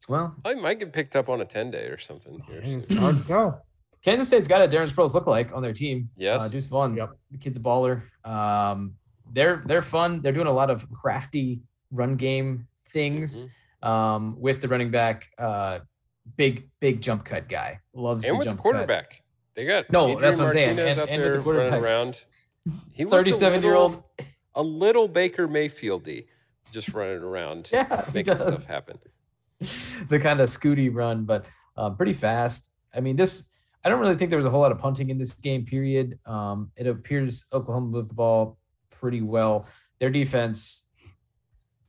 Well, 0.09 0.35
I 0.45 0.55
might 0.55 0.79
get 0.79 0.93
picked 0.93 1.15
up 1.17 1.29
on 1.29 1.41
a 1.41 1.45
ten 1.45 1.71
day 1.71 1.85
or 1.87 1.99
something 1.99 2.41
here. 2.49 2.61
It's 2.65 2.89
soon. 2.89 2.99
hard 2.99 3.17
to 3.17 3.27
tell. 3.27 3.67
Kansas 4.03 4.29
State's 4.29 4.49
got 4.49 4.63
a 4.63 4.69
Darren 4.69 4.91
Sproles 4.91 5.15
lookalike 5.15 5.55
on 5.55 5.63
their 5.63 5.75
team. 5.75 6.09
Yes. 6.17 6.41
uh, 6.41 6.49
Deuce 6.49 6.67
Vaughn. 6.69 6.97
Yep. 6.97 7.11
The 7.33 7.39
kid's 7.39 7.59
a 7.59 7.61
baller. 7.61 8.03
Um, 8.25 8.95
they're 9.33 9.63
they're 9.67 9.83
fun. 9.83 10.23
They're 10.23 10.33
doing 10.33 10.47
a 10.47 10.53
lot 10.53 10.71
of 10.71 10.91
crafty 10.91 11.61
run 11.91 12.17
game 12.17 12.67
things 12.89 13.45
Mhm. 13.83 13.87
um, 13.89 14.37
with 14.41 14.61
the 14.63 14.69
running 14.69 14.91
back. 14.91 15.29
Uh, 15.39 15.81
big 16.37 16.71
big 16.81 17.01
jump 17.01 17.25
cut 17.25 17.49
guy. 17.49 17.81
Loves 17.95 18.25
And 18.25 18.35
the 18.35 18.37
with 18.39 18.45
the 18.45 18.51
jump 18.51 18.59
cut. 18.59 18.63
quarterback. 18.63 19.23
They 19.55 19.65
got 19.67 19.91
No, 19.91 20.05
Adrian 20.05 20.21
that's 20.21 20.39
what 20.39 20.45
I'm 20.47 20.51
saying. 20.53 20.79
And- 20.79 21.09
and 21.11 21.23
with 21.23 21.33
the 21.35 21.41
quarterback. 21.41 21.83
around. 21.83 22.21
He 22.93 23.05
37 23.05 23.63
year 23.63 23.75
old. 23.75 24.03
a 24.55 24.63
little 24.63 25.09
Baker 25.09 25.49
Mayfieldy, 25.49 26.27
just 26.73 26.91
running 26.91 27.23
around, 27.23 27.71
Yeah, 27.73 28.05
making 28.15 28.39
stuff 28.39 28.67
happen. 28.67 28.99
the 29.59 30.19
kind 30.21 30.41
of 30.41 30.49
scooty 30.49 30.95
run, 30.95 31.25
but 31.25 31.47
um, 31.77 31.97
pretty 31.97 32.13
fast. 32.13 32.73
I 32.95 33.01
mean, 33.01 33.17
this 33.17 33.51
I 33.83 33.89
don't 33.89 33.99
really 33.99 34.15
think 34.17 34.29
there 34.29 34.37
was 34.37 34.45
a 34.47 34.51
whole 34.51 34.61
lot 34.61 34.73
of 34.73 34.79
punting 34.79 35.09
in 35.09 35.17
this 35.19 35.33
game. 35.33 35.65
Period. 35.65 36.19
Um, 36.27 36.71
it 36.77 36.87
appears 36.87 37.47
Oklahoma 37.53 37.87
moved 37.87 38.11
the 38.11 38.15
ball 38.15 38.59
pretty 38.91 39.23
well. 39.23 39.67
Their 39.99 40.11
defense, 40.11 40.90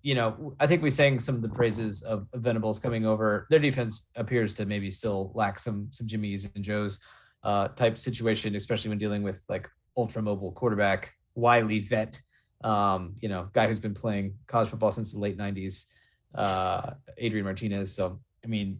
you 0.03 0.15
know, 0.15 0.55
I 0.59 0.67
think 0.67 0.81
we 0.81 0.89
sang 0.89 1.19
some 1.19 1.35
of 1.35 1.41
the 1.41 1.49
praises 1.49 2.01
of, 2.03 2.27
Venables 2.33 2.79
coming 2.79 3.05
over. 3.05 3.47
Their 3.49 3.59
defense 3.59 4.09
appears 4.15 4.53
to 4.55 4.65
maybe 4.65 4.89
still 4.89 5.31
lack 5.35 5.59
some 5.59 5.87
some 5.91 6.07
Jimmys 6.07 6.53
and 6.55 6.63
Joes 6.63 7.03
uh, 7.43 7.67
type 7.69 7.97
situation, 7.97 8.55
especially 8.55 8.89
when 8.89 8.97
dealing 8.97 9.23
with 9.23 9.43
like 9.49 9.69
ultra 9.97 10.21
mobile 10.21 10.51
quarterback 10.51 11.13
Wiley 11.35 11.79
vet. 11.81 12.19
Um, 12.63 13.15
you 13.21 13.29
know, 13.29 13.49
guy 13.53 13.67
who's 13.67 13.79
been 13.79 13.93
playing 13.93 14.35
college 14.47 14.69
football 14.69 14.91
since 14.91 15.13
the 15.13 15.19
late 15.19 15.37
'90s 15.37 15.91
uh, 16.35 16.91
Adrian 17.17 17.43
Martinez. 17.45 17.93
So, 17.95 18.19
I 18.43 18.47
mean, 18.47 18.79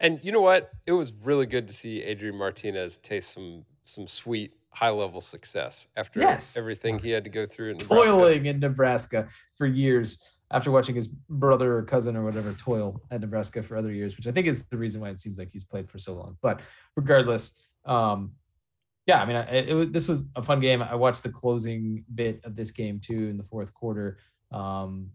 And 0.00 0.20
you 0.22 0.32
know 0.32 0.40
what? 0.40 0.70
It 0.86 0.92
was 0.92 1.12
really 1.22 1.46
good 1.46 1.66
to 1.68 1.72
see 1.72 2.02
Adrian 2.02 2.36
Martinez 2.36 2.98
taste 2.98 3.32
some 3.32 3.64
some 3.84 4.06
sweet 4.06 4.52
high 4.70 4.90
level 4.90 5.20
success 5.20 5.86
after 5.96 6.20
Yes. 6.20 6.56
everything 6.58 6.98
he 6.98 7.10
had 7.10 7.24
to 7.24 7.30
go 7.30 7.44
through. 7.46 7.70
In 7.72 7.76
Nebraska. 7.76 7.94
toiling 8.10 8.46
in 8.46 8.60
Nebraska 8.60 9.28
for 9.56 9.66
years 9.66 10.38
after 10.52 10.70
watching 10.70 10.94
his 10.94 11.08
brother 11.08 11.78
or 11.78 11.82
cousin 11.82 12.16
or 12.16 12.24
whatever 12.24 12.52
toil 12.52 13.00
at 13.10 13.20
Nebraska 13.20 13.62
for 13.62 13.76
other 13.76 13.90
years, 13.90 14.16
which 14.16 14.26
I 14.26 14.32
think 14.32 14.46
is 14.46 14.64
the 14.64 14.76
reason 14.76 15.00
why 15.00 15.08
it 15.10 15.18
seems 15.18 15.38
like 15.38 15.50
he's 15.50 15.64
played 15.64 15.88
for 15.90 15.98
so 15.98 16.14
long. 16.14 16.36
But 16.42 16.60
regardless, 16.94 17.66
um, 17.86 18.32
yeah, 19.06 19.22
I 19.22 19.26
mean, 19.26 19.36
I- 19.36 19.42
it, 19.50 19.92
this 19.92 20.06
was 20.06 20.30
a 20.36 20.42
fun 20.42 20.60
game. 20.60 20.82
I 20.82 20.94
watched 20.94 21.22
the 21.22 21.30
closing 21.30 22.04
bit 22.14 22.40
of 22.44 22.54
this 22.54 22.70
game 22.70 23.00
too 23.00 23.28
in 23.28 23.36
the 23.36 23.44
fourth 23.44 23.72
quarter. 23.74 24.18
Um, 24.52 25.10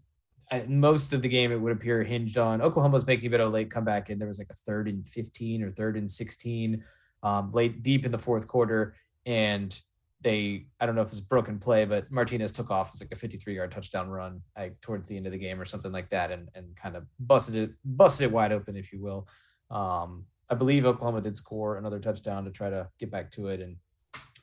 most 0.66 1.12
of 1.12 1.22
the 1.22 1.28
game, 1.28 1.52
it 1.52 1.60
would 1.60 1.72
appear 1.72 2.02
hinged 2.02 2.38
on 2.38 2.60
Oklahoma's 2.62 3.06
making 3.06 3.26
a 3.26 3.30
bit 3.30 3.40
of 3.40 3.48
a 3.48 3.50
late 3.50 3.70
comeback, 3.70 4.08
and 4.10 4.20
there 4.20 4.28
was 4.28 4.38
like 4.38 4.50
a 4.50 4.54
third 4.54 4.88
and 4.88 5.06
15 5.06 5.62
or 5.62 5.70
third 5.70 5.96
and 5.96 6.10
16 6.10 6.82
um, 7.22 7.52
late 7.52 7.82
deep 7.82 8.04
in 8.04 8.12
the 8.12 8.18
fourth 8.18 8.48
quarter. 8.48 8.94
And 9.26 9.78
they, 10.20 10.66
I 10.80 10.86
don't 10.86 10.94
know 10.94 11.02
if 11.02 11.08
it's 11.08 11.20
broken 11.20 11.58
play, 11.58 11.84
but 11.84 12.10
Martinez 12.10 12.52
took 12.52 12.70
off. 12.70 12.88
It 12.88 12.94
was 12.94 13.00
like 13.02 13.12
a 13.12 13.16
53 13.16 13.54
yard 13.54 13.70
touchdown 13.70 14.08
run 14.08 14.42
like, 14.56 14.80
towards 14.80 15.08
the 15.08 15.16
end 15.16 15.26
of 15.26 15.32
the 15.32 15.38
game 15.38 15.60
or 15.60 15.64
something 15.64 15.92
like 15.92 16.10
that, 16.10 16.30
and, 16.32 16.48
and 16.54 16.74
kind 16.76 16.96
of 16.96 17.06
busted 17.20 17.54
it, 17.54 17.70
busted 17.84 18.26
it 18.26 18.32
wide 18.32 18.52
open, 18.52 18.76
if 18.76 18.92
you 18.92 19.00
will. 19.00 19.28
Um, 19.70 20.24
I 20.50 20.54
believe 20.54 20.86
Oklahoma 20.86 21.20
did 21.20 21.36
score 21.36 21.76
another 21.76 21.98
touchdown 21.98 22.44
to 22.44 22.50
try 22.50 22.70
to 22.70 22.88
get 22.98 23.10
back 23.10 23.30
to 23.32 23.48
it, 23.48 23.60
and 23.60 23.76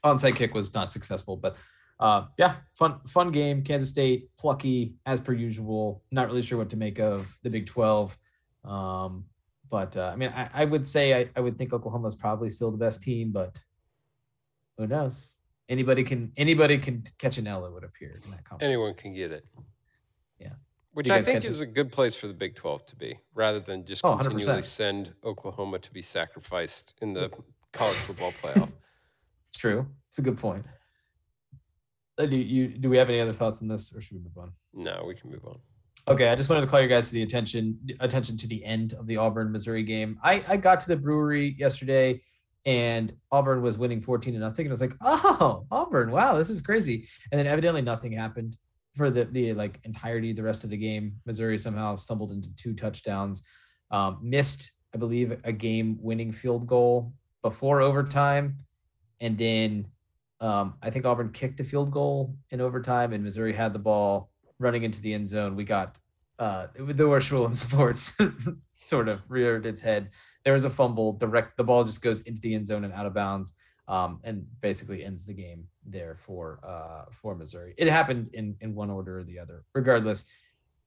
onside 0.04 0.36
kick 0.36 0.54
was 0.54 0.74
not 0.74 0.92
successful. 0.92 1.36
But 1.36 1.58
uh, 2.00 2.26
yeah, 2.38 2.58
fun 2.74 3.00
fun 3.08 3.32
game. 3.32 3.64
Kansas 3.64 3.90
State 3.90 4.30
plucky 4.38 4.96
as 5.06 5.20
per 5.20 5.34
usual. 5.34 6.04
Not 6.12 6.28
really 6.28 6.42
sure 6.42 6.58
what 6.58 6.70
to 6.70 6.78
make 6.78 7.00
of 7.00 7.38
the 7.44 7.50
Big 7.50 7.68
Twelve. 7.68 8.16
Um, 8.64 9.26
but 9.70 9.98
uh, 9.98 10.12
I 10.14 10.16
mean, 10.16 10.32
I, 10.36 10.50
I 10.54 10.66
would 10.66 10.88
say 10.88 11.20
I, 11.20 11.30
I 11.36 11.40
would 11.40 11.58
think 11.58 11.74
Oklahoma 11.74 12.08
is 12.08 12.16
probably 12.16 12.50
still 12.50 12.72
the 12.72 12.78
best 12.78 13.02
team, 13.02 13.32
but 13.32 13.60
who 14.78 14.88
knows? 14.88 15.36
Anybody 15.68 16.04
can 16.04 16.32
anybody 16.38 16.78
can 16.78 17.04
catch 17.18 17.38
an 17.38 17.48
L. 17.48 17.66
It 17.66 17.74
would 17.74 17.84
appear 17.84 18.20
in 18.24 18.32
that 18.32 18.44
conference. 18.44 18.64
Anyone 18.64 18.94
can 18.94 19.14
get 19.14 19.32
it. 19.32 19.46
Yeah. 20.40 20.50
Which 20.94 21.10
I 21.10 21.22
think 21.22 21.38
catch 21.42 21.46
it? 21.50 21.54
is 21.54 21.62
a 21.62 21.66
good 21.66 21.92
place 21.92 22.14
for 22.16 22.28
the 22.28 22.34
Big 22.34 22.56
12 22.56 22.86
to 22.88 22.96
be, 22.96 23.18
rather 23.34 23.60
than 23.60 23.84
just 23.86 24.02
Oh, 24.06 24.16
100%. 24.16 24.20
continually 24.30 24.62
send 24.62 25.14
Oklahoma 25.24 25.80
to 25.80 25.92
be 25.92 26.02
sacrificed 26.04 26.94
in 27.02 27.14
the 27.14 27.32
college 27.74 27.96
football 27.96 28.30
playoff. 28.32 28.72
It's 29.50 29.58
true. 29.58 29.88
It's 30.10 30.20
a 30.20 30.22
good 30.22 30.38
point. 30.38 30.66
Uh, 32.18 32.28
Do 32.28 32.38
you 32.38 32.68
do 32.68 32.90
we 32.90 32.98
have 32.98 33.10
any 33.10 33.20
other 33.20 33.34
thoughts 33.34 33.62
on 33.62 33.68
this, 33.68 33.96
or 33.96 34.02
should 34.02 34.18
we 34.18 34.24
move 34.24 34.38
on? 34.38 34.54
No, 34.74 35.04
we 35.08 35.16
can 35.16 35.32
move 35.32 35.46
on. 35.46 35.58
Okay, 36.08 36.30
I 36.30 36.36
just 36.36 36.50
wanted 36.52 36.62
to 36.62 36.68
call 36.68 36.80
your 36.80 36.88
guys 36.90 37.08
to 37.08 37.14
the 37.16 37.24
attention 37.24 37.80
attention 38.00 38.38
to 38.38 38.48
the 38.48 38.64
end 38.64 38.94
of 38.94 39.08
the 39.08 39.18
Auburn 39.18 39.52
Missouri 39.52 39.82
game. 39.84 40.20
I 40.24 40.44
I 40.48 40.58
got 40.58 40.80
to 40.82 40.88
the 40.88 40.96
brewery 40.96 41.56
yesterday 41.58 42.22
and 42.66 43.14
Auburn 43.32 43.62
was 43.62 43.78
winning 43.78 44.02
14 44.02 44.34
to 44.34 44.40
nothing 44.40 44.66
and 44.66 44.72
I 44.72 44.74
was 44.74 44.82
like, 44.82 44.96
"Oh, 45.02 45.66
Auburn, 45.72 46.12
wow, 46.12 46.36
this 46.36 46.50
is 46.50 46.62
crazy." 46.62 47.08
And 47.32 47.40
then 47.40 47.48
evidently 47.48 47.82
nothing 47.82 48.12
happened 48.12 48.58
for 48.96 49.10
the 49.10 49.26
the 49.26 49.54
like 49.54 49.80
entirety 49.84 50.32
of 50.32 50.36
the 50.38 50.44
rest 50.44 50.64
of 50.64 50.70
the 50.70 50.78
game. 50.78 51.16
Missouri 51.26 51.60
somehow 51.60 51.96
stumbled 51.96 52.32
into 52.32 52.54
two 52.56 52.74
touchdowns. 52.74 53.48
Um, 53.92 54.20
missed, 54.22 54.72
I 54.94 54.98
believe, 54.98 55.40
a 55.44 55.52
game 55.52 55.98
winning 56.02 56.32
field 56.32 56.66
goal 56.66 57.14
before 57.44 57.82
overtime 57.82 58.66
and 59.22 59.38
then 59.38 59.88
um, 60.42 60.76
I 60.82 60.90
think 60.90 61.06
Auburn 61.06 61.32
kicked 61.32 61.60
a 61.60 61.64
field 61.64 61.92
goal 61.92 62.36
in 62.52 62.62
overtime, 62.62 63.14
and 63.14 63.24
Missouri 63.24 63.54
had 63.54 63.74
the 63.74 63.80
ball 63.80 64.30
running 64.60 64.84
into 64.84 65.02
the 65.02 65.14
end 65.14 65.30
zone. 65.30 65.56
We 65.56 65.64
got 65.64 65.98
uh, 66.40 66.68
the 66.78 67.08
worst 67.08 67.32
rule 67.32 67.46
in 67.46 67.54
sports 67.54 68.18
sort 68.76 69.08
of 69.08 69.22
reared 69.30 69.66
its 69.66 69.82
head. 69.82 70.10
There 70.46 70.54
was 70.54 70.64
a 70.64 70.70
fumble. 70.70 71.14
Direct 71.14 71.58
the 71.58 71.64
ball 71.64 71.84
just 71.84 72.02
goes 72.02 72.22
into 72.22 72.40
the 72.40 72.56
end 72.56 72.68
zone 72.68 72.86
and 72.86 72.94
out 72.94 73.06
of 73.06 73.14
bounds, 73.14 73.58
um, 73.88 74.20
and 74.24 74.46
basically 74.62 75.04
ends 75.04 75.26
the 75.26 75.34
game 75.34 75.68
there 75.86 76.16
for 76.16 76.60
uh, 76.64 77.12
for 77.12 77.36
Missouri. 77.36 77.74
It 77.78 77.88
happened 77.88 78.30
in 78.34 78.56
in 78.62 78.74
one 78.74 78.90
order 78.90 79.20
or 79.20 79.24
the 79.24 79.40
other. 79.40 79.66
Regardless, 79.74 80.32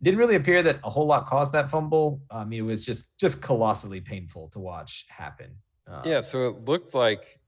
didn't 0.02 0.18
really 0.18 0.36
appear 0.36 0.62
that 0.62 0.78
a 0.84 0.90
whole 0.90 1.06
lot 1.06 1.26
caused 1.26 1.52
that 1.52 1.70
fumble. 1.70 2.20
I 2.30 2.44
mean, 2.44 2.60
it 2.60 2.62
was 2.62 2.84
just 2.86 3.18
just 3.18 3.42
colossally 3.42 4.00
painful 4.00 4.48
to 4.50 4.60
watch 4.60 5.06
happen. 5.08 5.56
Um, 5.86 6.02
Yeah, 6.04 6.20
so 6.20 6.48
it 6.48 6.64
looked 6.64 6.94
like 6.94 7.40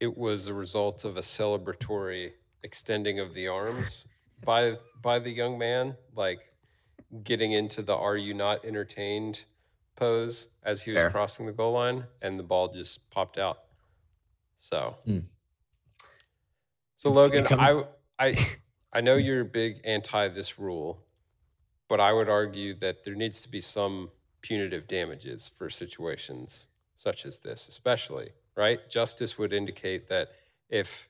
it 0.00 0.16
was 0.16 0.46
a 0.46 0.54
result 0.54 1.04
of 1.04 1.16
a 1.16 1.20
celebratory 1.20 2.32
extending 2.62 3.20
of 3.20 3.34
the 3.34 3.48
arms 3.48 4.06
by 4.44 4.76
by 5.02 5.18
the 5.18 5.30
young 5.30 5.58
man, 5.58 5.96
like 6.14 6.40
getting 7.24 7.52
into 7.52 7.82
the 7.82 7.94
"Are 7.94 8.16
you 8.16 8.34
not 8.34 8.64
entertained?" 8.64 9.44
Pose 9.96 10.48
as 10.62 10.82
he 10.82 10.90
was 10.92 10.98
Fair. 10.98 11.10
crossing 11.10 11.46
the 11.46 11.52
goal 11.52 11.72
line, 11.72 12.04
and 12.20 12.38
the 12.38 12.42
ball 12.42 12.68
just 12.72 13.08
popped 13.10 13.38
out. 13.38 13.58
So, 14.58 14.96
Hmm. 15.04 15.18
so 16.96 17.10
Logan, 17.10 17.46
I 17.50 17.84
I 18.18 18.34
I 18.92 19.00
know 19.00 19.16
you're 19.16 19.44
big 19.44 19.80
anti 19.84 20.28
this 20.28 20.58
rule, 20.58 21.04
but 21.88 22.00
I 22.00 22.12
would 22.12 22.28
argue 22.28 22.74
that 22.80 23.04
there 23.04 23.14
needs 23.14 23.40
to 23.42 23.48
be 23.48 23.60
some 23.60 24.10
punitive 24.40 24.88
damages 24.88 25.48
for 25.56 25.70
situations 25.70 26.68
such 26.94 27.24
as 27.26 27.38
this, 27.38 27.68
especially 27.68 28.30
right. 28.56 28.88
Justice 28.88 29.38
would 29.38 29.52
indicate 29.52 30.08
that 30.08 30.28
if 30.68 31.08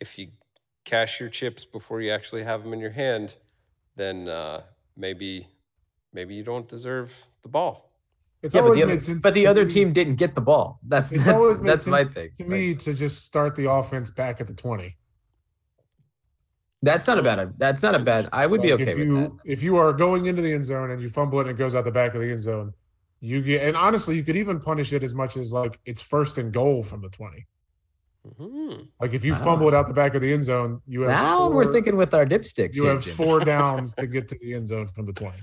if 0.00 0.18
you 0.18 0.28
cash 0.84 1.20
your 1.20 1.28
chips 1.28 1.64
before 1.64 2.00
you 2.00 2.10
actually 2.10 2.42
have 2.42 2.62
them 2.62 2.72
in 2.72 2.80
your 2.80 2.90
hand, 2.90 3.34
then 3.96 4.28
uh, 4.28 4.62
maybe 4.96 5.48
maybe 6.12 6.34
you 6.34 6.42
don't 6.44 6.68
deserve 6.68 7.12
the 7.42 7.48
ball. 7.48 7.89
It's 8.42 8.54
Yeah, 8.54 8.62
but 8.62 8.64
always 8.66 8.78
the, 8.78 8.84
other, 8.84 8.92
made 8.94 9.02
sense. 9.02 9.22
but 9.22 9.34
the 9.34 9.46
other 9.46 9.64
me- 9.64 9.70
team 9.70 9.92
didn't 9.92 10.14
get 10.16 10.34
the 10.34 10.40
ball. 10.40 10.80
That's 10.86 11.12
It's 11.12 11.24
that's, 11.24 11.36
always 11.36 11.60
made 11.62 11.70
that's 11.70 11.86
my 11.86 12.04
thing. 12.04 12.30
to 12.36 12.42
Like, 12.44 12.50
me 12.50 12.74
to 12.76 12.94
just 12.94 13.24
start 13.24 13.54
the 13.54 13.70
offense 13.70 14.10
back 14.10 14.40
at 14.40 14.46
the 14.46 14.54
twenty. 14.54 14.96
that's 16.82 17.06
not 17.06 17.18
a 17.18 17.22
bad. 17.22 17.52
That's 17.58 17.82
not 17.82 17.94
a 17.94 17.98
bad. 17.98 18.28
I 18.32 18.46
would 18.46 18.62
be 18.62 18.72
okay 18.72 18.92
if 18.92 18.96
with 18.98 19.06
you, 19.06 19.20
that. 19.20 19.30
If 19.44 19.62
you 19.62 19.76
are 19.76 19.92
going 19.92 20.26
into 20.26 20.40
the 20.42 20.52
end 20.52 20.64
zone 20.64 20.90
and 20.90 21.02
you 21.02 21.08
fumble 21.10 21.38
it 21.40 21.42
and 21.42 21.50
it 21.50 21.58
goes 21.58 21.74
out 21.74 21.84
the 21.84 21.92
back 21.92 22.14
of 22.14 22.20
the 22.22 22.30
end 22.30 22.40
zone, 22.40 22.72
you 23.20 23.42
get. 23.42 23.62
And 23.66 23.76
honestly, 23.76 24.16
you 24.16 24.22
could 24.24 24.36
even 24.36 24.58
punish 24.60 24.92
it 24.94 25.02
as 25.02 25.14
much 25.14 25.36
as 25.36 25.52
like 25.52 25.78
it's 25.84 26.00
first 26.00 26.38
and 26.38 26.50
goal 26.52 26.82
from 26.82 27.02
the 27.02 27.10
twenty. 27.10 27.46
Mhm. 28.26 28.88
Like 29.00 29.12
if 29.12 29.24
you 29.24 29.32
Wow. 29.32 29.38
fumble 29.44 29.68
it 29.68 29.74
out 29.74 29.88
the 29.88 29.94
back 29.94 30.14
of 30.14 30.22
the 30.22 30.32
end 30.32 30.44
zone, 30.44 30.80
you 30.86 31.02
have 31.02 31.10
Now 31.10 31.38
four, 31.48 31.56
we're 31.56 31.72
thinking 31.72 31.96
with 31.96 32.12
our 32.14 32.24
dipsticks. 32.26 32.76
you 32.76 32.84
here, 32.84 32.92
have 32.92 33.04
four 33.04 33.40
downs 33.44 33.92
to 33.94 34.06
get 34.06 34.28
to 34.28 34.38
the 34.40 34.54
end 34.54 34.68
zone 34.68 34.88
from 34.88 35.04
the 35.06 35.12
twenty. 35.12 35.38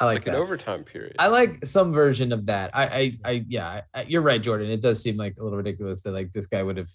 I 0.00 0.06
like, 0.06 0.16
Like 0.18 0.26
an 0.28 0.32
that. 0.34 0.38
overtime 0.40 0.84
period. 0.84 1.16
I 1.18 1.28
like 1.28 1.64
some 1.66 1.92
version 1.92 2.32
of 2.32 2.46
that. 2.46 2.70
I, 2.74 2.84
I, 2.84 3.12
I 3.24 3.44
yeah, 3.48 3.82
I, 3.94 4.02
you're 4.02 4.22
right, 4.22 4.42
Jordan. 4.42 4.70
It 4.70 4.80
does 4.80 5.02
seem 5.02 5.16
like 5.16 5.36
a 5.38 5.42
little 5.42 5.58
ridiculous 5.58 6.00
that 6.02 6.12
like 6.12 6.32
this 6.32 6.46
guy 6.46 6.62
would 6.62 6.76
have, 6.78 6.90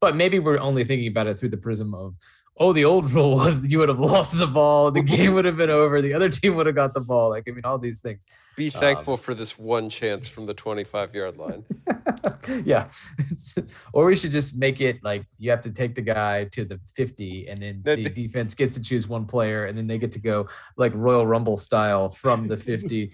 but 0.00 0.16
maybe 0.16 0.38
we're 0.38 0.58
only 0.58 0.84
thinking 0.84 1.08
about 1.08 1.26
it 1.26 1.38
through 1.38 1.50
the 1.50 1.56
prism 1.58 1.94
of, 1.94 2.16
oh, 2.60 2.72
the 2.72 2.84
old 2.84 3.10
rule 3.14 3.36
was 3.36 3.66
you 3.70 3.78
would 3.78 3.88
have 3.88 4.00
lost 4.00 4.36
the 4.38 4.46
ball, 4.46 4.90
the 4.90 5.02
game 5.16 5.34
would 5.34 5.44
have 5.44 5.56
been 5.56 5.70
over, 5.70 6.02
the 6.02 6.12
other 6.14 6.28
team 6.28 6.56
would 6.56 6.66
have 6.66 6.74
got 6.74 6.94
the 6.94 7.00
ball. 7.00 7.30
Like 7.30 7.44
I 7.48 7.52
mean, 7.52 7.64
all 7.64 7.78
these 7.78 8.00
things. 8.00 8.26
Be 8.56 8.66
Um, 8.74 8.80
thankful 8.80 9.16
for 9.16 9.34
this 9.34 9.58
one 9.58 9.88
chance 9.88 10.26
from 10.26 10.46
the 10.46 10.54
25 10.54 11.14
yard 11.14 11.36
line. 11.36 11.64
yeah, 12.64 12.88
It's- 13.18 13.56
or 13.92 14.06
we 14.06 14.16
should 14.16 14.32
just 14.32 14.58
make 14.58 14.80
it 14.80 14.98
like 15.02 15.24
you 15.38 15.50
have 15.50 15.60
to 15.62 15.70
take 15.70 15.94
the 15.94 16.02
guy 16.02 16.44
to 16.52 16.64
the 16.64 16.80
50, 16.94 17.48
and 17.48 17.62
then 17.62 17.82
the 17.84 17.96
the- 17.96 18.10
defense 18.10 18.54
gets 18.54 18.74
to 18.74 18.82
choose 18.82 19.08
one 19.08 19.24
player, 19.26 19.66
and 19.66 19.76
then 19.78 19.86
they 19.86 19.98
get 19.98 20.12
to 20.12 20.20
go 20.20 20.48
like 20.76 20.92
Royal 20.94 21.26
Rumble 21.26 21.56
style 21.56 22.08
from 22.08 22.48
the 22.48 22.56
50. 22.56 23.12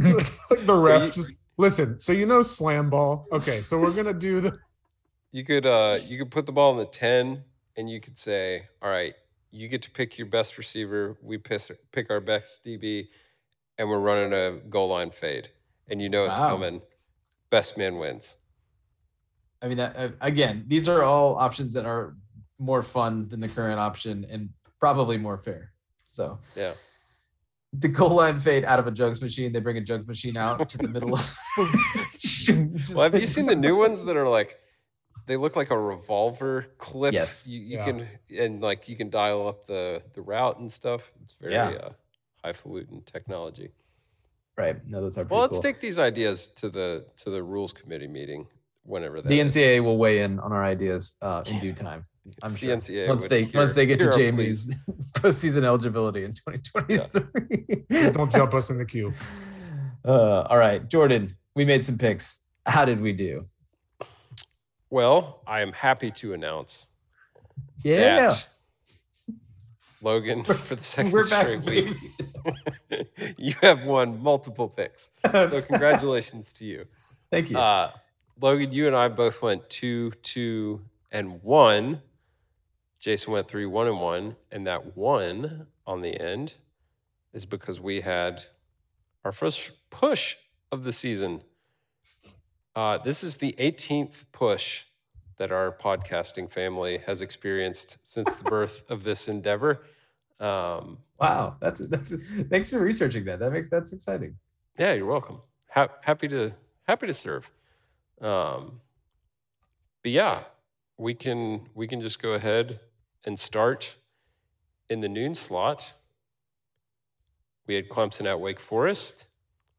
like 0.00 0.66
the 0.66 0.74
ref 0.74 1.12
just 1.12 1.30
listen. 1.58 2.00
So 2.00 2.12
you 2.12 2.26
know 2.26 2.42
slam 2.42 2.88
ball. 2.90 3.26
Okay, 3.32 3.60
so 3.60 3.78
we're 3.78 3.92
gonna 3.94 4.14
do 4.14 4.40
the. 4.40 4.58
You 5.32 5.44
could 5.44 5.66
uh 5.66 5.98
you 6.06 6.16
could 6.18 6.30
put 6.30 6.46
the 6.46 6.52
ball 6.52 6.72
in 6.72 6.78
the 6.78 6.86
10 6.86 7.42
and 7.76 7.88
you 7.90 8.00
could 8.00 8.16
say, 8.18 8.66
"All 8.82 8.90
right, 8.90 9.14
you 9.50 9.68
get 9.68 9.82
to 9.82 9.90
pick 9.90 10.18
your 10.18 10.26
best 10.26 10.58
receiver, 10.58 11.16
we 11.22 11.38
piss, 11.38 11.70
pick 11.92 12.10
our 12.10 12.20
best 12.20 12.64
DB 12.64 13.08
and 13.78 13.88
we're 13.88 13.98
running 13.98 14.32
a 14.32 14.58
goal 14.68 14.88
line 14.88 15.10
fade." 15.10 15.50
And 15.88 16.00
you 16.02 16.08
know 16.08 16.26
it's 16.26 16.38
Wow. 16.38 16.50
coming. 16.50 16.82
Best 17.50 17.76
man 17.78 17.98
wins. 17.98 18.36
I 19.62 19.68
mean, 19.68 19.76
that, 19.78 19.96
uh, 19.96 20.10
again, 20.20 20.64
these 20.66 20.88
are 20.88 21.02
all 21.02 21.36
options 21.36 21.72
that 21.74 21.86
are 21.86 22.16
more 22.58 22.82
fun 22.82 23.28
than 23.28 23.40
the 23.40 23.48
current 23.48 23.78
option 23.78 24.26
and 24.30 24.50
probably 24.80 25.16
more 25.16 25.38
fair. 25.38 25.72
So 26.08 26.40
Yeah. 26.54 26.74
the 27.72 27.88
goal 27.88 28.16
line 28.16 28.40
fade 28.40 28.64
out 28.64 28.78
of 28.78 28.86
a 28.86 28.90
jugs 28.90 29.20
machine. 29.22 29.52
They 29.52 29.60
bring 29.60 29.76
a 29.76 29.80
jugs 29.80 30.06
machine 30.06 30.36
out 30.36 30.68
to 30.70 30.78
the 30.78 30.88
middle 30.88 31.14
of. 31.14 31.36
Well, 32.94 33.10
have 33.10 33.20
you 33.20 33.26
seen 33.26 33.46
the 33.46 33.54
new 33.56 33.76
ones 33.76 34.04
that 34.04 34.16
are 34.16 34.28
like 34.28 34.58
they 35.26 35.36
look 35.36 35.56
like 35.56 35.70
a 35.70 35.78
revolver 35.78 36.66
clip? 36.78 37.12
Yes. 37.14 37.46
You, 37.46 37.60
you 37.60 37.76
Yeah. 37.78 37.84
can 37.84 38.08
and 38.38 38.60
like 38.60 38.88
you 38.88 38.96
can 38.96 39.10
dial 39.10 39.46
up 39.48 39.66
the 39.66 40.02
the 40.14 40.22
route 40.22 40.58
and 40.58 40.72
stuff. 40.72 41.10
It's 41.24 41.34
very 41.40 41.54
Yeah. 41.54 41.68
uh, 41.70 41.90
highfalutin 42.44 43.02
technology. 43.04 43.70
Right. 44.56 44.76
No, 44.90 45.00
those 45.00 45.18
are 45.18 45.24
pretty 45.24 45.32
Well, 45.34 45.42
let's 45.42 45.52
cool. 45.54 45.62
take 45.62 45.80
these 45.80 45.98
ideas 45.98 46.48
to 46.56 46.70
the 46.70 47.06
to 47.18 47.30
the 47.30 47.42
rules 47.42 47.72
committee 47.72 48.06
meeting 48.08 48.46
whenever 48.84 49.20
that 49.20 49.28
the 49.28 49.40
is. 49.40 49.54
NCAA 49.54 49.80
will 49.84 49.98
weigh 49.98 50.22
in 50.22 50.38
on 50.40 50.52
our 50.52 50.64
ideas 50.64 51.16
uh, 51.22 51.42
in 51.46 51.58
due 51.60 51.72
time. 51.74 52.06
I'm 52.42 52.52
The 52.52 52.58
sure. 52.58 52.76
NCAA 52.76 53.08
once 53.08 53.22
would 53.24 53.30
they 53.30 53.50
once 53.54 53.74
they 53.74 53.86
get 53.86 54.00
to 54.00 54.06
hear 54.16 54.26
our 54.30 54.32
pleas. 54.32 54.66
Jamie's 54.66 55.10
postseason 55.12 55.62
eligibility 55.64 56.24
in 56.24 56.32
2023. 56.32 57.84
Please 57.88 58.12
don't 58.12 58.32
jump 58.32 58.54
us 58.54 58.70
in 58.70 58.78
the 58.78 58.84
queue. 58.86 59.12
Uh, 60.04 60.46
all 60.48 60.56
right, 60.56 60.86
Jordan, 60.88 61.36
we 61.56 61.64
made 61.64 61.84
some 61.84 61.98
picks. 61.98 62.44
How 62.64 62.84
did 62.84 63.00
we 63.00 63.12
do? 63.12 63.44
Well, 64.90 65.40
I 65.46 65.60
am 65.60 65.72
happy 65.72 66.10
to 66.12 66.32
announce 66.34 66.86
Yeah, 67.82 68.16
that 68.30 68.46
Logan, 70.02 70.44
for 70.44 70.54
the 70.74 70.82
2nd 70.82 71.10
we're 71.10 71.28
back. 71.28 71.62
straight 71.62 71.96
week, 72.90 73.08
you 73.38 73.54
have 73.62 73.84
won 73.84 74.22
multiple 74.22 74.68
picks. 74.68 75.10
So 75.32 75.60
congratulations 75.62 76.52
to 76.54 76.64
you. 76.64 76.84
Thank 77.30 77.50
you. 77.50 77.58
Uh, 77.58 77.90
Logan, 78.40 78.70
you 78.72 78.86
and 78.86 78.94
I 78.94 79.08
both 79.08 79.42
went 79.42 79.68
two, 79.68 80.12
two, 80.22 80.82
and 81.10 81.42
one. 81.42 82.00
Jason 82.98 83.32
went 83.32 83.48
three, 83.48 83.66
one, 83.66 83.86
and 83.88 84.00
one. 84.00 84.36
And 84.52 84.66
that 84.66 84.96
one 84.96 85.66
on 85.86 86.02
the 86.02 86.20
end 86.20 86.54
is 87.32 87.44
because 87.44 87.80
we 87.80 88.00
had 88.02 88.44
our 89.24 89.32
first 89.32 89.70
push 89.90 90.36
of 90.70 90.84
the 90.84 90.92
season. 90.92 91.42
Uh, 92.76 92.98
this 92.98 93.24
is 93.24 93.36
the 93.36 93.54
18th 93.58 94.24
push 94.32 94.82
that 95.38 95.50
our 95.50 95.72
podcasting 95.72 96.50
family 96.50 96.98
has 97.06 97.22
experienced 97.22 97.96
since 98.02 98.34
the 98.34 98.44
birth 98.44 98.84
of 98.90 99.02
this 99.02 99.28
endeavor. 99.28 99.86
Um, 100.38 100.98
wow, 101.18 101.56
that's 101.58 101.88
that's. 101.88 102.14
Thanks 102.50 102.68
for 102.68 102.78
researching 102.78 103.24
that. 103.24 103.38
That 103.38 103.50
makes 103.50 103.70
that's 103.70 103.94
exciting. 103.94 104.36
yeah, 104.78 104.92
you're 104.92 105.06
welcome. 105.06 105.40
Ha- 105.70 105.88
happy 106.02 106.28
to 106.28 106.52
happy 106.86 107.06
to 107.06 107.14
serve. 107.14 107.50
Um, 108.20 108.80
but 110.02 110.12
yeah, 110.12 110.42
we 110.98 111.14
can 111.14 111.68
we 111.74 111.88
can 111.88 112.02
just 112.02 112.20
go 112.20 112.34
ahead 112.34 112.80
and 113.24 113.40
start 113.40 113.96
in 114.90 115.00
the 115.00 115.08
noon 115.08 115.34
slot. 115.34 115.94
We 117.66 117.74
had 117.74 117.88
Clemson 117.88 118.26
at 118.26 118.38
Wake 118.38 118.60
Forest. 118.60 119.26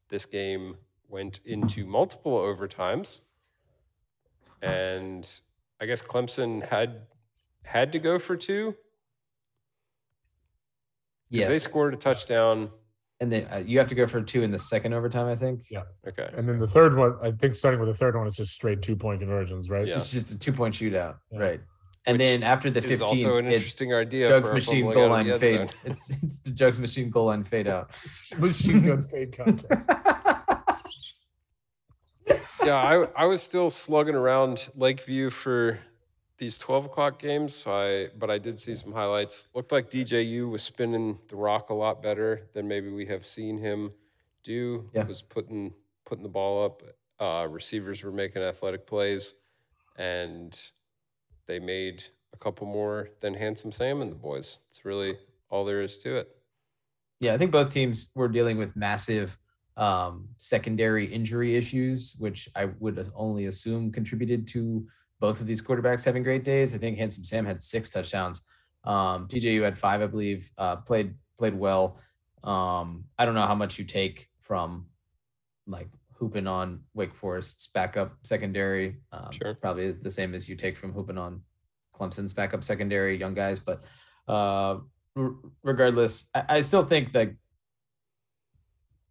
This 0.08 0.26
game 0.26 0.78
went 1.08 1.40
into 1.44 1.86
multiple 1.86 2.32
overtimes, 2.38 3.22
and 4.62 5.28
I 5.80 5.86
guess 5.86 6.02
Clemson 6.02 6.68
had 6.68 7.02
had 7.64 7.92
to 7.92 7.98
go 7.98 8.18
for 8.18 8.36
two 8.36 8.74
Yes, 11.30 11.48
they 11.48 11.58
scored 11.58 11.92
a 11.92 11.96
touchdown. 11.98 12.70
and 13.20 13.30
then 13.30 13.46
uh, 13.52 13.58
you 13.58 13.78
have 13.78 13.88
to 13.88 13.94
go 13.94 14.06
for 14.06 14.22
two 14.22 14.42
in 14.42 14.50
the 14.50 14.58
second 14.58 14.94
overtime. 14.94 15.26
I 15.26 15.36
think. 15.36 15.62
Yeah. 15.70 15.82
Okay, 16.06 16.28
And 16.34 16.48
then 16.48 16.58
the 16.58 16.66
third 16.66 16.96
one, 16.96 17.16
I 17.22 17.32
think 17.32 17.54
starting 17.54 17.80
with 17.80 17.88
the 17.90 17.94
third 17.94 18.16
one, 18.16 18.26
it's 18.26 18.36
just 18.38 18.52
straight 18.52 18.80
two 18.80 18.96
point 18.96 19.20
conversions, 19.20 19.68
right? 19.68 19.86
Yeah. 19.86 19.96
It's 19.96 20.10
just 20.10 20.32
a 20.32 20.38
two 20.38 20.52
point 20.52 20.74
shootout, 20.74 21.16
Yeah. 21.30 21.38
right? 21.38 21.60
And 22.06 22.14
Which 22.14 22.20
then 22.20 22.42
after 22.42 22.70
the 22.70 22.78
is 22.78 22.86
15th, 22.86 23.02
also 23.02 23.36
an 23.36 23.46
it's 23.46 23.54
interesting 23.54 23.92
idea. 23.92 24.28
Jugs 24.28 24.50
machine 24.52 24.84
fumbling 24.84 24.94
goal 24.94 25.08
line 25.10 25.38
fade. 25.38 25.58
zone. 25.58 25.68
It's 25.84 26.10
it's 26.22 26.38
the 26.40 26.50
Jugs 26.52 26.78
machine 26.80 27.10
goal 27.10 27.26
line 27.26 27.44
fade 27.44 27.68
out. 27.68 27.90
Machine 28.38 28.86
gun 28.86 29.02
fade 29.02 29.36
contest. 29.36 29.90
yeah, 32.68 32.76
I, 32.76 33.22
I 33.22 33.26
was 33.26 33.42
still 33.42 33.70
slugging 33.70 34.14
around 34.14 34.68
Lakeview 34.76 35.30
for 35.30 35.80
these 36.38 36.58
12 36.58 36.86
o'clock 36.86 37.18
games. 37.18 37.54
So 37.54 37.72
I, 37.72 38.08
but 38.16 38.30
I 38.30 38.38
did 38.38 38.58
see 38.60 38.74
some 38.74 38.92
highlights. 38.92 39.46
Looked 39.54 39.72
like 39.72 39.90
DJU 39.90 40.50
was 40.50 40.62
spinning 40.62 41.18
the 41.28 41.36
rock 41.36 41.70
a 41.70 41.74
lot 41.74 42.02
better 42.02 42.48
than 42.54 42.68
maybe 42.68 42.90
we 42.90 43.06
have 43.06 43.26
seen 43.26 43.58
him 43.58 43.92
do. 44.42 44.88
Yeah. 44.92 45.04
Was 45.04 45.22
putting 45.22 45.74
putting 46.04 46.22
the 46.22 46.28
ball 46.28 46.64
up. 46.64 46.82
Uh, 47.20 47.46
receivers 47.48 48.02
were 48.04 48.12
making 48.12 48.42
athletic 48.42 48.86
plays, 48.86 49.34
and 49.96 50.56
they 51.46 51.58
made 51.58 52.04
a 52.32 52.36
couple 52.36 52.66
more 52.66 53.08
than 53.20 53.34
Handsome 53.34 53.72
Sam 53.72 54.00
and 54.00 54.12
the 54.12 54.16
boys. 54.16 54.58
It's 54.70 54.84
really 54.84 55.18
all 55.50 55.64
there 55.64 55.82
is 55.82 55.98
to 55.98 56.16
it. 56.16 56.36
Yeah, 57.18 57.34
I 57.34 57.38
think 57.38 57.50
both 57.50 57.70
teams 57.70 58.12
were 58.14 58.28
dealing 58.28 58.58
with 58.58 58.76
massive 58.76 59.36
um, 59.78 60.28
secondary 60.36 61.06
injury 61.06 61.56
issues, 61.56 62.16
which 62.18 62.48
I 62.54 62.66
would 62.80 63.08
only 63.14 63.46
assume 63.46 63.92
contributed 63.92 64.46
to 64.48 64.86
both 65.20 65.40
of 65.40 65.46
these 65.46 65.62
quarterbacks 65.62 66.04
having 66.04 66.22
great 66.22 66.44
days. 66.44 66.74
I 66.74 66.78
think 66.78 66.98
Handsome 66.98 67.24
Sam 67.24 67.46
had 67.46 67.62
six 67.62 67.88
touchdowns. 67.88 68.42
Um, 68.84 69.28
you 69.30 69.62
had 69.62 69.78
five, 69.78 70.02
I 70.02 70.06
believe. 70.06 70.50
Uh, 70.58 70.76
played 70.76 71.14
played 71.38 71.54
well. 71.54 72.00
Um, 72.42 73.04
I 73.18 73.24
don't 73.24 73.34
know 73.34 73.46
how 73.46 73.54
much 73.54 73.78
you 73.78 73.84
take 73.84 74.28
from 74.40 74.86
like 75.66 75.88
hooping 76.14 76.46
on 76.46 76.80
Wake 76.94 77.14
Forest's 77.14 77.68
backup 77.68 78.16
secondary. 78.24 78.96
Um, 79.12 79.30
Sure. 79.32 79.54
Probably 79.54 79.84
is 79.84 80.00
the 80.00 80.10
same 80.10 80.34
as 80.34 80.48
you 80.48 80.56
take 80.56 80.76
from 80.76 80.92
hooping 80.92 81.18
on 81.18 81.42
Clemson's 81.94 82.32
backup 82.34 82.64
secondary, 82.64 83.16
young 83.16 83.34
guys. 83.34 83.60
But 83.60 83.82
uh, 84.26 84.78
r- 85.16 85.34
regardless, 85.62 86.30
I, 86.34 86.44
I 86.48 86.60
still 86.62 86.84
think 86.84 87.12
that 87.12 87.30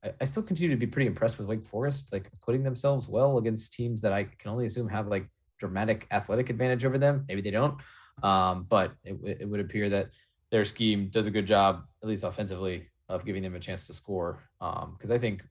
I, 0.03 0.25
still 0.25 0.43
continue 0.43 0.75
to 0.75 0.79
be 0.79 0.87
pretty 0.87 1.07
impressed 1.07 1.37
with 1.37 1.47
Wake 1.47 1.65
Forest, 1.65 2.13
like 2.13 2.29
acquitting 2.33 2.63
themselves 2.63 3.09
well 3.09 3.37
against 3.37 3.73
teams 3.73 4.01
that 4.01 4.13
I 4.13 4.25
can 4.25 4.51
only 4.51 4.65
assume 4.65 4.87
have 4.89 5.07
like 5.07 5.27
dramatic 5.59 6.07
athletic 6.11 6.49
advantage 6.49 6.85
over 6.85 6.97
them. 6.97 7.25
Maybe 7.27 7.41
they 7.41 7.51
don't, 7.51 7.79
um, 8.23 8.65
but 8.69 8.93
it, 9.03 9.17
it 9.41 9.49
would 9.49 9.59
appear 9.59 9.89
that 9.89 10.09
their 10.51 10.65
scheme 10.65 11.09
does 11.09 11.27
a 11.27 11.31
good 11.31 11.47
job, 11.47 11.83
at 12.01 12.09
least 12.09 12.23
offensively, 12.23 12.87
of 13.09 13.25
giving 13.25 13.43
them 13.43 13.55
a 13.55 13.59
chance 13.59 13.87
to 13.87 13.93
score. 13.93 14.43
Because 14.59 15.11
I 15.11 15.17
think, 15.17 15.43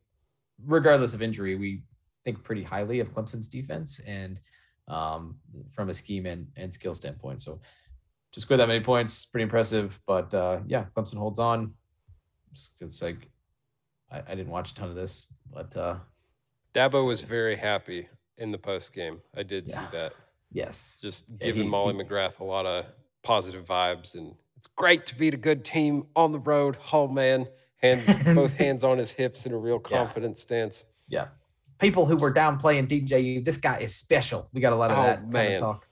regardless 0.64 1.12
of 1.12 1.22
injury, 1.22 1.56
we 1.56 1.82
think 2.24 2.42
pretty 2.42 2.62
highly 2.62 3.00
of 3.00 3.12
Clemson's 3.12 3.48
defense 3.48 4.00
and 4.06 4.40
um, 4.88 5.36
from 5.70 5.90
a 5.90 5.94
scheme 5.94 6.26
and, 6.26 6.46
and 6.56 6.72
skill 6.72 6.94
standpoint. 6.94 7.42
So 7.42 7.60
to 8.32 8.40
score 8.40 8.56
that 8.56 8.68
many 8.68 8.80
points, 8.84 9.26
pretty 9.26 9.44
impressive. 9.44 10.00
But 10.06 10.32
uh, 10.34 10.60
yeah, 10.66 10.84
Clemson 10.94 11.16
holds 11.16 11.38
on. 11.38 11.74
It's, 12.52 12.74
it's 12.80 13.02
like 13.02 13.28
I, 14.10 14.18
I 14.18 14.34
didn't 14.34 14.48
watch 14.50 14.70
a 14.72 14.74
ton 14.74 14.88
of 14.88 14.94
this, 14.94 15.26
but 15.52 15.76
uh, 15.76 15.96
Dabo 16.74 17.06
was 17.06 17.20
very 17.22 17.56
happy 17.56 18.08
in 18.38 18.52
the 18.52 18.58
post 18.58 18.92
game. 18.92 19.20
I 19.36 19.42
did 19.42 19.66
Yeah. 19.68 19.78
see 19.78 19.96
that. 19.96 20.12
yes, 20.52 20.98
just 21.02 21.24
Yeah, 21.40 21.46
giving 21.48 21.64
he- 21.64 21.68
Molly 21.68 21.94
he- 21.94 22.00
McGrath 22.02 22.38
a 22.40 22.44
lot 22.44 22.66
of 22.66 22.86
positive 23.22 23.64
vibes, 23.66 24.14
and 24.14 24.34
it's 24.56 24.66
great 24.68 25.06
to 25.06 25.16
beat 25.16 25.34
a 25.34 25.38
good 25.38 25.64
team 25.64 26.06
on 26.14 26.32
the 26.32 26.38
road. 26.38 26.76
Oh 26.92 27.08
man, 27.08 27.48
hands 27.78 28.06
both 28.34 28.52
hands 28.52 28.84
on 28.84 28.98
his 28.98 29.10
hips 29.12 29.46
in 29.46 29.52
a 29.52 29.58
real 29.58 29.80
Yeah. 29.90 29.98
confident 30.04 30.38
stance. 30.38 30.84
yeah. 31.08 31.28
People 31.78 32.06
who 32.06 32.16
were 32.16 32.32
downplaying 32.32 32.88
DJU, 32.88 33.44
this 33.44 33.58
guy 33.58 33.76
is 33.80 33.94
special. 33.94 34.48
We 34.54 34.62
got 34.62 34.72
a 34.72 34.76
lot 34.76 34.90
of 34.90 34.96
Oh, 34.98 35.02
that 35.02 35.30
kind 35.30 35.52
of 35.54 35.60
talk. 35.60 35.88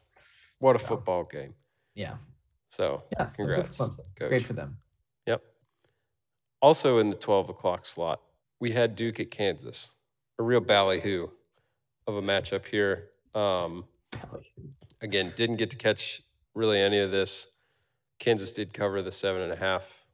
What 0.59 0.77
a 0.77 0.79
Yeah. 0.81 0.87
football 0.89 1.25
game! 1.25 1.53
Yeah, 1.95 2.17
So 2.71 3.03
yeah. 3.13 3.27
so 3.27 3.45
good 3.45 3.67
for 3.67 3.89
congrats. 3.89 4.01
Great 4.19 4.47
for 4.47 4.55
them. 4.55 4.79
Also 6.65 6.97
in 6.97 7.11
the 7.11 7.17
twelve 7.17 7.51
o'clock 7.51 7.85
slot, 7.85 8.23
we 8.59 8.73
had 8.73 8.97
Duke 8.97 9.21
at 9.21 9.31
Kansas, 9.31 9.91
a 10.39 10.43
real 10.43 10.61
ballyhoo 10.61 11.27
of 12.07 12.17
a 12.17 12.23
matchup 12.23 12.65
here. 12.65 13.11
Um, 13.35 13.85
again, 15.03 15.31
didn't 15.37 15.57
get 15.57 15.69
to 15.73 15.77
catch 15.77 16.23
really 16.55 16.81
any 16.81 17.01
of 17.01 17.11
this. 17.11 17.49
Kansas 18.19 18.51
did 18.51 18.73
cover 18.73 19.03
the 19.03 19.13
seven 19.13 19.43
and 19.43 19.53
a 19.53 19.57
half. 19.57 20.07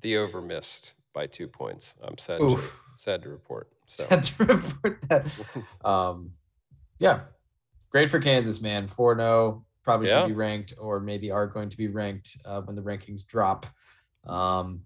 The 0.00 0.16
over 0.16 0.40
missed 0.40 0.94
by 1.12 1.26
two 1.26 1.46
points. 1.46 1.94
I'm 2.02 2.16
sad. 2.16 2.38
To, 2.38 2.58
sad 2.96 3.22
to 3.24 3.28
report. 3.28 3.68
So 3.86 4.04
Sad 4.04 4.22
to 4.22 4.44
report 4.44 4.98
that. 5.10 5.26
Um, 5.84 6.30
yeah, 6.98 7.20
great 7.90 8.08
for 8.08 8.18
Kansas, 8.18 8.62
man. 8.62 8.88
Four 8.88 9.14
zero 9.14 9.66
probably 9.82 10.08
Yeah. 10.08 10.22
should 10.22 10.28
be 10.28 10.32
ranked, 10.32 10.72
or 10.80 11.00
maybe 11.00 11.30
are 11.30 11.46
going 11.46 11.68
to 11.68 11.76
be 11.76 11.88
ranked 11.88 12.38
uh, 12.46 12.62
when 12.62 12.76
the 12.76 12.82
rankings 12.82 13.26
drop. 13.26 13.66
Um, 14.26 14.80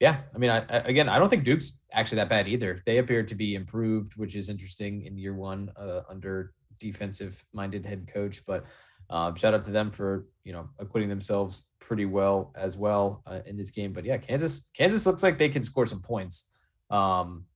yeah, 0.00 0.20
I 0.34 0.38
mean, 0.38 0.50
I, 0.50 0.58
again, 0.68 1.08
I 1.08 1.18
don't 1.18 1.28
think 1.28 1.44
Duke's 1.44 1.82
actually 1.92 2.16
that 2.16 2.28
bad 2.28 2.48
either. 2.48 2.78
They 2.84 2.98
appear 2.98 3.22
to 3.22 3.34
be 3.34 3.54
improved, 3.54 4.16
which 4.16 4.34
is 4.34 4.50
interesting 4.50 5.04
in 5.04 5.16
year 5.16 5.34
one 5.34 5.70
uh, 5.76 6.00
under 6.08 6.52
defensive-minded 6.78 7.86
head 7.86 8.08
coach. 8.12 8.42
But 8.46 8.64
um, 9.08 9.36
shout 9.36 9.54
out 9.54 9.64
to 9.64 9.70
them 9.70 9.90
for 9.90 10.26
you 10.44 10.52
know 10.52 10.68
acquitting 10.78 11.08
themselves 11.08 11.72
pretty 11.80 12.04
well 12.04 12.52
as 12.56 12.76
well 12.76 13.22
uh, 13.26 13.40
in 13.46 13.56
this 13.56 13.70
game. 13.70 13.92
But 13.92 14.04
yeah, 14.04 14.18
Kansas, 14.18 14.70
Kansas 14.76 15.06
looks 15.06 15.22
like 15.22 15.38
they 15.38 15.48
can 15.48 15.64
score 15.64 15.86
some 15.86 16.00
points. 16.00 16.52
Um, 16.90 17.46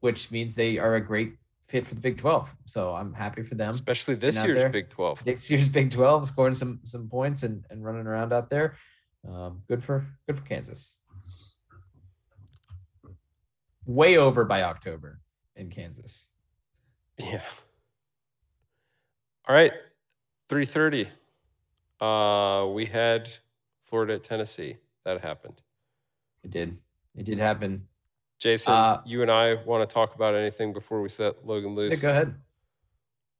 which 0.00 0.30
means 0.30 0.54
they 0.54 0.78
are 0.78 0.94
a 0.96 1.00
great 1.00 1.34
fit 1.62 1.86
for 1.86 1.94
the 1.94 2.00
Big 2.00 2.18
12. 2.18 2.54
So 2.66 2.92
I'm 2.92 3.12
happy 3.12 3.42
for 3.42 3.54
them. 3.54 3.70
especially 3.70 4.14
this 4.14 4.36
year's 4.36 4.56
there. 4.56 4.68
Big 4.68 4.90
Twelve. 4.90 5.24
Next 5.26 5.50
year's 5.50 5.68
Big 5.68 5.90
12, 5.90 6.28
scoring 6.28 6.54
some 6.54 6.80
some 6.84 7.08
points 7.08 7.42
and, 7.42 7.64
and 7.70 7.84
running 7.84 8.06
around 8.06 8.32
out 8.32 8.50
there. 8.50 8.76
Um, 9.28 9.62
good 9.68 9.82
for 9.82 10.06
good 10.26 10.36
for 10.36 10.44
Kansas. 10.44 11.02
Way 13.86 14.16
over 14.18 14.44
by 14.44 14.62
October 14.62 15.20
in 15.54 15.70
Kansas. 15.70 16.30
Yeah. 17.18 17.40
All 19.48 19.54
right. 19.54 19.72
3:30. 20.50 21.08
Uh 22.00 22.66
we 22.72 22.84
had 22.86 23.28
Florida 23.84 24.14
at 24.14 24.24
Tennessee. 24.24 24.76
That 25.04 25.20
happened. 25.22 25.62
It 26.42 26.50
did. 26.50 26.76
It 27.14 27.24
did 27.24 27.38
happen. 27.38 27.86
Jason, 28.38 28.72
Uh, 28.72 29.00
you 29.06 29.22
and 29.22 29.30
I 29.30 29.54
want 29.64 29.88
to 29.88 29.92
talk 29.92 30.14
about 30.14 30.34
anything 30.34 30.72
before 30.74 31.00
we 31.00 31.08
set 31.08 31.46
Logan 31.46 31.70
Yeah, 31.70 31.76
loose. 31.76 32.00
go 32.02 32.10
ahead. 32.10 32.34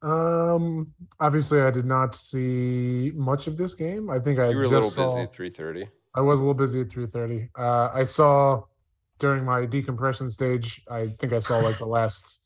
Um, 0.03 0.95
obviously, 1.21 1.61
I 1.61 1.71
did 1.71 1.85
not 1.85 2.15
see 2.15 3.13
much 3.15 3.47
of 3.47 3.57
this 3.59 3.75
game. 3.75 4.09
I 4.09 4.19
think 4.21 4.39
I 4.39 4.49
You 4.51 4.57
were 4.57 4.63
a 4.63 4.69
little 4.69 4.89
saw, 4.91 5.07
busy 5.15 5.21
at 5.23 5.33
3:30. 5.33 5.89
I 6.15 6.21
was 6.23 6.41
a 6.41 6.45
little 6.45 6.55
busy 6.55 6.81
at 6.81 6.89
3:30. 6.89 7.51
Uh, 7.55 7.91
I 7.93 8.05
saw 8.05 8.65
during 9.19 9.45
my 9.45 9.67
decompression 9.67 10.29
stage. 10.29 10.83
I 10.91 11.09
think 11.09 11.33
I 11.33 11.39
saw 11.39 11.59
like 11.59 11.79
the 11.79 11.87
last, 11.87 12.43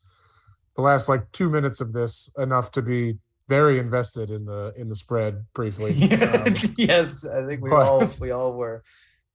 the 0.75 0.81
last 0.81 1.09
like 1.09 1.31
two 1.31 1.49
minutes 1.49 1.81
of 1.81 1.93
this 1.93 2.33
enough 2.37 2.71
to 2.71 2.81
be 2.81 3.17
very 3.47 3.79
invested 3.79 4.31
in 4.31 4.45
the 4.45 4.73
in 4.77 4.87
the 4.89 4.95
spread 4.95 5.45
briefly. 5.53 5.91
Um, 6.11 6.55
yes, 6.77 7.25
I 7.27 7.45
think 7.45 7.61
we 7.61 7.69
but- 7.69 7.81
all 7.83 8.03
we 8.19 8.31
all 8.31 8.53
were. 8.53 8.83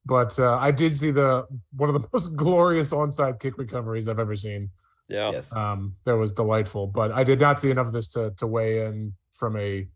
but 0.07 0.39
uh, 0.39 0.57
I 0.57 0.71
did 0.71 0.95
see 0.95 1.11
the 1.11 1.45
one 1.77 1.89
of 1.95 2.01
the 2.01 2.09
most 2.13 2.37
glorious 2.37 2.93
onside 2.93 3.41
kick 3.41 3.59
recoveries 3.59 4.09
I've 4.09 4.19
ever 4.19 4.37
seen. 4.37 4.71
Yeah. 5.09 5.31
Yes. 5.31 5.55
Um, 5.55 5.93
that 6.05 6.17
was 6.17 6.33
delightful, 6.33 6.87
but 6.89 7.13
I 7.13 7.23
did 7.23 7.39
not 7.41 7.61
see 7.61 7.71
enough 7.71 7.87
of 7.89 7.93
this 7.93 8.09
to 8.13 8.33
to 8.39 8.47
weigh 8.47 8.87
in 8.87 9.13
from 9.33 9.57
a 9.57 9.87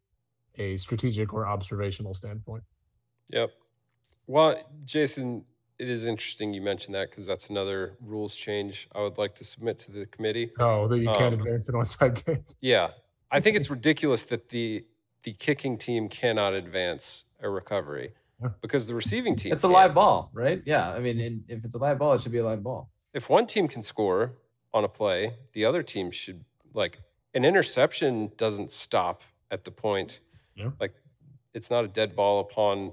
a 0.58 0.76
strategic 0.76 1.32
or 1.32 1.46
observational 1.48 2.12
standpoint. 2.14 2.62
Yep. 3.30 3.50
Well, 4.26 4.56
Jason, 4.84 5.44
it 5.80 5.88
is 5.88 6.04
interesting 6.04 6.52
you 6.52 6.60
mentioned 6.60 6.94
that 6.94 7.10
because 7.10 7.26
that's 7.26 7.48
another 7.48 7.94
rules 8.00 8.34
change 8.36 8.88
I 8.94 9.00
would 9.00 9.18
like 9.18 9.34
to 9.36 9.44
submit 9.44 9.78
to 9.80 9.90
the 9.92 10.06
committee. 10.06 10.50
Oh, 10.58 10.86
that 10.88 10.98
you 10.98 11.06
can't 11.06 11.34
Um, 11.34 11.40
advance 11.40 11.68
an 11.68 11.74
onside 11.76 12.24
kick. 12.24 12.42
Yeah. 12.60 12.88
I 13.30 13.40
think 13.40 13.56
it's 13.56 13.70
ridiculous 13.78 14.24
that 14.24 14.50
the 14.50 14.84
the 15.22 15.32
kicking 15.34 15.76
team 15.76 16.08
cannot 16.08 16.52
advance 16.54 17.24
a 17.40 17.48
recovery 17.50 18.14
Yeah. 18.42 18.48
because 18.62 18.86
the 18.86 18.94
receiving 18.94 19.36
team 19.36 19.52
It's 19.52 19.64
a 19.64 19.68
live 19.68 19.92
ball, 19.94 20.30
right? 20.32 20.62
Yeah. 20.64 20.90
I 20.92 20.98
mean, 20.98 21.20
and 21.20 21.44
if 21.48 21.64
it's 21.64 21.74
a 21.74 21.78
live 21.78 21.98
ball, 21.98 22.12
it 22.14 22.22
should 22.22 22.32
be 22.32 22.38
a 22.38 22.44
live 22.44 22.62
ball. 22.62 22.90
If 23.12 23.28
one 23.28 23.46
team 23.46 23.66
can 23.68 23.82
score 23.82 24.32
on 24.72 24.84
a 24.84 24.88
play, 24.88 25.34
the 25.52 25.64
other 25.64 25.82
team 25.82 26.10
should 26.10 26.44
like 26.74 27.00
an 27.34 27.44
interception 27.44 28.32
doesn't 28.36 28.70
stop 28.70 29.22
at 29.50 29.64
the 29.64 29.70
point. 29.70 30.20
Yeah. 30.54 30.70
Like 30.80 30.94
it's 31.54 31.70
not 31.70 31.84
a 31.84 31.88
dead 31.88 32.14
ball 32.16 32.40
upon 32.40 32.92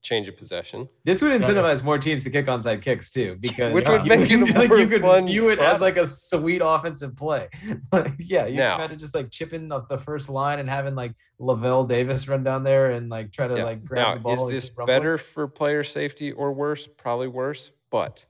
change 0.00 0.28
of 0.28 0.36
possession. 0.36 0.88
This 1.04 1.20
would 1.22 1.32
incentivize 1.32 1.82
more 1.82 1.98
teams 1.98 2.22
to 2.24 2.30
kick 2.30 2.46
onside 2.46 2.82
kicks 2.82 3.10
too, 3.10 3.36
because 3.40 3.72
Which 3.74 3.88
would 3.88 4.04
you 4.04 4.08
make 4.08 4.20
could- 4.28 4.48
it 4.48 4.54
like, 4.56 4.70
you 4.70 4.86
could 4.86 5.02
fun 5.02 5.26
view 5.26 5.48
it 5.48 5.58
as 5.58 5.80
like 5.80 5.96
a 5.96 6.06
sweet 6.06 6.60
offensive 6.64 7.16
play. 7.16 7.48
Like, 7.92 8.12
yeah, 8.18 8.46
you 8.46 8.56
Now- 8.56 8.76
imagine 8.76 8.98
just 8.98 9.14
like 9.14 9.30
chipping 9.30 9.70
off 9.72 9.88
the 9.88 9.98
first 9.98 10.30
line 10.30 10.58
and 10.60 10.70
having 10.70 10.94
like 10.94 11.14
Lavelle 11.38 11.84
Davis 11.84 12.28
run 12.28 12.44
down 12.44 12.62
there 12.62 12.92
and 12.92 13.08
like 13.08 13.32
try 13.32 13.48
to 13.48 13.56
Yeah. 13.56 13.64
like 13.64 13.84
grab 13.84 14.06
Now, 14.06 14.14
the 14.14 14.20
ball. 14.20 14.48
is 14.48 14.52
this 14.54 14.68
keep 14.68 14.78
rumbling. 14.78 14.98
better 14.98 15.18
for 15.18 15.48
player 15.48 15.82
safety 15.84 16.32
or 16.32 16.52
worse? 16.52 16.88
Probably 16.96 17.28
worse, 17.28 17.70
but 17.90 18.24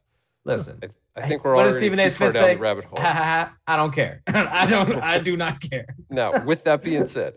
Listen, 0.45 0.79
I, 1.17 1.21
I 1.21 1.29
think 1.29 1.45
we're 1.45 1.51
what 1.55 1.61
already 1.61 1.71
does 1.71 1.77
Stephen 1.79 1.99
A. 1.99 2.03
far 2.05 2.11
Smith 2.11 2.35
down 2.35 2.43
say? 2.45 2.55
the 2.55 2.61
rabbit 2.61 2.85
hole. 2.87 2.99
ha, 2.99 3.13
ha, 3.13 3.23
ha, 3.23 3.57
I 3.67 3.77
don't 3.77 3.93
care. 3.93 4.23
I 4.29 4.67
don't. 4.67 4.93
I 5.03 5.19
do 5.19 5.37
not 5.37 5.61
care. 5.61 5.87
now, 6.09 6.43
with 6.45 6.65
that 6.65 6.83
being 6.83 7.07
said, 7.07 7.35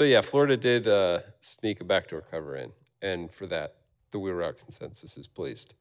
so 0.00 0.04
yeah, 0.04 0.22
Florida 0.22 0.56
did 0.56 0.88
uh, 0.88 1.20
sneak 1.42 1.82
a 1.82 1.84
backdoor 1.84 2.22
cover 2.22 2.56
in, 2.56 2.72
and 3.02 3.30
for 3.30 3.46
that, 3.48 3.74
the 4.12 4.18
wheel 4.18 4.32
route 4.32 4.56
consensus 4.56 5.18
is 5.18 5.26
pleased. 5.26 5.74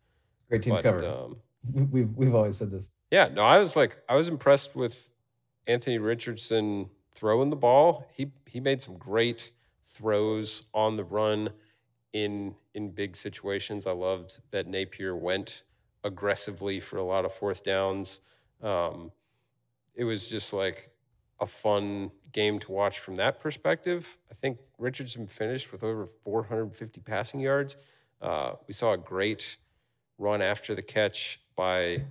Great 0.50 0.62
teams 0.62 0.80
But, 0.80 0.84
covered. 0.84 1.06
Um, 1.06 1.38
we've 1.90 2.12
we've 2.18 2.36
always 2.36 2.58
said 2.58 2.70
this. 2.70 2.91
yeah, 3.12 3.30
no, 3.30 3.44
I 3.44 3.60
was 3.60 3.78
like, 3.78 3.96
I 4.10 4.16
was 4.16 4.28
impressed 4.28 4.76
with 4.76 5.10
Anthony 5.68 6.00
Richardson 6.00 6.90
throwing 7.16 7.50
the 7.50 7.56
ball. 7.56 8.10
He 8.14 8.34
he 8.46 8.60
made 8.60 8.82
some 8.82 8.98
great 8.98 9.52
throws 9.88 10.64
on 10.74 10.98
the 10.98 11.06
run 11.06 11.52
in 12.12 12.56
in 12.74 12.91
big 12.91 13.16
situations. 13.16 13.88
I 13.88 13.94
loved 13.94 14.40
that 14.52 14.68
Napier 14.68 15.16
went 15.16 15.64
aggressively 16.04 16.82
for 16.82 16.98
a 16.98 17.04
lot 17.04 17.24
of 17.24 17.34
fourth 17.34 17.64
downs. 17.64 18.20
Um, 18.62 19.14
it 19.96 20.04
was 20.04 20.28
just 20.28 20.52
like 20.52 20.89
a 21.41 21.45
fun 21.48 22.11
game 22.32 22.60
to 22.60 22.72
watch 22.72 22.99
from 22.99 23.16
that 23.16 23.40
perspective. 23.40 24.18
I 24.30 24.34
think 24.34 24.57
Richardson 24.78 25.28
finished 25.28 25.72
with 25.72 25.84
over 25.84 26.07
450 26.24 27.02
passing 27.02 27.40
yards. 27.40 27.76
Uh, 28.22 28.53
we 28.68 28.74
saw 28.74 28.94
a 28.94 28.98
great 28.98 29.57
run 30.18 30.41
after 30.41 30.76
the 30.76 30.82
catch 30.82 31.40
by 31.56 32.03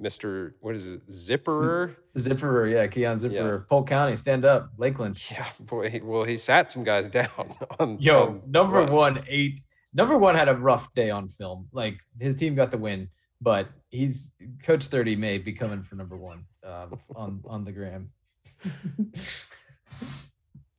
Mr. 0.00 0.54
What 0.60 0.74
is 0.74 0.88
it, 0.88 1.08
Zipperer? 1.10 1.94
Zipperer, 2.16 2.72
yeah, 2.72 2.86
Keon 2.86 3.18
Zipperer, 3.18 3.68
Polk 3.68 3.86
County, 3.86 4.16
stand 4.16 4.44
up, 4.44 4.70
Lakeland. 4.78 5.22
Yeah, 5.30 5.46
boy. 5.60 6.00
Well, 6.02 6.24
he 6.24 6.36
sat 6.36 6.70
some 6.70 6.82
guys 6.84 7.08
down. 7.08 7.54
On, 7.78 7.98
Yo, 7.98 8.22
on 8.24 8.42
number 8.48 8.78
run. 8.78 8.90
one, 8.90 9.24
eight. 9.28 9.62
Number 9.94 10.16
one 10.16 10.34
had 10.34 10.48
a 10.48 10.54
rough 10.54 10.92
day 10.94 11.10
on 11.10 11.28
film. 11.28 11.68
Like 11.72 12.00
his 12.18 12.34
team 12.34 12.54
got 12.54 12.70
the 12.70 12.78
win, 12.78 13.08
but 13.42 13.68
he's 13.90 14.34
coach 14.64 14.86
thirty 14.86 15.14
may 15.14 15.36
be 15.36 15.52
coming 15.52 15.82
for 15.82 15.96
number 15.96 16.16
one 16.16 16.46
um, 16.64 16.98
on 17.14 17.42
on 17.44 17.62
the 17.62 17.72
gram. 17.72 18.10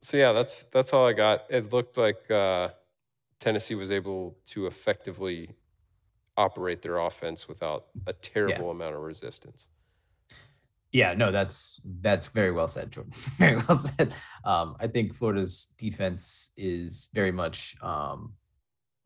So 0.04 0.18
yeah, 0.18 0.32
that's 0.32 0.64
that's 0.70 0.92
all 0.92 1.06
I 1.06 1.14
got. 1.14 1.44
It 1.48 1.72
looked 1.72 1.96
like 1.96 2.30
uh, 2.30 2.68
Tennessee 3.40 3.74
was 3.74 3.90
able 3.90 4.36
to 4.48 4.66
effectively 4.66 5.56
operate 6.36 6.82
their 6.82 6.98
offense 6.98 7.48
without 7.48 7.86
a 8.06 8.12
terrible 8.12 8.70
amount 8.70 8.94
of 8.96 9.00
resistance. 9.00 9.68
Yeah, 10.92 11.14
no, 11.14 11.32
that's 11.32 11.80
that's 12.02 12.26
very 12.26 12.52
well 12.52 12.68
said, 12.68 12.92
Jordan. 12.92 13.14
very 13.38 13.56
well 13.56 13.78
said. 13.78 14.12
Um, 14.44 14.76
I 14.78 14.88
think 14.88 15.16
Florida's 15.16 15.74
defense 15.78 16.52
is 16.58 17.08
very 17.14 17.32
much 17.32 17.74
um, 17.80 18.34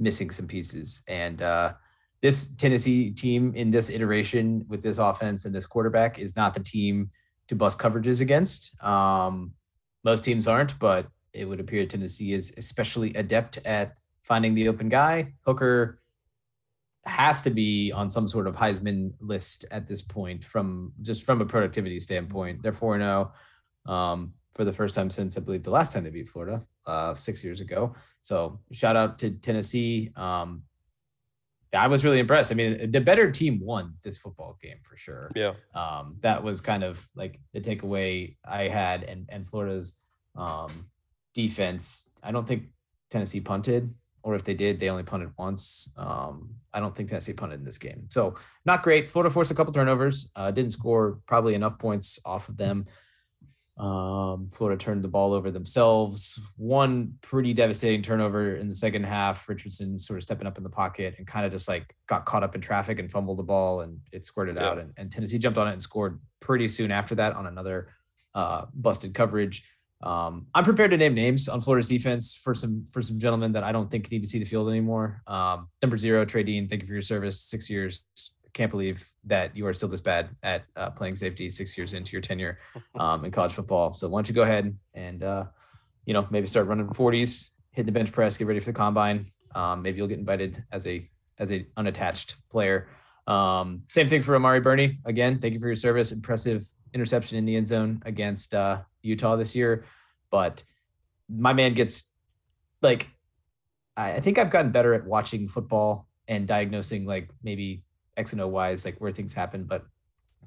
missing 0.00 0.32
some 0.32 0.48
pieces, 0.48 1.04
and 1.06 1.42
uh, 1.42 1.74
this 2.22 2.56
Tennessee 2.56 3.12
team 3.12 3.54
in 3.54 3.70
this 3.70 3.88
iteration 3.88 4.64
with 4.68 4.82
this 4.82 4.98
offense 4.98 5.44
and 5.44 5.54
this 5.54 5.64
quarterback 5.64 6.18
is 6.18 6.34
not 6.34 6.54
the 6.54 6.60
team 6.60 7.08
to 7.48 7.54
bust 7.54 7.78
coverages 7.78 8.20
against. 8.20 8.80
Um, 8.82 9.52
most 10.04 10.24
teams 10.24 10.46
aren't, 10.46 10.78
but 10.78 11.08
it 11.32 11.44
would 11.44 11.60
appear 11.60 11.86
Tennessee 11.86 12.32
is 12.32 12.54
especially 12.56 13.14
adept 13.14 13.58
at 13.64 13.94
finding 14.22 14.54
the 14.54 14.68
open 14.68 14.88
guy. 14.88 15.32
Hooker 15.46 16.00
has 17.04 17.40
to 17.42 17.50
be 17.50 17.90
on 17.92 18.10
some 18.10 18.28
sort 18.28 18.46
of 18.46 18.54
Heisman 18.54 19.12
list 19.20 19.64
at 19.70 19.86
this 19.86 20.02
point 20.02 20.44
from 20.44 20.92
just 21.02 21.24
from 21.24 21.40
a 21.40 21.46
productivity 21.46 21.98
standpoint. 22.00 22.62
They're 22.62 22.72
4 22.72 22.98
0 22.98 23.32
um, 23.86 24.34
for 24.54 24.64
the 24.64 24.72
first 24.72 24.94
time 24.94 25.10
since 25.10 25.38
I 25.38 25.40
believe 25.40 25.62
the 25.62 25.70
last 25.70 25.92
time 25.92 26.04
they 26.04 26.10
beat 26.10 26.28
Florida 26.28 26.62
uh, 26.86 27.14
six 27.14 27.42
years 27.42 27.60
ago. 27.60 27.94
So 28.20 28.60
shout 28.72 28.96
out 28.96 29.18
to 29.20 29.30
Tennessee. 29.30 30.10
Um, 30.16 30.62
I 31.74 31.86
was 31.86 32.04
really 32.04 32.18
impressed. 32.18 32.50
I 32.52 32.54
mean, 32.54 32.90
the 32.90 33.00
better 33.00 33.30
team 33.30 33.60
won 33.60 33.94
this 34.02 34.16
football 34.16 34.56
game 34.60 34.78
for 34.82 34.96
sure 34.96 35.30
Yeah, 35.34 35.54
um, 35.74 36.16
that 36.20 36.42
was 36.42 36.60
kind 36.60 36.82
of 36.82 37.06
like 37.14 37.38
the 37.52 37.60
takeaway 37.60 38.36
I 38.44 38.68
had, 38.68 39.04
and 39.04 39.26
and 39.28 39.46
Florida's 39.46 40.04
um, 40.36 40.70
defense. 41.34 42.10
I 42.22 42.30
don't 42.30 42.46
think 42.46 42.64
Tennessee 43.10 43.40
punted, 43.40 43.94
or 44.22 44.34
if 44.34 44.44
they 44.44 44.54
did, 44.54 44.80
they 44.80 44.90
only 44.90 45.02
punted 45.02 45.30
once. 45.38 45.92
Um, 45.96 46.54
I 46.72 46.80
don't 46.80 46.94
think 46.94 47.08
Tennessee 47.08 47.32
punted 47.32 47.60
in 47.60 47.64
this 47.64 47.78
game, 47.78 48.06
so 48.10 48.36
not 48.64 48.82
great. 48.82 49.08
Florida 49.08 49.32
forced 49.32 49.50
a 49.50 49.54
couple 49.54 49.72
turnovers, 49.72 50.30
uh, 50.36 50.50
didn't 50.50 50.72
score 50.72 51.20
probably 51.26 51.54
enough 51.54 51.78
points 51.78 52.18
off 52.24 52.48
of 52.48 52.56
them. 52.56 52.86
Um, 53.78 54.48
Florida 54.52 54.76
turned 54.76 55.04
the 55.04 55.08
ball 55.08 55.32
over 55.32 55.50
themselves. 55.50 56.40
One 56.56 57.14
pretty 57.22 57.54
devastating 57.54 58.02
turnover 58.02 58.56
in 58.56 58.68
the 58.68 58.74
second 58.74 59.04
half. 59.04 59.48
Richardson 59.48 59.98
sort 60.00 60.16
of 60.18 60.24
stepping 60.24 60.46
up 60.48 60.58
in 60.58 60.64
the 60.64 60.70
pocket 60.70 61.14
and 61.18 61.26
kind 61.26 61.46
of 61.46 61.52
just 61.52 61.68
like 61.68 61.94
got 62.08 62.24
caught 62.24 62.42
up 62.42 62.54
in 62.56 62.60
traffic 62.60 62.98
and 62.98 63.10
fumbled 63.10 63.38
the 63.38 63.44
ball 63.44 63.82
and 63.82 64.00
it 64.10 64.24
squirted 64.24 64.56
Yeah. 64.56 64.68
out. 64.70 64.78
And, 64.78 64.92
and 64.96 65.12
Tennessee 65.12 65.38
jumped 65.38 65.58
on 65.58 65.68
it 65.68 65.72
and 65.72 65.82
scored 65.82 66.18
pretty 66.40 66.66
soon 66.66 66.90
after 66.90 67.14
that 67.16 67.34
on 67.34 67.46
another 67.46 67.90
uh, 68.34 68.66
busted 68.74 69.14
coverage. 69.14 69.64
Um, 70.00 70.46
I'm 70.54 70.62
prepared 70.64 70.92
to 70.92 70.96
name 70.96 71.14
names 71.14 71.48
on 71.48 71.60
Florida's 71.60 71.88
defense 71.88 72.32
for 72.34 72.54
some 72.54 72.86
for 72.92 73.02
some 73.02 73.18
gentlemen 73.18 73.52
that 73.52 73.64
I 73.64 73.72
don't 73.72 73.90
think 73.90 74.10
need 74.12 74.22
to 74.22 74.28
see 74.28 74.38
the 74.38 74.44
field 74.44 74.68
anymore. 74.68 75.22
Um, 75.26 75.68
number 75.82 75.96
zero, 75.98 76.24
Trey 76.24 76.44
Dean, 76.44 76.68
thank 76.68 76.82
you 76.82 76.86
for 76.86 76.92
your 76.92 77.02
service. 77.02 77.40
Six 77.40 77.68
years. 77.68 78.04
Can't 78.58 78.72
believe 78.72 79.06
that 79.22 79.56
you 79.56 79.64
are 79.68 79.72
still 79.72 79.88
this 79.88 80.00
bad 80.00 80.30
at 80.42 80.64
uh, 80.74 80.90
playing 80.90 81.14
safety 81.14 81.48
six 81.48 81.78
years 81.78 81.94
into 81.94 82.10
your 82.10 82.20
tenure 82.20 82.58
um, 82.98 83.24
in 83.24 83.30
college 83.30 83.52
football. 83.52 83.92
So 83.92 84.08
why 84.08 84.18
don't 84.18 84.28
you 84.28 84.34
go 84.34 84.42
ahead 84.42 84.76
and 84.94 85.22
uh, 85.22 85.44
you 86.06 86.12
know 86.12 86.26
maybe 86.32 86.48
start 86.48 86.66
running 86.66 86.88
40s, 86.88 87.52
hitting 87.70 87.86
the 87.86 87.92
bench 87.92 88.10
press, 88.10 88.36
get 88.36 88.48
ready 88.48 88.58
for 88.58 88.66
the 88.66 88.72
combine. 88.72 89.26
Um, 89.54 89.80
maybe 89.82 89.98
you'll 89.98 90.08
get 90.08 90.18
invited 90.18 90.64
as 90.72 90.88
a 90.88 91.08
as 91.38 91.52
a 91.52 91.68
unattached 91.76 92.34
player. 92.50 92.88
Um, 93.28 93.84
same 93.90 94.08
thing 94.08 94.22
for 94.22 94.34
Amari 94.34 94.58
Burney. 94.58 94.98
Again, 95.04 95.38
thank 95.38 95.54
you 95.54 95.60
for 95.60 95.68
your 95.68 95.76
service. 95.76 96.10
Impressive 96.10 96.64
interception 96.94 97.38
in 97.38 97.44
the 97.44 97.54
end 97.54 97.68
zone 97.68 98.02
against 98.04 98.54
uh, 98.54 98.80
Utah 99.02 99.36
this 99.36 99.54
year. 99.54 99.84
But 100.32 100.64
my 101.28 101.52
man 101.52 101.74
gets 101.74 102.12
like 102.82 103.08
I, 103.96 104.14
I 104.14 104.20
think 104.20 104.36
I've 104.36 104.50
gotten 104.50 104.72
better 104.72 104.94
at 104.94 105.06
watching 105.06 105.46
football 105.46 106.08
and 106.26 106.44
diagnosing 106.44 107.06
like 107.06 107.30
maybe 107.44 107.84
X 108.18 108.32
and 108.32 108.42
O 108.42 108.48
wise, 108.48 108.84
like 108.84 108.96
where 108.98 109.12
things 109.12 109.32
happen, 109.32 109.64
but 109.64 109.86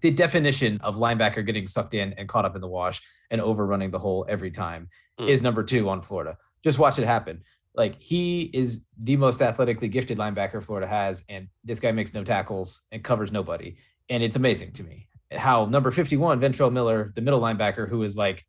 the 0.02 0.11
definition 0.11 0.80
of 0.81 0.95
linebacker 0.98 1.45
getting 1.45 1.68
sucked 1.68 1.93
in 1.93 2.14
and 2.14 2.27
caught 2.27 2.43
up 2.45 2.56
in 2.56 2.61
the 2.61 2.68
wash 2.68 3.02
and 3.30 3.39
overrunning 3.39 3.91
the 3.91 3.99
hole 3.99 4.26
every 4.27 4.52
time 4.52 4.89
Mm. 5.19 5.27
is 5.27 5.41
number 5.43 5.64
two 5.64 5.88
on 5.89 6.02
Florida. 6.02 6.38
Just 6.64 6.80
watch 6.80 6.98
it 6.98 7.06
happen. 7.06 7.43
Like 7.76 7.95
he 7.99 8.43
is 8.53 8.88
the 9.02 9.15
most 9.18 9.41
athletically 9.41 9.88
gifted 9.88 10.18
linebacker 10.18 10.64
Florida 10.64 10.88
has, 10.88 11.26
and 11.30 11.48
this 11.64 11.80
guy 11.80 11.91
makes 11.91 12.14
no 12.14 12.23
tackles 12.23 12.88
and 12.91 13.03
covers 13.03 13.31
nobody. 13.31 13.76
And 14.10 14.23
it's 14.23 14.35
amazing 14.35 14.72
to 14.73 14.84
me 14.84 15.07
how 15.31 15.65
number 15.65 15.91
51, 15.91 16.41
Ventrell 16.41 16.72
Miller, 16.72 17.11
the 17.15 17.22
middle 17.22 17.39
linebacker, 17.39 17.88
who 17.88 18.03
is 18.03 18.18
like 18.18 18.43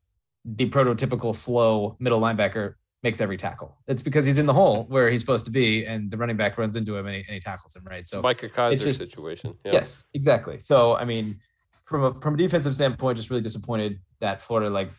the 0.44 0.69
prototypical 0.70 1.35
slow 1.35 1.97
middle 2.01 2.20
linebacker, 2.20 2.74
makes 3.03 3.20
every 3.20 3.37
tackle. 3.37 3.79
It's 3.87 4.03
because 4.03 4.24
he's 4.24 4.39
in 4.39 4.47
the 4.47 4.53
hole 4.55 4.85
where 4.85 5.11
he's 5.11 5.20
supposed 5.20 5.45
to 5.47 5.51
be, 5.51 5.85
and 5.87 6.11
the 6.11 6.16
running 6.16 6.37
back 6.37 6.57
runs 6.59 6.77
into 6.77 6.97
him 6.97 7.07
and 7.07 7.16
he, 7.16 7.23
and 7.23 7.35
he 7.35 7.41
tackles 7.41 7.74
him, 7.74 7.85
right? 7.85 8.07
So 8.09 8.23
Micah 8.23 8.49
Kiser 8.49 8.83
just- 8.83 8.99
situation. 9.01 9.55
Yeah. 9.65 9.73
Yes, 9.73 10.09
exactly. 10.15 10.61
So 10.61 10.97
I 10.97 11.05
mean, 11.05 11.37
from 11.85 12.05
a 12.05 12.20
from 12.20 12.35
a 12.35 12.37
defensive 12.37 12.74
standpoint, 12.74 13.16
just 13.16 13.31
really 13.31 13.43
disappointed 13.43 14.01
that 14.20 14.43
Florida 14.43 14.70
like 14.70 14.91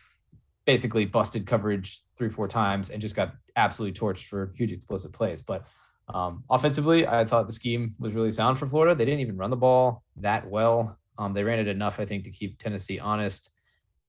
basically 0.66 1.04
busted 1.04 1.46
coverage 1.46 2.02
three 2.16 2.30
four 2.30 2.48
times 2.48 2.90
and 2.90 3.00
just 3.00 3.16
got 3.16 3.32
absolutely 3.56 3.98
torched 3.98 4.24
for 4.24 4.52
huge 4.56 4.72
explosive 4.72 5.12
plays. 5.12 5.42
But 5.42 5.64
um, 6.08 6.44
offensively, 6.50 7.06
I 7.06 7.24
thought 7.24 7.46
the 7.46 7.52
scheme 7.52 7.92
was 7.98 8.12
really 8.12 8.30
sound 8.30 8.58
for 8.58 8.66
Florida. 8.66 8.94
They 8.94 9.04
didn't 9.04 9.20
even 9.20 9.36
run 9.36 9.50
the 9.50 9.56
ball 9.56 10.02
that 10.16 10.48
well. 10.48 10.98
Um, 11.18 11.32
they 11.32 11.44
ran 11.44 11.58
it 11.58 11.68
enough, 11.68 12.00
I 12.00 12.04
think, 12.04 12.24
to 12.24 12.30
keep 12.30 12.58
Tennessee 12.58 12.98
honest, 12.98 13.50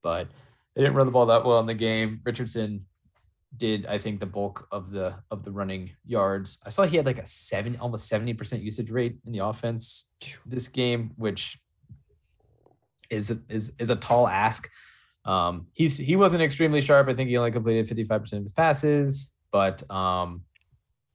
but 0.02 0.28
they 0.76 0.82
didn't 0.82 0.96
run 0.96 1.06
the 1.06 1.12
ball 1.12 1.28
that 1.28 1.46
well 1.46 1.60
in 1.60 1.66
the 1.66 1.74
game. 1.74 2.20
Richardson 2.26 2.82
did 3.58 3.86
I 3.86 3.98
think 3.98 4.20
the 4.20 4.26
bulk 4.26 4.68
of 4.72 4.92
the 4.92 5.16
of 5.32 5.44
the 5.44 5.52
running 5.52 5.92
yards. 6.06 6.62
I 6.66 6.70
saw 6.70 6.84
he 6.84 6.98
had 6.98 7.06
like 7.06 7.20
a 7.20 7.26
seven 7.26 7.78
almost 7.80 8.12
70% 8.12 8.62
usage 8.62 8.92
rate 8.92 9.18
in 9.26 9.32
the 9.32 9.40
offense 9.40 10.14
this 10.46 10.68
game, 10.68 11.12
which 11.16 11.58
is 13.10 13.44
is 13.50 13.76
is 13.80 13.90
a 13.90 13.96
tall 13.96 14.28
ask. 14.28 14.70
Um, 15.26 15.68
he's 15.74 15.98
he 15.98 16.16
wasn't 16.16 16.44
extremely 16.44 16.82
sharp. 16.82 17.08
I 17.08 17.14
think 17.14 17.30
he 17.30 17.38
only 17.38 17.52
completed 17.52 17.88
55% 17.88 18.34
of 18.34 18.44
his 18.44 18.52
passes, 18.52 19.34
but 19.52 19.90
um, 19.90 20.44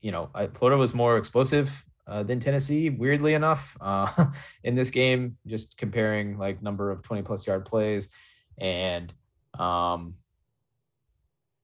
you 0.01 0.13
know, 0.13 0.31
I, 0.35 0.47
Florida 0.49 0.79
was 0.79 0.95
more 0.95 1.17
explosive 1.17 1.85
uh, 2.07 2.23
than 2.23 2.41
Tennessee, 2.41 2.91
weirdly 2.91 3.35
enough, 3.35 3.77
uh, 3.81 4.27
in 4.65 4.75
this 4.75 4.91
game, 4.91 5.37
just 5.47 5.79
comparing 5.79 6.39
like 6.39 6.63
number 6.63 6.91
of 6.91 7.03
20 7.03 7.23
plus 7.23 7.47
yard 7.47 7.65
plays 7.65 8.13
and 8.59 9.13
um, 9.59 10.15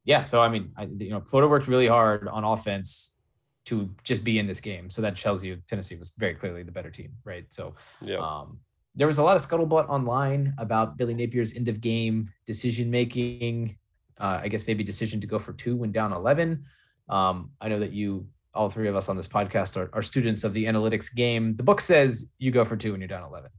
yeah, 0.06 0.24
so 0.24 0.40
I 0.40 0.48
mean, 0.48 0.70
I, 0.76 0.84
you 0.84 1.10
know, 1.10 1.20
Florida 1.20 1.48
worked 1.50 1.68
really 1.68 1.88
hard 1.88 2.28
on 2.28 2.44
offense 2.44 3.18
to 3.66 3.90
just 4.04 4.24
be 4.24 4.38
in 4.38 4.46
this 4.46 4.60
game. 4.60 4.88
So 4.88 5.02
that 5.02 5.16
tells 5.16 5.44
you 5.44 5.58
Tennessee 5.68 5.96
was 5.96 6.12
very 6.16 6.34
clearly 6.34 6.62
the 6.62 6.70
better 6.72 6.90
team, 6.90 7.10
right? 7.24 7.44
So 7.52 7.74
Yeah. 8.00 8.18
um, 8.18 8.60
there 8.94 9.08
was 9.08 9.18
a 9.18 9.22
lot 9.22 9.34
of 9.36 9.42
scuttlebutt 9.42 9.88
online 9.88 10.54
about 10.58 10.96
Billy 10.96 11.14
Napier's 11.14 11.54
end 11.56 11.68
of 11.68 11.80
game 11.80 12.24
decision 12.46 12.90
making. 12.90 13.76
Uh, 14.18 14.40
I 14.44 14.48
guess 14.48 14.66
maybe 14.66 14.82
decision 14.84 15.20
to 15.20 15.26
go 15.26 15.38
for 15.38 15.52
two 15.52 15.76
when 15.76 15.92
down 15.92 16.12
11. 16.12 16.64
Um, 17.08 17.50
I 17.60 17.68
know 17.68 17.80
that 17.80 17.92
you, 17.92 18.28
all 18.54 18.70
three 18.70 18.88
of 18.88 18.96
us 18.96 19.08
on 19.08 19.16
this 19.16 19.28
podcast, 19.28 19.76
are, 19.76 19.90
are 19.92 20.00
students 20.02 20.44
of 20.44 20.54
the 20.54 20.64
analytics 20.64 21.14
game. 21.14 21.56
The 21.56 21.62
book 21.64 21.80
says 21.80 22.32
you 22.38 22.50
go 22.52 22.64
for 22.64 22.76
two 22.76 22.92
when 22.92 23.00
you're 23.00 23.08
down 23.08 23.24
11. 23.24 23.50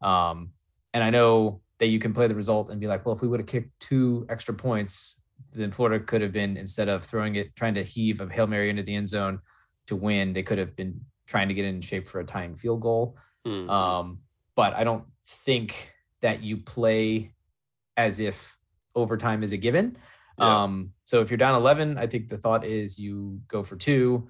Um, 0.00 0.52
and 0.94 1.04
I 1.04 1.10
know 1.10 1.60
that 1.78 1.88
you 1.88 1.98
can 1.98 2.14
play 2.14 2.28
the 2.28 2.34
result 2.34 2.70
and 2.70 2.80
be 2.80 2.86
like, 2.86 3.04
well, 3.04 3.14
if 3.14 3.20
we 3.20 3.28
would 3.28 3.40
have 3.40 3.46
kicked 3.46 3.78
two 3.80 4.24
extra 4.30 4.54
points, 4.54 5.20
then 5.52 5.70
Florida 5.70 6.04
could 6.04 6.22
have 6.22 6.32
been, 6.32 6.56
instead 6.56 6.88
of 6.88 7.04
throwing 7.04 7.36
it, 7.36 7.54
trying 7.56 7.74
to 7.74 7.82
heave 7.82 8.20
a 8.20 8.28
Hail 8.28 8.46
Mary 8.46 8.70
into 8.70 8.82
the 8.82 8.94
end 8.94 9.08
zone 9.08 9.40
to 9.86 9.96
win, 9.96 10.32
they 10.32 10.42
could 10.42 10.58
have 10.58 10.76
been 10.76 11.00
trying 11.26 11.48
to 11.48 11.54
get 11.54 11.64
in 11.64 11.80
shape 11.80 12.06
for 12.06 12.20
a 12.20 12.24
tying 12.24 12.56
field 12.56 12.80
goal. 12.80 13.16
Hmm. 13.44 13.68
Um, 13.70 14.18
but 14.54 14.74
I 14.74 14.84
don't 14.84 15.04
think 15.26 15.92
that 16.22 16.42
you 16.42 16.58
play 16.58 17.32
as 17.96 18.20
if 18.20 18.56
overtime 18.94 19.42
is 19.42 19.52
a 19.52 19.56
given. 19.56 19.96
Yeah. 20.38 20.64
Um, 20.64 20.92
so 21.04 21.20
if 21.20 21.30
you're 21.30 21.38
down 21.38 21.56
11, 21.56 21.98
I 21.98 22.06
think 22.06 22.28
the 22.28 22.36
thought 22.36 22.64
is 22.64 22.98
you 22.98 23.40
go 23.48 23.62
for 23.62 23.76
two. 23.76 24.28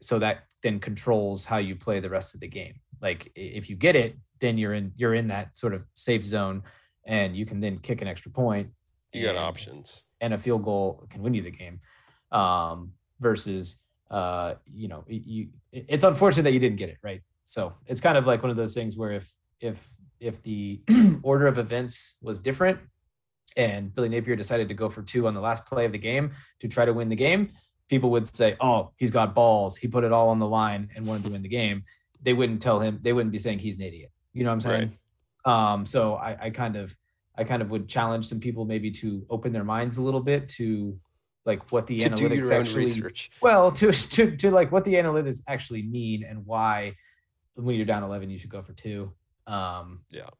So 0.00 0.18
that 0.18 0.44
then 0.62 0.80
controls 0.80 1.44
how 1.44 1.58
you 1.58 1.76
play 1.76 2.00
the 2.00 2.10
rest 2.10 2.34
of 2.34 2.40
the 2.40 2.48
game. 2.48 2.74
Like 3.00 3.30
if 3.34 3.68
you 3.68 3.76
get 3.76 3.96
it, 3.96 4.16
then 4.40 4.58
you're 4.58 4.74
in 4.74 4.92
you're 4.96 5.14
in 5.14 5.28
that 5.28 5.56
sort 5.56 5.74
of 5.74 5.86
safe 5.94 6.24
zone 6.24 6.62
and 7.06 7.36
you 7.36 7.46
can 7.46 7.60
then 7.60 7.78
kick 7.78 8.02
an 8.02 8.08
extra 8.08 8.30
point. 8.30 8.70
you 9.12 9.24
got 9.24 9.36
options. 9.36 10.04
And 10.22 10.32
a 10.32 10.38
field 10.38 10.62
goal 10.64 11.04
can 11.10 11.22
win 11.22 11.34
you 11.34 11.42
the 11.42 11.50
game 11.50 11.80
um 12.30 12.92
versus 13.20 13.82
uh 14.10 14.54
you 14.72 14.88
know 14.88 15.04
you 15.06 15.48
it's 15.72 16.04
unfortunate 16.04 16.44
that 16.44 16.52
you 16.52 16.60
didn't 16.60 16.78
get 16.78 16.88
it 16.88 16.96
right? 17.02 17.20
So 17.44 17.74
it's 17.86 18.00
kind 18.00 18.16
of 18.16 18.26
like 18.26 18.42
one 18.42 18.50
of 18.50 18.56
those 18.56 18.74
things 18.74 18.96
where 18.96 19.10
if 19.10 19.30
if 19.60 19.86
if 20.20 20.42
the 20.42 20.80
order 21.22 21.46
of 21.46 21.58
events 21.58 22.16
was 22.22 22.40
different 22.40 22.78
and 23.56 23.94
Billy 23.94 24.08
Napier 24.08 24.36
decided 24.36 24.68
to 24.68 24.74
go 24.74 24.88
for 24.88 25.02
two 25.02 25.26
on 25.26 25.34
the 25.34 25.40
last 25.40 25.66
play 25.66 25.84
of 25.84 25.92
the 25.92 25.98
game 25.98 26.30
to 26.60 26.68
try 26.68 26.86
to 26.86 26.92
win 26.94 27.10
the 27.10 27.16
game 27.16 27.50
people 27.88 28.10
would 28.10 28.26
say 28.34 28.56
oh 28.60 28.92
he's 28.96 29.10
got 29.10 29.34
balls. 29.34 29.76
He 29.76 29.88
put 29.88 30.04
it 30.04 30.12
all 30.12 30.30
on 30.30 30.38
the 30.38 30.48
line 30.48 30.88
and 30.96 31.06
wanted 31.06 31.24
to 31.24 31.30
win 31.30 31.42
the 31.42 31.48
game. 31.48 31.82
They 32.22 32.32
wouldn't 32.32 32.62
tell 32.62 32.80
him 32.80 32.98
they 33.02 33.12
wouldn't 33.12 33.32
be 33.32 33.38
saying 33.38 33.58
he's 33.58 33.76
an 33.78 33.84
idiot. 33.84 34.10
You 34.32 34.44
know 34.44 34.50
what 34.50 34.54
i'm 34.54 34.60
saying? 34.60 34.92
Um 35.44 35.86
so 35.86 36.14
i 36.14 36.46
i 36.46 36.50
kind 36.50 36.76
of 36.76 36.96
i 37.42 37.44
kind 37.44 37.62
of 37.62 37.70
would 37.70 37.88
challenge 37.88 38.24
some 38.24 38.40
people 38.40 38.64
maybe 38.64 38.90
to 38.90 39.26
open 39.28 39.52
their 39.52 39.64
minds 39.64 39.96
a 39.98 40.02
little 40.02 40.20
bit 40.32 40.48
to 40.48 40.96
like 41.44 41.60
what 41.72 41.86
the 41.88 41.98
To 41.98 42.08
analytics 42.10 42.50
actually 42.52 42.84
research. 42.86 43.30
well 43.40 43.70
to, 43.72 43.90
to 44.14 44.36
to 44.36 44.50
like 44.58 44.70
what 44.70 44.84
the 44.84 44.94
analytics 44.94 45.42
actually 45.48 45.82
mean 45.82 46.22
and 46.28 46.46
why 46.46 46.94
when 47.54 47.74
you're 47.76 47.84
down 47.94 48.02
11 48.04 48.30
you 48.30 48.38
should 48.38 48.50
go 48.58 48.62
for 48.62 48.72
two 48.74 49.12
um 49.48 49.86
Yeah. 50.10 50.30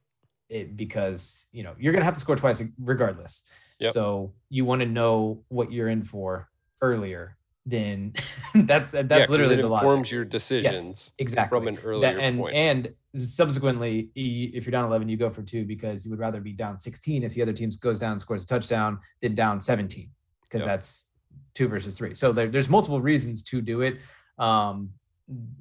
it 0.48 0.76
because 0.76 1.48
you 1.52 1.62
know 1.64 1.74
you're 1.78 1.92
gonna 1.92 2.04
have 2.10 2.14
to 2.14 2.20
score 2.20 2.36
twice 2.36 2.62
regardless 2.78 3.50
Yep. 3.80 3.90
so 3.92 4.32
you 4.48 4.64
want 4.64 4.80
to 4.82 4.86
know 4.86 5.42
what 5.48 5.72
you're 5.72 5.88
in 5.88 6.04
for 6.04 6.48
earlier 6.80 7.36
then 7.64 8.12
that's 8.54 8.92
Yeah, 8.94 9.02
literally 9.02 9.54
it 9.54 9.62
the 9.62 9.72
informs 9.72 9.82
logic. 10.06 10.10
your 10.12 10.24
decisions 10.24 11.12
exactly. 11.18 11.58
from 11.58 11.68
an 11.68 11.74
That- 11.76 11.84
earlier 11.84 12.18
and 12.18 12.38
point. 12.38 12.54
and 12.56 12.88
subsequently 13.14 14.10
if 14.14 14.64
you're 14.66 14.72
down 14.72 14.84
11 14.86 15.08
you 15.08 15.16
go 15.16 15.30
for 15.30 15.42
two 15.42 15.64
because 15.64 16.04
you 16.04 16.10
would 16.10 16.18
rather 16.18 16.40
be 16.40 16.52
down 16.52 16.78
16 16.78 17.22
if 17.22 17.34
the 17.34 17.42
other 17.42 17.52
team 17.52 17.70
goes 17.80 18.00
down 18.00 18.12
and 18.12 18.20
scores 18.20 18.44
a 18.44 18.46
touchdown 18.46 18.98
than 19.20 19.34
down 19.34 19.60
17 19.60 20.10
because 20.42 20.62
Yep. 20.62 20.66
that's 20.66 21.06
two 21.54 21.68
versus 21.68 21.96
three 21.96 22.14
so 22.14 22.32
there, 22.32 22.48
there's 22.48 22.68
multiple 22.70 23.00
reasons 23.00 23.42
to 23.44 23.60
do 23.60 23.82
it 23.82 23.98
um 24.38 24.90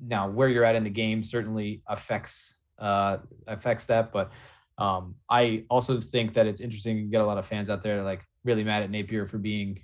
now 0.02 0.30
where 0.30 0.49
you're 0.49 0.64
at 0.65 0.76
in 0.76 0.84
the 0.84 0.90
game 0.90 1.23
certainly 1.23 1.82
affects 1.88 2.61
uh 2.80 3.18
affects 3.48 3.86
that 3.86 4.11
but 4.11 4.32
um 4.78 5.14
i 5.30 5.64
also 5.69 5.99
think 5.99 6.34
that 6.34 6.48
it's 6.48 6.61
interesting 6.61 6.98
you 6.98 7.10
get 7.11 7.22
a 7.22 7.26
lot 7.26 7.38
of 7.38 7.45
fans 7.45 7.69
out 7.69 7.82
there 7.82 8.02
like 8.02 8.26
really 8.44 8.64
mad 8.64 8.82
at 8.82 8.90
napier 8.90 9.28
for 9.28 9.38
being 9.38 9.78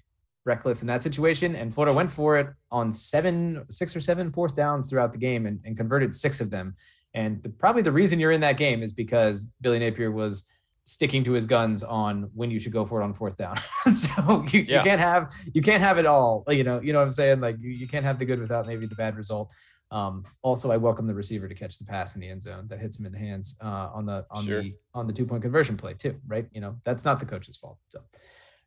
reckless 0.48 0.82
in 0.82 0.88
that 0.88 1.04
situation 1.04 1.56
and 1.56 1.74
florida 1.74 1.94
went 1.94 2.12
for 2.12 2.38
it 2.38 2.48
on 2.72 2.92
seven 2.92 3.64
six 3.70 3.96
or 3.96 4.02
seven 4.02 4.32
fourth 4.32 4.56
downs 4.56 4.90
throughout 4.90 5.12
the 5.12 5.18
game 5.18 5.46
and, 5.46 5.60
and 5.66 5.76
converted 5.78 6.16
six 6.16 6.42
of 6.42 6.50
them 6.50 6.76
and 7.14 7.44
the, 7.44 7.50
probably 7.50 7.82
the 7.82 7.92
reason 7.92 8.20
you're 8.20 8.32
in 8.32 8.42
that 8.42 8.58
game 8.58 8.82
is 8.82 8.94
because 8.94 9.52
billy 9.62 9.78
napier 9.80 10.12
was 10.12 10.50
sticking 10.86 11.22
to 11.24 11.34
his 11.34 11.46
guns 11.46 11.84
on 11.84 12.30
when 12.34 12.50
you 12.50 12.60
should 12.60 12.72
go 12.72 12.86
for 12.86 13.02
it 13.02 13.04
on 13.04 13.14
fourth 13.14 13.36
down 13.38 13.56
so 13.94 14.46
you, 14.52 14.62
Yeah. 14.62 14.78
you 14.78 14.84
can't 14.84 15.02
have 15.02 15.32
you 15.54 15.62
can't 15.62 15.84
have 15.84 15.98
it 16.00 16.06
all 16.06 16.44
you 16.50 16.64
know 16.64 16.80
you 16.82 16.94
know 16.94 17.00
what 17.00 17.06
i'm 17.06 17.12
saying 17.12 17.42
like 17.42 17.58
you, 17.60 17.70
you 17.70 17.88
can't 17.88 18.06
have 18.06 18.18
the 18.18 18.26
good 18.26 18.40
without 18.40 18.66
maybe 18.68 18.86
the 18.86 18.96
bad 18.96 19.16
result 19.18 19.50
um, 19.90 20.24
also, 20.42 20.70
I 20.70 20.76
welcome 20.76 21.08
the 21.08 21.14
receiver 21.14 21.48
to 21.48 21.56
catch 21.56 21.78
the 21.80 21.86
pass 21.86 22.16
in 22.16 22.20
the 22.22 22.28
end 22.28 22.42
zone 22.42 22.68
that 22.68 22.80
hits 22.80 23.00
him 23.00 23.06
in 23.06 23.14
the 23.14 23.20
hands 23.20 23.58
uh, 23.64 23.88
on 23.94 24.06
the 24.06 24.26
on 24.30 24.46
Sure. 24.46 24.62
the 24.62 24.74
on 24.94 25.08
the 25.08 25.14
two 25.14 25.26
point 25.26 25.42
conversion 25.44 25.78
play 25.78 25.94
too, 25.94 26.20
right? 26.28 26.46
You 26.52 26.60
know 26.60 26.76
that's 26.84 27.06
not 27.06 27.22
the 27.22 27.26
coach's 27.26 27.56
fault. 27.56 27.78
So 27.88 28.00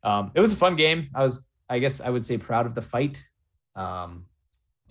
um, 0.03 0.31
it 0.33 0.39
was 0.39 0.51
a 0.51 0.55
fun 0.55 0.75
game. 0.75 1.09
I 1.13 1.23
was, 1.23 1.47
I 1.71 1.79
guess, 1.79 2.01
I 2.01 2.09
would 2.09 2.25
say 2.25 2.37
proud 2.37 2.65
of 2.65 2.75
the 2.75 2.81
fight. 2.81 3.25
Um, 3.75 4.25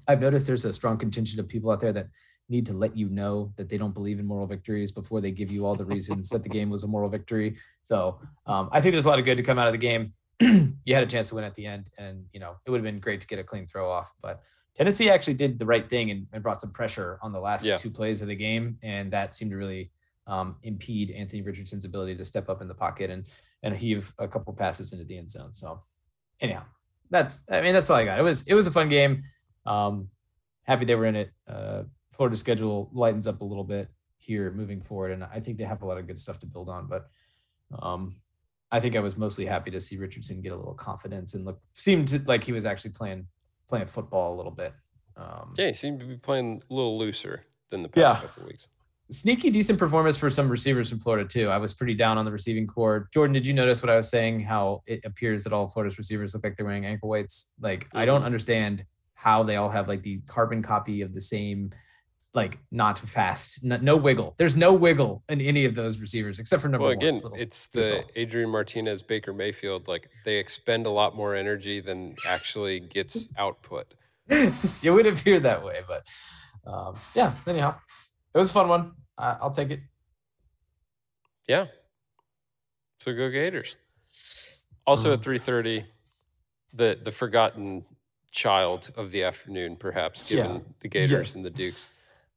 I've 0.08 0.20
noticed 0.20 0.46
there's 0.46 0.64
a 0.64 0.72
strong 0.72 0.96
contingent 0.96 1.38
of 1.38 1.46
people 1.46 1.70
out 1.70 1.80
there 1.80 1.92
that 1.92 2.08
need 2.48 2.66
to 2.66 2.72
let 2.72 2.96
you 2.96 3.08
know 3.08 3.52
that 3.56 3.68
they 3.68 3.78
don't 3.78 3.94
believe 3.94 4.18
in 4.18 4.26
moral 4.26 4.46
victories 4.46 4.90
before 4.90 5.20
they 5.20 5.30
give 5.30 5.50
you 5.52 5.64
all 5.66 5.76
the 5.76 5.84
reasons 5.84 6.28
that 6.30 6.42
the 6.42 6.48
game 6.48 6.68
was 6.70 6.82
a 6.82 6.88
moral 6.88 7.08
victory. 7.08 7.56
So 7.82 8.18
um, 8.46 8.68
I 8.72 8.80
think 8.80 8.92
there's 8.92 9.04
a 9.04 9.08
lot 9.08 9.18
of 9.20 9.24
good 9.24 9.36
to 9.36 9.42
come 9.42 9.58
out 9.58 9.68
of 9.68 9.72
the 9.72 9.78
game. 9.78 10.14
you 10.40 10.94
had 10.94 11.04
a 11.04 11.06
chance 11.06 11.28
to 11.28 11.34
win 11.36 11.44
at 11.44 11.54
the 11.54 11.66
end, 11.66 11.90
and 11.98 12.24
you 12.32 12.40
know 12.40 12.56
it 12.64 12.70
would 12.70 12.78
have 12.78 12.84
been 12.84 12.98
great 12.98 13.20
to 13.20 13.26
get 13.26 13.38
a 13.38 13.44
clean 13.44 13.66
throw 13.66 13.90
off, 13.90 14.12
but 14.22 14.40
Tennessee 14.74 15.10
actually 15.10 15.34
did 15.34 15.58
the 15.58 15.66
right 15.66 15.88
thing 15.88 16.10
and, 16.10 16.26
and 16.32 16.42
brought 16.42 16.60
some 16.60 16.70
pressure 16.70 17.18
on 17.22 17.32
the 17.32 17.40
last 17.40 17.66
Yeah. 17.66 17.76
two 17.76 17.90
plays 17.90 18.22
of 18.22 18.28
the 18.28 18.34
game, 18.34 18.78
and 18.82 19.12
that 19.12 19.34
seemed 19.34 19.50
to 19.50 19.58
really 19.58 19.90
um, 20.26 20.56
impede 20.62 21.10
Anthony 21.10 21.42
Richardson's 21.42 21.84
ability 21.84 22.14
to 22.16 22.24
step 22.24 22.48
up 22.48 22.62
in 22.62 22.68
the 22.68 22.74
pocket 22.74 23.10
and 23.10 23.26
and 23.62 23.76
heave 23.76 24.14
a 24.18 24.26
couple 24.26 24.54
passes 24.54 24.92
into 24.92 25.04
the 25.04 25.18
end 25.18 25.30
zone. 25.30 25.52
So, 25.52 25.80
anyhow, 26.40 26.62
that's 27.10 27.44
I 27.50 27.60
mean 27.60 27.72
that's 27.72 27.90
all 27.90 27.96
I 27.96 28.04
got. 28.04 28.18
It 28.18 28.22
was 28.22 28.46
it 28.46 28.54
was 28.54 28.66
a 28.66 28.70
fun 28.70 28.88
game. 28.88 29.22
Um, 29.66 30.08
happy 30.64 30.84
they 30.84 30.94
were 30.94 31.06
in 31.06 31.16
it. 31.16 31.30
Uh, 31.48 31.82
Florida's 32.12 32.40
schedule 32.40 32.90
lightens 32.92 33.26
up 33.26 33.40
a 33.40 33.44
little 33.44 33.64
bit 33.64 33.88
here 34.18 34.50
moving 34.50 34.80
forward, 34.82 35.12
and 35.12 35.24
I 35.24 35.40
think 35.40 35.58
they 35.58 35.64
have 35.64 35.82
a 35.82 35.86
lot 35.86 35.98
of 35.98 36.06
good 36.06 36.18
stuff 36.18 36.38
to 36.40 36.46
build 36.46 36.68
on. 36.68 36.86
But 36.88 37.08
um, 37.80 38.16
I 38.70 38.80
think 38.80 38.96
I 38.96 39.00
was 39.00 39.16
mostly 39.16 39.46
happy 39.46 39.70
to 39.72 39.80
see 39.80 39.96
Richardson 39.96 40.40
get 40.42 40.52
a 40.52 40.56
little 40.56 40.74
confidence 40.74 41.34
and 41.34 41.44
look 41.44 41.60
seemed 41.74 42.26
like 42.26 42.44
he 42.44 42.52
was 42.52 42.64
actually 42.64 42.92
playing 42.92 43.26
playing 43.68 43.86
football 43.86 44.34
a 44.34 44.36
little 44.36 44.52
bit. 44.52 44.72
Um, 45.16 45.54
Yeah, 45.56 45.68
he 45.68 45.72
seemed 45.74 46.00
to 46.00 46.06
be 46.06 46.16
playing 46.16 46.62
a 46.70 46.74
little 46.74 46.98
looser 46.98 47.44
than 47.70 47.82
the 47.82 47.88
past 47.88 47.96
Yeah. 48.22 48.28
couple 48.28 48.46
weeks. 48.48 48.68
Sneaky 49.10 49.50
decent 49.50 49.78
performance 49.78 50.16
for 50.16 50.30
some 50.30 50.48
receivers 50.48 50.88
from 50.88 51.00
Florida 51.00 51.26
too. 51.28 51.48
I 51.48 51.58
was 51.58 51.72
pretty 51.72 51.94
down 51.94 52.16
on 52.18 52.24
the 52.24 52.30
receiving 52.30 52.66
corps. 52.66 53.08
Jordan, 53.12 53.34
did 53.34 53.46
you 53.46 53.52
notice 53.54 53.82
what 53.82 53.90
I 53.90 53.96
was 53.96 54.08
saying? 54.08 54.40
How 54.40 54.82
it 54.86 55.00
appears 55.04 55.44
that 55.44 55.52
all 55.52 55.68
Florida's 55.68 55.98
receivers 55.98 56.32
look 56.34 56.44
like 56.44 56.56
they're 56.56 56.64
wearing 56.66 56.86
ankle 56.86 57.08
weights. 57.08 57.52
Like 57.60 57.88
I 57.92 58.04
don't 58.04 58.22
Mhm. 58.22 58.26
understand 58.26 58.84
how 59.14 59.42
they 59.42 59.56
all 59.56 59.68
have 59.68 59.88
like 59.88 60.02
the 60.02 60.20
carbon 60.28 60.62
copy 60.62 61.02
of 61.02 61.12
the 61.12 61.20
same, 61.20 61.70
like 62.34 62.58
not 62.70 62.98
fast, 63.00 63.64
no, 63.64 63.76
no 63.78 63.96
wiggle. 63.96 64.34
There's 64.38 64.56
no 64.56 64.72
wiggle 64.72 65.24
in 65.28 65.40
any 65.40 65.64
of 65.64 65.74
those 65.74 66.00
receivers 66.00 66.38
except 66.38 66.62
for 66.62 66.68
number 66.68 66.86
one. 66.86 66.98
Well, 66.98 67.06
one. 67.06 67.16
again, 67.16 67.30
Little- 67.30 67.38
it's 67.38 67.66
the 67.68 67.98
all. 68.04 68.10
Adrian 68.14 68.48
Martinez, 68.50 69.02
Baker 69.02 69.32
Mayfield. 69.34 69.88
Like 69.88 70.08
they 70.24 70.36
expend 70.36 70.86
a 70.86 70.90
lot 70.90 71.16
more 71.16 71.34
energy 71.34 71.80
than 71.80 72.14
actually 72.28 72.78
gets 72.78 73.28
output. 73.36 73.94
it 74.28 74.90
would 74.92 75.08
appear 75.08 75.40
that 75.40 75.64
way, 75.64 75.80
but 75.88 76.06
um, 76.64 76.94
yeah. 77.16 77.32
Anyhow, 77.48 77.74
it 78.34 78.38
was 78.38 78.50
a 78.50 78.52
fun 78.52 78.68
one. 78.68 78.92
I, 79.18 79.36
I'll 79.40 79.50
take 79.50 79.70
it. 79.70 79.80
Yeah. 81.48 81.66
So 83.00 83.12
go 83.14 83.30
Gators. 83.30 83.76
Also 84.86 85.12
at 85.12 85.20
3:30, 85.20 85.84
the 86.74 86.98
the 87.02 87.12
forgotten 87.12 87.84
child 88.30 88.90
of 88.96 89.10
the 89.10 89.24
afternoon, 89.24 89.76
perhaps, 89.76 90.30
Yeah. 90.30 90.42
given 90.42 90.74
the 90.80 90.88
Gators 90.88 91.10
Yes. 91.10 91.34
and 91.36 91.44
the 91.44 91.50
Dukes. 91.50 91.90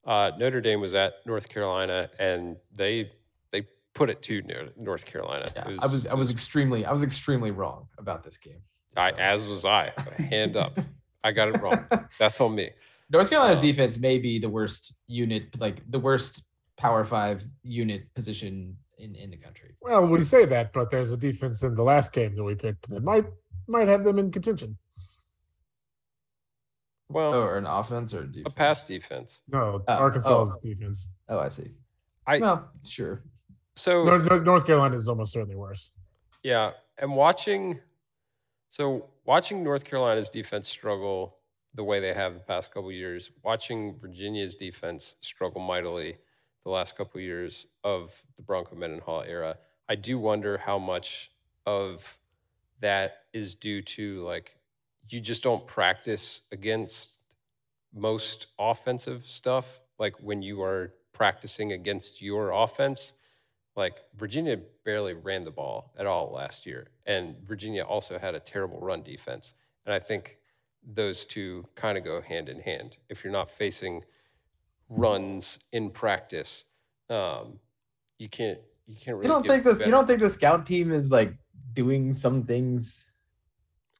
Uh, 0.06 0.32
Notre 0.38 0.60
Dame 0.61 0.82
was 0.82 0.94
at 0.94 1.14
North 1.26 1.48
Carolina, 1.49 2.10
and 2.20 2.57
they 2.76 3.11
they 3.52 3.68
put 3.94 4.10
it 4.10 4.22
to 4.24 4.41
Nor- 4.44 4.70
North 4.78 5.06
Carolina. 5.06 5.52
Yeah, 5.56 5.70
It 5.70 5.80
I 5.82 5.86
was 5.88 6.07
I 6.07 6.14
was 6.15 6.30
extremely 6.32 6.86
I 6.86 6.91
was 6.91 7.03
extremely 7.03 7.52
wrong 7.52 7.88
about 7.98 8.24
this 8.24 8.38
game. 8.38 8.61
I, 8.95 9.10
as 9.11 9.45
was 9.48 9.65
I. 9.65 9.91
Hand 10.18 10.56
up. 10.56 10.78
I 11.24 11.32
got 11.32 11.48
it 11.48 11.60
wrong. 11.61 11.86
That's 12.20 12.40
on 12.41 12.53
me. 12.53 12.70
North 13.14 13.30
Carolina's 13.30 13.60
Um, 13.60 13.65
defense 13.65 13.99
may 13.99 14.18
be 14.18 14.40
the 14.40 14.49
worst 14.49 14.99
unit, 15.07 15.60
like 15.60 15.90
the 15.90 15.99
worst 15.99 16.44
Power 16.77 17.06
Five 17.06 17.45
unit 17.61 18.11
position 18.15 18.76
in, 18.98 19.14
in 19.15 19.30
the 19.30 19.38
country. 19.38 19.76
Well, 19.81 20.07
we 20.07 20.23
say 20.23 20.45
that, 20.45 20.73
but 20.73 20.90
there's 20.90 21.11
a 21.11 21.18
defense 21.18 21.61
in 21.64 21.76
the 21.76 21.84
last 21.84 22.11
game 22.14 22.35
that 22.35 22.44
we 22.44 22.56
picked 22.56 22.90
that 22.90 23.03
might 23.03 23.26
might 23.68 23.88
have 23.88 24.03
them 24.03 24.18
in 24.19 24.31
contention. 24.31 24.77
Well, 27.10 27.34
Or 27.35 27.57
an 27.57 27.65
offense 27.68 28.14
or 28.14 28.22
a 28.22 28.23
a 28.23 28.27
defense? 28.27 28.53
pass 28.56 28.88
defense. 28.88 29.41
No, 29.48 29.84
Oh, 29.88 29.94
Arkansas's 29.94 30.53
oh. 30.56 30.60
defense. 30.61 31.10
Oh, 31.30 31.40
I 31.40 31.49
see. 31.49 31.72
I- 32.26 32.40
well, 32.40 32.72
sure. 32.84 33.23
So 33.76 34.03
North, 34.03 34.23
North- 34.23 34.44
North 34.44 34.65
Carolina 34.65 34.95
is 34.95 35.07
almost 35.07 35.34
certainly 35.34 35.56
worse. 35.56 35.91
Yeah, 36.44 36.72
and 36.98 37.15
watching, 37.15 37.80
so 38.69 39.10
watching 39.26 39.64
North 39.64 39.84
Carolina's 39.84 40.30
defense 40.30 40.68
struggle 40.68 41.38
the 41.76 41.84
way 41.84 42.00
they 42.00 42.14
have 42.14 42.34
the 42.34 42.40
past 42.40 42.74
couple 42.74 42.91
years, 42.91 43.32
watching 43.44 43.98
Virginia's 44.00 44.56
defense 44.56 45.16
struggle 45.22 45.62
mightily 45.62 46.18
the 46.64 46.70
last 46.70 46.95
couple 46.95 47.20
years 47.20 47.68
of 47.84 48.14
the 48.36 48.41
Bronco 48.41 48.76
Mendenhall 48.76 49.24
era, 49.24 49.58
I 49.90 49.95
do 49.95 50.18
wonder 50.18 50.58
how 50.58 50.80
much 50.80 51.32
of 51.66 52.18
that 52.80 53.24
is 53.34 53.56
due 53.56 53.82
to 53.82 54.24
like 54.24 54.58
you 55.10 55.20
just 55.20 55.44
don't 55.44 55.66
practice 55.68 56.41
against 56.52 57.20
most 57.94 58.48
offensive 58.58 59.26
stuff. 59.26 59.82
Like 60.00 60.16
when 60.22 60.41
you 60.41 60.62
are 60.64 60.94
practicing 61.12 61.72
against 61.72 62.22
your 62.22 62.52
offense, 62.52 63.14
like 63.76 64.04
Virginia 64.16 64.58
barely 64.84 65.14
ran 65.14 65.44
the 65.44 65.52
ball 65.52 65.94
at 65.98 66.06
all 66.06 66.32
last 66.32 66.66
year, 66.66 66.88
and 67.06 67.36
Virginia 67.45 67.84
also 67.84 68.18
had 68.18 68.36
a 68.36 68.40
terrible 68.40 68.80
run 68.80 69.04
defense. 69.04 69.54
And 69.86 69.94
I 69.94 70.00
think 70.00 70.38
those 70.86 71.26
two 71.26 71.66
kind 71.76 71.98
of 71.98 72.04
go 72.04 72.22
hand 72.22 72.50
in 72.50 72.60
hand. 72.60 72.98
If 73.10 73.24
you're 73.24 73.34
not 73.34 73.50
facing 73.50 74.04
runs 74.90 75.60
in 75.72 75.90
practice, 75.90 76.66
um, 77.10 77.60
you 78.18 78.30
can't 78.30 78.60
you 78.88 78.96
can't 78.96 79.18
really. 79.18 79.28
You 79.28 79.34
don't 79.34 79.48
think 79.48 79.64
this? 79.64 79.78
better. 79.78 79.90
You 79.90 79.92
don't 79.92 80.08
think 80.08 80.20
the 80.20 80.30
scout 80.30 80.66
team 80.66 80.92
is 80.92 81.12
like 81.12 81.34
doing 81.74 82.14
some 82.14 82.44
things? 82.44 83.10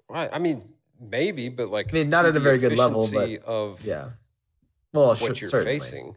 Right. 0.10 0.30
I 0.32 0.40
mean, 0.40 0.64
maybe, 1.00 1.50
but 1.50 1.70
like 1.70 1.90
I 1.90 1.94
mean, 1.94 2.10
not 2.10 2.26
at 2.26 2.36
a 2.36 2.40
very 2.40 2.58
good 2.58 2.78
level, 2.78 3.10
but 3.12 3.30
of 3.44 3.84
Yeah. 3.84 4.10
Well, 4.94 5.16
what 5.16 5.42
you're 5.42 5.50
certainly. 5.50 5.80
facing. 5.80 6.16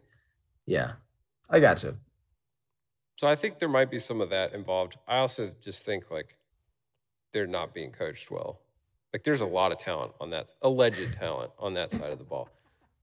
Yeah, 0.67 0.93
I 1.49 1.61
got 1.61 1.83
you. 1.83 1.97
So 3.17 3.27
I 3.27 3.35
think 3.35 3.59
there 3.59 3.69
might 3.69 3.91
be 3.91 3.99
some 3.99 4.21
of 4.21 4.29
that 4.31 4.53
involved. 4.53 4.99
I 5.09 5.19
also 5.19 5.53
just 5.63 5.85
think 5.85 6.11
like 6.11 6.37
they're 7.33 7.47
not 7.47 7.73
being 7.73 7.91
coached 7.91 8.31
well. 8.31 8.61
Like 9.13 9.25
there's 9.25 9.41
a 9.41 9.47
lot 9.47 9.73
of 9.73 9.79
talent 9.79 10.13
on 10.21 10.31
that 10.31 10.53
alleged 10.63 11.15
talent 11.15 11.51
on 11.59 11.75
that 11.75 11.91
side 11.91 12.11
of 12.13 12.19
the 12.19 12.25
ball. 12.25 12.49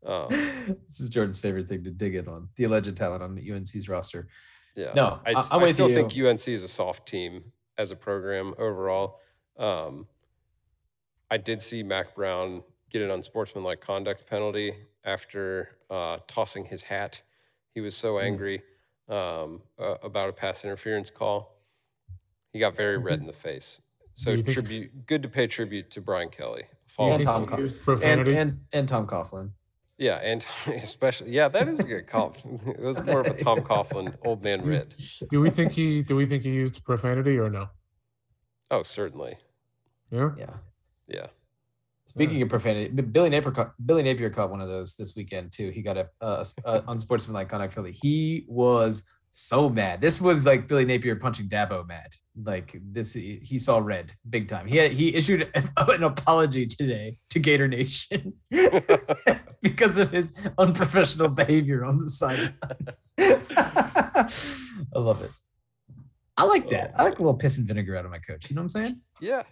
Um, 0.06 0.28
this 0.88 1.00
is 1.00 1.10
Jordan's 1.10 1.40
favorite 1.40 1.68
thing 1.70 1.84
to 1.86 1.92
dig 1.92 2.16
in 2.16 2.28
on 2.28 2.50
the 2.56 2.66
alleged 2.66 2.96
talent 2.96 3.24
on 3.24 3.36
the 3.36 3.52
UNC's 3.52 3.88
roster. 3.90 4.28
yeah. 4.76 4.92
No, 4.96 5.20
I, 5.26 5.32
I- 5.34 5.58
I 5.64 5.72
still 5.72 5.88
think 5.90 6.16
UNC 6.18 6.48
is 6.48 6.64
a 6.64 6.68
soft 6.68 7.08
team 7.08 7.46
as 7.78 7.92
a 7.92 7.96
program 7.96 8.54
overall. 8.60 9.20
Um, 9.58 10.08
I 11.32 11.38
did 11.38 11.62
see 11.62 11.82
Mack 11.84 12.16
Brown 12.16 12.64
get 12.92 13.02
an 13.02 13.10
unsportsmanlike 13.10 13.82
conduct 13.82 14.28
penalty 14.28 14.76
after 15.04 15.70
uh, 15.90 16.18
tossing 16.28 16.66
his 16.66 16.84
hat. 16.84 17.22
He 17.74 17.82
was 17.82 17.96
so 17.96 18.20
Hmm. 18.20 18.26
angry 18.26 18.62
um, 19.10 19.62
uh, 19.80 19.96
about 20.04 20.30
a 20.30 20.34
pass 20.34 20.64
interference 20.64 21.10
call. 21.10 21.58
He 22.52 22.60
got 22.60 22.76
very 22.76 22.98
red 22.98 23.20
in 23.22 23.26
the 23.26 23.34
face. 23.34 23.82
So 24.14 24.32
you 24.32 24.44
think- 24.44 24.54
tribute, 24.54 25.06
good 25.08 25.24
to 25.24 25.30
pay 25.30 25.48
tribute 25.48 25.92
to 25.92 26.02
Brian 26.02 26.30
Kelly. 26.30 26.64
Do 26.64 26.68
Follow- 26.88 27.16
And 27.16 27.24
Tom 27.24 27.42
he 27.42 27.48
Coughlin. 27.48 27.60
used 27.60 28.04
And, 28.04 28.28
and 28.28 28.60
and 28.72 28.88
Tom 28.88 29.08
Coughlin. 29.08 29.52
yeah, 29.98 30.18
and 30.18 30.46
especially 30.68 31.32
yeah, 31.32 31.48
that 31.50 31.68
is 31.68 31.80
a 31.80 31.84
good 31.84 32.08
call. 32.08 32.36
It 32.68 32.80
was 32.82 33.02
more 33.04 33.22
of 33.22 33.28
a 33.28 33.34
Tom 33.44 33.60
Coughlin, 33.62 34.16
old 34.26 34.44
man 34.44 34.62
red. 34.64 34.94
do 35.32 35.42
we 35.42 35.50
think 35.50 35.72
he 35.74 36.04
do 36.04 36.16
we 36.16 36.26
think 36.26 36.44
he 36.44 36.52
used 36.54 36.84
profanity 36.84 37.38
or 37.40 37.50
no? 37.50 37.70
Oh, 38.72 38.84
certainly, 38.84 39.38
Yeah. 40.12 40.32
Yeah. 40.38 40.54
yeah. 41.08 41.28
Speaking 42.08 42.42
of 42.44 42.50
profanity, 42.50 42.90
Billy 42.90 43.30
Napier, 43.30 43.52
caught, 43.52 43.74
Billy 43.84 44.04
Napier 44.04 44.30
caught 44.30 44.52
one 44.52 44.62
of 44.62 44.68
those 44.68 44.96
this 44.96 45.16
weekend 45.16 45.52
too. 45.52 45.70
He 45.72 45.82
got 45.82 45.98
a, 45.98 46.10
a, 46.22 46.46
a 46.66 46.84
unsportsmanlike 46.88 47.50
conduct 47.50 47.74
penalty. 47.74 47.98
He 48.00 48.46
was 48.48 49.08
so 49.36 49.68
mad. 49.68 50.00
This 50.00 50.22
was 50.22 50.46
like 50.46 50.68
Billy 50.68 50.86
Napier 50.86 51.16
punching 51.16 51.50
Dabo 51.50 51.86
mad. 51.88 52.14
Like 52.44 52.80
this, 52.92 53.14
he 53.14 53.58
saw 53.58 53.80
red 53.80 54.12
big 54.30 54.48
time. 54.48 54.68
He 54.68 54.78
had, 54.78 54.92
he 54.92 55.16
issued 55.16 55.50
an 55.76 56.04
apology 56.04 56.68
today 56.68 57.18
to 57.32 57.40
Gator 57.40 57.68
Nation 57.68 58.34
because 59.62 59.98
of 59.98 60.12
his 60.12 60.40
unprofessional 60.60 61.30
behavior 61.30 61.84
on 61.84 61.98
the 61.98 62.10
side. 62.10 62.54
I 63.20 64.30
love 64.94 65.24
it. 65.24 65.32
I 66.38 66.46
like 66.46 66.70
that. 66.70 66.94
I 66.96 67.04
like 67.04 67.18
a 67.18 67.22
little 67.24 67.38
piss 67.38 67.58
and 67.58 67.68
vinegar 67.68 67.98
out 67.98 68.06
of 68.06 68.12
my 68.12 68.20
coach. 68.20 68.52
You 68.52 68.56
know 68.56 68.62
what 68.62 68.76
I'm 68.76 68.86
saying? 68.86 69.02
Yeah. 69.20 69.44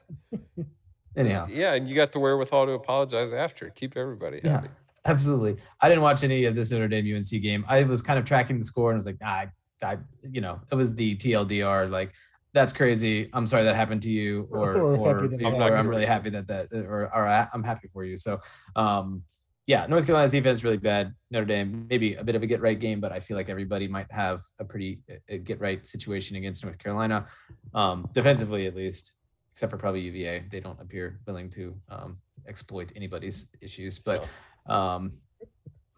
Anyhow. 1.18 1.48
Yeah, 1.50 1.74
and 1.74 1.90
you 1.90 1.96
got 1.96 2.12
the 2.12 2.20
wherewithal 2.20 2.68
to 2.68 2.74
apologize 2.74 3.34
after. 3.34 3.72
Keep 3.72 3.98
everybody 3.98 4.42
Yeah. 4.44 4.62
Absolutely. 5.06 5.58
I 5.82 5.90
didn't 5.90 6.04
watch 6.04 6.24
any 6.24 6.46
of 6.46 6.54
this 6.54 6.72
Notre 6.72 6.88
Dame 6.88 7.16
UNC 7.16 7.42
game. 7.42 7.66
I 7.68 7.82
was 7.84 8.04
kind 8.04 8.20
of 8.20 8.26
tracking 8.26 8.60
the 8.60 8.64
score 8.64 8.92
and 8.92 8.98
I 8.98 9.00
was 9.00 9.08
like, 9.08 9.20
nah, 9.20 9.28
I, 9.28 9.48
I, 9.84 9.98
you 10.30 10.42
know, 10.42 10.60
it 10.72 10.76
was 10.76 10.96
the 10.96 11.16
TLDR. 11.16 11.90
Like, 11.90 12.14
that's 12.54 12.74
crazy. 12.74 13.30
I'm 13.34 13.48
sorry 13.48 13.64
that 13.64 13.76
happened 13.76 14.02
to 14.04 14.10
you, 14.10 14.48
or, 14.52 14.78
Or 14.78 14.96
or, 14.98 15.28
that 15.28 15.42
it 15.42 15.46
or. 15.46 15.76
I'm 15.76 15.88
really 15.88 16.06
happy 16.06 16.30
that 16.32 16.48
that, 16.48 16.74
or, 16.74 17.04
or 17.14 17.28
I'm 17.28 17.64
happy 17.64 17.88
for 17.88 18.04
you. 18.04 18.18
So, 18.18 18.40
um, 18.76 19.24
yeah, 19.68 19.86
North 19.88 20.06
Carolina's 20.06 20.32
defense 20.32 20.60
is 20.60 20.64
really 20.64 20.78
bad. 20.78 21.14
Notre 21.30 21.46
Dame 21.46 21.88
maybe 21.90 22.16
a 22.16 22.24
bit 22.24 22.36
of 22.36 22.44
a 22.44 22.48
get 22.48 22.62
right 22.62 22.78
game, 22.78 23.00
but 23.00 23.12
I 23.12 23.20
feel 23.20 23.38
like 23.38 23.48
everybody 23.48 23.88
might 23.88 24.12
have 24.12 24.42
a 24.60 24.66
pretty 24.66 25.00
a 25.30 25.38
get 25.38 25.62
right 25.62 25.86
situation 25.86 26.36
against 26.36 26.64
North 26.64 26.78
Carolina, 26.78 27.28
um, 27.74 28.10
defensively 28.12 28.66
at 28.66 28.76
least, 28.76 29.18
except 29.52 29.72
for 29.72 29.78
probably 29.78 30.02
UVA. 30.02 30.46
They 30.50 30.60
don't 30.60 30.82
appear 30.82 31.20
willing 31.26 31.50
to 31.52 31.76
um, 31.90 32.18
exploit 32.48 32.92
anybody's 32.96 33.54
issues, 33.62 34.00
but 34.00 34.26
um 34.68 35.14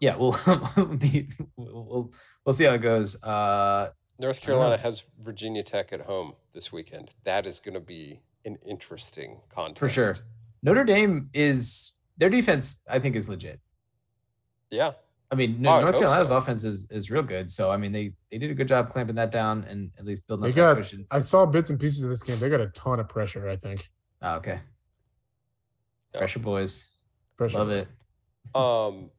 yeah 0.04 0.16
we'll 0.16 0.36
we'll 1.56 2.12
we'll 2.44 2.52
see 2.52 2.64
how 2.68 2.74
it 2.74 2.82
goes 2.82 3.22
uh 3.24 3.90
North 4.18 4.38
I 4.42 4.46
don't 4.46 4.56
know. 4.56 4.60
Carolina 4.62 4.82
has 4.82 5.04
Virginia 5.20 5.62
Tech 5.64 5.92
at 5.92 6.00
home 6.02 6.34
this 6.52 6.70
weekend. 6.70 7.10
That 7.24 7.46
is 7.46 7.58
going 7.58 7.74
to 7.74 7.80
be 7.80 8.20
an 8.44 8.56
interesting 8.64 9.40
contest. 9.54 9.80
for 9.80 9.88
sure 9.88 10.16
notre 10.62 10.84
dame 10.84 11.30
is 11.32 11.96
their 12.18 12.28
defense 12.30 12.82
i 12.88 12.98
think 12.98 13.16
is 13.16 13.28
legit 13.28 13.58
Yeah. 14.70 14.92
i 15.30 15.34
mean 15.34 15.56
Oh, 15.66 15.80
north 15.80 15.94
hope 15.94 16.02
carolina's 16.02 16.28
so. 16.28 16.36
offense 16.36 16.62
is 16.64 16.86
is 16.90 17.10
real 17.10 17.22
good 17.22 17.50
so 17.50 17.70
i 17.70 17.76
mean 17.78 17.90
they 17.92 18.12
they 18.30 18.38
did 18.38 18.50
a 18.50 18.54
good 18.54 18.68
job 18.68 18.90
clamping 18.90 19.16
that 19.16 19.30
down 19.32 19.64
and 19.70 19.90
at 19.98 20.04
least 20.04 20.26
building 20.26 20.44
They 20.44 20.52
got 20.52 20.76
cushion 20.76 21.06
I 21.10 21.20
saw 21.20 21.46
bits 21.46 21.70
and 21.70 21.78
pieces 21.80 22.04
of 22.04 22.10
this 22.10 22.22
game. 22.22 22.38
They 22.38 22.50
got 22.50 22.60
a 22.60 22.68
ton 22.68 23.00
of 23.00 23.08
pressure, 23.08 23.48
I 23.48 23.56
think. 23.56 23.88
oh, 24.22 24.34
okay 24.40 24.60
Yeah. 26.12 26.18
pressure 26.20 26.40
boys 26.40 26.92
Pressure. 27.38 27.58
love 27.58 27.70
it 27.70 27.88
Um, 28.54 29.10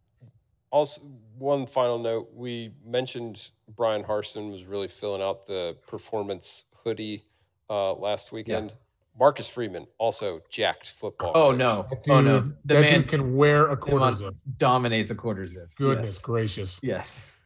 also, 0.75 1.01
one 1.37 1.65
final 1.65 1.97
note: 1.97 2.29
we 2.33 2.73
mentioned 2.85 3.49
Bryan 3.73 4.03
Harsin 4.03 4.51
was 4.51 4.65
really 4.65 4.89
filling 4.89 5.21
out 5.21 5.45
the 5.45 5.77
performance 5.87 6.65
hoodie 6.83 7.23
uh, 7.69 7.93
last 7.93 8.33
weekend. 8.33 8.73
Marcus 9.17 9.47
Freeman 9.47 9.87
also 9.97 10.41
jacked 10.49 10.89
football. 10.89 11.31
oh 11.33 11.51
coach. 11.51 11.57
no 11.59 11.87
That 11.89 12.11
oh 12.11 12.19
no 12.19 12.39
the 12.41 12.55
that 12.65 12.81
man 12.81 12.99
dude 12.99 13.07
can 13.07 13.37
wear 13.37 13.67
a 13.71 13.77
quarter 13.77 14.13
zip. 14.13 14.35
dominates 14.57 15.09
a 15.11 15.15
quarter 15.15 15.47
zip 15.47 15.69
Goodness 15.77 16.15
yes. 16.17 16.21
gracious. 16.21 16.79
yes 16.83 17.39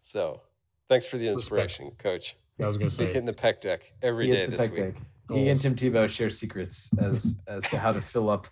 So 0.00 0.40
Thanks 0.88 1.04
for 1.06 1.18
the 1.18 1.28
inspiration, 1.28 1.90
Coach. 1.98 2.36
I 2.62 2.66
was 2.66 2.78
gonna 2.78 2.88
say 2.90 3.06
hitting 3.06 3.26
the 3.26 3.32
pec 3.34 3.60
deck 3.60 3.92
every 4.02 4.26
he 4.26 4.32
day 4.32 4.46
the 4.46 4.52
this 4.52 4.60
pec 4.60 4.70
week. 4.70 4.94
deck. 4.94 5.02
He 5.30 5.48
and 5.48 5.60
Tim 5.60 5.74
Tebow 5.74 6.08
share 6.08 6.30
secrets 6.30 6.90
as 6.98 7.42
as 7.46 7.68
to 7.68 7.78
how 7.78 7.92
to 7.92 8.00
fill 8.00 8.30
up 8.30 8.46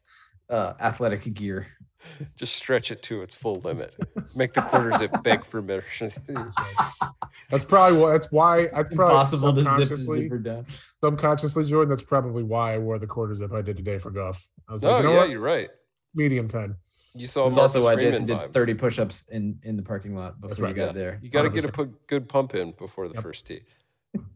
uh, 0.50 0.74
athletic 0.80 1.22
gear. 1.34 1.66
Just 2.36 2.54
stretch 2.56 2.90
it 2.90 3.02
to 3.04 3.22
its 3.22 3.34
full 3.34 3.56
limit. 3.64 3.94
Make 4.36 4.52
the 4.52 4.62
quarters 4.62 5.00
it 5.00 5.10
beg 5.22 5.44
for 5.44 5.60
mercy. 5.62 6.10
that's 7.50 7.64
probably 7.64 7.98
what. 7.98 8.10
That's 8.12 8.30
why. 8.32 8.62
That's 8.72 8.88
probably 8.94 9.14
Impossible 9.14 9.54
to 9.54 9.62
zip 9.62 9.64
the 9.64 9.74
subconsciously, 9.84 10.22
zipper 10.22 10.38
down. 10.38 10.66
subconsciously, 11.02 11.64
Jordan. 11.64 11.90
That's 11.90 12.02
probably 12.02 12.42
why 12.42 12.74
I 12.74 12.78
wore 12.78 12.98
the 12.98 13.06
quarter 13.06 13.34
zip 13.34 13.52
I 13.52 13.62
did 13.62 13.76
today 13.76 13.98
for 13.98 14.10
Goff. 14.10 14.48
I 14.68 14.72
was 14.72 14.82
No, 14.82 14.90
like, 14.90 14.96
oh, 14.96 14.98
you 14.98 15.04
know 15.04 15.12
yeah, 15.14 15.18
what? 15.20 15.30
you're 15.30 15.40
right. 15.40 15.68
Medium 16.14 16.48
ten. 16.48 16.76
You 17.14 17.26
saw 17.26 17.44
This 17.44 17.52
is 17.52 17.58
also 17.58 17.84
why 17.84 17.96
Jason 17.96 18.24
did 18.26 18.36
vibes. 18.36 18.52
30 18.52 18.74
push-ups 18.74 19.28
in 19.30 19.58
in 19.64 19.76
the 19.76 19.82
parking 19.82 20.14
lot 20.14 20.40
before 20.40 20.64
right, 20.64 20.68
you 20.70 20.76
got 20.76 20.86
yeah. 20.88 20.92
there. 20.92 21.18
You 21.22 21.28
got 21.30 21.42
to 21.42 21.50
get 21.50 21.64
a 21.64 21.88
good 22.06 22.28
pump 22.28 22.54
in 22.54 22.72
before 22.72 23.08
the 23.08 23.14
Yep. 23.14 23.22
first 23.24 23.46
tee. 23.46 23.62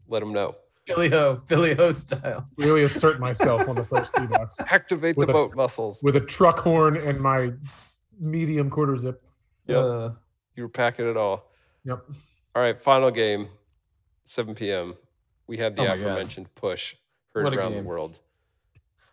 Let 0.09 0.19
them 0.19 0.33
know. 0.33 0.55
Billy 0.85 1.09
Ho, 1.09 1.41
Billy 1.47 1.73
Ho 1.75 1.91
style. 1.91 2.47
Really 2.57 2.83
assert 2.83 3.19
myself 3.19 3.67
on 3.67 3.75
the 3.75 3.83
first 3.83 4.13
tee 4.13 4.25
box 4.27 4.55
Activate 4.67 5.17
With 5.17 5.27
the 5.27 5.33
a- 5.33 5.47
boat 5.47 5.55
muscles. 5.55 5.99
with 6.03 6.15
a 6.15 6.21
truck 6.21 6.59
horn 6.59 6.95
and 6.97 7.19
my 7.19 7.51
medium 8.19 8.69
quarter 8.69 8.97
zip. 8.97 9.23
Yeah, 9.67 9.77
Uh, 9.77 10.11
You 10.55 10.63
were 10.63 10.69
packing 10.69 11.09
it 11.09 11.17
all. 11.17 11.51
Yep. 11.85 12.03
All 12.55 12.61
right, 12.61 12.79
final 12.79 13.11
game, 13.11 13.49
7 14.25 14.53
p.m. 14.55 14.95
We 15.47 15.57
had 15.57 15.75
the 15.75 15.81
Oh 15.83 15.87
my 15.87 15.95
God. 15.97 16.01
aforementioned 16.05 16.53
push 16.55 16.95
heard 17.33 17.43
What 17.43 17.53
a 17.53 17.57
around 17.57 17.73
game. 17.73 17.83
the 17.83 17.89
world. 17.89 18.17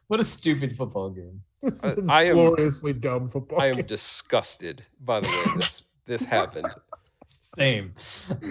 what 0.09 0.21
a 0.21 0.25
stupid 0.25 0.77
football 0.77 1.11
game. 1.11 1.43
This 1.63 1.85
I- 1.85 1.89
is 1.93 2.09
I 2.11 2.23
am- 2.25 2.35
gloriously 2.35 2.93
dumb 2.93 3.29
football. 3.29 3.61
I 3.61 3.67
am 3.69 3.75
game. 3.77 3.87
disgusted 3.87 4.85
by 5.01 5.21
the 5.21 5.29
way 5.29 5.61
this 5.61 5.91
this 6.07 6.25
happened. 6.25 6.69
Same. 7.27 7.95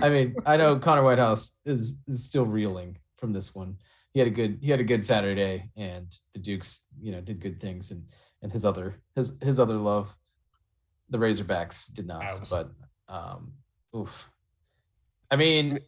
I 0.01 0.09
mean, 0.09 0.35
I 0.45 0.57
know 0.57 0.79
Connor 0.79 1.03
Whitehouse 1.03 1.59
is 1.65 1.97
is 2.07 2.23
still 2.23 2.45
reeling 2.45 2.97
from 3.21 3.31
this 3.31 3.55
one. 3.55 3.77
He 4.13 4.19
had 4.19 4.27
a 4.27 4.31
good 4.31 4.57
he 4.61 4.69
had 4.69 4.81
a 4.81 4.83
good 4.83 5.05
Saturday, 5.05 5.69
and 5.77 6.13
the 6.33 6.39
Dukes, 6.39 6.87
you 7.01 7.13
know, 7.13 7.21
did 7.21 7.39
good 7.39 7.61
things, 7.61 7.91
and 7.91 8.03
and 8.41 8.51
his 8.51 8.65
other 8.65 9.01
his 9.15 9.37
his 9.41 9.57
other 9.57 9.77
love, 9.77 10.13
the 11.09 11.17
Razorbacks 11.17 11.93
did 11.93 12.07
not. 12.07 12.49
But 12.49 12.71
um, 13.07 13.53
oof. 13.95 14.29
I 15.29 15.37
mean, 15.37 15.79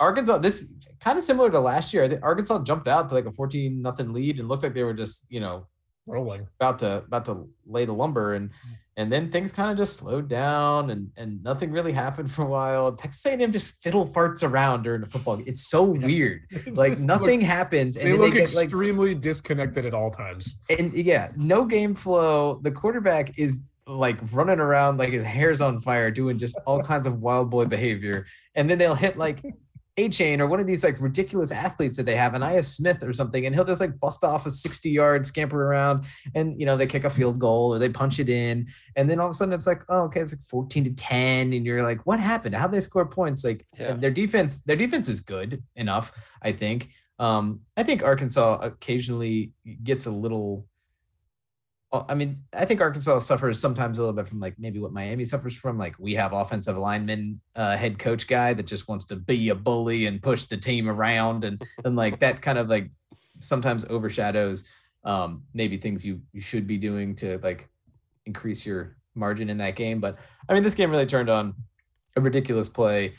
Arkansas. 0.00 0.38
This 0.38 0.72
kind 1.00 1.18
of 1.18 1.24
similar 1.24 1.50
to 1.50 1.60
last 1.60 1.92
year. 1.92 2.04
I 2.04 2.08
think 2.08 2.22
Arkansas 2.22 2.64
jumped 2.64 2.88
out 2.88 3.10
to 3.10 3.14
like 3.14 3.26
a 3.26 3.32
fourteen 3.32 3.82
nothing 3.82 4.14
lead 4.14 4.38
and 4.38 4.48
looked 4.48 4.62
like 4.62 4.72
they 4.72 4.84
were 4.84 4.94
just 4.94 5.26
you 5.30 5.40
know 5.40 5.66
rolling. 6.06 6.46
about 6.60 6.78
to 6.78 6.98
about 6.98 7.24
to 7.24 7.48
lay 7.66 7.84
the 7.84 7.92
lumber 7.92 8.34
and 8.34 8.50
mm. 8.50 8.54
and 8.96 9.10
then 9.10 9.30
things 9.30 9.52
kind 9.52 9.70
of 9.70 9.76
just 9.76 9.98
slowed 9.98 10.28
down 10.28 10.90
and 10.90 11.10
and 11.16 11.42
nothing 11.42 11.70
really 11.70 11.92
happened 12.04 12.30
for 12.30 12.42
a 12.42 12.46
while 12.46 12.92
texas 12.94 13.26
a&m 13.26 13.52
just 13.52 13.82
fiddle 13.82 14.06
farts 14.06 14.48
around 14.48 14.82
during 14.82 15.00
the 15.00 15.06
football 15.06 15.36
game. 15.36 15.46
it's 15.48 15.66
so 15.66 15.82
weird 15.82 16.42
like 16.72 16.98
nothing 17.00 17.40
Look, 17.40 17.48
happens 17.48 17.96
and 17.96 18.08
they 18.08 18.12
look 18.12 18.32
they 18.32 18.38
get 18.40 18.54
like 18.54 18.64
extremely 18.64 19.14
disconnected 19.14 19.84
at 19.84 19.94
all 19.94 20.10
times. 20.10 20.60
and 20.70 20.92
yeah 20.92 21.32
no 21.36 21.64
game 21.64 21.94
flow 21.94 22.60
the 22.62 22.70
quarterback 22.70 23.38
is 23.38 23.66
like 23.88 24.18
running 24.32 24.58
around 24.58 24.98
like 24.98 25.12
his 25.12 25.24
hair's 25.24 25.60
on 25.60 25.80
fire 25.80 26.10
doing 26.10 26.38
just 26.38 26.58
all 26.66 26.82
kinds 26.82 27.06
of 27.06 27.20
wild 27.20 27.50
boy 27.50 27.64
behavior 27.64 28.26
and 28.56 28.68
then 28.68 28.78
they'll 28.78 28.96
hit 28.96 29.16
like 29.16 29.42
Achane 29.96 30.40
or 30.40 30.46
one 30.46 30.60
of 30.60 30.66
these 30.66 30.84
like 30.84 31.00
ridiculous 31.00 31.50
athletes 31.50 31.96
that 31.96 32.04
they 32.04 32.16
have, 32.16 32.32
Ainias 32.32 32.66
Smith 32.66 33.02
or 33.02 33.12
something, 33.14 33.46
and 33.46 33.54
he'll 33.54 33.64
just 33.64 33.80
like 33.80 33.98
bust 33.98 34.22
off 34.24 34.44
a 34.44 34.50
60 34.50 34.90
yard 34.90 35.26
scamper 35.26 35.62
around 35.66 36.04
and 36.34 36.58
you 36.60 36.66
know 36.66 36.76
they 36.76 36.86
kick 36.86 37.04
a 37.04 37.10
field 37.10 37.38
goal 37.38 37.72
or 37.74 37.78
they 37.78 37.88
punch 37.88 38.18
it 38.18 38.28
in, 38.28 38.66
and 38.96 39.08
then 39.08 39.18
all 39.20 39.26
of 39.26 39.30
a 39.30 39.34
sudden 39.34 39.54
it's 39.54 39.66
like, 39.66 39.82
oh, 39.88 40.02
okay, 40.02 40.20
it's 40.20 40.32
like 40.32 40.40
14 40.42 40.84
to 40.84 40.94
10, 40.94 41.52
and 41.54 41.64
you're 41.64 41.82
like, 41.82 42.04
what 42.04 42.20
happened? 42.20 42.54
How 42.54 42.68
they 42.68 42.80
score 42.80 43.06
points? 43.06 43.42
Like 43.44 43.66
Yeah. 43.78 43.94
their 43.94 44.10
defense, 44.10 44.58
their 44.60 44.76
defense 44.76 45.08
is 45.08 45.20
good 45.20 45.62
enough, 45.76 46.12
I 46.42 46.52
think. 46.52 46.88
Um, 47.18 47.60
I 47.76 47.82
think 47.82 48.02
Arkansas 48.02 48.58
occasionally 48.60 49.52
gets 49.82 50.04
a 50.04 50.10
little 50.10 50.66
I 52.08 52.14
mean, 52.14 52.42
I 52.52 52.64
think 52.64 52.80
Arkansas 52.80 53.20
suffers 53.20 53.60
sometimes 53.60 53.98
a 53.98 54.02
little 54.02 54.14
bit 54.14 54.28
from 54.28 54.40
like 54.40 54.58
maybe 54.58 54.78
what 54.78 54.92
Miami 54.92 55.24
suffers 55.24 55.54
from. 55.54 55.78
Like 55.78 55.94
we 55.98 56.14
have 56.14 56.32
offensive 56.32 56.76
lineman, 56.76 57.40
uh, 57.54 57.76
head 57.76 57.98
coach 57.98 58.26
guy 58.26 58.52
that 58.54 58.66
just 58.66 58.88
wants 58.88 59.04
to 59.06 59.16
be 59.16 59.48
a 59.48 59.54
bully 59.54 60.06
and 60.06 60.22
push 60.22 60.44
the 60.44 60.56
team 60.56 60.88
around, 60.88 61.44
and 61.44 61.62
and 61.84 61.96
like 61.96 62.20
that 62.20 62.42
kind 62.42 62.58
of 62.58 62.68
like 62.68 62.90
sometimes 63.40 63.84
overshadows 63.86 64.68
um, 65.04 65.44
maybe 65.54 65.76
things 65.76 66.04
you 66.04 66.20
you 66.32 66.40
should 66.40 66.66
be 66.66 66.76
doing 66.76 67.14
to 67.16 67.38
like 67.38 67.68
increase 68.26 68.66
your 68.66 68.96
margin 69.14 69.48
in 69.48 69.58
that 69.58 69.76
game. 69.76 70.00
But 70.00 70.18
I 70.48 70.54
mean, 70.54 70.62
this 70.62 70.74
game 70.74 70.90
really 70.90 71.06
turned 71.06 71.30
on 71.30 71.54
a 72.16 72.20
ridiculous 72.20 72.68
play. 72.68 73.14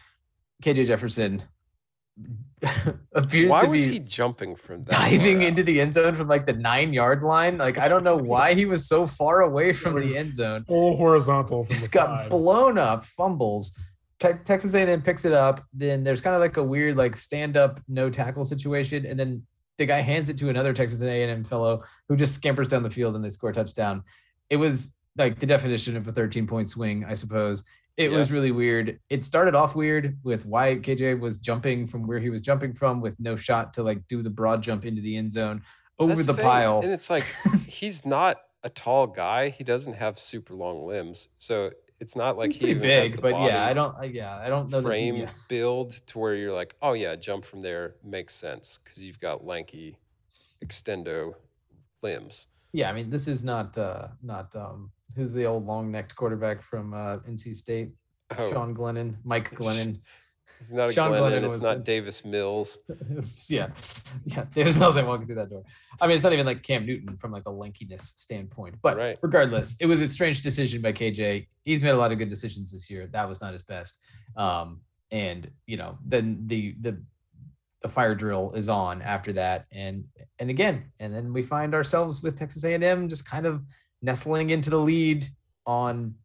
KJ 0.62 0.88
Jefferson 0.88 1.44
appears 3.14 3.52
Why 3.52 3.62
to 3.62 3.68
was 3.68 3.82
be 3.86 3.94
he 3.94 4.00
jumping 4.00 4.56
from 4.56 4.84
that? 4.86 4.92
diving 4.92 5.42
into 5.44 5.64
the 5.64 5.80
end 5.80 5.94
zone 5.94 6.16
from 6.16 6.28
like 6.28 6.46
the 6.46 6.54
nine 6.54 6.94
yard 6.94 7.22
line. 7.22 7.58
Like 7.58 7.78
I 7.78 7.88
don't 7.88 8.04
know 8.04 8.16
why 8.18 8.54
he 8.54 8.66
was 8.66 8.88
so 8.88 9.06
far 9.08 9.42
away 9.42 9.74
from 9.74 10.00
the 10.00 10.18
end 10.18 10.34
zone. 10.34 10.66
Full 10.68 10.98
horizontal 10.98 11.64
from 11.64 11.74
Just 11.74 11.92
the 11.92 11.98
got 12.00 12.08
five. 12.08 12.30
blown 12.30 12.78
up, 12.78 13.06
fumbles. 13.06 13.80
Te- 14.20 14.34
Texas 14.44 14.74
A&M 14.74 15.04
picks 15.04 15.26
it 15.26 15.34
up. 15.34 15.64
Then 15.74 16.04
there's 16.04 16.22
kind 16.22 16.36
of 16.36 16.42
like 16.42 16.58
a 16.58 16.64
weird 16.64 16.98
like 16.98 17.16
stand 17.16 17.56
up 17.58 17.80
no 17.88 18.10
tackle 18.10 18.44
situation, 18.46 19.06
and 19.06 19.20
then 19.20 19.44
the 19.78 19.86
guy 19.86 20.00
hands 20.02 20.28
it 20.30 20.38
to 20.40 20.50
another 20.50 20.74
Texas 20.74 21.02
A&M 21.04 21.44
fellow 21.44 21.84
who 22.10 22.16
just 22.16 22.34
scampers 22.34 22.68
down 22.68 22.82
the 22.82 22.90
field 22.90 23.16
and 23.16 23.24
they 23.24 23.30
score 23.30 23.52
a 23.52 23.54
touchdown. 23.54 24.02
It 24.50 24.56
was 24.58 24.96
like 25.18 25.40
the 25.40 25.46
definition 25.46 25.98
of 25.98 26.08
a 26.08 26.12
13 26.12 26.48
point 26.48 26.70
swing, 26.70 27.04
I 27.06 27.14
suppose. 27.14 27.68
It 27.98 28.12
Yeah. 28.12 28.18
was 28.18 28.32
really 28.32 28.52
weird. 28.52 29.00
It 29.10 29.24
started 29.24 29.56
off 29.56 29.76
weird 29.76 30.18
with 30.24 30.46
why 30.46 30.76
KJ 30.76 31.20
was 31.20 31.38
jumping 31.38 31.88
from 31.88 32.06
where 32.06 32.20
he 32.20 32.30
was 32.30 32.42
jumping 32.42 32.74
from 32.74 33.02
with 33.02 33.20
no 33.20 33.36
shot 33.36 33.74
to 33.74 33.84
like 33.84 34.08
do 34.08 34.22
the 34.22 34.30
broad 34.30 34.62
jump 34.62 34.86
into 34.86 35.02
the 35.02 35.18
end 35.18 35.34
zone 35.34 35.64
over 35.98 36.14
That's 36.14 36.28
the 36.28 36.34
thing, 36.36 36.44
pile. 36.46 36.82
And 36.82 36.92
it's 36.92 37.10
like 37.10 37.24
he's 37.68 38.06
not 38.06 38.38
a 38.64 38.70
tall 38.70 39.08
guy. 39.08 39.50
He 39.50 39.64
doesn't 39.64 39.94
have 39.94 40.20
super 40.20 40.54
long 40.54 40.86
limbs. 40.86 41.30
So 41.40 41.72
it's 42.00 42.16
not 42.16 42.38
like 42.38 42.50
He's 42.52 42.58
he 42.58 42.66
pretty 42.76 42.80
big, 42.80 43.20
but 43.20 43.32
yeah, 43.42 43.66
I 43.66 43.74
don't. 43.74 43.96
I, 44.00 44.04
yeah, 44.04 44.38
I 44.38 44.50
don't 44.50 44.70
know 44.70 44.82
he- 44.82 44.86
frame 44.86 45.16
yeah. 45.16 45.32
build 45.50 45.92
to 46.08 46.20
where 46.20 46.36
you're 46.36 46.54
like, 46.54 46.76
oh 46.84 46.94
yeah, 46.94 47.16
jump 47.16 47.44
from 47.46 47.62
there 47.62 47.96
makes 48.04 48.36
sense 48.36 48.78
because 48.84 49.02
you've 49.04 49.20
got 49.20 49.44
lanky 49.44 49.98
extendo 50.64 51.34
limbs. 52.04 52.48
Yeah, 52.74 52.90
I 52.90 52.94
mean, 52.94 53.10
this 53.10 53.28
is 53.28 53.44
not 53.44 53.76
uh 53.78 54.10
not 54.22 54.56
um 54.56 54.92
who's 55.16 55.34
the 55.34 55.46
old 55.46 55.66
long 55.66 55.92
necked 55.92 56.16
quarterback 56.16 56.62
from 56.62 56.94
uh 56.94 57.18
NC 57.30 57.56
State? 57.56 57.90
Oh, 58.38 58.52
Sean 58.52 58.76
Glennon, 58.76 59.16
Mike 59.24 59.52
Glennon. 59.56 60.00
he's 60.60 60.74
not 60.74 60.90
a 60.90 60.94
Sean 60.94 61.12
Glennon. 61.12 61.44
Glennon 61.44 61.56
It's 61.56 61.64
not 61.64 61.78
in- 61.78 61.84
Davis 61.84 62.26
Mills. 62.26 62.78
Was- 63.16 63.50
yeah, 63.50 63.70
yeah. 64.26 64.46
Davis 64.54 64.76
Mills 64.76 64.98
ain't 64.98 65.08
walking 65.08 65.26
through 65.28 65.38
that 65.38 65.50
door. 65.50 65.64
I 66.02 66.08
mean, 66.08 66.16
it's 66.16 66.24
not 66.26 66.34
even 66.34 66.46
like 66.46 66.62
Cam 66.62 66.86
Newton 66.86 67.18
from 67.18 67.32
like 67.32 67.44
a 67.48 67.52
lankiness 67.52 68.02
standpoint. 68.02 68.76
But 68.82 68.98
Right. 68.98 69.18
regardless, 69.22 69.78
it 69.80 69.86
was 69.86 70.02
a 70.02 70.08
strange 70.10 70.42
decision 70.42 70.82
by 70.82 70.92
KJ. 70.92 71.48
He's 71.64 71.82
made 71.82 71.92
a 71.92 71.98
lot 71.98 72.12
of 72.12 72.18
good 72.18 72.30
decisions 72.30 72.72
this 72.74 72.90
year. 72.90 73.08
That 73.08 73.30
was 73.30 73.42
not 73.42 73.54
his 73.54 73.64
best. 73.64 74.04
Um, 74.36 74.82
and 75.10 75.50
you 75.68 75.78
know, 75.78 75.98
then 76.06 76.44
the 76.48 76.76
the 76.82 77.02
the 77.82 77.88
fire 77.88 78.16
drill 78.16 78.52
is 78.54 78.68
on 78.68 79.02
after 79.04 79.32
that, 79.34 79.66
and 79.72 80.04
and 80.40 80.50
again, 80.50 80.92
and 81.00 81.14
then 81.16 81.32
we 81.32 81.44
find 81.44 81.74
ourselves 81.74 82.22
with 82.22 82.36
Texas 82.36 82.66
A&M 82.66 83.08
just 83.08 83.30
kind 83.30 83.46
of 83.46 83.62
nestling 84.02 84.50
into 84.52 84.70
the 84.70 84.80
lead 84.80 85.26
on 85.66 86.16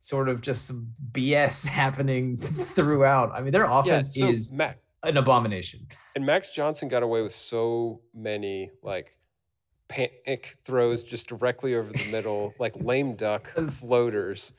sort 0.00 0.28
of 0.28 0.40
just 0.40 0.66
some 0.66 0.92
BS 1.12 1.66
happening 1.80 2.36
throughout. 2.74 3.32
I 3.32 3.40
mean, 3.42 3.52
their 3.52 3.64
Yeah, 3.64 3.78
offense 3.80 4.16
so 4.16 4.28
is 4.28 4.52
Mac 4.52 4.78
an 5.02 5.16
abomination. 5.16 5.86
and 6.14 6.24
Max 6.26 6.52
Johnson 6.52 6.88
got 6.88 7.02
away 7.02 7.22
with 7.22 7.32
so 7.34 8.00
many 8.14 8.70
like 8.82 9.16
panic 9.88 10.56
throws 10.64 11.02
just 11.04 11.26
directly 11.28 11.74
over 11.74 11.92
the 11.92 12.08
middle, 12.12 12.54
like 12.60 12.74
lame 12.76 13.14
duck 13.16 13.48
floaters 13.70 14.52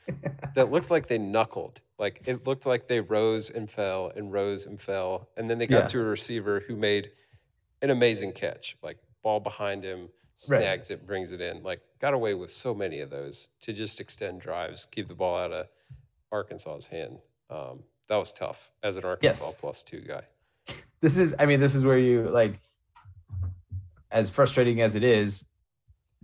that 0.54 0.70
looked 0.70 0.90
like 0.90 1.06
they 1.06 1.18
knuckled. 1.18 1.80
Like 1.98 2.22
it 2.26 2.46
looked 2.46 2.66
like 2.66 2.88
they 2.88 3.00
rose 3.00 3.48
and 3.50 3.70
fell 3.70 4.12
and 4.14 4.32
rose 4.32 4.66
and 4.66 4.80
fell. 4.80 5.28
And 5.36 5.48
then 5.48 5.58
they 5.58 5.66
got 5.66 5.82
Yeah. 5.82 5.86
to 5.88 6.00
a 6.00 6.04
receiver 6.04 6.62
who 6.66 6.76
made 6.76 7.10
an 7.80 7.90
amazing 7.90 8.32
catch, 8.32 8.76
like 8.82 8.98
ball 9.22 9.40
behind 9.40 9.84
him, 9.84 10.08
Right. 10.48 10.60
snags 10.60 10.90
it, 10.90 11.06
brings 11.06 11.30
it 11.30 11.40
in. 11.40 11.62
Like 11.62 11.80
got 12.00 12.14
away 12.14 12.34
with 12.34 12.50
so 12.50 12.74
many 12.74 13.00
of 13.00 13.10
those 13.10 13.48
to 13.62 13.72
just 13.72 14.00
extend 14.00 14.40
drives, 14.40 14.86
keep 14.90 15.08
the 15.08 15.14
ball 15.14 15.38
out 15.38 15.52
of 15.52 15.66
Arkansas's 16.32 16.86
hand. 16.88 17.18
Um, 17.50 17.84
that 18.08 18.16
was 18.16 18.32
tough 18.32 18.72
as 18.82 18.96
an 18.96 19.04
Arkansas 19.04 19.44
Yes. 19.46 19.56
plus 19.60 19.82
two 19.82 20.00
guy. 20.00 20.22
this 21.00 21.18
is 21.18 21.34
i 21.38 21.46
mean 21.46 21.58
this 21.60 21.74
is 21.74 21.84
where 21.84 21.98
you 21.98 22.28
like 22.28 22.58
as 24.10 24.30
frustrating 24.30 24.80
as 24.80 24.94
it 24.94 25.02
is 25.02 25.50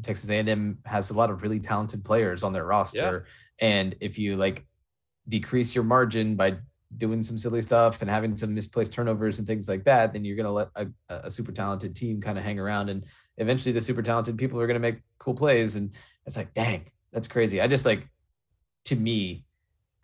texas 0.03 0.29
a&m 0.31 0.79
has 0.85 1.11
a 1.11 1.15
lot 1.15 1.31
of 1.31 1.43
really 1.43 1.59
talented 1.59 2.05
players 2.05 2.43
on 2.43 2.53
their 2.53 2.65
roster 2.65 3.25
and 3.61 3.97
if 4.01 4.19
you 4.19 4.37
like 4.37 4.65
decrease 5.29 5.75
your 5.75 5.83
margin 5.85 6.37
by 6.37 6.57
doing 6.97 7.23
some 7.23 7.37
silly 7.39 7.61
stuff 7.61 8.01
and 8.01 8.11
having 8.11 8.37
some 8.37 8.55
misplaced 8.55 8.93
turnovers 8.93 9.39
and 9.39 9.47
things 9.49 9.69
like 9.69 9.83
that 9.85 10.13
then 10.13 10.25
you're 10.25 10.37
going 10.37 10.47
to 10.47 10.53
let 10.53 10.69
a, 10.77 10.87
a 11.27 11.31
super 11.31 11.53
talented 11.53 11.95
team 11.97 12.21
kind 12.21 12.39
of 12.39 12.45
hang 12.45 12.59
around 12.59 12.89
and 12.89 13.05
eventually 13.39 13.73
the 13.73 13.81
super 13.81 14.03
talented 14.03 14.37
people 14.39 14.61
are 14.61 14.67
going 14.67 14.75
to 14.75 14.81
make 14.81 15.01
cool 15.19 15.35
plays 15.35 15.75
and 15.77 15.91
it's 16.27 16.37
like 16.37 16.53
dang 16.55 16.85
that's 17.13 17.27
crazy 17.29 17.61
i 17.61 17.67
just 17.67 17.87
like 17.87 18.07
to 18.85 18.95
me 18.97 19.45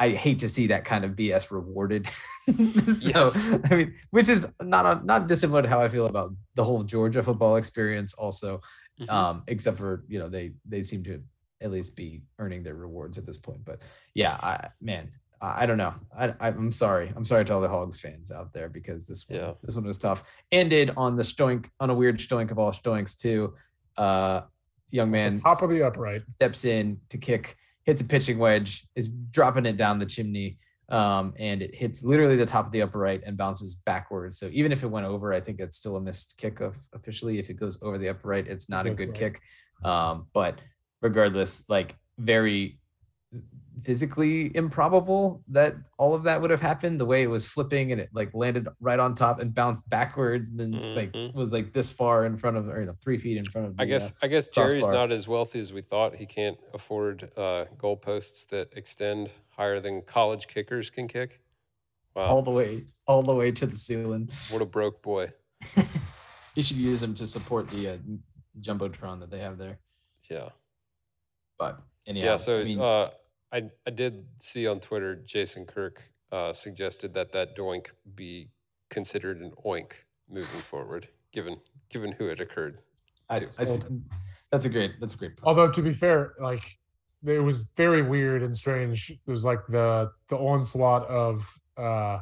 I 0.00 0.10
hate 0.10 0.40
to 0.40 0.48
see 0.48 0.66
that 0.66 0.84
kind 0.84 1.04
of 1.04 1.12
BS 1.12 1.52
rewarded. 1.52 2.08
so 2.88 3.20
Yes. 3.20 3.60
I 3.70 3.74
mean, 3.76 3.94
which 4.10 4.28
is 4.28 4.52
not 4.60 4.84
a, 4.84 5.06
not 5.06 5.28
dissimilar 5.28 5.62
to 5.62 5.68
how 5.68 5.80
I 5.80 5.88
feel 5.88 6.06
about 6.06 6.32
the 6.56 6.64
whole 6.64 6.82
Georgia 6.82 7.22
football 7.22 7.54
experience. 7.56 8.12
Also, 8.14 8.60
Mhm. 9.00 9.08
um, 9.08 9.42
except 9.46 9.78
for 9.78 10.02
you 10.08 10.18
know 10.18 10.28
they 10.28 10.54
they 10.68 10.82
seem 10.82 11.04
to 11.04 11.22
at 11.60 11.70
least 11.70 11.96
be 11.96 12.22
earning 12.40 12.64
their 12.64 12.74
rewards 12.74 13.18
at 13.18 13.24
this 13.24 13.38
point. 13.38 13.64
But 13.64 13.82
yeah, 14.14 14.34
I 14.42 14.68
man, 14.80 15.10
I, 15.40 15.62
I 15.62 15.66
don't 15.66 15.78
know. 15.78 15.94
I, 16.16 16.34
I'm 16.40 16.72
sorry. 16.72 17.12
I'm 17.16 17.24
sorry 17.24 17.44
to 17.44 17.54
all 17.54 17.60
the 17.60 17.68
Hogs 17.68 18.00
fans 18.00 18.30
out 18.30 18.52
there 18.52 18.68
because 18.68 19.06
this 19.06 19.28
one, 19.28 19.40
Yeah. 19.40 19.52
this 19.62 19.74
one 19.74 19.84
was 19.84 19.98
tough. 19.98 20.24
Ended 20.52 20.92
on 20.96 21.16
the 21.16 21.22
stoink 21.22 21.66
on 21.80 21.90
a 21.90 21.94
weird 21.94 22.18
stoink 22.18 22.50
of 22.50 22.58
all 22.58 22.72
stoinks 22.72 23.16
too. 23.16 23.54
Uh, 23.96 24.42
young 24.90 25.10
man 25.10 25.38
top 25.40 25.60
of 25.62 25.70
the 25.70 25.82
upright. 25.82 26.22
steps 26.36 26.64
in 26.64 27.00
to 27.08 27.18
kick, 27.18 27.56
hits 27.84 28.00
a 28.00 28.04
pitching 28.04 28.38
wedge, 28.38 28.86
is 28.94 29.08
dropping 29.08 29.66
it 29.66 29.76
down 29.76 29.98
the 29.98 30.06
chimney, 30.06 30.56
um, 30.88 31.34
and 31.38 31.62
it 31.62 31.74
hits 31.74 32.04
literally 32.04 32.36
the 32.36 32.46
top 32.46 32.66
of 32.66 32.72
the 32.72 32.82
upright 32.82 33.22
and 33.26 33.36
bounces 33.36 33.74
backwards. 33.74 34.38
So 34.38 34.48
even 34.52 34.70
if 34.72 34.82
it 34.82 34.86
went 34.86 35.06
over, 35.06 35.32
I 35.32 35.40
think 35.40 35.58
it's 35.60 35.76
still 35.76 35.96
a 35.96 36.00
missed 36.00 36.38
kick 36.38 36.60
of 36.60 36.76
officially. 36.92 37.38
If 37.38 37.50
it 37.50 37.54
goes 37.54 37.82
over 37.82 37.98
the 37.98 38.08
upright, 38.08 38.46
it's 38.46 38.68
not 38.68 38.86
a 38.86 38.90
good 38.90 39.10
right. 39.10 39.18
kick. 39.18 39.40
Um, 39.82 40.26
but 40.32 40.60
regardless, 41.02 41.68
like 41.68 41.96
very 42.18 42.78
physically 43.82 44.54
improbable 44.56 45.42
that 45.48 45.74
all 45.98 46.14
of 46.14 46.22
that 46.22 46.40
would 46.40 46.50
have 46.50 46.60
happened 46.60 47.00
the 47.00 47.04
way 47.04 47.22
it 47.22 47.26
was 47.26 47.46
flipping 47.46 47.90
and 47.92 48.00
it 48.00 48.08
like 48.12 48.32
landed 48.34 48.68
right 48.80 48.98
on 49.00 49.14
top 49.14 49.40
and 49.40 49.52
bounced 49.54 49.88
backwards 49.88 50.50
and 50.50 50.58
then 50.60 50.94
like 50.94 51.12
Mhm. 51.12 51.34
was 51.34 51.52
like 51.52 51.72
this 51.72 51.90
far 51.92 52.24
in 52.24 52.36
front 52.36 52.56
of 52.56 52.68
or 52.68 52.80
you 52.80 52.86
know 52.86 52.94
three 53.02 53.18
feet 53.18 53.36
in 53.36 53.44
front 53.44 53.66
of 53.68 53.74
I 53.78 53.84
guess 53.84 54.10
uh, 54.12 54.14
I 54.22 54.28
guess 54.28 54.48
Jerry's 54.48 54.72
crossbar. 54.74 54.92
not 54.92 55.12
as 55.12 55.26
wealthy 55.26 55.60
as 55.60 55.72
we 55.72 55.82
thought. 55.82 56.14
He 56.16 56.26
can't 56.26 56.58
afford 56.72 57.30
uh, 57.36 57.64
goalposts 57.76 58.46
that 58.48 58.68
extend 58.76 59.30
higher 59.50 59.80
than 59.80 60.02
college 60.02 60.46
kickers 60.46 60.90
can 60.90 61.08
kick. 61.08 61.40
Wow, 62.14 62.26
all 62.28 62.42
the 62.42 62.52
way 62.52 62.84
all 63.06 63.22
the 63.22 63.34
way 63.34 63.50
to 63.52 63.66
the 63.66 63.76
ceiling 63.76 64.28
what 64.50 64.62
a 64.62 64.66
broke 64.66 65.02
boy. 65.02 65.32
you 66.54 66.62
should 66.62 66.76
use 66.76 67.00
them 67.00 67.14
to 67.14 67.26
support 67.26 67.68
the 67.68 67.88
uh, 67.88 67.96
jumbotron 68.60 69.18
that 69.20 69.30
they 69.30 69.40
have 69.40 69.58
there. 69.58 69.78
Yeah. 70.30 70.50
But 71.58 71.80
anyhow, 72.06 72.26
Yeah, 72.26 72.36
so 72.36 72.60
I 72.60 72.64
mean, 72.64 72.80
uh, 72.80 73.10
I 73.52 73.70
I 73.86 73.90
did 73.90 74.24
see 74.38 74.66
on 74.66 74.80
Twitter 74.80 75.16
Jason 75.16 75.66
Kirk 75.66 76.02
uh, 76.32 76.52
suggested 76.52 77.14
that 77.14 77.32
that 77.32 77.56
doink 77.56 77.88
be 78.14 78.48
considered 78.90 79.40
an 79.40 79.52
oink 79.64 79.92
moving 80.28 80.60
forward, 80.60 81.08
given 81.32 81.56
given 81.88 82.12
who 82.12 82.28
it 82.28 82.40
occurred. 82.40 82.78
I, 83.28 83.38
too. 83.38 83.46
I 83.58 83.64
see, 83.64 83.80
that's 84.50 84.64
a 84.64 84.68
great 84.68 84.92
that's 85.00 85.14
a 85.14 85.16
great 85.16 85.36
plan. 85.36 85.48
Although 85.48 85.70
to 85.70 85.82
be 85.82 85.92
fair, 85.92 86.34
like 86.38 86.78
it 87.24 87.42
was 87.42 87.70
very 87.76 88.02
weird 88.02 88.42
and 88.42 88.56
strange. 88.56 89.10
It 89.10 89.30
was 89.30 89.44
like 89.44 89.60
the 89.68 90.10
the 90.28 90.36
onslaught 90.36 91.06
of 91.06 91.60
uh 91.76 92.20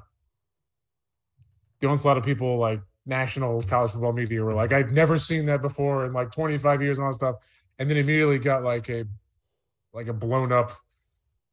the 1.80 1.88
onslaught 1.88 2.16
of 2.16 2.24
people 2.24 2.58
like 2.58 2.80
national 3.04 3.62
college 3.62 3.90
football 3.90 4.12
media 4.12 4.42
were 4.44 4.54
like, 4.54 4.72
I've 4.72 4.92
never 4.92 5.18
seen 5.18 5.46
that 5.46 5.60
before 5.60 6.06
in 6.06 6.12
like 6.12 6.30
25 6.30 6.80
years 6.80 6.98
and 6.98 7.04
all 7.04 7.10
that 7.10 7.16
stuff. 7.16 7.36
And 7.78 7.90
then 7.90 7.96
immediately 7.96 8.38
got 8.38 8.62
like 8.62 8.88
a 8.88 9.04
like 9.92 10.06
a 10.06 10.12
blown 10.12 10.52
up 10.52 10.72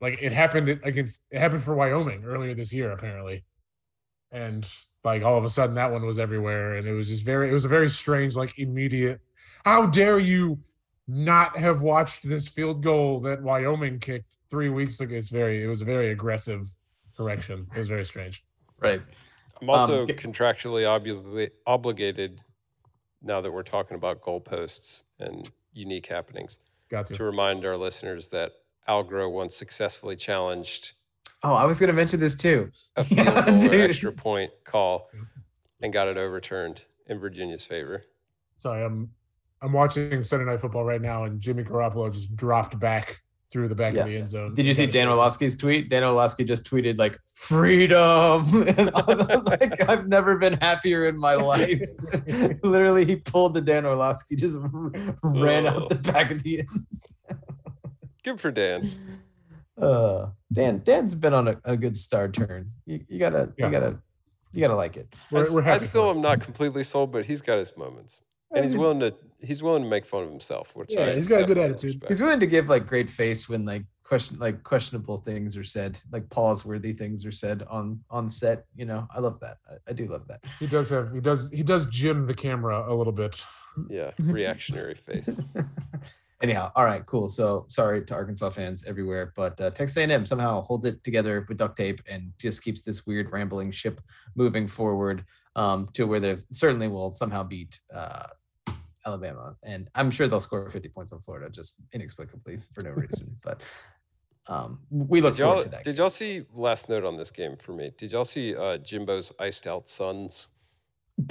like 0.02 0.18
it 0.22 0.32
happened 0.32 0.70
against 0.84 1.26
it 1.32 1.40
happened 1.40 1.64
for 1.64 1.76
Wyoming 1.76 2.24
earlier 2.26 2.54
this 2.54 2.74
year, 2.74 2.92
apparently. 2.92 3.44
And 4.32 4.70
like 5.04 5.24
all 5.24 5.38
of 5.38 5.44
a 5.46 5.50
sudden 5.50 5.76
that 5.76 5.92
one 5.92 6.06
was 6.06 6.20
everywhere. 6.20 6.76
And 6.76 6.88
it 6.88 6.94
was 6.94 7.10
just 7.10 7.26
very 7.26 7.50
it 7.50 7.54
was 7.54 7.66
a 7.66 7.70
very 7.70 7.90
strange, 7.90 8.36
like 8.36 8.58
immediate 8.60 9.22
how 9.66 9.86
dare 9.88 10.20
you 10.20 10.60
not 11.08 11.58
have 11.58 11.82
watched 11.82 12.28
this 12.28 12.48
field 12.48 12.82
goal 12.84 13.20
that 13.22 13.42
Wyoming 13.42 14.00
kicked 14.00 14.38
three 14.50 14.70
weeks 14.70 15.02
ago? 15.02 15.16
It's 15.16 15.30
very, 15.30 15.64
it 15.64 15.68
was 15.68 15.82
a 15.82 15.86
very 15.86 16.12
aggressive 16.12 16.62
correction. 17.18 17.68
It 17.76 17.80
was 17.80 17.88
very 17.90 18.06
strange. 18.06 18.44
right. 18.80 19.02
I'm 19.62 19.70
also 19.70 20.02
um, 20.04 20.08
ge- 20.08 20.12
contractually 20.12 20.84
obli- 20.86 21.50
obligated 21.68 22.42
now 23.22 23.42
that 23.42 23.52
we're 23.52 23.64
talking 23.64 23.96
about 23.96 24.22
goalposts 24.22 25.04
and 25.20 25.50
unique 25.74 26.06
happenings 26.06 26.60
Got 26.90 27.08
to 27.08 27.16
to. 27.16 27.24
remind 27.26 27.66
our 27.66 27.76
listeners 27.76 28.30
that 28.30 28.54
Al 28.90 29.04
Groh 29.06 29.32
once 29.32 29.56
successfully 29.56 30.16
challenged 30.18 30.94
Oh, 31.44 31.54
I 31.54 31.64
was 31.64 31.80
gonna 31.80 31.94
mention 31.94 32.20
this 32.20 32.36
too. 32.36 32.70
a 32.98 33.04
field 33.06 33.26
Yeah, 33.28 33.46
goal 33.46 33.74
or 33.76 33.82
extra 33.84 34.12
point 34.12 34.52
call 34.66 35.10
and 35.82 35.94
got 35.94 36.10
it 36.10 36.18
overturned 36.18 36.82
in 37.08 37.18
Virginia's 37.20 37.64
favor. 37.64 38.04
Sorry, 38.62 38.84
I'm 38.84 39.10
I'm 39.62 39.72
watching 39.72 40.22
Sunday 40.24 40.46
Night 40.46 40.60
Football 40.60 40.84
right 40.86 41.02
now, 41.02 41.24
and 41.26 41.40
Jimmy 41.40 41.64
Garoppolo 41.64 42.12
just 42.14 42.36
dropped 42.36 42.78
back 42.80 43.22
through 43.52 43.68
the 43.68 43.76
back 43.76 43.94
Yeah. 43.94 44.02
of 44.02 44.08
the 44.08 44.16
end 44.18 44.30
zone. 44.30 44.54
Did 44.54 44.66
you 44.68 44.74
see 44.74 44.86
Dan 44.86 44.92
safety. 44.94 45.08
Orlovsky's 45.10 45.58
tweet? 45.58 45.90
Dan 45.90 46.04
Orlovsky 46.04 46.44
just 46.44 46.70
tweeted 46.70 46.98
like 46.98 47.18
freedom. 47.36 48.46
and 48.78 48.90
I 48.94 49.02
was 49.08 49.44
like, 49.46 49.90
I've 49.90 50.08
never 50.08 50.38
been 50.38 50.54
happier 50.62 51.08
in 51.08 51.18
my 51.18 51.36
life. 51.36 51.82
Literally, 52.64 53.06
he 53.06 53.16
pulled 53.16 53.54
the 53.54 53.62
Dan 53.62 53.86
Orlovsky, 53.86 54.36
just 54.36 54.58
r- 54.58 54.92
ran 55.24 55.68
Oh. 55.68 55.72
out 55.84 55.90
the 55.90 55.96
back 55.96 56.32
of 56.32 56.44
the 56.44 56.60
ends. 56.60 57.20
Good 58.24 58.40
for 58.40 58.52
Dan. 58.52 58.84
Uh, 59.82 60.32
Dan, 60.52 60.82
Dan's 60.84 61.16
been 61.16 61.34
on 61.34 61.48
a, 61.48 61.56
a 61.64 61.78
good 61.78 61.96
star 61.96 62.28
turn. 62.28 62.70
You, 62.86 63.00
you 63.08 63.18
gotta, 63.18 63.54
Yeah. 63.58 63.68
you 63.68 63.72
gotta, 63.72 63.98
you 64.52 64.60
gotta 64.60 64.76
like 64.76 64.98
it. 64.98 65.08
I, 65.14 65.36
We're, 65.36 65.54
we're 65.54 65.64
I 65.72 65.78
still 65.78 66.10
am 66.10 66.20
not 66.20 66.42
completely 66.42 66.84
sold, 66.84 67.14
but 67.14 67.24
he's 67.24 67.42
got 67.42 67.60
his 67.60 67.78
moments, 67.78 68.22
and 68.54 68.66
he's 68.66 68.76
willing 68.76 69.00
to 69.00 69.14
he's 69.40 69.64
willing 69.64 69.84
to 69.84 69.88
make 69.88 70.06
fun 70.06 70.24
of 70.24 70.30
himself. 70.30 70.76
Which 70.76 70.92
Yeah, 70.92 71.14
he's 71.14 71.30
got 71.30 71.44
a 71.44 71.46
good 71.46 71.54
definitely 71.56 71.64
attitude. 71.76 71.88
respect. 71.92 72.10
He's 72.12 72.22
willing 72.22 72.42
to 72.42 72.46
give 72.48 72.68
like 72.68 72.88
great 72.88 73.10
face 73.10 73.48
when 73.48 73.64
like 73.64 73.84
question 74.04 74.38
like 74.38 74.64
questionable 74.64 75.16
things 75.16 75.56
are 75.56 75.64
said, 75.64 75.98
like 76.12 76.30
pause 76.30 76.66
worthy 76.66 76.92
things 76.92 77.26
are 77.26 77.32
said 77.32 77.64
on 77.70 78.02
on 78.10 78.30
set. 78.30 78.66
You 78.76 78.84
know, 78.84 79.08
I 79.16 79.22
love 79.22 79.40
that. 79.40 79.60
I, 79.72 79.76
I 79.92 79.94
do 79.94 80.08
love 80.08 80.28
that. 80.28 80.44
He 80.60 80.68
does 80.68 80.90
have 80.90 81.14
he 81.14 81.22
does 81.22 81.52
he 81.52 81.64
does 81.64 81.86
Jim 81.86 82.28
the 82.28 82.34
camera 82.34 82.84
a 82.86 82.94
little 82.94 83.14
bit. 83.14 83.46
yeah, 83.90 84.12
reactionary 84.20 84.96
face. 84.96 85.40
Anyhow, 86.42 86.72
all 86.76 86.86
right, 86.86 87.06
cool. 87.06 87.28
So 87.28 87.66
sorry 87.68 88.06
to 88.06 88.14
Arkansas 88.14 88.52
fans 88.52 88.88
everywhere, 88.88 89.34
but 89.36 89.60
uh, 89.60 89.72
Texas 89.72 89.98
A&M 89.98 90.26
somehow 90.26 90.62
holds 90.62 90.86
it 90.86 91.04
together 91.04 91.46
with 91.50 91.58
duct 91.58 91.76
tape 91.76 92.00
and 92.10 92.32
just 92.40 92.64
keeps 92.64 92.82
this 92.82 93.06
weird 93.06 93.32
rambling 93.32 93.72
ship 93.72 94.00
moving 94.36 94.66
forward 94.68 95.26
um, 95.58 95.90
to 95.94 96.06
where 96.06 96.22
they 96.22 96.38
certainly 96.52 96.88
will 96.88 97.12
somehow 97.12 97.44
beat 97.44 97.82
uh, 97.94 98.28
Alabama, 99.06 99.56
and 99.64 99.90
I'm 99.96 100.12
sure 100.12 100.28
they'll 100.28 100.40
score 100.40 100.70
50 100.70 100.88
points 100.90 101.12
on 101.12 101.20
Florida 101.22 101.50
just 101.50 101.76
inexplicably 101.94 102.60
for 102.74 102.84
no 102.84 102.92
reason. 102.92 103.36
but 103.44 103.62
um, 104.48 104.80
we 104.90 105.20
look 105.22 105.36
Did 105.36 105.44
forward 105.44 105.64
to 105.64 105.70
that. 105.70 105.84
did 105.84 105.98
y'all 105.98 106.10
see 106.10 106.44
last 106.54 106.88
note 106.90 107.04
on 107.04 107.18
this 107.18 107.32
game 107.32 107.58
for 107.58 107.74
me? 107.74 107.92
Did 107.98 108.12
y'all 108.14 108.26
see 108.26 108.56
uh, 108.56 108.78
Jimbo's 108.78 109.32
iced 109.40 109.68
out 109.68 109.90
sons? 109.90 110.48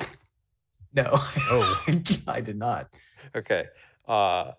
no, 0.94 1.08
Oh. 1.12 1.86
I 2.28 2.40
did 2.40 2.56
not. 2.58 2.88
Okay. 3.34 3.66
Uh, 4.06 4.52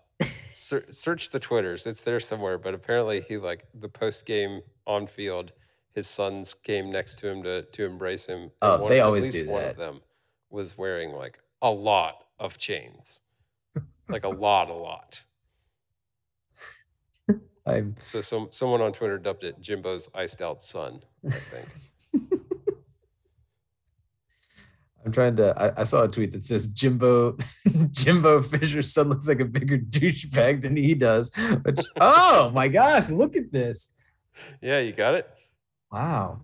ser- 0.60 0.92
search 0.92 1.30
the 1.30 1.40
Twitters. 1.40 1.86
It's 1.86 2.02
there 2.02 2.20
somewhere. 2.20 2.58
But 2.58 2.74
apparently, 2.74 3.20
he 3.22 3.36
like 3.38 3.64
the 3.80 3.88
post 3.88 4.26
game 4.26 4.60
on 4.86 5.06
field. 5.06 5.52
His 5.94 6.06
sons 6.06 6.54
came 6.54 6.90
next 6.92 7.16
to 7.20 7.28
him 7.28 7.42
to 7.42 7.62
to 7.62 7.84
embrace 7.84 8.26
him. 8.26 8.50
Oh, 8.62 8.82
one- 8.82 8.90
they 8.90 9.00
always 9.00 9.28
do 9.28 9.48
One 9.48 9.62
that. 9.62 9.70
of 9.72 9.76
them 9.76 10.00
was 10.50 10.76
wearing 10.78 11.12
like 11.12 11.38
a 11.62 11.70
lot 11.70 12.24
of 12.38 12.58
chains, 12.58 13.22
like 14.08 14.24
a 14.24 14.28
lot, 14.28 14.70
a 14.70 14.74
lot. 14.74 15.22
I'm 17.66 17.94
So 18.02 18.20
some 18.20 18.48
someone 18.50 18.80
on 18.80 18.92
Twitter 18.92 19.18
dubbed 19.18 19.44
it 19.44 19.60
Jimbo's 19.60 20.08
iced 20.14 20.40
out 20.42 20.62
son. 20.64 21.02
I 21.26 21.30
think. 21.32 21.68
I'm 25.04 25.12
trying 25.12 25.36
to. 25.36 25.54
I, 25.58 25.80
I 25.80 25.82
saw 25.84 26.02
a 26.04 26.08
tweet 26.08 26.32
that 26.32 26.44
says 26.44 26.68
Jimbo 26.68 27.36
Jimbo 27.92 28.42
Fisher's 28.42 28.92
son 28.92 29.08
looks 29.08 29.26
like 29.28 29.40
a 29.40 29.44
bigger 29.44 29.78
douchebag 29.78 30.62
than 30.62 30.76
he 30.76 30.94
does. 30.94 31.34
Which 31.62 31.80
oh 32.00 32.50
my 32.50 32.68
gosh, 32.68 33.08
look 33.08 33.36
at 33.36 33.50
this! 33.50 33.96
yeah, 34.60 34.78
you 34.80 34.92
got 34.92 35.14
it. 35.14 35.28
Wow, 35.90 36.40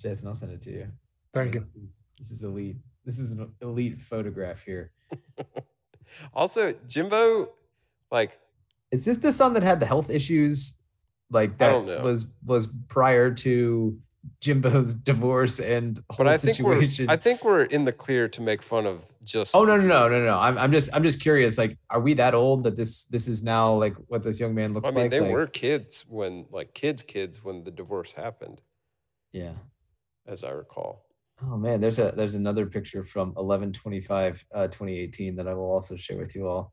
Jason, 0.00 0.28
I'll 0.28 0.34
send 0.34 0.52
it 0.52 0.62
to 0.62 0.70
you. 0.70 0.88
Thank 1.32 1.54
you. 1.54 1.66
This 1.74 1.84
is, 1.84 2.04
this 2.18 2.30
is 2.32 2.42
elite. 2.42 2.76
This 3.04 3.18
is 3.18 3.32
an 3.32 3.52
elite 3.60 4.00
photograph 4.00 4.62
here. 4.62 4.92
Also, 6.34 6.74
Jimbo, 6.86 7.48
like 8.10 8.38
Is 8.90 9.04
this 9.04 9.18
the 9.18 9.32
son 9.32 9.54
that 9.54 9.62
had 9.62 9.80
the 9.80 9.86
health 9.86 10.10
issues? 10.10 10.82
Like 11.30 11.52
I 11.52 11.54
that 11.56 11.72
don't 11.72 11.86
know. 11.86 12.00
was 12.00 12.26
was 12.44 12.66
prior 12.88 13.30
to 13.36 13.98
Jimbo's 14.40 14.94
divorce 14.94 15.58
and 15.60 15.98
whole 16.10 16.18
but 16.18 16.28
I 16.28 16.36
think 16.36 16.56
situation. 16.56 17.06
we're 17.06 17.12
I 17.12 17.16
think 17.16 17.44
we're 17.44 17.64
in 17.64 17.84
the 17.84 17.92
clear 17.92 18.28
to 18.28 18.40
make 18.40 18.62
fun 18.62 18.86
of 18.86 19.00
just 19.24 19.54
Oh 19.54 19.64
no 19.64 19.76
no 19.76 19.86
no 19.86 20.08
no 20.08 20.24
no! 20.24 20.36
I'm, 20.38 20.56
I'm 20.58 20.70
just 20.70 20.94
I'm 20.94 21.02
just 21.02 21.20
curious. 21.20 21.58
Like, 21.58 21.76
are 21.90 22.00
we 22.00 22.14
that 22.14 22.34
old 22.34 22.62
that 22.64 22.76
this 22.76 23.04
this 23.04 23.26
is 23.26 23.42
now 23.42 23.74
like 23.74 23.94
what 24.08 24.22
this 24.22 24.38
young 24.38 24.54
man 24.54 24.72
looks 24.74 24.92
like? 24.92 24.94
I 24.94 24.96
mean, 24.96 25.04
like? 25.04 25.10
they 25.10 25.20
Like, 25.20 25.32
were 25.32 25.46
kids 25.48 26.04
when, 26.08 26.46
like, 26.52 26.72
kids, 26.74 27.02
kids 27.02 27.42
when 27.42 27.64
the 27.64 27.70
divorce 27.72 28.12
happened, 28.12 28.60
Yeah. 29.32 29.54
as 30.26 30.44
I 30.44 30.50
recall. 30.50 31.04
Oh 31.44 31.56
man, 31.56 31.80
there's 31.80 31.98
a 31.98 32.12
there's 32.12 32.34
another 32.34 32.66
picture 32.66 33.02
from 33.02 33.28
1125 33.34 34.44
uh 34.54 34.68
2018 34.68 35.34
that 35.36 35.48
I 35.48 35.54
will 35.54 35.70
also 35.70 35.96
share 35.96 36.16
with 36.18 36.36
you 36.36 36.46
all. 36.46 36.72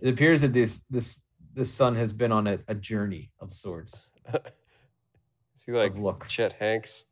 It 0.00 0.08
appears 0.14 0.42
that 0.42 0.52
this 0.52 0.84
this 0.86 1.26
this 1.52 1.72
son 1.74 1.96
has 1.96 2.12
been 2.12 2.30
on 2.30 2.46
a, 2.46 2.58
a 2.68 2.74
journey 2.76 3.30
of 3.40 3.52
sorts. 3.52 4.14
Is 5.70 5.74
he 5.74 5.80
like 5.80 5.96
looks. 5.96 6.30
Chet 6.30 6.54
Hanks? 6.54 7.04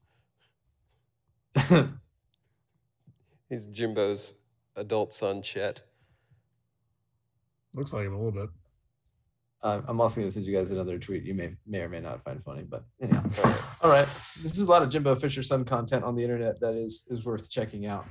He's 3.49 3.67
Jimbo's 3.67 4.35
adult 4.75 5.13
son, 5.13 5.43
Chet. 5.43 5.83
Looks 7.75 7.93
like 7.93 8.07
him 8.07 8.15
a 8.15 8.17
little 8.17 8.33
bit. 8.33 8.51
Uh, 9.63 9.83
I'm 9.87 10.01
also 10.01 10.21
going 10.21 10.29
to 10.29 10.33
send 10.33 10.47
you 10.47 10.57
guys 10.57 10.73
another 10.73 10.99
tweet 10.99 11.25
you 11.25 11.35
may 11.35 11.53
may 11.67 11.81
or 11.81 11.89
may 11.89 12.01
not 12.01 12.25
find 12.25 12.43
funny, 12.45 12.63
but 12.63 12.85
anyhow. 13.01 13.23
All 13.23 13.45
right. 13.45 13.63
All 13.83 13.91
right, 13.91 14.07
this 14.43 14.59
is 14.59 14.65
a 14.65 14.71
lot 14.71 14.83
of 14.83 14.91
Jimbo 14.91 15.15
Fisher 15.15 15.45
son 15.45 15.65
content 15.65 16.03
on 16.03 16.17
the 16.17 16.23
internet 16.25 16.59
that 16.59 16.75
is 16.75 17.07
is 17.11 17.25
worth 17.25 17.49
checking 17.49 17.87
out. 17.87 18.07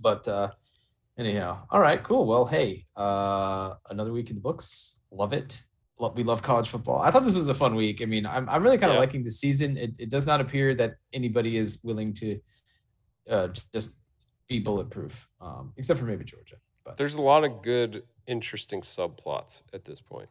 But 0.00 0.26
uh, 0.26 0.50
anyhow, 1.16 1.60
all 1.70 1.78
right, 1.78 2.02
cool. 2.02 2.26
Well, 2.26 2.46
hey, 2.46 2.86
uh, 2.96 3.74
another 3.90 4.12
week 4.12 4.30
in 4.30 4.34
the 4.34 4.42
books. 4.42 4.98
Love 5.12 5.32
it. 5.32 5.62
We 6.10 6.24
love 6.24 6.42
college 6.42 6.68
football. 6.68 7.00
I 7.00 7.10
thought 7.10 7.24
this 7.24 7.36
was 7.36 7.48
a 7.48 7.54
fun 7.54 7.74
week. 7.74 8.02
I 8.02 8.06
mean, 8.06 8.26
I'm 8.26 8.48
I'm 8.48 8.62
really 8.62 8.78
kind 8.78 8.90
of 8.90 8.96
Yeah. 8.96 9.00
liking 9.00 9.22
the 9.24 9.30
season. 9.30 9.76
It, 9.76 9.92
it 9.98 10.10
does 10.10 10.26
not 10.26 10.40
appear 10.40 10.74
that 10.74 10.96
anybody 11.12 11.56
is 11.56 11.80
willing 11.84 12.12
to 12.14 12.40
uh, 13.30 13.48
just 13.72 13.98
be 14.48 14.58
bulletproof, 14.58 15.28
um, 15.40 15.72
except 15.76 16.00
for 16.00 16.06
maybe 16.06 16.24
Georgia. 16.24 16.56
But 16.84 16.96
There's 16.96 17.14
a 17.14 17.20
lot 17.22 17.44
of 17.44 17.62
good, 17.62 18.02
interesting 18.26 18.80
subplots 18.80 19.62
at 19.72 19.84
this 19.84 20.00
point. 20.00 20.28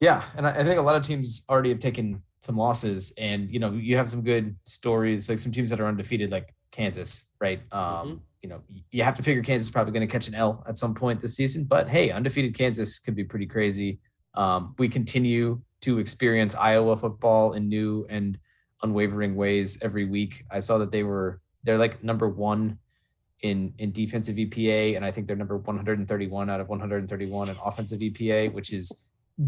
Yeah, 0.00 0.22
and 0.36 0.46
I, 0.46 0.50
I 0.60 0.64
think 0.64 0.78
a 0.78 0.82
lot 0.82 0.96
of 0.96 1.02
teams 1.02 1.44
already 1.50 1.70
have 1.70 1.80
taken 1.80 2.22
some 2.40 2.56
losses, 2.56 3.12
and 3.18 3.52
you 3.52 3.58
know 3.58 3.72
you 3.72 3.96
have 3.96 4.08
some 4.08 4.22
good 4.22 4.56
stories, 4.64 5.28
like 5.28 5.38
some 5.38 5.52
teams 5.52 5.70
that 5.70 5.80
are 5.80 5.86
undefeated, 5.86 6.30
like 6.30 6.54
Kansas, 6.70 7.32
right? 7.40 7.60
Um, 7.72 7.80
Mhm. 7.82 8.20
You 8.42 8.48
know, 8.48 8.62
you 8.90 9.02
have 9.02 9.14
to 9.16 9.22
figure 9.22 9.42
Kansas 9.42 9.66
is 9.68 9.70
probably 9.70 9.92
going 9.92 10.08
to 10.08 10.10
catch 10.10 10.26
an 10.28 10.34
L 10.34 10.64
at 10.66 10.78
some 10.78 10.94
point 10.94 11.20
this 11.20 11.36
season, 11.36 11.66
but 11.68 11.90
hey, 11.90 12.10
undefeated 12.10 12.54
Kansas 12.54 12.98
could 12.98 13.14
be 13.14 13.22
pretty 13.22 13.44
crazy. 13.44 14.00
Um, 14.34 14.74
we 14.78 14.88
continue 14.88 15.60
to 15.82 15.98
experience 15.98 16.54
Iowa 16.54 16.96
football 16.96 17.54
in 17.54 17.68
new 17.68 18.06
and 18.08 18.38
unwavering 18.82 19.34
ways 19.34 19.80
every 19.82 20.04
week. 20.04 20.44
I 20.50 20.60
saw 20.60 20.78
that 20.78 20.92
they 20.92 21.02
were 21.02 21.40
they're 21.64 21.78
like 21.78 22.02
number 22.02 22.28
one 22.28 22.78
in 23.42 23.74
in 23.78 23.92
defensive 23.92 24.36
EPA, 24.36 24.96
and 24.96 25.04
I 25.04 25.10
think 25.10 25.26
they're 25.26 25.36
number 25.36 25.56
131 25.56 26.50
out 26.50 26.60
of 26.60 26.68
131 26.68 27.48
in 27.48 27.56
offensive 27.64 28.00
EPA, 28.00 28.52
which 28.52 28.72
is 28.72 29.06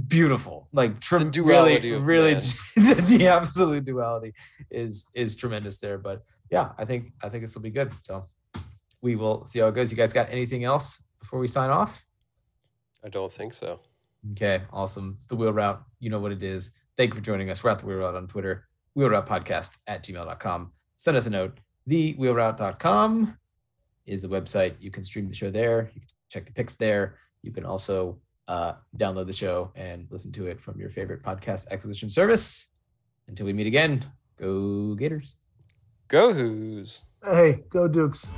beautiful. 0.09 0.69
Like 0.73 1.01
trem- 1.01 1.31
duality 1.31 1.93
really, 1.93 2.03
really, 2.03 2.35
the 3.15 3.29
absolute 3.31 3.85
duality 3.85 4.33
is 4.71 5.07
is 5.15 5.37
tremendous 5.37 5.79
there. 5.79 5.99
But 5.99 6.23
yeah, 6.51 6.73
I 6.79 6.85
think 6.85 7.13
I 7.23 7.29
think 7.29 7.45
this 7.45 7.55
will 7.55 7.63
be 7.63 7.71
good. 7.71 7.93
So 8.03 8.27
we 9.03 9.17
will 9.17 9.45
see 9.45 9.59
how 9.61 9.69
it 9.69 9.75
goes. 9.75 9.91
You 9.91 9.97
guys 9.97 10.13
got 10.13 10.31
anything 10.31 10.65
else 10.65 11.05
before 11.21 11.39
we 11.39 11.49
sign 11.49 11.71
off? 11.71 12.05
I 13.05 13.09
don't 13.09 13.33
think 13.33 13.53
so. 13.53 13.81
Okay, 14.31 14.63
awesome. 14.73 15.13
It's 15.17 15.27
the 15.27 15.35
Wheel 15.35 15.53
Route. 15.53 15.83
You 15.99 16.11
know 16.11 16.21
what 16.21 16.33
it 16.33 16.43
is. 16.43 16.73
Thank 16.97 17.11
you 17.11 17.17
for 17.17 17.25
joining 17.25 17.51
us. 17.51 17.65
We're 17.65 17.71
at 17.71 17.81
the 17.81 17.87
Wheel 17.87 17.97
Route 17.99 18.15
on 18.15 18.29
Twitter, 18.29 18.69
Wheel 18.95 19.11
Route 19.11 19.27
Podcast 19.27 19.79
at 19.89 20.05
gmail.com. 20.05 20.73
Send 20.97 21.17
us 21.17 21.27
a 21.27 21.31
note. 21.31 21.59
Thewheelroute.com 21.91 23.37
is 24.07 24.23
the 24.23 24.29
website. 24.29 24.75
You 24.79 24.91
can 24.91 25.05
stream 25.05 25.29
the 25.29 25.35
show 25.35 25.51
there. 25.51 25.91
You 25.95 26.01
can 26.01 26.09
check 26.31 26.45
the 26.45 26.53
pics 26.53 26.77
there. 26.77 27.17
You 27.43 27.53
can 27.53 27.65
also 27.65 28.21
uh, 28.47 28.75
download 28.97 29.27
the 29.27 29.33
show 29.33 29.73
and 29.75 30.07
listen 30.11 30.31
to 30.33 30.47
it 30.47 30.61
from 30.61 30.79
your 30.79 30.91
favorite 30.91 31.23
podcast 31.23 31.71
acquisition 31.71 32.09
service. 32.09 32.73
Until 33.29 33.47
we 33.47 33.53
meet 33.53 33.67
again, 33.67 34.05
go 34.39 34.95
Gators. 34.95 35.37
Go 36.09 36.33
Hoos. 36.33 37.01
Hey, 37.25 37.65
go 37.71 37.89
Dukes. 37.89 38.31